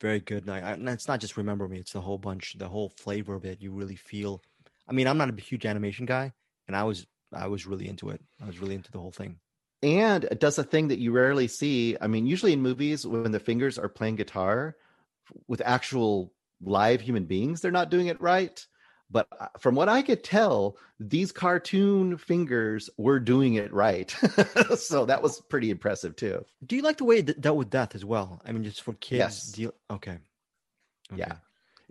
very 0.00 0.20
good. 0.20 0.42
And, 0.48 0.50
I- 0.50 0.72
and 0.72 0.88
it's 0.88 1.06
not 1.06 1.20
just 1.20 1.36
remember 1.36 1.68
me; 1.68 1.78
it's 1.78 1.92
the 1.92 2.00
whole 2.00 2.18
bunch, 2.18 2.56
the 2.58 2.68
whole 2.68 2.88
flavor 2.88 3.34
of 3.36 3.44
it. 3.44 3.60
You 3.62 3.70
really 3.72 3.94
feel. 3.94 4.42
I 4.88 4.92
mean, 4.92 5.06
I'm 5.06 5.16
not 5.16 5.30
a 5.30 5.40
huge 5.40 5.64
animation 5.64 6.06
guy, 6.06 6.32
and 6.66 6.76
I 6.76 6.82
was, 6.82 7.06
I 7.32 7.46
was 7.46 7.66
really 7.66 7.88
into 7.88 8.10
it. 8.10 8.20
I 8.42 8.46
was 8.46 8.58
really 8.58 8.74
into 8.74 8.90
the 8.90 8.98
whole 8.98 9.12
thing. 9.12 9.38
And 9.84 10.24
it 10.24 10.40
does 10.40 10.58
a 10.58 10.64
thing 10.64 10.88
that 10.88 10.98
you 10.98 11.12
rarely 11.12 11.46
see. 11.46 11.94
I 12.00 12.06
mean, 12.06 12.26
usually 12.26 12.54
in 12.54 12.62
movies, 12.62 13.06
when 13.06 13.32
the 13.32 13.38
fingers 13.38 13.78
are 13.78 13.88
playing 13.88 14.16
guitar 14.16 14.76
with 15.46 15.60
actual 15.62 16.32
live 16.62 17.02
human 17.02 17.26
beings, 17.26 17.60
they're 17.60 17.70
not 17.70 17.90
doing 17.90 18.06
it 18.06 18.18
right. 18.18 18.66
But 19.10 19.28
uh, 19.38 19.48
from 19.58 19.74
what 19.74 19.90
I 19.90 20.00
could 20.00 20.24
tell, 20.24 20.78
these 20.98 21.32
cartoon 21.32 22.16
fingers 22.16 22.88
were 22.96 23.20
doing 23.20 23.54
it 23.54 23.74
right. 23.74 24.10
so 24.78 25.04
that 25.04 25.22
was 25.22 25.42
pretty 25.50 25.70
impressive 25.70 26.16
too. 26.16 26.46
Do 26.64 26.76
you 26.76 26.82
like 26.82 26.96
the 26.96 27.04
way 27.04 27.18
it 27.18 27.38
dealt 27.42 27.58
with 27.58 27.68
death 27.68 27.94
as 27.94 28.06
well? 28.06 28.40
I 28.46 28.52
mean, 28.52 28.64
just 28.64 28.80
for 28.80 28.94
kids. 28.94 29.18
Yes. 29.18 29.52
Deal. 29.52 29.74
Okay. 29.90 30.16
Yeah. 31.14 31.34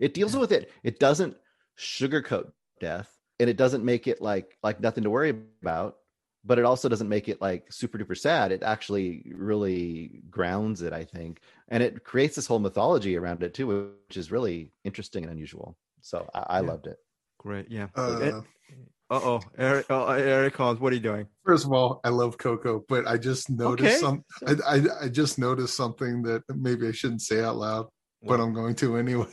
It 0.00 0.14
deals 0.14 0.36
with 0.36 0.50
it. 0.50 0.72
It 0.82 0.98
doesn't 0.98 1.36
sugarcoat 1.78 2.50
death 2.80 3.08
and 3.38 3.48
it 3.48 3.56
doesn't 3.56 3.84
make 3.84 4.08
it 4.08 4.20
like 4.20 4.58
like 4.64 4.80
nothing 4.80 5.04
to 5.04 5.10
worry 5.10 5.32
about, 5.62 5.98
but 6.44 6.58
it 6.58 6.64
also 6.64 6.88
doesn't 6.88 7.08
make 7.08 7.28
it 7.28 7.40
like 7.40 7.72
super 7.72 7.98
duper 7.98 8.16
sad. 8.16 8.52
It 8.52 8.62
actually 8.62 9.32
really 9.34 10.22
grounds 10.30 10.82
it, 10.82 10.92
I 10.92 11.04
think. 11.04 11.40
And 11.68 11.82
it 11.82 12.04
creates 12.04 12.36
this 12.36 12.46
whole 12.46 12.58
mythology 12.58 13.16
around 13.16 13.42
it 13.42 13.54
too, 13.54 13.66
which 14.08 14.16
is 14.16 14.30
really 14.30 14.70
interesting 14.84 15.24
and 15.24 15.32
unusual. 15.32 15.76
So 16.02 16.28
I, 16.34 16.44
I 16.48 16.60
Yeah. 16.60 16.66
loved 16.68 16.86
it. 16.86 16.98
Great. 17.38 17.70
Yeah. 17.70 17.88
Uh, 17.96 18.42
Uh 19.10 19.20
oh, 19.22 19.40
Eric. 19.58 19.86
Oh, 19.90 20.06
Eric 20.08 20.56
Holmes, 20.56 20.80
what 20.80 20.92
are 20.92 20.96
you 20.96 21.02
doing? 21.02 21.26
first 21.44 21.66
of 21.66 21.72
all, 21.72 22.00
I 22.04 22.08
love 22.08 22.38
Coco, 22.38 22.82
but 22.88 23.06
I 23.06 23.18
just 23.18 23.50
noticed 23.50 23.80
Okay. 23.80 23.98
some. 23.98 24.24
I, 24.46 24.56
I 24.66 25.04
I 25.04 25.08
just 25.08 25.38
noticed 25.38 25.76
something 25.76 26.22
that 26.22 26.42
maybe 26.48 26.88
I 26.88 26.92
shouldn't 26.92 27.20
say 27.20 27.42
out 27.44 27.56
loud, 27.56 27.86
but 28.22 28.40
I'm 28.40 28.54
going 28.54 28.74
to 28.76 28.96
anyway. 28.96 29.28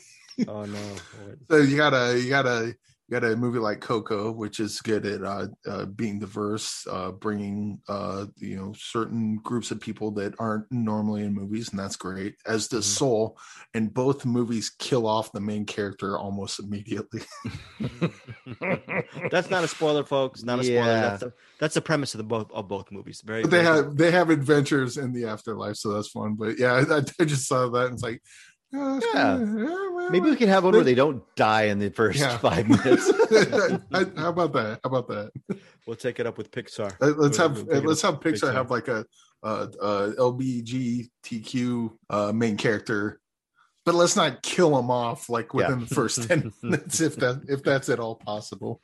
Oh 0.47 0.65
no. 0.65 0.95
So 1.49 1.57
you 1.57 1.77
gotta 1.77 2.19
you 2.19 2.29
gotta 2.29 2.75
you 3.11 3.19
got 3.19 3.29
a 3.29 3.35
movie 3.35 3.59
like 3.59 3.81
Coco, 3.81 4.31
which 4.31 4.61
is 4.61 4.79
good 4.79 5.05
at 5.05 5.21
uh, 5.21 5.47
uh, 5.67 5.85
being 5.85 6.19
diverse, 6.19 6.87
uh, 6.89 7.11
bringing 7.11 7.79
uh, 7.89 8.27
you 8.37 8.55
know 8.55 8.73
certain 8.77 9.35
groups 9.43 9.69
of 9.71 9.81
people 9.81 10.11
that 10.11 10.33
aren't 10.39 10.71
normally 10.71 11.23
in 11.23 11.33
movies, 11.33 11.69
and 11.69 11.79
that's 11.79 11.97
great. 11.97 12.35
As 12.45 12.69
does 12.69 12.85
Mhm. 12.85 12.97
Soul, 12.97 13.37
and 13.73 13.93
both 13.93 14.25
movies 14.25 14.69
kill 14.69 15.05
off 15.05 15.31
the 15.33 15.41
main 15.41 15.65
character 15.65 16.17
almost 16.17 16.59
immediately. 16.59 17.21
that's 19.29 19.49
not 19.49 19.63
a 19.63 19.67
spoiler, 19.67 20.03
folks. 20.05 20.43
Not 20.43 20.59
a 20.59 20.63
spoiler. 20.63 20.79
Yeah. 20.79 21.01
That's 21.01 21.23
the 21.23 21.33
that's 21.59 21.73
the 21.75 21.81
premise 21.81 22.13
of 22.13 22.19
the 22.19 22.23
both 22.23 22.51
of 22.51 22.67
both 22.67 22.91
movies. 22.91 23.21
Very. 23.25 23.41
But 23.41 23.51
they 23.51 23.63
very 23.63 23.75
good. 23.75 23.85
have 23.85 23.97
they 23.97 24.11
have 24.11 24.29
adventures 24.29 24.97
in 24.97 25.11
the 25.11 25.25
afterlife, 25.25 25.75
so 25.75 25.93
that's 25.93 26.09
fun. 26.09 26.35
But 26.35 26.57
yeah, 26.57 26.83
I, 26.89 26.97
I 27.19 27.25
just 27.25 27.47
saw 27.47 27.69
that 27.69 27.85
and 27.85 27.93
it's 27.95 28.03
like, 28.03 28.21
oh, 28.73 29.01
Yeah. 29.13 29.37
kinda- 29.37 30.09
Maybe 30.11 30.29
we 30.29 30.35
can 30.35 30.49
have 30.49 30.63
one 30.65 30.73
where 30.73 30.83
they 30.83 30.95
don't 30.95 31.23
die 31.35 31.63
in 31.63 31.79
the 31.79 31.89
first 31.89 32.19
Yeah. 32.19 32.37
five 32.49 32.67
minutes. 32.69 33.09
How 34.17 34.29
about 34.29 34.51
that? 34.53 34.79
How 34.83 34.89
about 34.89 35.07
that? 35.07 35.31
We'll 35.87 35.95
take 35.95 36.19
it 36.19 36.27
up 36.27 36.37
with 36.37 36.51
Pixar. 36.51 36.91
Uh, 37.01 37.13
Let's 37.17 37.37
We'll- 37.39 37.49
have 37.49 37.63
we'll 37.63 37.81
let's 37.83 38.01
have 38.01 38.21
with 38.23 38.35
Pixar 38.35 38.53
have 38.53 38.69
like 38.71 38.87
a 38.89 39.05
uh, 39.43 39.67
uh, 39.81 40.11
LBGTQ 40.19 41.91
uh, 42.09 42.31
main 42.33 42.57
character, 42.57 43.19
but 43.85 43.95
let's 43.95 44.15
not 44.15 44.41
kill 44.43 44.77
him 44.77 44.91
off 44.91 45.29
like 45.29 45.53
within 45.53 45.79
the 45.81 45.87
first 45.87 46.27
ten 46.27 46.51
minutes, 46.61 46.99
if 46.99 47.15
that 47.17 47.41
if 47.47 47.63
that's 47.63 47.89
at 47.89 47.99
all 47.99 48.15
possible. 48.15 48.81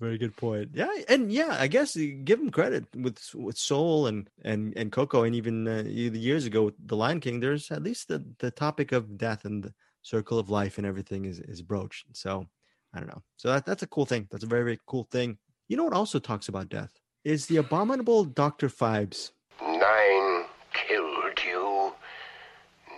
Very 0.00 0.16
good 0.16 0.34
point. 0.34 0.70
Yeah, 0.72 0.88
and 1.10 1.30
yeah, 1.30 1.58
I 1.60 1.66
guess 1.66 1.94
give 1.94 2.40
him 2.40 2.50
credit 2.50 2.86
with 2.96 3.20
with 3.34 3.58
Soul 3.58 4.06
and 4.06 4.30
and 4.42 4.72
and 4.74 4.90
Coco, 4.90 5.24
and 5.24 5.34
even 5.34 5.68
uh, 5.68 5.82
years 5.86 6.46
ago 6.46 6.62
with 6.64 6.74
The 6.86 6.96
Lion 6.96 7.20
King. 7.20 7.38
There's 7.38 7.70
at 7.70 7.82
least 7.82 8.08
the 8.08 8.24
the 8.38 8.50
topic 8.50 8.92
of 8.92 9.18
death 9.18 9.44
and 9.44 9.62
the 9.62 9.74
circle 10.00 10.38
of 10.38 10.48
life 10.48 10.78
and 10.78 10.86
everything 10.86 11.26
is 11.26 11.38
is 11.40 11.60
broached. 11.60 12.06
So 12.14 12.46
I 12.94 13.00
don't 13.00 13.08
know. 13.08 13.22
So 13.36 13.48
that, 13.48 13.66
that's 13.66 13.82
a 13.82 13.86
cool 13.86 14.06
thing. 14.06 14.26
That's 14.30 14.44
a 14.44 14.46
very 14.46 14.64
very 14.64 14.80
cool 14.86 15.06
thing. 15.10 15.36
You 15.68 15.76
know 15.76 15.84
what 15.84 15.92
also 15.92 16.18
talks 16.18 16.48
about 16.48 16.70
death 16.70 16.98
is 17.22 17.44
the 17.46 17.58
abominable 17.58 18.24
Doctor 18.24 18.70
Phibes. 18.70 19.32
Nine 19.60 20.46
killed 20.72 21.38
you. 21.46 21.92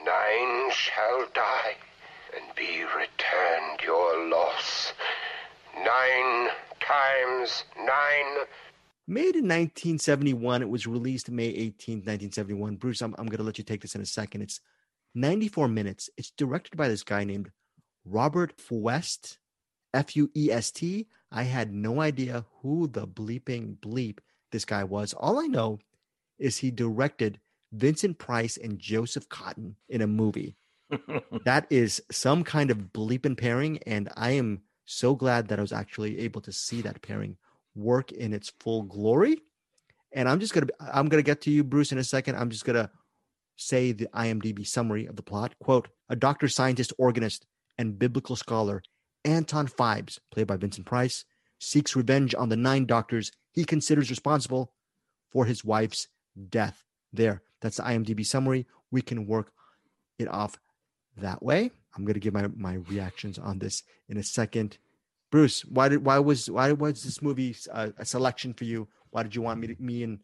Nine 0.06 0.70
shall 0.70 1.26
die, 1.34 1.74
and 2.36 2.54
be 2.54 2.84
returned 2.84 3.80
your 3.82 4.28
loss. 4.28 4.92
Nine 5.74 6.50
times 6.86 7.64
nine. 7.78 8.46
Made 9.08 9.36
in 9.36 9.48
1971, 9.48 10.62
it 10.62 10.68
was 10.68 10.86
released 10.86 11.30
May 11.30 11.48
18, 11.48 11.96
1971. 11.98 12.76
Bruce, 12.76 13.02
I'm, 13.02 13.14
I'm 13.18 13.26
going 13.26 13.38
to 13.38 13.42
let 13.42 13.58
you 13.58 13.64
take 13.64 13.82
this 13.82 13.94
in 13.94 14.00
a 14.00 14.06
second. 14.06 14.42
It's 14.42 14.60
94 15.14 15.68
minutes. 15.68 16.08
It's 16.16 16.30
directed 16.30 16.76
by 16.76 16.88
this 16.88 17.02
guy 17.02 17.24
named 17.24 17.50
Robert 18.04 18.56
Fuest, 18.56 19.38
F 19.92 20.16
U 20.16 20.30
E 20.36 20.50
S 20.50 20.70
T. 20.70 21.08
I 21.30 21.44
had 21.44 21.72
no 21.72 22.00
idea 22.00 22.44
who 22.60 22.86
the 22.86 23.06
bleeping 23.06 23.78
bleep 23.78 24.18
this 24.50 24.64
guy 24.64 24.84
was. 24.84 25.12
All 25.14 25.40
I 25.40 25.46
know 25.46 25.78
is 26.38 26.58
he 26.58 26.70
directed 26.70 27.40
Vincent 27.72 28.18
Price 28.18 28.56
and 28.56 28.78
Joseph 28.78 29.28
Cotten 29.28 29.74
in 29.88 30.02
a 30.02 30.06
movie. 30.06 30.56
that 31.44 31.66
is 31.70 32.02
some 32.10 32.44
kind 32.44 32.70
of 32.70 32.92
bleeping 32.92 33.38
pairing, 33.38 33.78
and 33.86 34.10
I 34.16 34.32
am 34.32 34.62
so 34.84 35.14
glad 35.14 35.48
that 35.48 35.58
I 35.58 35.62
was 35.62 35.72
actually 35.72 36.18
able 36.20 36.40
to 36.42 36.52
see 36.52 36.82
that 36.82 37.02
pairing 37.02 37.36
work 37.74 38.12
in 38.12 38.32
its 38.32 38.52
full 38.60 38.82
glory. 38.82 39.38
And 40.12 40.28
I'm 40.28 40.40
just 40.40 40.52
gonna 40.52 40.68
I'm 40.80 41.08
gonna 41.08 41.22
get 41.22 41.40
to 41.42 41.50
you, 41.50 41.64
Bruce, 41.64 41.92
in 41.92 41.98
a 41.98 42.04
second. 42.04 42.36
I'm 42.36 42.50
just 42.50 42.64
gonna 42.64 42.90
say 43.56 43.92
the 43.92 44.08
IMDb 44.14 44.66
summary 44.66 45.06
of 45.06 45.16
the 45.16 45.22
plot. 45.22 45.54
Quote: 45.62 45.88
A 46.08 46.16
doctor, 46.16 46.48
scientist, 46.48 46.92
organist, 46.98 47.46
and 47.78 47.98
biblical 47.98 48.36
scholar, 48.36 48.82
Anton 49.24 49.68
Phibes, 49.68 50.18
played 50.30 50.46
by 50.46 50.56
Vincent 50.56 50.86
Price, 50.86 51.24
seeks 51.58 51.96
revenge 51.96 52.34
on 52.34 52.48
the 52.48 52.56
nine 52.56 52.84
doctors 52.84 53.32
he 53.52 53.64
considers 53.64 54.10
responsible 54.10 54.72
for 55.30 55.44
his 55.44 55.64
wife's 55.64 56.08
death. 56.48 56.84
There, 57.12 57.42
that's 57.60 57.76
the 57.76 57.82
IMDb 57.84 58.24
summary. 58.24 58.66
We 58.90 59.02
can 59.02 59.26
work 59.26 59.52
it 60.18 60.28
off 60.28 60.58
that 61.16 61.42
way. 61.42 61.70
I'm 61.96 62.04
to 62.06 62.20
give 62.20 62.34
my, 62.34 62.48
my 62.56 62.74
reactions 62.88 63.38
on 63.38 63.58
this 63.58 63.82
in 64.08 64.16
a 64.16 64.22
second. 64.22 64.78
Bruce, 65.30 65.64
why 65.64 65.88
did 65.88 66.04
why 66.04 66.18
was 66.18 66.50
why 66.50 66.72
was 66.72 67.02
this 67.02 67.22
movie 67.22 67.56
a, 67.72 67.92
a 67.98 68.04
selection 68.04 68.52
for 68.52 68.64
you? 68.64 68.88
Why 69.10 69.22
did 69.22 69.34
you 69.34 69.42
want 69.42 69.60
me 69.60 69.68
to, 69.68 69.76
me 69.78 70.02
and 70.02 70.18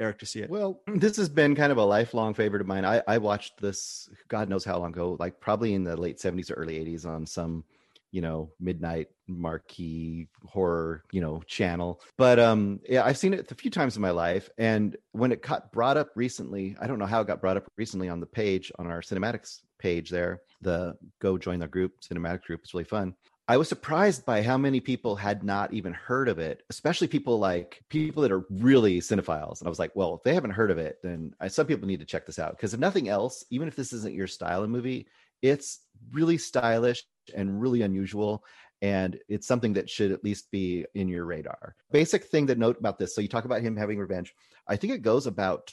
Eric 0.00 0.18
to 0.20 0.26
see 0.26 0.40
it? 0.40 0.50
Well, 0.50 0.80
this 0.86 1.16
has 1.18 1.28
been 1.28 1.54
kind 1.54 1.70
of 1.70 1.78
a 1.78 1.84
lifelong 1.84 2.34
favorite 2.34 2.62
of 2.62 2.66
mine. 2.66 2.84
I, 2.84 3.02
I 3.06 3.18
watched 3.18 3.60
this, 3.60 4.08
God 4.28 4.48
knows 4.48 4.64
how 4.64 4.78
long 4.78 4.90
ago, 4.92 5.16
like 5.20 5.40
probably 5.40 5.74
in 5.74 5.84
the 5.84 5.96
late 5.96 6.18
70s 6.18 6.50
or 6.50 6.54
early 6.54 6.82
80s 6.82 7.06
on 7.06 7.26
some 7.26 7.64
you 8.12 8.20
know 8.20 8.50
midnight 8.58 9.08
marquee 9.28 10.28
horror 10.44 11.04
you 11.12 11.20
know 11.20 11.42
channel 11.46 12.00
but 12.16 12.38
um 12.38 12.80
yeah 12.88 13.04
i've 13.04 13.18
seen 13.18 13.34
it 13.34 13.50
a 13.50 13.54
few 13.54 13.70
times 13.70 13.96
in 13.96 14.02
my 14.02 14.10
life 14.10 14.48
and 14.58 14.96
when 15.12 15.32
it 15.32 15.42
got 15.42 15.70
brought 15.72 15.96
up 15.96 16.10
recently 16.14 16.76
i 16.80 16.86
don't 16.86 16.98
know 16.98 17.06
how 17.06 17.20
it 17.20 17.26
got 17.26 17.40
brought 17.40 17.56
up 17.56 17.66
recently 17.76 18.08
on 18.08 18.20
the 18.20 18.26
page 18.26 18.72
on 18.78 18.86
our 18.86 19.00
CinemAddicts 19.00 19.60
page 19.78 20.10
there 20.10 20.42
the 20.60 20.96
go 21.20 21.38
join 21.38 21.58
the 21.58 21.68
group 21.68 22.00
cinematic 22.00 22.42
group 22.42 22.60
it's 22.62 22.74
really 22.74 22.84
fun 22.84 23.14
I 23.50 23.56
was 23.56 23.68
surprised 23.68 24.24
by 24.24 24.42
how 24.42 24.56
many 24.56 24.78
people 24.78 25.16
had 25.16 25.42
not 25.42 25.74
even 25.74 25.92
heard 25.92 26.28
of 26.28 26.38
it, 26.38 26.62
especially 26.70 27.08
people 27.08 27.40
like 27.40 27.82
people 27.88 28.22
that 28.22 28.30
are 28.30 28.44
really 28.48 29.00
cinephiles. 29.00 29.58
And 29.58 29.66
I 29.66 29.68
was 29.68 29.80
like, 29.80 29.90
well, 29.96 30.14
if 30.14 30.22
they 30.22 30.34
haven't 30.34 30.52
heard 30.52 30.70
of 30.70 30.78
it, 30.78 30.98
then 31.02 31.34
I, 31.40 31.48
some 31.48 31.66
people 31.66 31.88
need 31.88 31.98
to 31.98 32.06
check 32.06 32.26
this 32.26 32.38
out. 32.38 32.52
Because 32.52 32.74
if 32.74 32.78
nothing 32.78 33.08
else, 33.08 33.44
even 33.50 33.66
if 33.66 33.74
this 33.74 33.92
isn't 33.92 34.14
your 34.14 34.28
style 34.28 34.62
of 34.62 34.70
movie, 34.70 35.08
it's 35.42 35.80
really 36.12 36.38
stylish 36.38 37.02
and 37.34 37.60
really 37.60 37.82
unusual 37.82 38.44
and 38.82 39.18
it's 39.28 39.46
something 39.46 39.74
that 39.74 39.90
should 39.90 40.10
at 40.10 40.24
least 40.24 40.50
be 40.50 40.86
in 40.94 41.08
your 41.08 41.24
radar. 41.26 41.74
Basic 41.90 42.24
thing 42.24 42.46
to 42.46 42.54
note 42.54 42.78
about 42.78 42.98
this 42.98 43.14
so 43.14 43.20
you 43.20 43.28
talk 43.28 43.44
about 43.44 43.60
him 43.60 43.76
having 43.76 43.98
revenge. 43.98 44.34
I 44.66 44.76
think 44.76 44.92
it 44.92 45.02
goes 45.02 45.26
about 45.26 45.72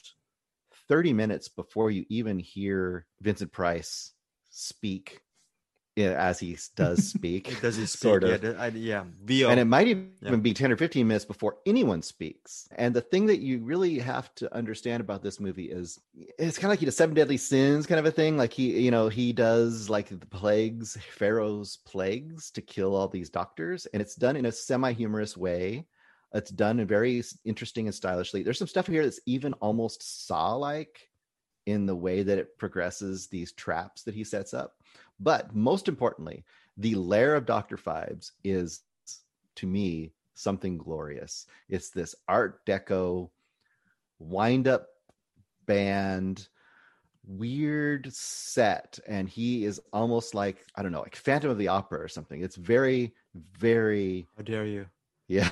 30 0.90 1.14
minutes 1.14 1.48
before 1.48 1.92
you 1.92 2.06
even 2.10 2.40
hear 2.40 3.06
vincent 3.22 3.52
price 3.52 4.12
speak 4.50 5.22
as 5.98 6.40
he 6.40 6.58
does 6.76 7.08
speak. 7.10 7.52
it 7.52 7.62
does 7.62 7.76
he 7.76 7.86
speak? 7.86 8.00
Sort 8.00 8.24
of. 8.24 8.44
Yeah, 8.44 8.54
I, 8.58 8.68
yeah. 8.68 9.04
VO. 9.24 9.50
And 9.50 9.60
it 9.60 9.66
might 9.66 9.88
even 9.88 10.12
yeah. 10.22 10.36
be 10.36 10.54
10 10.54 10.72
or 10.72 10.78
15 10.78 11.08
minutes 11.08 11.26
before 11.26 11.58
anyone 11.66 12.02
speaks. 12.02 12.68
And 12.76 12.94
the 12.94 13.02
thing 13.02 13.26
that 13.28 13.40
you 13.40 13.60
really 13.60 14.00
have 14.00 14.34
to 14.36 14.54
understand 14.56 15.02
about 15.02 15.24
this 15.24 15.40
movie 15.40 15.66
is 15.66 16.00
it's 16.14 16.58
kind 16.58 16.66
of 16.66 16.72
like 16.72 16.80
he 16.80 16.86
does 16.86 16.98
seven 16.98 17.16
deadly 17.16 17.38
sins 17.38 17.88
kind 17.88 18.00
of 18.00 18.06
a 18.06 18.12
thing. 18.12 18.38
Like 18.38 18.54
he, 18.54 18.80
you 18.80 18.92
know, 18.92 19.10
he 19.10 19.34
does 19.34 19.90
like 19.90 20.10
the 20.10 20.26
plagues, 20.26 20.98
Pharaoh's 21.12 21.78
plagues 21.78 22.52
to 22.52 22.62
kill 22.62 22.96
all 22.96 23.08
these 23.08 23.30
doctors. 23.30 23.86
And 23.88 24.02
it's 24.02 24.16
done 24.16 24.36
in 24.36 24.46
a 24.46 24.52
semi 24.52 24.94
humorous 24.94 25.36
way. 25.36 25.86
It's 26.34 26.52
done 26.52 26.80
in 26.80 26.88
very 26.88 27.24
interesting 27.46 27.88
and 27.88 27.96
stylishly. 27.96 28.44
There's 28.44 28.60
some 28.60 28.68
stuff 28.68 28.88
here 28.88 29.04
that's 29.04 29.22
even 29.26 29.54
almost 29.54 30.28
saw 30.28 30.56
like 30.56 31.10
in 31.66 31.86
the 31.86 31.96
way 31.96 32.24
that 32.24 32.38
it 32.38 32.58
progresses 32.58 33.28
these 33.28 33.52
traps 33.52 34.04
that 34.04 34.16
he 34.16 34.24
sets 34.24 34.54
up 34.54 34.76
but 35.20 35.56
most 35.56 35.88
importantly, 35.88 36.44
the 36.78 36.96
lair 36.96 37.36
of 37.36 37.46
Dr. 37.46 37.78
Phibes 37.78 38.32
is 38.44 38.82
to 39.56 39.68
me 39.68 40.14
something 40.36 40.78
glorious. 40.78 41.48
It's 41.70 41.90
this 41.90 42.16
art 42.28 42.66
deco 42.66 43.30
wind 44.20 44.68
up 44.68 44.88
band 45.66 46.48
weird 47.28 48.12
set 48.14 48.98
and 49.06 49.28
he 49.28 49.66
is 49.66 49.82
almost 49.92 50.34
like 50.34 50.66
i 50.78 50.82
don't 50.82 50.94
know 50.94 51.02
like 51.02 51.14
phantom 51.14 51.52
of 51.52 51.58
the 51.58 51.68
opera 51.68 52.00
or 52.00 52.08
something. 52.08 52.42
It's 52.42 52.56
very 52.56 53.14
very 53.58 54.28
how 54.38 54.44
dare 54.44 54.66
you. 54.66 54.86
Yeah. 55.28 55.50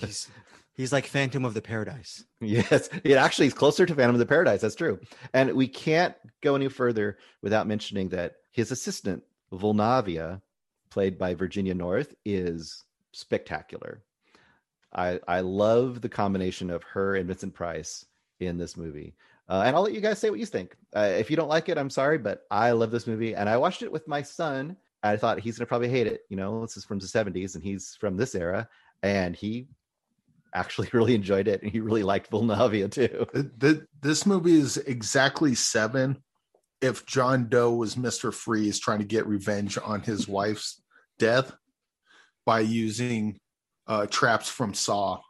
He's, 0.00 0.28
he's 0.72 0.92
like 0.92 1.06
phantom 1.06 1.44
of 1.44 1.52
the 1.54 1.60
paradise. 1.60 2.24
Yes. 2.40 2.88
It 3.04 3.16
actually 3.16 3.48
is 3.48 3.54
closer 3.54 3.84
to 3.84 3.94
phantom 3.94 4.14
of 4.14 4.20
the 4.20 4.26
paradise. 4.26 4.62
That's 4.62 4.74
true. 4.74 4.98
And 5.34 5.52
we 5.52 5.68
can't 5.68 6.14
go 6.40 6.54
any 6.56 6.68
further 6.68 7.18
without 7.42 7.66
mentioning 7.66 8.08
that 8.10 8.36
his 8.52 8.70
assistant, 8.70 9.22
Vulnavia, 9.52 10.40
played 10.90 11.18
by 11.18 11.34
Virginia 11.34 11.74
North, 11.74 12.14
is 12.24 12.84
spectacular. 13.12 14.02
I 14.94 15.20
I 15.26 15.40
love 15.40 16.00
the 16.00 16.08
combination 16.08 16.70
of 16.70 16.82
her 16.84 17.16
and 17.16 17.26
Vincent 17.26 17.54
Price 17.54 18.04
in 18.40 18.58
this 18.58 18.76
movie. 18.76 19.14
Uh, 19.48 19.62
and 19.66 19.74
I'll 19.74 19.82
let 19.82 19.94
you 19.94 20.00
guys 20.00 20.18
say 20.18 20.30
what 20.30 20.38
you 20.38 20.46
think. 20.46 20.76
Uh, 20.94 21.10
if 21.18 21.30
you 21.30 21.36
don't 21.36 21.48
like 21.48 21.68
it, 21.68 21.76
I'm 21.76 21.90
sorry, 21.90 22.18
but 22.18 22.44
I 22.50 22.70
love 22.72 22.90
this 22.90 23.06
movie, 23.06 23.34
and 23.34 23.48
I 23.48 23.56
watched 23.56 23.82
it 23.82 23.90
with 23.90 24.06
my 24.06 24.22
son. 24.22 24.76
I 25.02 25.16
thought 25.16 25.40
he's 25.40 25.58
gonna 25.58 25.66
probably 25.66 25.88
hate 25.88 26.06
it. 26.06 26.22
You 26.28 26.36
know, 26.36 26.60
this 26.60 26.76
is 26.76 26.84
from 26.84 26.98
the 26.98 27.06
'70s, 27.06 27.54
and 27.54 27.64
he's 27.64 27.96
from 27.96 28.16
this 28.16 28.34
era, 28.34 28.68
and 29.02 29.34
he 29.34 29.68
actually 30.54 30.88
really 30.92 31.14
enjoyed 31.14 31.48
it, 31.48 31.62
and 31.62 31.72
he 31.72 31.80
really 31.80 32.02
liked 32.02 32.30
Vulnavia 32.30 32.90
too. 32.90 33.26
The, 33.32 33.86
this 34.00 34.26
movie 34.26 34.58
is 34.58 34.76
exactly 34.76 35.54
seven 35.54 36.22
if 36.82 37.06
John 37.06 37.48
Doe 37.48 37.72
was 37.72 37.94
Mr. 37.94 38.34
Freeze 38.34 38.78
trying 38.78 38.98
to 38.98 39.04
get 39.04 39.26
revenge 39.26 39.78
on 39.82 40.02
his 40.02 40.28
wife's 40.28 40.82
death 41.18 41.54
by 42.44 42.60
using 42.60 43.38
uh, 43.86 44.06
traps 44.06 44.48
from 44.48 44.74
Saw. 44.74 45.20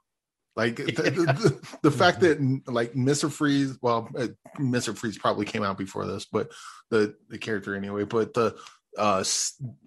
Like 0.56 0.76
the, 0.76 0.84
the, 0.84 1.78
the, 1.82 1.90
fact 1.90 2.20
that 2.20 2.62
like 2.66 2.92
Mr. 2.92 3.30
Freeze, 3.30 3.78
well, 3.80 4.08
uh, 4.18 4.28
Mr. 4.58 4.96
Freeze 4.96 5.16
probably 5.16 5.46
came 5.46 5.62
out 5.62 5.78
before 5.78 6.06
this, 6.06 6.26
but 6.26 6.50
the 6.90 7.14
the 7.30 7.38
character 7.38 7.74
anyway. 7.74 8.04
But 8.04 8.34
the 8.34 8.58
uh, 8.98 9.24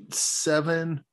Seven 0.10 1.04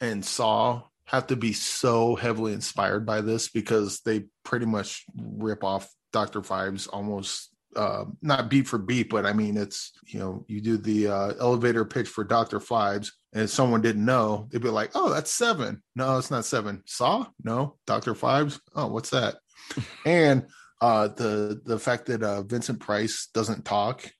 and 0.00 0.24
Saw 0.24 0.84
have 1.04 1.26
to 1.26 1.36
be 1.36 1.52
so 1.52 2.14
heavily 2.16 2.54
inspired 2.54 3.04
by 3.04 3.20
this 3.20 3.50
because 3.50 4.00
they 4.00 4.24
pretty 4.44 4.64
much 4.64 5.04
rip 5.14 5.62
off 5.62 5.92
Doctor 6.12 6.40
Phibes 6.40 6.88
almost 6.90 7.51
uh, 7.76 8.04
not 8.20 8.50
beat 8.50 8.68
for 8.68 8.78
beat, 8.78 9.10
but 9.10 9.26
I 9.26 9.32
mean, 9.32 9.56
it's 9.56 9.92
you 10.06 10.18
know, 10.18 10.44
you 10.48 10.60
do 10.60 10.76
the 10.76 11.08
uh, 11.08 11.32
elevator 11.40 11.84
pitch 11.84 12.08
for 12.08 12.24
Doctor 12.24 12.60
Phibes, 12.60 13.10
and 13.32 13.48
someone 13.48 13.82
didn't 13.82 14.04
know, 14.04 14.48
they'd 14.50 14.62
be 14.62 14.68
like, 14.68 14.90
"Oh, 14.94 15.10
that's 15.10 15.32
seven. 15.32 15.82
No, 15.96 16.18
it's 16.18 16.30
not 16.30 16.44
seven. 16.44 16.82
Saw? 16.86 17.26
No, 17.42 17.76
Doctor 17.86 18.14
Phibes. 18.14 18.60
Oh, 18.74 18.88
what's 18.88 19.10
that?" 19.10 19.36
and 20.06 20.46
uh, 20.80 21.08
the 21.08 21.60
the 21.64 21.78
fact 21.78 22.06
that 22.06 22.22
uh, 22.22 22.42
Vincent 22.42 22.80
Price 22.80 23.28
doesn't 23.32 23.64
talk 23.64 24.10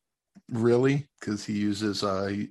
really 0.49 1.09
because 1.19 1.45
he 1.45 1.55
uses 1.55 2.03
uh, 2.03 2.27
he, 2.27 2.51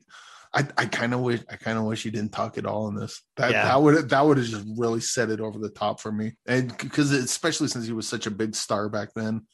I, 0.54 0.68
I 0.78 0.86
kind 0.86 1.14
of 1.14 1.22
wish 1.22 1.42
I 1.50 1.56
kind 1.56 1.78
of 1.78 1.86
wish 1.86 2.04
he 2.04 2.12
didn't 2.12 2.34
talk 2.34 2.58
at 2.58 2.66
all 2.66 2.88
in 2.90 2.96
this. 2.96 3.22
That 3.38 3.52
yeah. 3.52 3.64
that 3.64 3.82
would 3.82 4.10
that 4.10 4.26
would 4.26 4.38
have 4.38 4.48
just 4.48 4.66
really 4.78 5.00
set 5.00 5.30
it 5.30 5.40
over 5.40 5.58
the 5.58 5.70
top 5.70 6.02
for 6.02 6.12
me, 6.12 6.34
and 6.46 6.76
because 6.78 7.12
especially 7.12 7.70
since 7.70 7.86
he 7.86 7.94
was 7.94 8.08
such 8.08 8.28
a 8.28 8.32
big 8.32 8.56
star 8.56 8.90
back 8.90 9.14
then, 9.16 9.48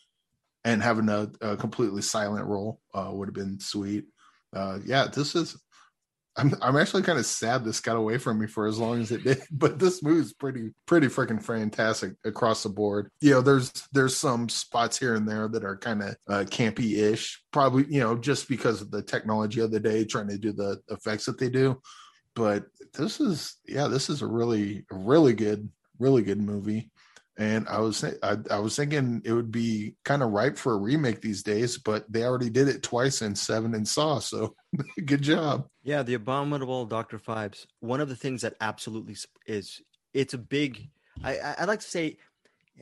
and 0.68 0.84
having 0.84 1.08
a, 1.08 1.32
a 1.40 1.56
completely 1.56 2.02
silent 2.02 2.46
role 2.46 2.82
uh, 2.94 3.10
would 3.14 3.30
have 3.30 3.34
been 3.34 3.58
sweet. 3.58 4.04
Uh, 4.54 4.80
yeah, 4.86 5.08
this 5.08 5.34
is. 5.34 5.58
I'm 6.36 6.54
I'm 6.62 6.76
actually 6.76 7.04
kind 7.04 7.18
of 7.18 7.26
sad 7.26 7.64
this 7.64 7.80
got 7.80 7.96
away 7.96 8.18
from 8.18 8.38
me 8.38 8.48
for 8.48 8.68
as 8.68 8.78
long 8.78 9.02
as 9.02 9.12
it 9.12 9.24
did, 9.24 9.42
but 9.52 9.80
this 9.80 10.04
movie 10.04 10.20
is 10.20 10.34
pretty 10.34 10.72
pretty 10.86 11.08
freaking 11.08 11.42
fantastic 11.42 12.14
across 12.26 12.64
the 12.64 12.70
board. 12.70 13.10
You 13.22 13.32
know, 13.32 13.42
there's 13.42 13.72
there's 13.94 14.16
some 14.16 14.50
spots 14.50 15.00
here 15.00 15.16
and 15.16 15.28
there 15.28 15.48
that 15.48 15.64
are 15.64 15.78
kind 15.78 16.04
of 16.04 16.16
uh, 16.28 16.44
campy 16.50 16.98
ish, 16.98 17.42
probably 17.52 17.86
you 17.90 18.02
know 18.02 18.18
just 18.18 18.50
because 18.50 18.82
of 18.82 18.92
the 18.92 19.02
technology 19.02 19.62
of 19.62 19.72
the 19.72 19.80
day 19.80 20.04
trying 20.04 20.28
to 20.28 20.38
do 20.38 20.52
the 20.52 20.82
effects 20.90 21.26
that 21.26 21.40
they 21.40 21.50
do. 21.50 21.82
But 22.36 22.66
this 22.94 23.22
is 23.22 23.56
yeah, 23.66 23.88
this 23.88 24.10
is 24.10 24.22
a 24.22 24.28
really 24.28 24.86
really 24.92 25.34
good 25.34 25.70
really 25.98 26.24
good 26.24 26.42
movie 26.42 26.92
and 27.38 27.68
I 27.68 27.80
was 27.80 28.02
thi- 28.02 28.18
I, 28.24 28.38
I 28.50 28.60
was 28.60 28.76
thinking 28.76 29.22
it 29.24 29.32
would 29.32 29.52
be 29.52 29.96
kind 30.04 30.24
of 30.24 30.32
ripe 30.32 30.58
for 30.58 30.74
a 30.74 30.78
remake 30.78 31.22
these 31.22 31.44
days, 31.44 31.78
but 31.78 32.12
they 32.12 32.24
already 32.24 32.50
did 32.50 32.68
it 32.68 32.82
twice 32.82 33.22
in 33.22 33.36
Seven 33.36 33.76
and 33.76 33.88
Saw, 33.88 34.20
so 34.20 34.56
good 35.06 35.22
job. 35.22 35.68
Yeah, 35.84 36.04
the 36.04 36.16
abominable 36.16 36.86
Doctor 36.86 37.20
Phibes. 37.20 37.66
One 37.80 38.02
of 38.02 38.10
the 38.10 38.16
things 38.16 38.42
that 38.42 38.56
absolutely 38.60 39.16
is 39.46 39.82
it's 40.14 40.34
a 40.34 40.40
big. 40.40 40.90
I 41.24 41.38
I 41.38 41.66
like 41.66 41.82
to 41.82 41.88
say 41.88 42.18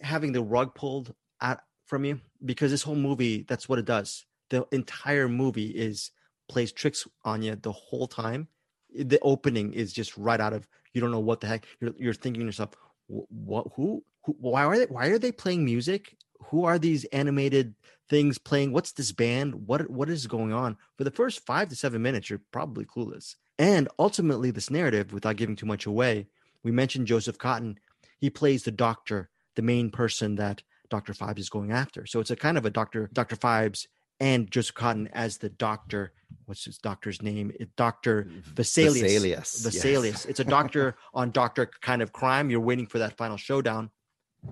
having 0.02 0.32
the 0.32 0.44
rug 0.44 0.74
pulled 0.74 1.14
out 1.42 1.60
from 1.86 2.06
you 2.06 2.22
because 2.44 2.72
this 2.72 2.84
whole 2.84 2.96
movie 2.96 3.46
that's 3.48 3.68
what 3.68 3.80
it 3.80 3.86
does. 3.86 4.26
The 4.50 4.66
entire 4.72 5.28
movie 5.28 5.68
is 5.68 6.12
plays 6.48 6.72
tricks 6.72 7.08
on 7.24 7.42
you 7.42 7.56
the 7.56 7.72
whole 7.72 8.08
time. 8.08 8.48
The 8.94 9.20
opening 9.22 9.74
is 9.74 9.92
just 9.92 10.16
right 10.18 10.40
out 10.40 10.54
of 10.54 10.68
you 10.94 11.02
don't 11.02 11.12
know 11.12 11.20
what 11.20 11.42
the 11.42 11.48
heck 11.48 11.66
you're 11.82 11.94
you're 11.98 12.14
thinking 12.14 12.42
to 12.42 12.46
yourself. 12.46 12.70
What 13.08 13.68
who, 13.76 14.04
who 14.26 14.36
why 14.40 14.66
are 14.66 14.78
they 14.78 14.86
why 14.86 15.08
are 15.08 15.20
they 15.20 15.32
playing 15.32 15.66
music? 15.66 16.18
Who 16.50 16.66
are 16.66 16.78
these 16.78 17.06
animated 17.06 17.76
things 18.10 18.38
playing? 18.38 18.72
What's 18.72 18.92
this 18.92 19.12
band? 19.12 19.68
What 19.68 19.90
what 19.90 20.10
is 20.10 20.28
going 20.28 20.54
on? 20.54 20.78
For 20.98 21.04
the 21.04 21.12
first 21.12 21.46
five 21.46 21.70
to 21.70 21.76
seven 21.76 22.02
minutes, 22.02 22.30
you're 22.30 22.42
probably 22.52 22.86
clueless. 22.86 23.36
And 23.58 23.88
ultimately, 23.98 24.52
this 24.52 24.70
narrative, 24.70 25.14
without 25.14 25.38
giving 25.38 25.56
too 25.56 25.66
much 25.66 25.86
away, 25.86 26.28
we 26.64 26.72
mentioned 26.72 27.08
Joseph 27.08 27.38
Cotten. 27.38 27.78
He 28.18 28.30
plays 28.30 28.64
the 28.64 28.72
doctor, 28.72 29.30
the 29.56 29.62
main 29.62 29.92
person 29.92 30.36
that 30.36 30.64
Dr. 30.90 31.14
Phibes 31.14 31.40
is 31.40 31.50
going 31.50 31.72
after. 31.72 32.06
So 32.06 32.20
it's 32.20 32.32
a 32.32 32.36
kind 32.36 32.58
of 32.58 32.66
a 32.66 32.70
Dr. 32.70 33.10
Dr. 33.14 33.36
Phibes 33.36 33.88
and 34.20 34.50
Joseph 34.50 34.76
Cotten 34.76 35.10
as 35.14 35.38
the 35.38 35.50
doctor. 35.50 36.14
What's 36.46 36.66
his 36.66 36.78
doctor's 36.78 37.22
name? 37.22 37.52
Dr. 37.76 38.30
Vesalius. 38.54 39.04
Vesalius, 39.04 39.68
Vesalius. 39.68 40.04
yes. 40.06 40.26
It's 40.26 40.40
a 40.40 40.44
doctor 40.44 40.96
on 41.14 41.32
doctor 41.32 41.70
kind 41.82 42.02
of 42.02 42.14
crime. 42.14 42.50
You're 42.50 42.60
waiting 42.60 42.88
for 42.88 43.00
that 43.00 43.18
final 43.18 43.38
showdown. 43.38 43.90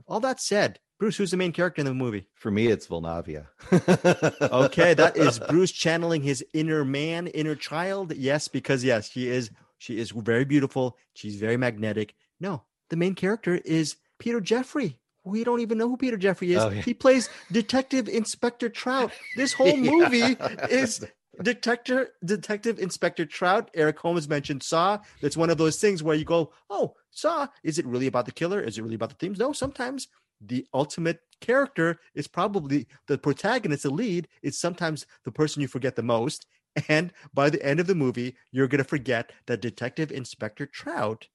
All 0.07 0.19
that 0.21 0.39
said, 0.41 0.79
Bruce, 0.99 1.17
who's 1.17 1.31
the 1.31 1.37
main 1.37 1.51
character 1.51 1.81
in 1.81 1.85
the 1.85 1.93
movie? 1.93 2.27
For 2.35 2.51
me, 2.51 2.67
it's 2.67 2.87
Vulnavia. 2.87 3.47
Okay, 4.51 4.93
that 4.93 5.17
is 5.17 5.39
Bruce 5.39 5.71
channeling 5.71 6.21
his 6.21 6.43
inner 6.53 6.85
man, 6.85 7.27
inner 7.27 7.55
child. 7.55 8.13
Yes, 8.15 8.47
because 8.47 8.83
yes, 8.83 9.09
she 9.09 9.27
is 9.27 9.49
she 9.77 9.97
is 9.99 10.11
very 10.11 10.45
beautiful. 10.45 10.97
She's 11.13 11.35
very 11.35 11.57
magnetic. 11.57 12.15
No, 12.39 12.63
the 12.89 12.95
main 12.95 13.15
character 13.15 13.55
is 13.65 13.97
Peter 14.19 14.39
Jeffrey. 14.39 14.99
We 15.25 15.43
don't 15.43 15.61
even 15.61 15.77
know 15.77 15.87
who 15.89 15.97
Peter 15.97 16.17
Jeffrey 16.17 16.53
is. 16.53 16.61
Oh, 16.61 16.69
yeah. 16.69 16.81
He 16.81 16.93
plays 16.93 17.29
Detective 17.51 18.07
Inspector 18.09 18.67
Trout. 18.69 19.11
This 19.37 19.53
whole 19.53 19.67
Yeah. 19.77 19.91
movie 19.91 20.37
is 20.69 21.05
Detective 21.41 22.09
Detective 22.23 22.79
Inspector 22.79 23.25
Trout. 23.25 23.71
Eric 23.73 23.99
Holmes 23.99 24.27
mentioned 24.29 24.61
Saw. 24.63 24.99
It's 25.21 25.37
one 25.37 25.49
of 25.49 25.57
those 25.57 25.79
things 25.79 26.03
where 26.03 26.15
you 26.15 26.25
go, 26.25 26.53
"Oh, 26.69 26.95
Saw. 27.09 27.47
Is 27.63 27.79
it 27.79 27.85
really 27.85 28.07
about 28.07 28.25
the 28.25 28.31
killer? 28.31 28.61
Is 28.61 28.77
it 28.77 28.83
really 28.83 28.95
about 28.95 29.09
the 29.09 29.15
themes?" 29.15 29.39
No. 29.39 29.51
Sometimes 29.51 30.07
the 30.39 30.67
ultimate 30.73 31.21
character 31.41 31.99
is 32.13 32.27
probably 32.27 32.87
the 33.07 33.17
protagonist, 33.17 33.83
the 33.83 33.89
lead. 33.89 34.27
Is 34.41 34.59
sometimes 34.59 35.05
the 35.23 35.31
person 35.31 35.61
you 35.61 35.67
forget 35.67 35.95
the 35.95 36.03
most. 36.03 36.45
And 36.87 37.13
by 37.33 37.49
the 37.49 37.63
end 37.63 37.79
of 37.79 37.87
the 37.87 37.95
movie, 37.95 38.35
you're 38.51 38.67
gonna 38.67 38.83
forget 38.83 39.31
that 39.45 39.61
Detective 39.61 40.11
Inspector 40.11 40.65
Trout, 40.67 41.27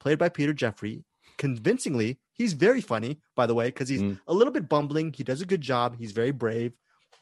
played 0.00 0.18
by 0.18 0.28
Peter 0.28 0.52
Jeffrey, 0.52 1.04
convincingly, 1.38 2.20
he's 2.32 2.52
very 2.52 2.80
funny, 2.80 3.20
by 3.36 3.46
the 3.46 3.54
way, 3.54 3.66
because 3.68 3.88
he's 3.88 4.02
Mm. 4.02 4.20
a 4.26 4.34
little 4.34 4.52
bit 4.52 4.68
bumbling. 4.68 5.12
He 5.12 5.22
does 5.24 5.40
a 5.40 5.46
good 5.46 5.60
job. 5.60 5.98
He's 5.98 6.12
very 6.12 6.32
brave, 6.32 6.72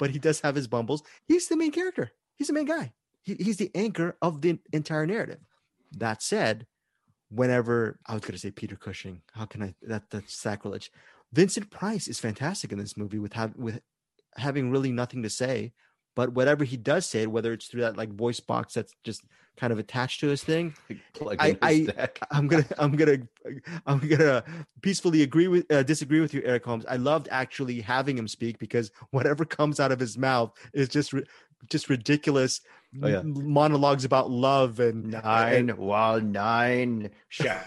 but 0.00 0.10
he 0.10 0.18
does 0.18 0.40
have 0.40 0.56
his 0.56 0.66
bumbles. 0.66 1.04
He's 1.28 1.46
the 1.46 1.56
main 1.56 1.70
character. 1.70 2.10
He's 2.36 2.48
the 2.48 2.54
main 2.54 2.64
guy. 2.64 2.92
He, 3.22 3.34
he's 3.34 3.58
the 3.58 3.70
anchor 3.74 4.16
of 4.22 4.40
the 4.40 4.58
entire 4.72 5.06
narrative. 5.06 5.38
That 5.92 6.22
said, 6.22 6.66
whenever 7.28 8.00
I 8.06 8.14
was 8.14 8.22
going 8.22 8.32
to 8.32 8.38
say 8.38 8.50
Peter 8.50 8.76
Cushing, 8.76 9.20
how 9.34 9.44
can 9.44 9.62
I? 9.62 9.74
That 9.82 10.10
that's 10.10 10.34
sacrilege. 10.34 10.90
Vincent 11.32 11.70
Price 11.70 12.08
is 12.08 12.18
fantastic 12.18 12.72
in 12.72 12.78
this 12.78 12.96
movie 12.96 13.18
with 13.18 13.36
with 13.56 13.80
having 14.36 14.70
really 14.70 14.90
nothing 14.90 15.22
to 15.22 15.30
say, 15.30 15.72
but 16.14 16.32
whatever 16.32 16.64
he 16.64 16.76
does 16.76 17.06
say, 17.06 17.26
whether 17.26 17.52
it's 17.52 17.66
through 17.66 17.82
that 17.82 17.96
like 17.96 18.10
voice 18.10 18.40
box 18.40 18.74
that's 18.74 18.94
just 19.04 19.22
kind 19.56 19.72
of 19.72 19.78
attached 19.78 20.20
to 20.20 20.28
his 20.28 20.42
thing, 20.42 20.74
Plug 21.14 21.36
I, 21.38 21.56
I, 21.62 22.08
I'm 22.30 22.48
gonna, 22.48 22.64
I'm 22.78 22.92
gonna, 22.92 23.18
I'm 23.86 23.98
gonna 23.98 24.44
peacefully 24.82 25.22
agree 25.22 25.48
with, 25.48 25.70
uh, 25.70 25.82
disagree 25.82 26.20
with 26.20 26.34
you, 26.34 26.42
Eric 26.44 26.64
Holmes. 26.64 26.84
I 26.88 26.96
loved 26.96 27.28
actually 27.30 27.80
having 27.80 28.16
him 28.16 28.28
speak 28.28 28.58
because 28.58 28.90
whatever 29.10 29.44
comes 29.44 29.80
out 29.80 29.92
of 29.92 30.00
his 30.00 30.16
mouth 30.16 30.52
is 30.72 30.88
just, 30.88 31.14
just 31.68 31.88
ridiculous 31.88 32.60
Oh, 33.02 33.06
yeah. 33.06 33.22
monologues 33.22 34.04
about 34.04 34.30
love 34.30 34.80
and 34.80 35.12
Nine, 35.12 35.76
well, 35.76 36.20
nine 36.20 37.10
shall 37.28 37.62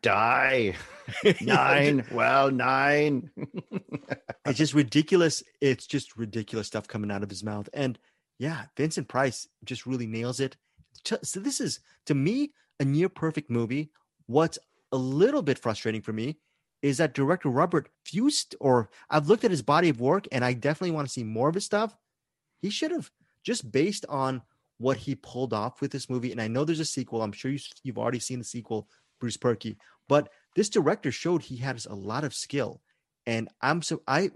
die. 0.00 0.76
Nine, 1.40 2.06
well, 2.12 2.52
nine. 2.52 3.30
it's 4.46 4.58
just 4.58 4.74
ridiculous. 4.74 5.42
It's 5.60 5.88
just 5.88 6.16
ridiculous 6.16 6.68
stuff 6.68 6.86
coming 6.86 7.10
out 7.10 7.24
of 7.24 7.30
his 7.30 7.42
mouth. 7.42 7.68
And 7.72 7.98
yeah, 8.38 8.66
Vincent 8.76 9.08
Price 9.08 9.48
just 9.64 9.86
really 9.86 10.06
nails 10.06 10.38
it. 10.38 10.56
So 11.04 11.40
this 11.40 11.60
is 11.60 11.80
to 12.06 12.14
me 12.14 12.52
a 12.78 12.84
near 12.84 13.08
perfect 13.08 13.50
movie. 13.50 13.90
What's 14.26 14.58
a 14.92 14.96
little 14.96 15.42
bit 15.42 15.58
frustrating 15.58 16.02
for 16.02 16.12
me 16.12 16.38
is 16.82 16.98
that 16.98 17.14
director 17.14 17.48
Robert 17.48 17.88
Fuest, 18.06 18.54
or 18.60 18.90
I've 19.10 19.28
looked 19.28 19.44
at 19.44 19.50
his 19.50 19.62
body 19.62 19.88
of 19.88 20.00
work 20.00 20.26
and 20.32 20.44
I 20.44 20.52
definitely 20.52 20.92
want 20.92 21.08
to 21.08 21.12
see 21.12 21.24
more 21.24 21.48
of 21.48 21.54
his 21.54 21.64
stuff. 21.64 21.96
He 22.62 22.70
should 22.70 22.90
have 22.92 23.10
just 23.42 23.70
based 23.70 24.06
on 24.08 24.42
what 24.80 24.96
he 24.96 25.14
pulled 25.14 25.52
off 25.52 25.82
with 25.82 25.92
this 25.92 26.08
movie. 26.08 26.32
And 26.32 26.40
I 26.40 26.48
know 26.48 26.64
there's 26.64 26.80
a 26.80 26.86
sequel. 26.86 27.20
I'm 27.20 27.32
sure 27.32 27.50
you, 27.50 27.58
you've 27.82 27.98
already 27.98 28.18
seen 28.18 28.38
the 28.38 28.44
sequel, 28.44 28.88
Bruce 29.20 29.36
Purkey. 29.36 29.76
But 30.08 30.30
this 30.56 30.70
director 30.70 31.12
showed 31.12 31.42
he 31.42 31.58
has 31.58 31.84
a 31.84 31.94
lot 31.94 32.24
of 32.24 32.34
skill. 32.34 32.80
And 33.26 33.48
I'm 33.60 33.82
so 33.82 34.00
I 34.08 34.30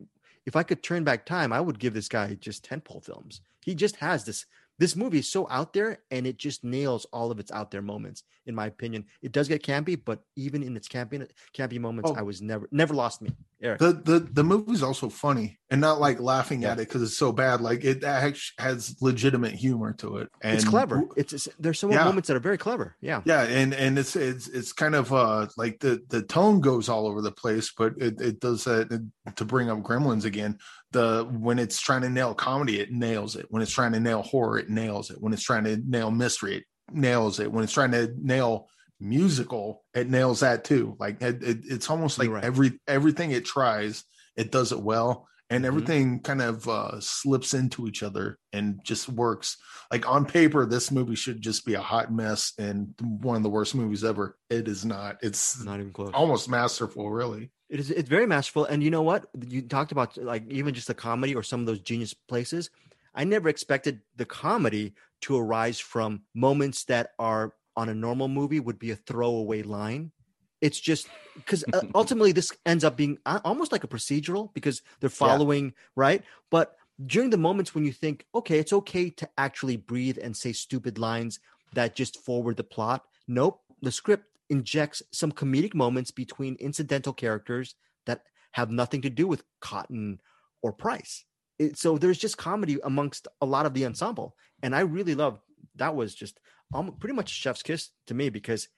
if 0.45 0.55
I 0.55 0.63
could 0.63 0.83
turn 0.83 1.03
back 1.03 1.25
time, 1.25 1.51
I 1.51 1.61
would 1.63 1.79
give 1.79 1.95
this 1.95 2.09
guy 2.09 2.35
just 2.35 2.69
tentpole 2.69 3.03
films. 3.03 3.41
He 3.63 3.75
just 3.75 3.97
has 3.97 4.25
this. 4.25 4.45
This 4.77 4.97
movie 4.97 5.21
is 5.21 5.31
so 5.31 5.47
out 5.51 5.73
there, 5.73 6.01
and 6.11 6.27
it 6.27 6.37
just 6.37 6.65
nails 6.65 7.07
all 7.13 7.31
of 7.31 7.39
its 7.39 7.51
out 7.53 7.71
there 7.71 7.81
moments. 7.81 8.25
In 8.45 8.55
my 8.55 8.67
opinion, 8.67 9.07
it 9.23 9.33
does 9.33 9.49
get 9.49 9.63
campy, 9.63 9.99
but 10.05 10.21
even 10.37 10.63
in 10.63 10.77
its 10.77 10.89
campy 10.89 11.27
campy 11.57 11.81
moments, 11.81 12.11
Oh. 12.11 12.15
I 12.15 12.23
was 12.23 12.43
never 12.43 12.69
never 12.71 12.93
lost 12.93 13.23
me. 13.23 13.31
Eric, 13.65 13.79
The 13.79 13.93
the 13.95 14.19
the 14.21 14.45
movie's 14.45 14.83
also 14.83 15.09
funny 15.09 15.59
and 15.71 15.81
not 15.81 15.99
like 15.99 16.21
laughing 16.21 16.63
Yeah. 16.63 16.73
at 16.73 16.79
it 16.79 16.87
because 16.87 17.03
it's 17.03 17.17
so 17.17 17.33
bad. 17.33 17.63
Like 17.63 17.83
it 17.83 18.05
actually 18.05 18.63
has 18.63 18.95
legitimate 19.01 19.53
humor 19.53 19.95
to 19.95 20.19
it. 20.19 20.29
And 20.43 20.55
it's 20.55 20.69
clever. 20.69 21.03
It's, 21.17 21.33
it's 21.33 21.49
there's 21.59 21.79
some 21.81 21.91
Yeah. 21.91 22.05
moments 22.05 22.29
that 22.29 22.37
are 22.37 22.41
very 22.41 22.59
clever. 22.59 22.95
Yeah, 23.01 23.23
Yeah, 23.25 23.43
and 23.43 23.73
and 23.73 23.99
it's 23.99 24.15
it's 24.17 24.49
it's 24.49 24.73
kind 24.75 24.95
of 24.95 25.13
uh 25.13 25.47
like 25.57 25.81
the 25.81 26.03
the 26.11 26.23
tone 26.23 26.61
goes 26.61 26.91
all 26.91 27.07
over 27.07 27.23
the 27.23 27.33
place, 27.33 27.73
but 27.77 27.95
it 27.97 28.21
it 28.21 28.39
does 28.39 28.65
that 28.65 29.11
to 29.37 29.45
bring 29.47 29.71
up 29.71 29.79
Gremlins 29.79 30.27
again. 30.27 30.59
The 30.93 31.27
when 31.31 31.59
it's 31.59 31.81
trying 31.81 32.03
to 32.03 32.11
nail 32.11 32.35
comedy, 32.35 32.81
it 32.81 32.93
nails 32.93 33.35
it. 33.35 33.47
When 33.49 33.63
it's 33.63 33.73
trying 33.73 33.93
to 33.93 34.01
nail 34.01 34.23
horror, 34.23 34.59
it 34.59 34.69
nails 34.69 35.11
it. 35.11 35.21
When 35.21 35.33
it's 35.33 35.43
trying 35.43 35.65
to 35.65 35.77
nail 35.89 36.11
mystery, 36.11 36.57
it 36.59 36.65
nails 36.93 37.41
it. 37.41 37.51
When 37.51 37.65
it's 37.65 37.73
trying 37.73 37.93
to 37.93 38.13
nail 38.19 38.69
musical, 39.05 39.85
it 39.95 40.09
nails 40.09 40.41
that 40.41 40.65
too. 40.65 40.97
Like 40.99 41.21
it, 41.23 41.43
it, 41.43 41.59
it's 41.65 41.91
almost 41.91 42.19
like 42.19 42.31
right. 42.31 42.45
every 42.45 42.81
everything 42.89 43.31
it 43.31 43.45
tries, 43.45 44.05
it 44.37 44.51
does 44.51 44.73
it 44.73 44.81
well. 44.81 45.29
And 45.51 45.63
Mhm. 45.65 45.69
everything 45.69 46.21
kind 46.21 46.41
of 46.41 46.67
uh, 46.69 47.01
slips 47.01 47.53
into 47.53 47.87
each 47.87 48.03
other 48.03 48.39
and 48.53 48.81
just 48.83 49.09
works 49.11 49.59
like 49.93 50.09
on 50.09 50.25
paper 50.25 50.65
this 50.65 50.91
movie 50.91 51.15
should 51.15 51.43
just 51.43 51.67
be 51.67 51.75
a 51.75 51.81
hot 51.83 52.11
mess 52.11 52.55
and 52.59 52.95
one 53.01 53.37
of 53.37 53.43
the 53.43 53.51
worst 53.51 53.75
movies 53.75 54.03
ever 54.05 54.39
it 54.49 54.67
is 54.69 54.87
not 54.87 55.19
it's 55.23 55.63
not 55.63 55.79
even 55.81 55.93
close. 55.93 56.11
almost 56.15 56.49
masterful 56.49 57.11
really 57.11 57.53
It 57.69 57.79
is. 57.79 57.91
It's 57.91 58.09
very 58.09 58.27
masterful. 58.27 58.65
And 58.65 58.83
you 58.83 58.91
know 58.91 59.03
what? 59.03 59.27
You 59.47 59.63
talked 59.63 59.93
about 59.93 60.17
like 60.17 60.45
even 60.51 60.75
just 60.75 60.87
the 60.89 60.95
comedy 60.95 61.35
or 61.35 61.43
some 61.43 61.61
of 61.61 61.67
those 61.67 61.81
genius 61.81 62.15
places. 62.15 62.71
I 63.15 63.25
never 63.25 63.49
expected 63.49 64.01
the 64.17 64.25
comedy 64.27 64.95
to 65.23 65.37
arise 65.39 65.79
from 65.79 66.23
moments 66.35 66.85
that 66.85 67.11
are 67.19 67.55
on 67.77 67.89
a 67.89 67.95
normal 67.95 68.29
movie 68.29 68.61
would 68.61 68.79
be 68.79 68.91
a 68.91 68.97
throwaway 68.97 69.63
line. 69.63 70.13
It's 70.61 70.81
just 70.81 71.09
because 71.35 71.65
uh, 71.73 71.83
ultimately 71.95 72.33
this 72.33 72.53
ends 72.65 72.85
up 72.85 72.97
being 72.97 73.19
uh, 73.27 73.41
almost 73.45 73.73
like 73.73 73.85
a 73.85 73.89
procedural 73.89 74.53
because 74.55 74.83
they're 75.01 75.11
following 75.11 75.75
right. 75.97 76.23
But 76.51 76.77
during 77.05 77.31
the 77.31 77.37
moments 77.37 77.75
when 77.75 77.85
you 77.85 77.93
think, 77.93 78.25
okay, 78.35 78.59
it's 78.59 78.73
okay 78.73 79.11
to 79.11 79.29
actually 79.37 79.77
breathe 79.77 80.19
and 80.23 80.37
say 80.37 80.53
stupid 80.53 80.99
lines 80.99 81.41
that 81.75 81.97
just 81.97 82.25
forward 82.25 82.57
the 82.57 82.65
plot. 82.65 83.05
Nope. 83.27 83.61
The 83.83 83.93
script 83.93 84.27
injects 84.49 85.03
some 85.13 85.33
comedic 85.33 85.75
moments 85.75 86.11
between 86.11 86.55
incidental 86.57 87.13
characters 87.13 87.75
that 88.07 88.23
have 88.53 88.71
nothing 88.71 89.03
to 89.03 89.11
do 89.11 89.27
with 89.27 89.43
Cotton 89.61 90.21
or 90.63 90.73
Price. 90.73 91.25
It, 91.59 91.77
so 91.79 91.99
there's 91.99 92.19
just 92.19 92.39
comedy 92.39 92.79
amongst 92.85 93.29
a 93.41 93.47
lot 93.47 93.67
of 93.67 93.75
the 93.75 93.85
ensemble. 93.87 94.37
And 94.63 94.75
I 94.75 94.81
really 94.81 95.15
love 95.15 95.41
that 95.77 95.95
was 95.95 96.15
just 96.15 96.41
um, 96.75 96.93
pretty 96.99 97.15
much 97.15 97.31
chef's 97.31 97.63
kiss 97.63 97.91
to 98.07 98.15
me 98.15 98.29
because 98.29 98.69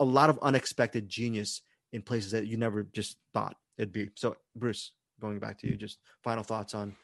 a 0.00 0.04
lot 0.04 0.30
of 0.30 0.38
unexpected 0.42 1.08
genius 1.08 1.62
in 1.92 2.02
places 2.02 2.32
that 2.32 2.46
you 2.46 2.56
never 2.56 2.82
just 2.82 3.16
thought 3.32 3.56
it'd 3.78 3.92
be. 3.92 4.10
So, 4.14 4.36
Bruce, 4.56 4.92
going 5.20 5.38
back 5.38 5.58
to 5.60 5.68
you, 5.68 5.76
just 5.76 5.98
final 6.22 6.44
thoughts 6.44 6.74
on 6.74 6.96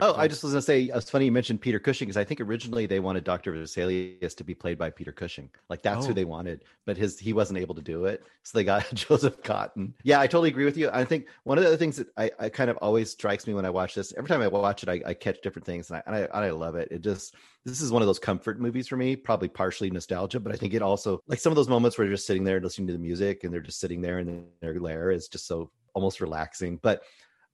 Oh, 0.00 0.14
I 0.16 0.26
just 0.26 0.42
was 0.42 0.52
gonna 0.52 0.62
say 0.62 0.88
uh, 0.88 0.96
it's 0.96 1.10
funny 1.10 1.26
you 1.26 1.32
mentioned 1.32 1.60
Peter 1.60 1.78
Cushing 1.78 2.06
because 2.06 2.16
I 2.16 2.24
think 2.24 2.40
originally 2.40 2.86
they 2.86 2.98
wanted 2.98 3.24
Doctor 3.24 3.52
Vesalius 3.52 4.34
to 4.36 4.42
be 4.44 4.54
played 4.54 4.78
by 4.78 4.88
Peter 4.88 5.12
Cushing, 5.12 5.50
like 5.68 5.82
that's 5.82 6.04
Oh. 6.06 6.08
who 6.08 6.14
they 6.14 6.24
wanted, 6.24 6.64
but 6.86 6.96
his 6.96 7.18
he 7.18 7.34
wasn't 7.34 7.58
able 7.58 7.74
to 7.74 7.82
do 7.82 8.06
it, 8.06 8.24
so 8.42 8.56
they 8.56 8.64
got 8.64 8.88
Joseph 8.94 9.42
Cotten. 9.42 9.92
Yeah, 10.02 10.18
I 10.20 10.26
totally 10.26 10.48
agree 10.48 10.64
with 10.64 10.78
you. 10.78 10.88
I 10.90 11.04
think 11.04 11.26
one 11.44 11.58
of 11.58 11.64
the 11.64 11.68
other 11.68 11.76
things 11.76 11.96
that 11.96 12.06
I, 12.16 12.30
I 12.38 12.48
kind 12.48 12.70
of 12.70 12.78
always 12.78 13.10
strikes 13.10 13.46
me 13.46 13.52
when 13.52 13.66
I 13.66 13.70
watch 13.70 13.94
this, 13.94 14.14
every 14.16 14.28
time 14.28 14.40
I 14.40 14.48
watch 14.48 14.82
it, 14.82 14.88
I, 14.88 15.02
I 15.04 15.12
catch 15.14 15.42
different 15.42 15.66
things, 15.66 15.90
and 15.90 15.98
I, 15.98 16.02
and 16.06 16.16
I 16.16 16.20
and 16.20 16.44
I 16.46 16.50
love 16.52 16.74
it. 16.76 16.88
It 16.90 17.02
just 17.02 17.34
this 17.66 17.82
is 17.82 17.92
one 17.92 18.00
of 18.00 18.06
those 18.06 18.18
comfort 18.18 18.60
movies 18.60 18.88
for 18.88 18.96
me, 18.96 19.14
probably 19.14 19.48
partially 19.48 19.90
nostalgia, 19.90 20.40
but 20.40 20.52
I 20.52 20.56
think 20.56 20.72
it 20.72 20.80
also 20.80 21.20
like 21.26 21.38
some 21.38 21.52
of 21.52 21.56
those 21.56 21.68
moments 21.68 21.98
where 21.98 22.06
you're 22.06 22.14
just 22.16 22.26
sitting 22.26 22.44
there 22.44 22.60
listening 22.60 22.86
to 22.86 22.92
the 22.94 22.98
music 22.98 23.44
and 23.44 23.52
they're 23.52 23.60
just 23.60 23.78
sitting 23.78 24.00
there 24.00 24.20
in 24.20 24.46
their 24.62 24.80
lair 24.80 25.10
is 25.10 25.28
just 25.28 25.46
so 25.46 25.70
almost 25.92 26.22
relaxing, 26.22 26.78
but. 26.82 27.02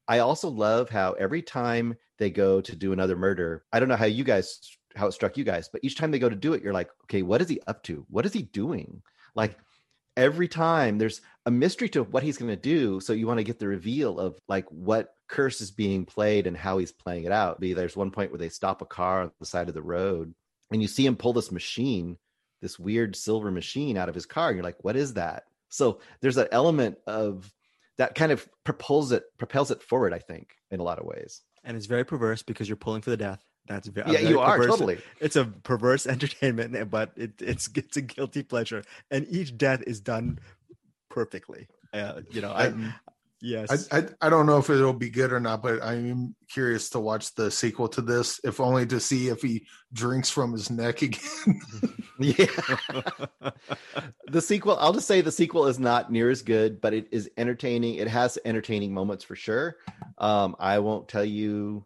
I 0.09 0.21
also 0.21 0.49
love 0.49 0.89
how 0.89 1.13
every 1.13 1.43
time 1.43 1.95
they 2.19 2.31
go 2.31 2.61
to 2.63 2.75
do 2.75 2.93
another 2.93 3.17
murder, 3.17 3.65
I 3.73 3.79
don't 3.79 3.89
know 3.89 3.97
how 3.97 4.07
you 4.07 4.25
guys 4.25 4.59
how 4.97 5.07
it 5.07 5.13
struck 5.13 5.37
you 5.37 5.45
guys, 5.45 5.69
but 5.69 5.83
each 5.85 5.97
time 5.97 6.11
they 6.11 6.19
go 6.19 6.29
to 6.29 6.35
do 6.35 6.55
it, 6.55 6.63
you're 6.63 6.73
like, 6.73 6.91
okay, 7.05 7.23
what 7.23 7.41
is 7.41 7.49
he 7.49 7.61
up 7.67 7.83
to? 7.85 8.05
What 8.09 8.27
is 8.27 8.33
he 8.33 8.43
doing? 8.43 9.03
Like 9.35 9.57
every 10.17 10.49
time 10.49 10.99
there's 10.99 11.21
a 11.47 11.51
mystery 11.51 11.89
to 11.91 12.03
what 12.03 12.23
he's 12.25 12.39
going 12.39 12.51
to 12.51 12.57
do, 12.57 13.01
so 13.01 13.13
you 13.13 13.27
want 13.27 13.39
to 13.39 13.45
get 13.45 13.59
the 13.59 13.69
reveal 13.69 14.19
of 14.19 14.39
like 14.49 14.67
what 14.71 15.15
curse 15.29 15.61
is 15.61 15.71
being 15.71 16.05
played 16.05 16.47
and 16.47 16.57
how 16.57 16.79
he's 16.79 16.91
playing 16.91 17.25
it 17.25 17.33
out. 17.33 17.61
Be 17.61 17.75
there's 17.75 17.97
one 17.97 18.11
point 18.11 18.33
where 18.33 18.39
they 18.39 18.49
stop 18.49 18.83
a 18.83 18.87
car 18.87 19.23
on 19.23 19.31
the 19.39 19.47
side 19.47 19.69
of 19.69 19.75
the 19.75 19.83
road 19.83 20.35
and 20.73 20.83
you 20.83 20.89
see 20.89 21.07
him 21.07 21.17
pull 21.17 21.33
this 21.33 21.53
machine, 21.53 22.19
this 22.61 22.79
weird 22.79 23.15
silver 23.15 23.51
machine 23.51 23.97
out 23.97 24.09
of 24.09 24.15
his 24.15 24.27
car, 24.27 24.49
and 24.49 24.57
you're 24.57 24.65
like, 24.65 24.83
what 24.83 24.97
is 24.97 25.15
that? 25.15 25.45
So 25.69 26.01
there's 26.21 26.37
that 26.37 26.49
element 26.51 26.99
of 27.07 27.51
that 27.99 28.15
kind 28.15 28.33
of 28.33 28.49
propels 28.65 29.13
it 29.13 29.25
propels 29.39 29.71
it 29.71 29.83
forward 29.83 30.15
i 30.15 30.19
think 30.19 30.55
in 30.71 30.81
a 30.81 30.83
lot 30.83 30.99
of 30.99 31.05
ways 31.05 31.43
and 31.65 31.77
it's 31.77 31.87
very 31.87 32.05
perverse 32.05 32.43
because 32.43 32.69
you're 32.69 32.77
pulling 32.77 33.03
for 33.03 33.11
the 33.11 33.17
death. 33.17 33.45
That's 33.67 33.87
very 33.89 34.11
yeah 34.11 34.21
you 34.21 34.41
are 34.41 34.57
totally 34.67 34.99
It's 35.21 35.37
a 35.37 35.45
perverse 35.45 36.07
entertainment, 36.15 36.91
but 36.91 37.13
it, 37.17 37.33
it's 37.41 37.69
it's 37.75 37.99
a 37.99 38.01
guilty 38.01 38.43
pleasure, 38.43 38.83
and 39.11 39.27
each 39.29 39.57
death 39.59 39.83
is 39.87 40.01
done 40.01 40.39
perfectly. 41.11 41.69
Uh, 41.93 42.23
you 42.31 42.41
know, 42.41 42.51
I, 42.51 42.73
yes, 43.41 43.89
I, 43.93 43.99
I 43.99 44.07
I 44.23 44.29
don't 44.31 44.47
know 44.47 44.59
if 44.59 44.71
it'll 44.71 44.93
be 44.93 45.11
good 45.11 45.33
or 45.33 45.41
not, 45.41 45.63
but 45.63 45.83
I'm 45.83 46.35
curious 46.51 46.91
to 46.91 47.01
watch 47.01 47.35
the 47.35 47.51
sequel 47.51 47.89
to 47.91 48.01
this, 48.03 48.41
if 48.45 48.61
only 48.61 48.87
to 48.87 49.01
see 49.01 49.29
if 49.29 49.43
he 49.43 49.67
drinks 49.93 50.31
from 50.31 50.53
his 50.53 50.71
neck 50.71 51.03
again. 51.03 51.21
yeah 52.21 52.47
the 54.27 54.41
sequel 54.41 54.77
i'll 54.81 54.93
just 54.93 55.07
say 55.07 55.21
the 55.21 55.31
sequel 55.31 55.67
is 55.69 55.79
not 55.79 56.11
near 56.11 56.29
as 56.31 56.43
good 56.43 56.81
but 56.81 56.93
it 56.93 57.07
is 57.13 57.31
entertaining 57.37 57.95
it 57.95 58.09
has 58.09 58.37
entertaining 58.45 58.93
moments 58.93 59.23
for 59.23 59.37
sure 59.37 59.77
um 60.19 60.57
i 60.59 60.81
won't 60.81 61.07
tell 61.09 61.25
you 61.25 61.85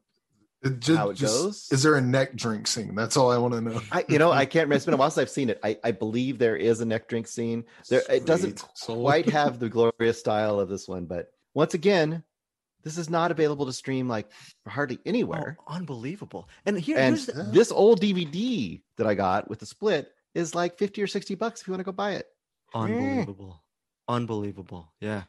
It 0.62 0.80
ju- 0.80 0.96
How 0.96 1.10
it 1.10 1.20
goes? 1.20 1.68
Is 1.70 1.82
there 1.82 1.96
a 1.96 2.00
neck 2.00 2.34
drink 2.34 2.66
scene? 2.66 2.94
That's 2.94 3.16
all 3.18 3.30
I 3.30 3.36
want 3.36 3.52
to 3.54 3.60
know. 3.60 3.80
i 3.92 4.06
you 4.08 4.18
know 4.18 4.32
i 4.32 4.46
can't 4.52 4.64
remember 4.64 4.76
it's 4.76 4.84
been 4.86 4.94
a 4.94 4.96
while 4.96 5.10
since 5.10 5.22
i've 5.22 5.28
seen 5.30 5.50
it 5.50 5.60
i, 5.62 5.76
I 5.84 5.90
believe 5.92 6.38
there 6.38 6.56
is 6.56 6.80
a 6.80 6.86
neck 6.86 7.08
drink 7.08 7.26
scene 7.28 7.64
there 7.90 8.02
it 8.08 8.24
doesn't 8.24 8.64
soul. 8.74 9.02
quite 9.02 9.28
have 9.28 9.58
the 9.58 9.68
glorious 9.68 10.18
style 10.18 10.60
of 10.60 10.70
this 10.70 10.88
one 10.88 11.04
but 11.04 11.30
once 11.54 11.74
again 11.74 12.22
this 12.82 12.98
is 12.98 13.08
not 13.08 13.30
available 13.30 13.64
to 13.66 13.72
stream 13.72 14.08
like 14.08 14.28
hardly 14.66 14.98
anywhere 15.06 15.56
Oh, 15.68 15.74
unbelievable. 15.74 16.48
And 16.66 16.78
here, 16.78 16.98
and 16.98 17.14
here's 17.16 17.26
the, 17.26 17.44
this 17.44 17.70
old 17.70 18.00
dvd 18.00 18.82
that 18.96 19.06
i 19.06 19.14
got 19.14 19.48
with 19.48 19.58
the 19.60 19.66
split 19.66 20.12
is 20.34 20.54
like 20.54 20.78
50 20.78 21.02
or 21.02 21.06
60 21.06 21.34
bucks 21.36 21.60
if 21.60 21.68
you 21.68 21.72
want 21.72 21.80
to 21.80 21.84
go 21.84 21.92
buy 21.92 22.12
it 22.12 22.26
unbelievable, 22.74 23.62
unbelievable. 24.08 24.92
Yeah. 25.00 25.24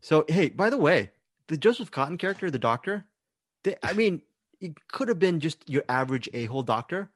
So 0.00 0.24
hey, 0.28 0.48
by 0.48 0.70
the 0.70 0.76
way, 0.76 1.10
the 1.48 1.56
Joseph 1.56 1.90
Cotten 1.90 2.18
character, 2.18 2.50
the 2.50 2.58
doctor, 2.58 3.04
they, 3.64 3.76
I 3.82 3.92
mean, 4.00 4.22
it 4.60 4.74
could 4.88 5.08
have 5.08 5.18
been 5.18 5.40
just 5.40 5.68
your 5.68 5.84
average 5.88 6.28
a 6.34 6.44
hole 6.46 6.62
doctor, 6.62 7.10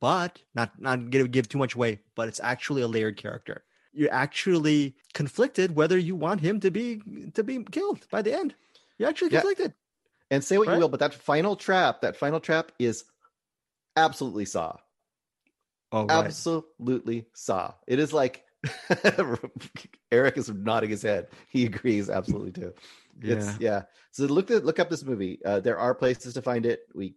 but 0.00 0.40
not 0.54 0.80
not 0.80 1.10
gonna 1.10 1.28
give 1.28 1.48
too 1.48 1.58
much 1.58 1.74
away. 1.74 2.00
But 2.14 2.28
it's 2.28 2.40
actually 2.40 2.82
a 2.82 2.88
layered 2.88 3.16
character. 3.16 3.64
You're 3.92 4.12
actually 4.12 4.94
conflicted 5.14 5.74
whether 5.74 5.98
you 5.98 6.14
want 6.16 6.40
him 6.40 6.60
to 6.60 6.70
be 6.70 7.02
to 7.34 7.42
be 7.42 7.64
killed 7.64 8.06
by 8.10 8.22
the 8.22 8.32
end. 8.34 8.54
You're 8.98 9.08
actually 9.08 9.30
Yeah. 9.32 9.40
conflicted. 9.40 9.74
and 10.32 10.44
say 10.44 10.58
what 10.58 10.68
Right. 10.68 10.74
you 10.74 10.80
will, 10.80 10.88
but 10.88 11.00
that 11.00 11.12
final 11.12 11.56
trap, 11.56 12.02
that 12.02 12.16
final 12.16 12.38
trap 12.38 12.70
is 12.78 13.04
absolutely 13.96 14.44
saw. 14.44 14.76
Oh, 15.90 16.06
Absolutely 16.08 17.26
saw. 17.34 17.74
It 17.88 17.98
is 17.98 18.12
like 18.12 18.44
Eric 20.12 20.36
is 20.36 20.48
nodding 20.50 20.90
his 20.90 21.02
head. 21.02 21.28
He 21.48 21.66
agrees 21.66 22.08
absolutely 22.08 22.52
too. 22.52 22.72
It's 23.22 23.58
yeah. 23.58 23.82
So 24.12 24.24
look 24.26 24.50
at 24.50 24.64
look 24.64 24.78
up 24.78 24.88
this 24.88 25.02
movie. 25.04 25.40
Uh, 25.44 25.60
there 25.60 25.78
are 25.78 25.94
places 25.94 26.34
to 26.34 26.42
find 26.42 26.64
it. 26.64 26.80
We 26.94 27.14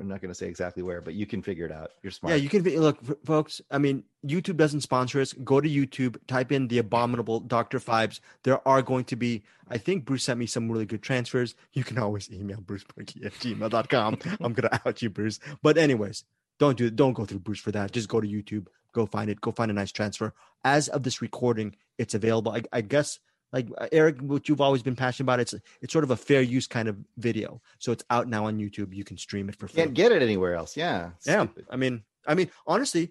I'm 0.00 0.08
not 0.08 0.20
going 0.20 0.30
to 0.30 0.34
say 0.34 0.48
exactly 0.48 0.82
where, 0.82 1.00
but 1.00 1.14
you 1.14 1.26
can 1.26 1.42
figure 1.42 1.66
it 1.66 1.72
out. 1.72 1.90
You're 2.02 2.12
smart. 2.12 2.30
Yeah, 2.30 2.36
you 2.36 2.48
can 2.48 2.62
look, 2.80 2.98
folks. 3.24 3.60
I 3.70 3.78
mean, 3.78 4.04
YouTube 4.26 4.56
doesn't 4.56 4.80
sponsor 4.80 5.20
us. 5.20 5.32
Go 5.32 5.60
to 5.60 5.68
YouTube, 5.68 6.16
type 6.26 6.52
in 6.52 6.68
the 6.68 6.78
abominable 6.78 7.40
Doctor 7.40 7.78
Phibes. 7.78 8.20
There 8.42 8.66
are 8.66 8.82
going 8.82 9.04
to 9.06 9.16
be. 9.16 9.42
I 9.68 9.78
think 9.78 10.04
Bruce 10.04 10.24
sent 10.24 10.38
me 10.38 10.46
some 10.46 10.70
really 10.70 10.86
good 10.86 11.02
transfers. 11.02 11.54
You 11.72 11.84
can 11.84 11.98
always 11.98 12.30
email 12.30 12.58
bruceperky 12.58 13.24
at 13.24 13.32
gmail.com. 13.34 14.18
I'm 14.40 14.52
gonna 14.52 14.80
out 14.84 15.02
you, 15.02 15.10
Bruce. 15.10 15.40
But 15.62 15.78
anyways, 15.78 16.24
don't 16.58 16.78
do 16.78 16.86
it, 16.86 16.96
don't 16.96 17.14
go 17.14 17.24
through 17.24 17.40
Bruce 17.40 17.60
for 17.60 17.72
that. 17.72 17.92
Just 17.92 18.08
go 18.08 18.20
to 18.20 18.28
YouTube, 18.28 18.66
go 18.92 19.06
find 19.06 19.30
it, 19.30 19.40
go 19.40 19.50
find 19.50 19.70
a 19.70 19.74
nice 19.74 19.92
transfer. 19.92 20.34
As 20.64 20.88
of 20.88 21.02
this 21.02 21.20
recording, 21.20 21.74
it's 21.98 22.14
available. 22.14 22.52
I, 22.52 22.62
I 22.72 22.80
guess 22.82 23.18
like 23.52 23.68
uh, 23.78 23.88
Eric, 23.92 24.20
what 24.20 24.48
you've 24.48 24.60
always 24.60 24.82
been 24.82 24.96
passionate 24.96 25.24
about, 25.24 25.40
it's 25.40 25.54
it's 25.80 25.92
sort 25.92 26.04
of 26.04 26.10
a 26.10 26.16
fair 26.16 26.42
use 26.42 26.66
kind 26.66 26.88
of 26.88 26.96
video. 27.18 27.60
So 27.78 27.92
it's 27.92 28.04
out 28.10 28.28
now 28.28 28.46
on 28.46 28.58
YouTube. 28.58 28.94
You 28.94 29.04
can 29.04 29.18
stream 29.18 29.48
it 29.48 29.56
for 29.56 29.68
free. 29.68 29.82
can't 29.82 29.94
get 29.94 30.12
it 30.12 30.22
anywhere 30.22 30.54
else. 30.54 30.76
Yeah. 30.76 31.10
Yeah, 31.26 31.44
stupid. 31.44 31.66
I 31.70 31.76
mean, 31.76 32.02
I 32.26 32.34
mean, 32.34 32.50
honestly, 32.66 33.10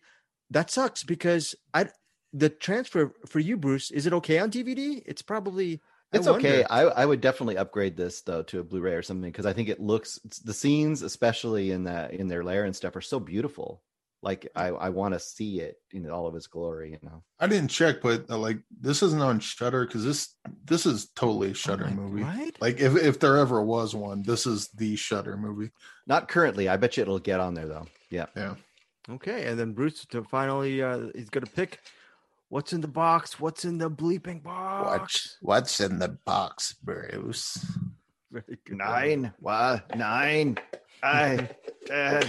that 0.50 0.72
sucks 0.72 1.04
because 1.04 1.56
I 1.74 1.88
the 2.34 2.50
transfer 2.50 3.14
for 3.28 3.40
you, 3.40 3.58
Bruce. 3.58 3.92
Is 3.92 4.06
it 4.06 4.14
okay 4.14 4.40
on 4.40 4.52
DVD? 4.52 5.02
It's 5.06 5.22
probably. 5.22 5.82
I 6.14 6.18
It's 6.18 6.28
okay. 6.28 6.66
I, 6.66 6.82
I 6.82 7.06
would 7.06 7.22
definitely 7.22 7.58
upgrade 7.58 7.96
this 7.96 8.22
though 8.22 8.44
to 8.44 8.60
a 8.60 8.64
Blu-ray 8.64 8.96
or 8.96 9.02
something 9.02 9.32
because 9.32 9.46
I 9.46 9.54
think 9.54 9.70
it 9.70 9.80
looks 9.80 10.20
the 10.44 10.54
scenes, 10.54 11.04
especially 11.04 11.72
in 11.72 11.86
that 11.86 12.14
in 12.14 12.28
their 12.28 12.44
lair 12.44 12.66
and 12.66 12.76
stuff, 12.76 12.98
are 12.98 13.02
so 13.02 13.20
beautiful. 13.20 13.82
Like 14.24 14.52
I, 14.56 14.68
I 14.68 14.90
want 14.90 15.14
to 15.16 15.20
see 15.20 15.62
it 15.62 15.78
in 15.92 16.10
all 16.10 16.28
of 16.28 16.36
its 16.36 16.48
glory. 16.48 16.92
You 16.92 17.00
know. 17.02 17.24
I 17.40 17.48
didn't 17.48 17.70
check, 17.70 18.02
but 18.02 18.30
uh, 18.30 18.38
like 18.38 18.60
this 18.80 19.02
isn't 19.02 19.22
on 19.22 19.40
Shudder 19.40 19.86
because 19.86 20.04
this 20.06 20.36
this 20.66 20.86
is 20.86 21.08
totally 21.16 21.52
a 21.52 21.54
Shudder 21.56 21.88
Oh 21.90 21.94
movie. 21.96 22.22
right? 22.24 22.56
Like 22.62 22.80
if 22.80 22.96
if 22.96 23.20
there 23.20 23.38
ever 23.38 23.64
was 23.64 23.96
one, 23.96 24.22
this 24.22 24.46
is 24.46 24.68
the 24.70 24.96
Shudder 24.96 25.38
movie. 25.38 25.72
Not 26.06 26.28
currently. 26.28 26.70
I 26.70 26.78
bet 26.78 26.98
you 26.98 27.02
it'll 27.02 27.20
get 27.20 27.40
on 27.40 27.56
there 27.56 27.68
though. 27.68 27.88
Yeah. 28.10 28.28
Yeah. 28.36 28.56
Okay, 29.10 29.48
and 29.48 29.60
then 29.60 29.74
Bruce 29.74 30.06
to 30.06 30.24
finally, 30.24 30.84
uh, 30.84 31.08
he's 31.16 31.32
gonna 31.32 31.48
pick 31.48 31.80
what's 32.50 32.74
in 32.74 32.82
the 32.82 32.88
box. 32.88 33.40
What's 33.40 33.66
in 33.66 33.80
the 33.80 33.90
bleeping 33.90 34.44
box? 34.44 35.38
what's 35.42 35.80
in 35.80 35.98
the 35.98 36.10
box, 36.10 36.74
Bruce? 36.84 37.66
Very 38.32 38.60
good. 38.66 38.78
Nine. 38.78 39.34
What? 39.40 39.96
Nine. 39.98 40.60
I. 41.02 41.50
Ten. 41.88 42.24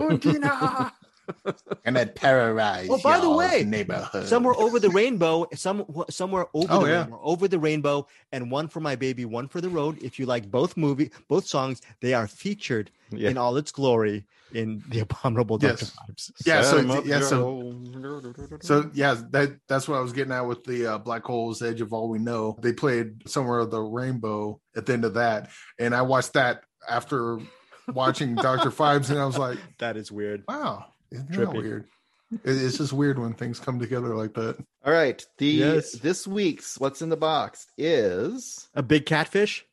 Undina, 0.00 0.40
Undina. 0.40 0.92
Gonna 1.84 2.06
terrorize. 2.06 2.88
Oh, 2.90 2.98
by 3.02 3.20
the 3.20 3.30
way, 3.30 3.62
neighborhood. 3.64 4.26
somewhere 4.26 4.54
over 4.54 4.80
the 4.80 4.90
rainbow, 4.90 5.46
some 5.54 5.84
somewhere 6.10 6.46
over 6.54 6.66
Oh, 6.70 6.80
the 6.84 6.90
yeah. 6.90 7.00
rainbow, 7.02 7.20
over 7.22 7.46
the 7.48 7.58
rainbow, 7.58 8.06
and 8.32 8.50
one 8.50 8.66
for 8.68 8.80
my 8.80 8.96
baby, 8.96 9.24
one 9.24 9.46
for 9.46 9.60
the 9.60 9.68
road. 9.68 9.98
If 10.02 10.18
you 10.18 10.26
like 10.26 10.50
both 10.50 10.76
movie, 10.76 11.10
both 11.28 11.46
songs, 11.46 11.82
they 12.00 12.14
are 12.14 12.26
featured 12.26 12.90
Yeah. 13.10 13.30
in 13.30 13.38
all 13.38 13.56
its 13.56 13.70
glory 13.70 14.26
in 14.52 14.82
the 14.88 14.98
abominable 15.00 15.58
Doctor 15.58 15.84
Yes. 15.84 15.96
Phibes. 15.96 16.32
Yeah, 16.44 16.62
so- 16.62 16.70
Set 16.78 16.78
'em 16.80 16.90
up, 16.90 17.06
yeah, 17.06 17.20
so- 17.20 17.80
So 18.62 18.90
yeah, 18.92 19.14
that 19.30 19.52
that's 19.68 19.86
what 19.86 19.98
I 19.98 20.00
was 20.00 20.12
getting 20.12 20.32
at 20.32 20.40
with 20.46 20.64
the 20.64 20.86
uh, 20.94 20.98
Black 20.98 21.22
Holes 21.24 21.62
Edge 21.62 21.80
of 21.80 21.92
All 21.92 22.08
We 22.08 22.18
Know. 22.18 22.58
They 22.60 22.72
played 22.72 23.28
somewhere 23.30 23.60
of 23.60 23.70
the 23.70 23.80
rainbow 23.80 24.60
at 24.74 24.86
the 24.86 24.92
end 24.94 25.04
of 25.04 25.14
that, 25.14 25.48
and 25.78 25.94
I 25.94 26.02
watched 26.02 26.32
that 26.32 26.64
after 26.88 27.38
watching 27.94 28.34
Doctor 28.34 28.70
Phibes, 28.70 29.10
and 29.10 29.18
I 29.18 29.24
was 29.26 29.38
like, 29.38 29.58
that 29.78 29.96
is 29.96 30.10
weird. 30.12 30.44
wow, 30.48 30.86
isn't 31.10 31.30
that 31.32 31.52
weird? 31.52 31.86
It- 32.32 32.40
It's 32.44 32.78
just 32.78 32.92
weird 32.92 33.18
when 33.18 33.34
things 33.34 33.58
come 33.58 33.80
together 33.80 34.14
like 34.14 34.34
that. 34.34 34.56
All 34.84 34.92
right. 34.92 35.24
The 35.38 35.46
Yes. 35.46 35.92
this 35.92 36.26
week's 36.28 36.78
what's 36.78 37.02
in 37.02 37.08
the 37.08 37.16
box 37.16 37.66
is 37.76 38.68
A 38.74 38.82
big 38.84 39.04
catfish. 39.06 39.66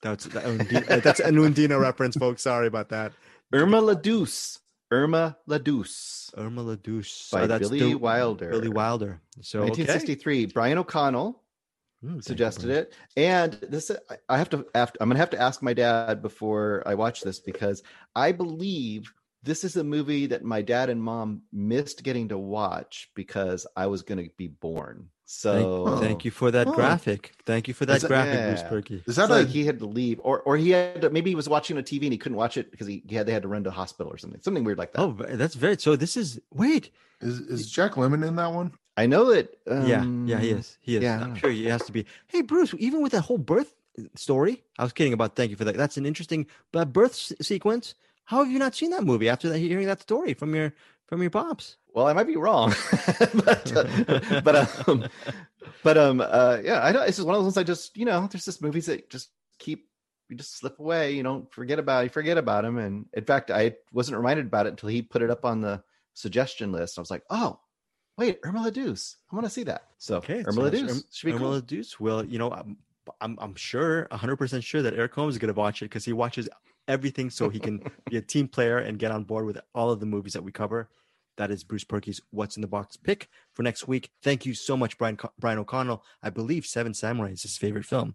That's 0.00 0.26
that 0.26 0.44
Undina, 0.44 0.90
uh, 0.90 1.00
that's 1.00 1.18
an 1.20 1.34
Undina 1.36 1.80
reference, 1.80 2.16
folks. 2.16 2.42
Sorry 2.42 2.66
about 2.68 2.90
that. 2.90 3.12
Irma 3.52 3.80
La 3.80 3.94
Douce. 3.94 4.60
Irma 4.90 5.36
La 5.46 5.58
Douce 5.58 6.30
Irma 6.36 6.62
La 6.62 6.76
Douce. 6.76 7.30
by 7.32 7.42
Oh, 7.42 7.46
that's 7.48 7.68
Billy 7.68 7.80
the- 7.80 7.94
Wilder. 7.96 8.50
Billy 8.50 8.68
Wilder. 8.68 9.20
So 9.40 9.60
okay. 9.60 9.70
1963. 9.70 10.46
Brian 10.46 10.78
O'Connell 10.78 11.42
Thank 12.04 12.16
you, 12.16 12.22
suggested 12.22 12.70
it, 12.70 12.92
and 13.16 13.52
this 13.54 13.90
I- 14.10 14.16
I 14.28 14.38
have 14.38 14.50
to. 14.50 14.66
Have 14.74 14.92
to 14.92 15.02
I'm 15.02 15.08
gonna 15.08 15.18
have 15.18 15.30
to 15.30 15.40
ask 15.40 15.62
my 15.62 15.72
dad 15.74 16.22
before 16.22 16.82
I 16.86 16.94
watch 16.94 17.22
this 17.22 17.40
because 17.40 17.82
I 18.14 18.32
believe 18.32 19.12
this 19.42 19.64
is 19.64 19.76
a 19.76 19.84
movie 19.84 20.26
that 20.26 20.42
my 20.42 20.62
dad 20.62 20.88
and 20.90 21.02
mom 21.02 21.42
missed 21.52 22.02
getting 22.02 22.28
to 22.28 22.38
watch 22.38 23.10
because 23.14 23.66
I 23.76 23.86
was 23.88 24.00
going 24.02 24.24
to 24.24 24.30
be 24.38 24.48
born. 24.48 25.10
So 25.26 25.84
Oh. 25.86 25.96
Thank 25.98 26.24
you 26.24 26.30
for 26.30 26.50
that 26.50 26.66
Oh. 26.66 26.72
graphic. 26.72 27.34
Thank 27.44 27.68
you 27.68 27.74
for 27.74 27.84
that 27.84 27.96
Is 27.96 28.02
that- 28.02 28.08
graphic, 28.08 28.34
yeah. 28.34 28.48
Bruce 28.48 28.62
Purkey. 28.62 28.96
Is 29.00 29.02
It's 29.06 29.16
that 29.18 29.28
like 29.30 29.48
he 29.48 29.64
had 29.66 29.78
to 29.80 29.86
leave, 29.86 30.18
or 30.22 30.40
or 30.42 30.56
he 30.56 30.70
had 30.70 31.02
to, 31.02 31.10
maybe 31.10 31.30
he 31.30 31.34
was 31.36 31.48
watching 31.48 31.76
a 31.76 31.82
TV 31.82 32.04
and 32.04 32.12
he 32.12 32.18
couldn't 32.18 32.36
watch 32.38 32.56
it 32.56 32.70
because 32.70 32.86
he, 32.86 33.02
he 33.06 33.14
had 33.16 33.26
they 33.26 33.32
had 33.32 33.42
to 33.42 33.48
run 33.48 33.64
to 33.64 33.68
the 33.70 33.74
hospital 33.74 34.10
or 34.12 34.16
something, 34.18 34.40
something 34.42 34.64
weird 34.64 34.78
like 34.78 34.92
that. 34.94 35.00
Oh, 35.02 35.12
that's 35.12 35.54
very. 35.56 35.76
So 35.78 35.94
this 35.96 36.16
is 36.16 36.40
wait. 36.52 36.90
is, 37.20 37.40
is 37.40 37.70
Jack 37.70 37.92
Lemmon 37.92 38.26
in 38.26 38.36
that 38.36 38.52
one? 38.52 38.72
I 38.96 39.06
know 39.06 39.32
that. 39.32 39.56
yeah, 39.66 40.00
um, 40.00 40.26
yeah, 40.28 40.38
he 40.38 40.50
is. 40.50 40.78
He 40.80 40.96
is. 40.96 41.02
yeah, 41.02 41.20
I'm 41.20 41.34
sure 41.34 41.50
he 41.50 41.66
has 41.66 41.82
to 41.86 41.92
be. 41.92 42.06
Hey, 42.28 42.42
Bruce. 42.42 42.74
Even 42.78 43.02
with 43.02 43.12
that 43.12 43.22
whole 43.22 43.38
birth 43.38 43.74
story, 44.14 44.62
I 44.78 44.84
was 44.84 44.92
kidding 44.92 45.12
about. 45.12 45.34
Thank 45.36 45.50
you 45.50 45.56
for 45.56 45.64
that. 45.64 45.76
That's 45.76 45.96
an 45.96 46.06
interesting 46.06 46.46
but 46.72 46.92
birth 46.92 47.12
s- 47.12 47.32
sequence. 47.40 47.94
How 48.24 48.42
have 48.42 48.50
you 48.52 48.58
not 48.58 48.74
seen 48.74 48.90
that 48.90 49.04
movie 49.04 49.28
after 49.28 49.48
that? 49.48 49.58
Hearing 49.58 49.86
that 49.86 50.00
story 50.00 50.34
from 50.34 50.54
your 50.54 50.72
from 51.06 51.20
your 51.20 51.30
pops. 51.30 51.76
Well, 51.92 52.06
I 52.06 52.12
might 52.12 52.26
be 52.26 52.36
wrong, 52.36 52.72
but 53.34 53.72
uh, 53.76 54.40
but 54.40 54.88
um, 54.88 55.08
but 55.82 55.98
um, 55.98 56.20
uh, 56.20 56.58
yeah, 56.62 56.82
I 56.82 56.92
don't. 56.92 57.06
It's 57.08 57.16
just 57.18 57.26
one 57.26 57.34
of 57.34 57.40
those 57.40 57.46
ones. 57.56 57.58
I 57.58 57.62
just 57.64 57.96
you 57.96 58.04
know, 58.04 58.26
there's 58.30 58.44
just 58.44 58.62
movies 58.62 58.86
that 58.86 59.10
just 59.10 59.30
keep 59.58 59.88
you 60.28 60.36
just 60.36 60.56
slip 60.58 60.78
away. 60.78 61.12
You 61.12 61.22
don't 61.22 61.52
forget 61.52 61.78
about 61.78 62.04
you 62.04 62.10
forget 62.10 62.38
about 62.38 62.62
them. 62.64 62.78
And 62.78 63.06
in 63.12 63.24
fact, 63.24 63.50
I 63.50 63.74
wasn't 63.92 64.16
reminded 64.16 64.46
about 64.46 64.66
it 64.66 64.70
until 64.70 64.88
he 64.88 65.02
put 65.02 65.22
it 65.22 65.30
up 65.30 65.44
on 65.44 65.60
the 65.60 65.82
suggestion 66.14 66.72
list. 66.72 66.98
I 66.98 67.02
was 67.02 67.10
like, 67.10 67.24
oh, 67.30 67.58
wait, 68.16 68.38
Irma 68.44 68.70
Deuce. 68.70 69.16
I 69.30 69.34
want 69.36 69.46
to 69.46 69.50
see 69.50 69.64
that. 69.64 69.84
So 69.98 70.16
Okay, 70.18 70.40
Irma 70.46 70.52
so 70.52 70.70
Deuce 70.70 70.90
Irma- 70.90 71.00
should 71.12 71.26
be 71.26 71.32
Irma 71.32 71.40
cool. 71.40 71.60
Deuce. 71.60 71.98
Well, 72.00 72.24
you 72.24 72.38
know, 72.38 72.50
I'm 72.50 72.76
I'm, 73.20 73.36
I'm 73.40 73.54
sure, 73.54 74.06
100 74.10 74.36
percent 74.36 74.64
sure 74.64 74.82
that 74.82 74.94
Eric 74.94 75.14
Holmes 75.14 75.34
is 75.34 75.38
going 75.38 75.52
to 75.52 75.58
watch 75.58 75.82
it 75.82 75.86
because 75.86 76.04
he 76.04 76.12
watches 76.12 76.48
everything, 76.88 77.30
so 77.30 77.48
he 77.50 77.58
can 77.58 77.82
be 78.10 78.16
a 78.16 78.22
team 78.22 78.48
player 78.48 78.78
and 78.78 78.98
get 78.98 79.10
on 79.10 79.24
board 79.24 79.44
with 79.46 79.58
all 79.74 79.90
of 79.90 80.00
the 80.00 80.06
movies 80.06 80.32
that 80.32 80.42
we 80.42 80.52
cover. 80.52 80.88
That 81.36 81.50
is 81.50 81.64
Bruce 81.64 81.84
Purkey's 81.84 82.20
"What's 82.30 82.56
in 82.56 82.62
the 82.62 82.68
Box" 82.68 82.96
pick 82.96 83.28
for 83.54 83.62
next 83.62 83.88
week. 83.88 84.10
Thank 84.22 84.46
you 84.46 84.54
so 84.54 84.76
much, 84.76 84.96
Brian 84.98 85.16
Co- 85.16 85.32
Brian 85.38 85.58
O'Connell. 85.58 86.02
I 86.22 86.30
believe 86.30 86.64
Seven 86.64 86.94
Samurai 86.94 87.30
is 87.32 87.42
his 87.42 87.56
favorite 87.58 87.84
film. 87.84 88.14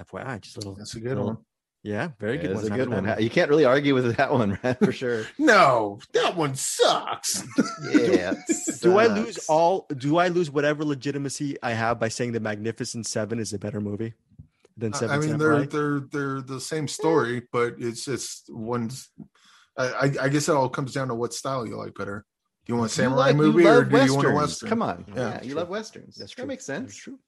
FYI, 0.00 0.40
just 0.40 0.56
a 0.56 0.60
little. 0.60 0.74
That's 0.74 0.94
a 0.94 1.00
good 1.00 1.16
Well, 1.16 1.26
one. 1.26 1.38
Yeah, 1.84 2.08
very 2.18 2.38
good 2.38 2.50
It 2.50 2.54
one. 2.54 2.64
is 2.64 2.70
a 2.70 2.74
good 2.74 2.88
one. 2.88 3.14
You 3.22 3.28
can't 3.28 3.50
really 3.50 3.66
argue 3.66 3.92
with 3.94 4.16
that 4.16 4.32
one, 4.32 4.58
right? 4.64 4.78
For 4.78 4.90
sure. 4.90 5.26
No, 5.38 6.00
that 6.14 6.34
one 6.36 6.54
sucks. 6.56 7.44
Yeah. 7.92 8.34
Do 8.80 8.98
I 8.98 9.06
lose 9.06 9.38
all? 9.48 9.86
Do 9.96 10.16
I 10.16 10.28
lose 10.28 10.50
whatever 10.50 10.82
legitimacy 10.84 11.56
I 11.62 11.72
have 11.72 12.00
by 12.00 12.08
saying 12.08 12.32
the 12.32 12.40
Magnificent 12.40 13.06
Seven 13.06 13.38
is 13.38 13.52
a 13.52 13.58
better 13.58 13.80
movie 13.82 14.14
than 14.78 14.94
Seven 14.94 15.14
I 15.14 15.18
mean, 15.20 15.30
Samurai? 15.30 15.66
they're 15.66 15.66
they're 15.66 16.00
they're 16.10 16.40
the 16.40 16.60
same 16.60 16.88
story, 16.88 17.42
but 17.52 17.74
it's 17.78 18.04
just 18.04 18.46
one's. 18.48 19.10
I, 19.76 19.84
I 19.84 20.04
I 20.22 20.28
guess 20.30 20.48
it 20.48 20.54
all 20.54 20.68
comes 20.70 20.92
down 20.94 21.08
to 21.08 21.14
what 21.14 21.34
style 21.34 21.66
you 21.66 21.76
like 21.76 21.94
better. 21.94 22.24
Do 22.64 22.72
you 22.72 22.78
want 22.78 22.90
a 22.90 22.94
You 22.94 23.04
samurai 23.04 23.26
like- 23.26 23.36
movie 23.36 23.66
or 23.66 23.80
love 23.84 23.90
do 23.90 24.04
you 24.04 24.14
want 24.14 24.26
a 24.28 24.30
western? 24.32 24.68
Come 24.70 24.80
on. 24.82 25.04
Yeah, 25.08 25.14
Yeah, 25.16 25.42
you 25.42 25.50
true. 25.50 25.58
love 25.60 25.68
westerns. 25.68 26.16
That's 26.16 26.32
true. 26.32 26.42
That 26.42 26.46
true. 26.46 26.48
makes 26.48 26.66
That's 26.66 26.96
true. 26.96 27.18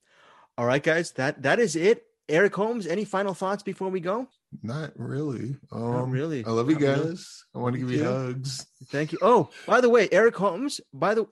All 0.56 0.64
right, 0.64 0.82
guys. 0.82 1.12
That 1.12 1.42
that 1.42 1.58
is 1.60 1.76
it. 1.76 2.04
Eric 2.28 2.54
Holmes. 2.56 2.86
Any 2.86 3.04
final 3.04 3.34
thoughts 3.34 3.62
before 3.62 3.88
we 3.90 4.00
go? 4.00 4.28
Not 4.62 4.92
really. 4.96 5.56
Um, 5.72 5.92
Not 5.92 6.08
really. 6.10 6.44
I 6.44 6.50
love 6.50 6.68
you 6.68 6.78
Not 6.78 6.82
really. 6.82 7.08
guys. 7.10 7.44
I 7.54 7.58
want 7.58 7.74
to 7.74 7.78
give 7.80 7.90
you 7.90 8.04
hugs. 8.04 8.66
Thank 8.86 9.12
you. 9.12 9.18
Oh, 9.22 9.50
by 9.66 9.80
the 9.80 9.88
way, 9.88 10.08
Eric 10.12 10.36
Holmes. 10.36 10.80
By 10.92 11.14
the 11.14 11.26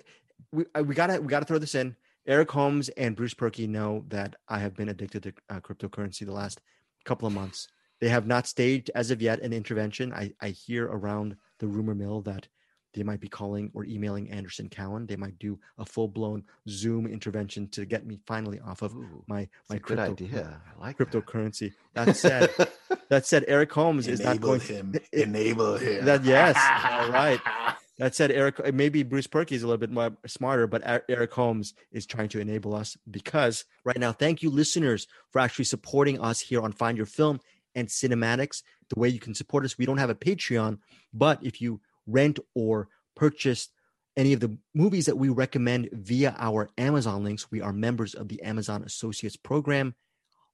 we 0.52 0.64
uh, 0.74 0.82
we 0.82 0.94
gotta 0.94 1.20
we 1.20 1.28
gotta 1.28 1.46
throw 1.46 1.58
this 1.58 1.74
in. 1.74 1.96
Eric 2.26 2.50
Holmes 2.50 2.88
and 2.90 3.14
Bruce 3.16 3.34
Purkey 3.34 3.68
know 3.68 4.04
that 4.08 4.34
I 4.48 4.58
have 4.58 4.74
been 4.74 4.88
addicted 4.88 5.22
to 5.24 5.32
uh, 5.50 5.60
cryptocurrency 5.60 6.24
the 6.24 6.32
last 6.32 6.60
couple 7.04 7.28
of 7.28 7.34
months. 7.34 7.68
They 8.00 8.08
have 8.08 8.26
not 8.26 8.46
staged 8.46 8.90
as 8.94 9.10
of 9.10 9.20
yet 9.22 9.40
an 9.40 9.52
intervention. 9.52 10.12
I 10.12 10.32
I 10.40 10.48
hear 10.48 10.86
around 10.86 11.36
the 11.60 11.66
rumor 11.66 11.94
mill 11.94 12.22
that 12.22 12.48
they 12.94 13.02
might 13.02 13.20
be 13.20 13.28
calling 13.28 13.70
or 13.74 13.84
emailing 13.84 14.30
Anderson 14.30 14.68
Cowan. 14.68 15.06
They 15.06 15.16
might 15.16 15.38
do 15.38 15.58
a 15.78 15.84
full 15.84 16.08
blown 16.08 16.44
Zoom 16.68 17.06
intervention 17.06 17.68
to 17.68 17.84
get 17.84 18.06
me 18.06 18.18
finally 18.26 18.60
off 18.60 18.82
of 18.82 18.94
Ooh, 18.94 19.24
my 19.26 19.48
my 19.68 19.78
crypto 19.78 20.12
idea. 20.12 20.60
I 20.76 20.80
like 20.80 20.98
cryptocurrency. 20.98 21.72
That 21.94 22.16
said, 22.16 22.50
that 23.08 23.26
said, 23.26 23.44
Eric 23.48 23.72
Holmes 23.72 24.06
is 24.08 24.20
not 24.20 24.36
Enable 24.36 24.48
going 24.48 24.60
him. 24.60 24.94
it- 25.12 25.22
Enable 25.24 25.76
him. 25.76 26.04
That- 26.04 26.24
yes. 26.24 26.56
All 26.56 27.10
right. 27.10 27.40
That 27.98 28.16
said, 28.16 28.32
Eric, 28.32 28.58
uh, 28.58 28.72
maybe 28.74 29.04
Bruce 29.04 29.28
Purkey 29.28 29.52
is 29.52 29.62
a 29.62 29.68
little 29.68 29.78
bit 29.78 29.92
more 29.92 30.10
smarter, 30.26 30.66
but 30.66 30.82
Er- 30.84 31.04
Eric 31.08 31.32
Holmes 31.32 31.74
is 31.92 32.06
trying 32.06 32.28
to 32.30 32.40
enable 32.40 32.74
us 32.74 32.96
because 33.08 33.64
right 33.84 33.96
now, 33.96 34.10
thank 34.10 34.42
you, 34.42 34.50
listeners, 34.50 35.06
for 35.30 35.38
actually 35.38 35.66
supporting 35.66 36.20
us 36.20 36.40
here 36.40 36.60
on 36.60 36.72
Find 36.72 36.96
Your 36.96 37.06
Film 37.06 37.38
and 37.76 37.86
CinemAddicts. 37.86 38.64
The 38.92 38.98
way 38.98 39.08
you 39.10 39.20
can 39.20 39.32
support 39.32 39.64
us, 39.64 39.78
we 39.78 39.86
don't 39.86 39.98
have 39.98 40.10
a 40.10 40.14
Patreon, 40.16 40.78
but 41.12 41.38
if 41.44 41.60
you 41.62 41.80
rent 42.06 42.38
or 42.54 42.88
purchase 43.16 43.68
any 44.16 44.32
of 44.32 44.40
the 44.40 44.56
movies 44.74 45.06
that 45.06 45.18
we 45.18 45.28
recommend 45.28 45.88
via 45.92 46.34
our 46.38 46.70
Amazon 46.78 47.24
links, 47.24 47.50
we 47.50 47.60
are 47.60 47.72
members 47.72 48.14
of 48.14 48.28
the 48.28 48.40
Amazon 48.42 48.82
Associates 48.84 49.36
Program. 49.36 49.94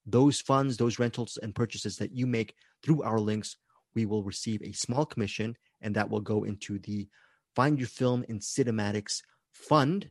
Those 0.06 0.40
funds, 0.40 0.76
those 0.76 0.98
rentals 0.98 1.38
and 1.42 1.54
purchases 1.54 1.96
that 1.96 2.12
you 2.12 2.26
make 2.26 2.54
through 2.82 3.02
our 3.02 3.18
links, 3.18 3.56
we 3.94 4.06
will 4.06 4.22
receive 4.22 4.62
a 4.62 4.72
small 4.72 5.04
commission, 5.04 5.56
and 5.80 5.94
that 5.96 6.08
will 6.08 6.20
go 6.20 6.44
into 6.44 6.78
the 6.78 7.08
Find 7.54 7.78
Your 7.78 7.88
Film 7.88 8.24
in 8.28 8.38
CinemAddicts 8.38 9.22
Fund, 9.52 10.10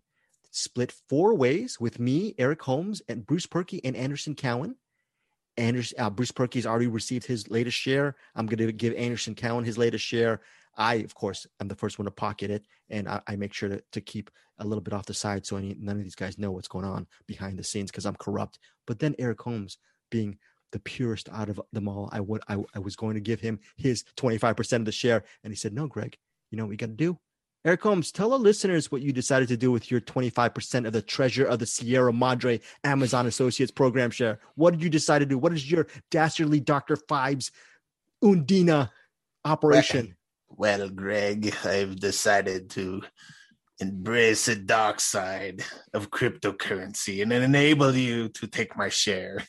split 0.52 0.92
four 1.08 1.34
ways 1.34 1.80
with 1.80 2.00
me, 2.00 2.36
Eric 2.38 2.62
Holmes, 2.62 3.02
and 3.08 3.26
Bruce 3.26 3.48
Purkey 3.48 3.80
and 3.84 3.96
Anderson 3.96 4.36
Cowan. 4.36 4.76
Anders, 5.58 5.94
uh, 5.98 6.10
Bruce 6.10 6.32
Purkey 6.32 6.56
has 6.56 6.66
already 6.66 6.88
received 6.88 7.26
his 7.26 7.50
latest 7.50 7.78
share. 7.78 8.16
I'm 8.36 8.46
going 8.46 8.66
to 8.66 8.72
give 8.72 8.94
Anderson 8.94 9.36
Cowan 9.36 9.64
his 9.64 9.78
latest 9.78 10.06
share. 10.06 10.42
I, 10.78 10.96
of 10.96 11.14
course, 11.16 11.46
am 11.60 11.68
the 11.68 11.76
first 11.76 12.00
one 12.00 12.06
to 12.06 12.12
pocket 12.12 12.52
it, 12.52 12.66
and 12.90 13.08
I, 13.08 13.22
I 13.28 13.36
make 13.36 13.54
sure 13.54 13.70
to, 13.70 13.84
to 13.92 14.02
keep 14.02 14.30
a 14.60 14.66
little 14.66 14.82
bit 14.82 14.94
off 14.94 15.06
the 15.06 15.14
side 15.14 15.46
so 15.46 15.58
any, 15.58 15.76
none 15.80 15.98
of 15.98 16.04
these 16.04 16.16
guys 16.16 16.38
know 16.38 16.52
what's 16.52 16.68
going 16.68 16.86
on 16.86 17.08
behind 17.28 17.58
the 17.58 17.64
scenes 17.64 17.92
because 17.92 18.06
I'm 18.06 18.16
corrupt. 18.16 18.60
But 18.88 19.00
then 19.00 19.16
Eric 19.20 19.42
Holmes, 19.42 19.78
being 20.10 20.38
the 20.72 20.80
purest 20.80 21.30
out 21.30 21.50
of 21.50 21.60
them 21.74 21.88
all, 21.88 22.10
I 22.12 22.20
would 22.20 22.42
I, 22.48 22.58
I 22.76 22.80
was 22.80 22.96
going 22.96 23.16
to 23.16 23.22
give 23.22 23.40
him 23.40 23.60
his 23.76 24.04
25% 24.18 24.74
of 24.74 24.86
the 24.86 24.92
share, 24.92 25.24
and 25.44 25.52
he 25.52 25.58
said, 25.58 25.74
"No, 25.74 25.88
Greg, 25.88 26.18
you 26.52 26.58
know 26.58 26.64
what 26.64 26.70
we 26.72 26.78
got 26.78 26.88
to 26.88 26.94
do." 26.94 27.20
Eric 27.66 27.82
Holmes, 27.82 28.12
tell 28.12 28.32
our 28.32 28.40
listeners 28.40 28.90
what 28.90 29.02
you 29.02 29.12
decided 29.12 29.50
to 29.50 29.58
do 29.58 29.70
with 29.70 29.92
your 29.92 30.00
25% 30.00 30.88
of 30.88 30.94
the 30.94 31.02
treasure 31.02 31.46
of 31.46 31.60
the 31.60 31.66
Sierra 31.66 32.14
Madre 32.14 32.62
Amazon 32.86 33.26
Associates 33.28 33.72
program 33.72 34.12
share. 34.12 34.40
What 34.56 34.72
did 34.72 34.82
you 34.82 34.90
decide 34.90 35.20
to 35.20 35.26
do? 35.26 35.38
What 35.38 35.52
is 35.52 35.70
your 35.70 35.88
dastardly 36.10 36.62
Dr. 36.62 36.96
Phibes 36.96 37.52
Undina 38.24 38.92
operation? 39.44 40.16
Well, 40.50 40.90
Greg, 40.90 41.56
I've 41.64 41.96
decided 42.00 42.70
to 42.72 43.02
embrace 43.80 44.48
the 44.48 44.56
dark 44.58 45.00
side 45.00 45.64
of 45.94 46.12
cryptocurrency 46.12 47.22
and 47.22 47.32
enable 47.32 47.96
you 47.96 48.28
to 48.30 48.46
take 48.48 48.76
my 48.76 48.90
share. 48.90 49.42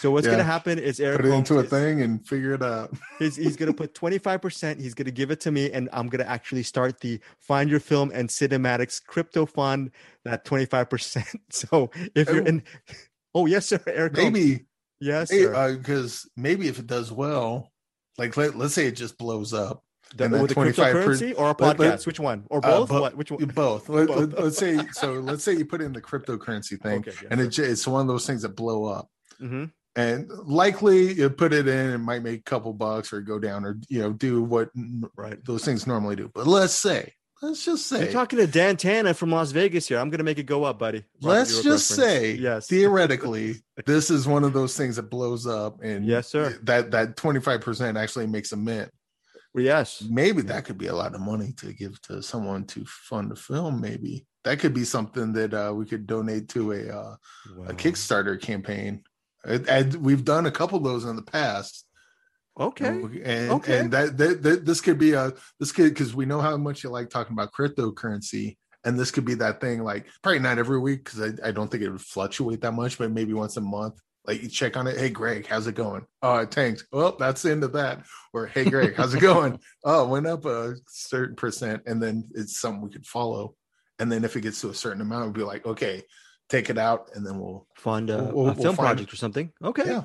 So 0.00 0.10
what's 0.10 0.26
Yeah. 0.26 0.32
going 0.32 0.38
to 0.38 0.44
happen 0.44 0.78
is 0.78 1.00
Eric 1.00 1.22
Put 1.22 1.26
it 1.30 1.34
into 1.34 1.58
a 1.58 1.62
thing 1.64 2.02
and 2.02 2.26
figure 2.26 2.54
it 2.54 2.62
out. 2.62 2.92
He's, 3.18 3.36
he's 3.36 3.56
going 3.56 3.66
to 3.70 3.76
put 3.76 3.94
25%. 3.94 4.80
He's 4.80 4.94
going 4.94 5.06
to 5.06 5.10
give 5.12 5.30
it 5.30 5.40
to 5.40 5.50
me, 5.50 5.70
and 5.72 5.88
I'm 5.92 6.08
going 6.08 6.24
to 6.24 6.30
actually 6.30 6.62
start 6.62 7.00
the 7.00 7.20
Find 7.40 7.68
Your 7.68 7.80
Film 7.80 8.10
and 8.14 8.28
CinemAddicts 8.28 9.04
crypto 9.04 9.46
fund, 9.46 9.90
that 10.24 10.44
25%. 10.44 11.24
So 11.50 11.90
if 12.14 12.28
you're 12.28 12.42
Oh. 12.42 12.46
in, 12.46 12.62
oh, 13.34 13.46
yes, 13.46 13.66
sir. 13.66 13.80
Eric 13.86 14.16
Holmes. 14.16 14.32
Maybe 14.32 14.66
Yes, 15.00 15.30
sir. 15.30 15.54
Uh, 15.54 15.72
because 15.76 16.28
maybe 16.36 16.68
if 16.68 16.78
it 16.78 16.86
does 16.86 17.10
well, 17.10 17.69
like 18.20 18.36
let, 18.36 18.56
let's 18.56 18.74
say 18.74 18.86
it 18.86 18.92
just 18.96 19.18
blows 19.18 19.52
up. 19.52 19.82
The, 20.16 20.24
and 20.24 20.32
with 20.42 20.48
the 20.50 20.54
25% 20.56 20.74
cryptocurrency 20.74 21.34
or 21.38 21.50
a 21.50 21.54
podcast? 21.54 21.78
let- 21.78 22.06
Which 22.06 22.20
one? 22.20 22.44
Or 22.50 22.58
Uh, 22.58 22.78
both? 22.78 22.88
bo- 22.88 23.00
what? 23.00 23.16
Which 23.16 23.30
one? 23.30 23.44
Both. 23.54 23.88
Let, 23.88 24.08
Both. 24.08 24.34
us 24.34 24.58
say 24.58 24.80
so. 24.92 25.12
Let's 25.14 25.44
say 25.44 25.54
you 25.54 25.64
put 25.64 25.80
in 25.80 25.92
the 25.92 26.00
cryptocurrency 26.00 26.80
thing, 26.80 26.98
Okay, 27.00 27.12
yes, 27.12 27.24
and 27.30 27.40
it, 27.40 27.56
it's 27.58 27.86
one 27.86 28.02
of 28.02 28.06
those 28.08 28.26
things 28.26 28.42
that 28.42 28.50
blow 28.56 28.84
up. 28.86 29.08
Mhm. 29.40 29.70
And 29.96 30.28
likely 30.44 31.12
you 31.14 31.30
put 31.30 31.52
it 31.52 31.66
in, 31.68 31.90
it 31.90 31.98
might 31.98 32.22
make 32.22 32.40
a 32.40 32.42
couple 32.42 32.72
bucks 32.72 33.12
or 33.12 33.20
go 33.20 33.38
down 33.38 33.64
or 33.64 33.78
you 33.88 34.00
know 34.00 34.12
do 34.12 34.42
what 34.42 34.70
Right. 35.16 35.38
those 35.44 35.64
things 35.64 35.86
normally 35.86 36.16
do. 36.16 36.30
But 36.34 36.46
let's 36.46 36.74
say, 36.74 37.12
let's 37.42 37.64
just 37.64 37.86
say, 37.86 38.04
You're 38.04 38.12
talking 38.12 38.38
to 38.38 38.46
Dan 38.46 38.76
Tanna 38.76 39.14
from 39.14 39.30
Las 39.30 39.50
Vegas 39.52 39.88
here. 39.88 39.98
I'm 39.98 40.10
going 40.10 40.18
to 40.18 40.24
make 40.24 40.38
it 40.38 40.44
go 40.44 40.64
up, 40.64 40.78
buddy. 40.78 41.04
Robert 41.22 41.38
let's 41.38 41.62
just 41.62 41.88
say, 41.88 42.32
yes. 42.34 42.66
theoretically, 42.66 43.56
this 43.86 44.10
is 44.10 44.26
one 44.26 44.44
of 44.44 44.52
those 44.52 44.76
things 44.76 44.96
that 44.96 45.10
blows 45.10 45.46
up, 45.46 45.82
and 45.82 46.04
Yes, 46.04 46.28
sir. 46.28 46.58
that 46.64 46.90
that 46.92 47.16
twenty 47.16 47.40
five 47.40 47.60
percent 47.60 47.96
actually 47.96 48.26
makes 48.26 48.52
a 48.52 48.56
mint. 48.56 48.90
Well, 49.54 49.64
yes. 49.64 50.04
Maybe 50.08 50.42
that 50.42 50.64
could 50.64 50.78
be 50.78 50.86
a 50.86 50.94
lot 50.94 51.14
of 51.14 51.20
money 51.20 51.52
to 51.58 51.72
give 51.72 52.00
to 52.02 52.22
someone 52.22 52.64
to 52.68 52.84
fund 52.86 53.32
a 53.32 53.36
film. 53.36 53.80
Maybe 53.80 54.26
that 54.44 54.60
could 54.60 54.72
be 54.74 54.84
something 54.84 55.32
that 55.32 55.52
uh, 55.52 55.72
we 55.74 55.86
could 55.86 56.06
donate 56.06 56.48
to 56.50 56.72
a 56.72 56.88
uh, 56.88 57.16
Wow. 57.56 57.66
a 57.68 57.74
Kickstarter 57.74 58.40
campaign. 58.40 59.02
And 59.44 59.94
we've 59.96 60.24
done 60.24 60.46
a 60.46 60.50
couple 60.50 60.78
of 60.78 60.84
those 60.84 61.04
in 61.04 61.16
the 61.16 61.22
past. 61.22 61.84
Okay. 62.58 62.86
And 62.88 63.50
Okay. 63.50 63.78
and 63.78 63.90
that, 63.92 64.16
that, 64.18 64.42
that 64.42 64.64
this 64.66 64.80
could 64.80 64.98
be 64.98 65.12
a 65.12 65.32
this 65.58 65.72
could 65.72 65.90
because 65.94 66.14
we 66.14 66.26
know 66.26 66.40
how 66.40 66.56
much 66.56 66.84
you 66.84 66.90
like 66.90 67.08
talking 67.10 67.32
about 67.32 67.52
cryptocurrency. 67.52 68.56
And 68.84 68.98
this 68.98 69.10
could 69.10 69.26
be 69.26 69.34
that 69.34 69.60
thing, 69.60 69.82
like 69.84 70.06
probably 70.22 70.38
not 70.38 70.58
every 70.58 70.80
week 70.80 71.04
because 71.04 71.20
I, 71.20 71.48
I 71.48 71.50
don't 71.52 71.70
think 71.70 71.82
it 71.82 71.90
would 71.90 72.00
fluctuate 72.00 72.62
that 72.62 72.72
much, 72.72 72.96
but 72.98 73.10
maybe 73.10 73.34
once 73.34 73.56
a 73.58 73.60
month. 73.60 74.00
Like 74.26 74.42
you 74.42 74.48
check 74.48 74.76
on 74.76 74.86
it. 74.86 74.98
Hey 74.98 75.08
Greg, 75.10 75.46
how's 75.46 75.66
it 75.66 75.74
going? 75.74 76.04
Oh, 76.22 76.36
it 76.38 76.50
tanked. 76.50 76.84
Well, 76.92 77.16
that's 77.18 77.42
the 77.42 77.50
end 77.52 77.64
of 77.64 77.72
that. 77.74 78.04
Or 78.32 78.46
hey 78.46 78.64
Greg, 78.64 78.94
how's 78.96 79.14
it 79.14 79.20
going? 79.20 79.58
oh, 79.84 80.04
it 80.04 80.08
went 80.08 80.26
up 80.26 80.44
a 80.44 80.74
certain 80.88 81.36
percent, 81.36 81.82
and 81.86 82.02
then 82.02 82.28
it's 82.34 82.58
something 82.58 82.82
we 82.82 82.90
could 82.90 83.06
follow. 83.06 83.54
And 83.98 84.10
then 84.10 84.24
if 84.24 84.34
it 84.36 84.40
gets 84.42 84.60
to 84.62 84.70
a 84.70 84.74
certain 84.74 85.00
amount, 85.02 85.26
we'd 85.26 85.34
be 85.34 85.42
like, 85.42 85.66
okay, 85.66 86.02
take 86.48 86.70
it 86.70 86.78
out, 86.78 87.10
and 87.14 87.26
then 87.26 87.38
we'll 87.38 87.66
fund 87.76 88.08
a, 88.10 88.24
We'll- 88.24 88.44
we'll- 88.46 88.54
film 88.54 88.76
find- 88.76 88.86
project 88.88 89.12
or 89.12 89.16
something. 89.16 89.52
Okay. 89.62 89.84
yeah, 89.86 90.04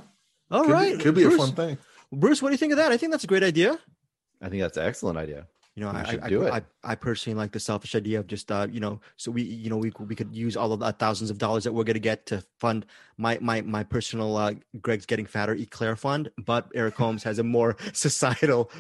All 0.52 0.64
could 0.64 0.72
right. 0.72 0.98
be, 0.98 1.04
could 1.04 1.16
be 1.16 1.24
a 1.24 1.32
fun 1.32 1.52
thing. 1.54 1.78
Bruce, 2.12 2.42
what 2.42 2.50
do 2.50 2.54
you 2.54 2.58
think 2.58 2.72
of 2.72 2.78
that? 2.78 2.92
I 2.92 2.98
think 2.98 3.12
that's 3.12 3.24
a 3.24 3.28
great 3.28 3.44
idea. 3.44 3.80
I 4.42 4.50
think 4.50 4.62
that's 4.62 4.78
an 4.78 4.86
excellent 4.86 5.18
idea. 5.18 5.48
You 5.76 5.84
know, 5.84 5.90
I, 5.90 6.04
should 6.10 6.20
I, 6.22 6.30
do 6.30 6.44
I, 6.46 6.58
it. 6.58 6.64
I, 6.86 6.92
I 6.92 6.96
personally 6.96 7.36
like 7.38 7.52
the 7.52 7.60
selfish 7.60 7.96
idea 7.96 8.20
of 8.20 8.28
just, 8.28 8.50
uh, 8.50 8.66
you 8.72 8.80
know, 8.80 9.02
so 9.18 9.30
we, 9.30 9.42
you 9.42 9.70
know, 9.70 9.76
we, 9.76 9.92
could- 9.92 10.08
we 10.08 10.16
could 10.16 10.34
use 10.34 10.56
all 10.56 10.72
of 10.72 10.80
the 10.80 10.92
thousands 10.94 11.30
of 11.30 11.38
dollars 11.38 11.66
that 11.66 11.74
we're 11.74 11.84
going 11.84 11.96
to 11.96 12.00
get 12.00 12.26
to 12.28 12.42
fund 12.60 12.86
my, 13.18 13.38
my, 13.42 13.60
my 13.62 13.84
personal, 13.84 14.38
uh, 14.38 14.54
Greg's 14.82 15.06
getting 15.06 15.26
fatter, 15.26 15.54
Eclair 15.54 15.98
fund. 15.98 16.32
But 16.46 16.70
Eric 16.74 16.96
Holmes 17.02 17.24
has 17.24 17.40
a 17.40 17.44
more 17.44 17.76
societal 17.94 18.72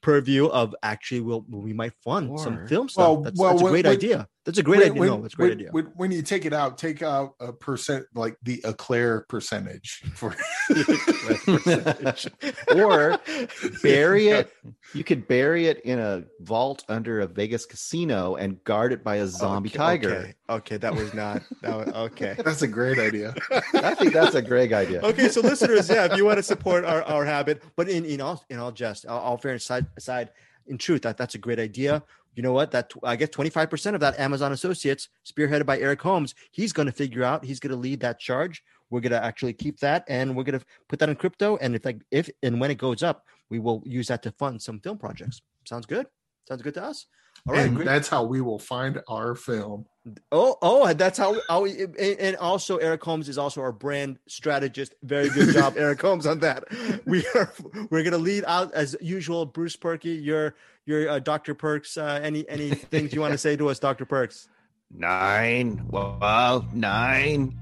purview 0.00 0.46
of 0.46 0.74
actually, 0.82 1.20
we'll, 1.20 1.44
we 1.48 1.72
might 1.72 1.92
fund 2.02 2.40
some 2.40 2.66
film 2.66 2.88
stuff. 2.88 3.06
Well, 3.08 3.22
that's, 3.22 3.38
well, 3.40 3.50
that's 3.50 3.62
a 3.62 3.70
great 3.70 3.84
when- 3.84 3.94
idea. 3.94 4.28
That's 4.44 4.58
a 4.58 4.62
great 4.62 4.80
When- 4.80 4.90
idea. 4.90 5.00
when- 5.00 5.08
no, 5.08 5.22
that's 5.22 5.34
a 5.34 5.36
great 5.36 5.48
when- 5.50 5.58
idea. 5.58 5.68
When, 5.72 5.84
when 5.96 6.10
you 6.12 6.22
take 6.22 6.44
it 6.44 6.52
out, 6.52 6.78
take 6.78 7.02
out 7.02 7.34
a 7.40 7.52
percent, 7.52 8.06
like 8.14 8.36
the 8.42 8.60
Eclair 8.64 9.24
percentage 9.28 10.02
for. 10.14 10.34
or 12.74 13.18
bury 13.82 14.28
it. 14.28 14.50
You 14.92 15.04
could 15.04 15.26
bury 15.26 15.66
it 15.66 15.80
in 15.80 15.98
a 15.98 16.24
vault 16.40 16.84
under 16.88 17.20
a 17.20 17.26
Vegas 17.26 17.66
casino 17.66 18.36
and 18.36 18.62
guard 18.64 18.92
it 18.92 19.02
by 19.02 19.16
a 19.16 19.26
zombie 19.26 19.68
Okay, 19.70 19.78
tiger. 19.78 20.14
Okay. 20.14 20.34
okay, 20.50 20.76
that 20.78 20.94
was 20.94 21.12
not, 21.14 21.42
that 21.62 21.76
was, 21.76 21.88
okay. 21.88 22.36
That's 22.44 22.62
a 22.62 22.68
great 22.68 22.98
idea. 22.98 23.34
I 23.74 23.94
think 23.94 24.12
that's 24.12 24.34
a 24.34 24.42
great 24.42 24.72
idea. 24.72 25.00
okay, 25.02 25.28
so 25.28 25.40
listeners, 25.40 25.88
yeah, 25.88 26.04
if 26.04 26.16
you 26.16 26.24
want 26.24 26.38
to 26.38 26.42
support 26.42 26.84
our, 26.84 27.02
our 27.04 27.24
habit, 27.24 27.62
but 27.76 27.88
in 27.88 28.04
in 28.04 28.20
all 28.20 28.44
in 28.50 28.58
all 28.58 28.72
jest, 28.72 29.06
all, 29.06 29.20
all 29.20 29.38
fairness 29.38 29.64
aside, 29.64 29.86
aside, 29.96 30.30
in 30.66 30.78
truth, 30.78 31.02
that 31.02 31.16
that's 31.16 31.34
a 31.34 31.38
great 31.38 31.58
idea. 31.58 32.02
You 32.34 32.42
know 32.42 32.52
what? 32.52 32.70
That 32.72 32.92
I 33.02 33.16
guess 33.16 33.30
twenty 33.30 33.50
five 33.50 33.70
percent 33.70 33.94
of 33.94 34.00
that 34.00 34.18
Amazon 34.18 34.52
Associates, 34.52 35.08
spearheaded 35.24 35.66
by 35.66 35.78
Eric 35.78 36.02
Holmes, 36.02 36.34
he's 36.50 36.72
going 36.72 36.86
to 36.86 36.92
figure 36.92 37.22
out. 37.22 37.44
He's 37.44 37.60
going 37.60 37.70
to 37.70 37.76
lead 37.76 38.00
that 38.00 38.18
charge. 38.18 38.62
We're 38.90 39.00
going 39.00 39.12
to 39.12 39.24
actually 39.24 39.52
keep 39.52 39.80
that, 39.80 40.04
and 40.08 40.36
we're 40.36 40.44
going 40.44 40.58
to 40.58 40.64
put 40.88 40.98
that 40.98 41.08
in 41.08 41.16
crypto. 41.16 41.56
And 41.58 41.74
if 41.74 41.84
like 41.84 42.00
if 42.10 42.28
and 42.42 42.60
when 42.60 42.70
it 42.70 42.78
goes 42.78 43.02
up, 43.02 43.26
we 43.50 43.58
will 43.58 43.82
use 43.84 44.08
that 44.08 44.22
to 44.24 44.32
fund 44.32 44.60
some 44.60 44.80
film 44.80 44.98
projects. 44.98 45.42
Sounds 45.64 45.86
good. 45.86 46.06
Sounds 46.48 46.62
good 46.62 46.74
to 46.74 46.84
us. 46.84 47.06
All 47.46 47.54
right, 47.54 47.66
and 47.66 47.76
great. 47.76 47.84
that's 47.84 48.08
how 48.08 48.24
we 48.24 48.40
will 48.40 48.58
find 48.58 49.00
our 49.08 49.34
film. 49.34 49.84
Oh, 50.32 50.56
oh, 50.62 50.92
that's 50.94 51.18
how. 51.18 51.36
how 51.48 51.62
we, 51.62 51.82
and, 51.82 51.98
and 51.98 52.36
also, 52.36 52.78
Eric 52.78 53.02
Holmes 53.04 53.28
is 53.28 53.36
also 53.36 53.60
our 53.60 53.72
brand 53.72 54.18
strategist. 54.26 54.94
Very 55.02 55.28
good 55.28 55.52
job, 55.52 55.74
Eric 55.78 56.00
Holmes, 56.00 56.26
on 56.26 56.38
that. 56.40 56.64
We 57.06 57.26
are 57.34 57.52
we're 57.90 58.02
gonna 58.02 58.18
lead 58.18 58.44
out 58.46 58.72
as 58.72 58.96
usual. 59.00 59.44
Bruce 59.44 59.76
Purkey, 59.76 60.22
your 60.22 60.54
your 60.86 61.08
uh, 61.08 61.18
Dr. 61.18 61.54
Perks. 61.54 61.96
Uh, 61.96 62.20
any 62.22 62.48
any 62.48 62.70
things 62.70 63.12
you 63.12 63.20
want 63.20 63.32
to 63.32 63.38
say 63.38 63.56
to 63.56 63.68
us, 63.68 63.78
Dr. 63.78 64.06
Perks? 64.06 64.48
Nine. 64.90 65.86
Well, 65.90 66.66
nine. 66.72 67.58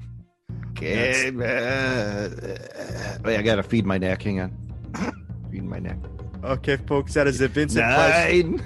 Okay. 0.71 1.29
Uh, 1.29 2.29
wait, 3.25 3.37
I 3.37 3.43
gotta 3.43 3.63
feed 3.63 3.87
my 3.87 3.99
neck. 3.99 4.23
Hang 4.23 4.41
on. 4.41 4.53
feed 5.51 5.65
my 5.65 5.79
neck. 5.79 5.99
Okay, 6.45 6.77
folks, 6.77 7.15
that 7.15 7.27
is 7.27 7.41
a 7.41 7.49
Vincent 7.49 7.85
Price. 7.85 8.61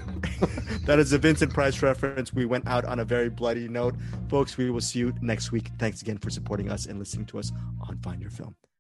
That 0.87 1.01
is 1.01 1.13
a 1.13 1.19
Vincent 1.19 1.53
Price 1.53 1.83
reference. 1.83 2.33
We 2.33 2.47
went 2.47 2.69
out 2.69 2.85
on 2.85 3.01
a 3.01 3.05
very 3.05 3.29
bloody 3.29 3.67
note, 3.67 3.97
folks. 4.29 4.57
We 4.57 4.71
will 4.71 4.81
see 4.81 5.01
you 5.01 5.13
next 5.21 5.51
week. 5.51 5.71
Thanks 5.81 6.01
again 6.01 6.17
for 6.19 6.31
supporting 6.31 6.71
us 6.71 6.87
and 6.87 7.01
listening 7.01 7.27
to 7.27 7.41
us 7.41 7.51
on 7.89 7.99
Find 7.99 8.21
Your 8.21 8.31
Film. 8.31 8.55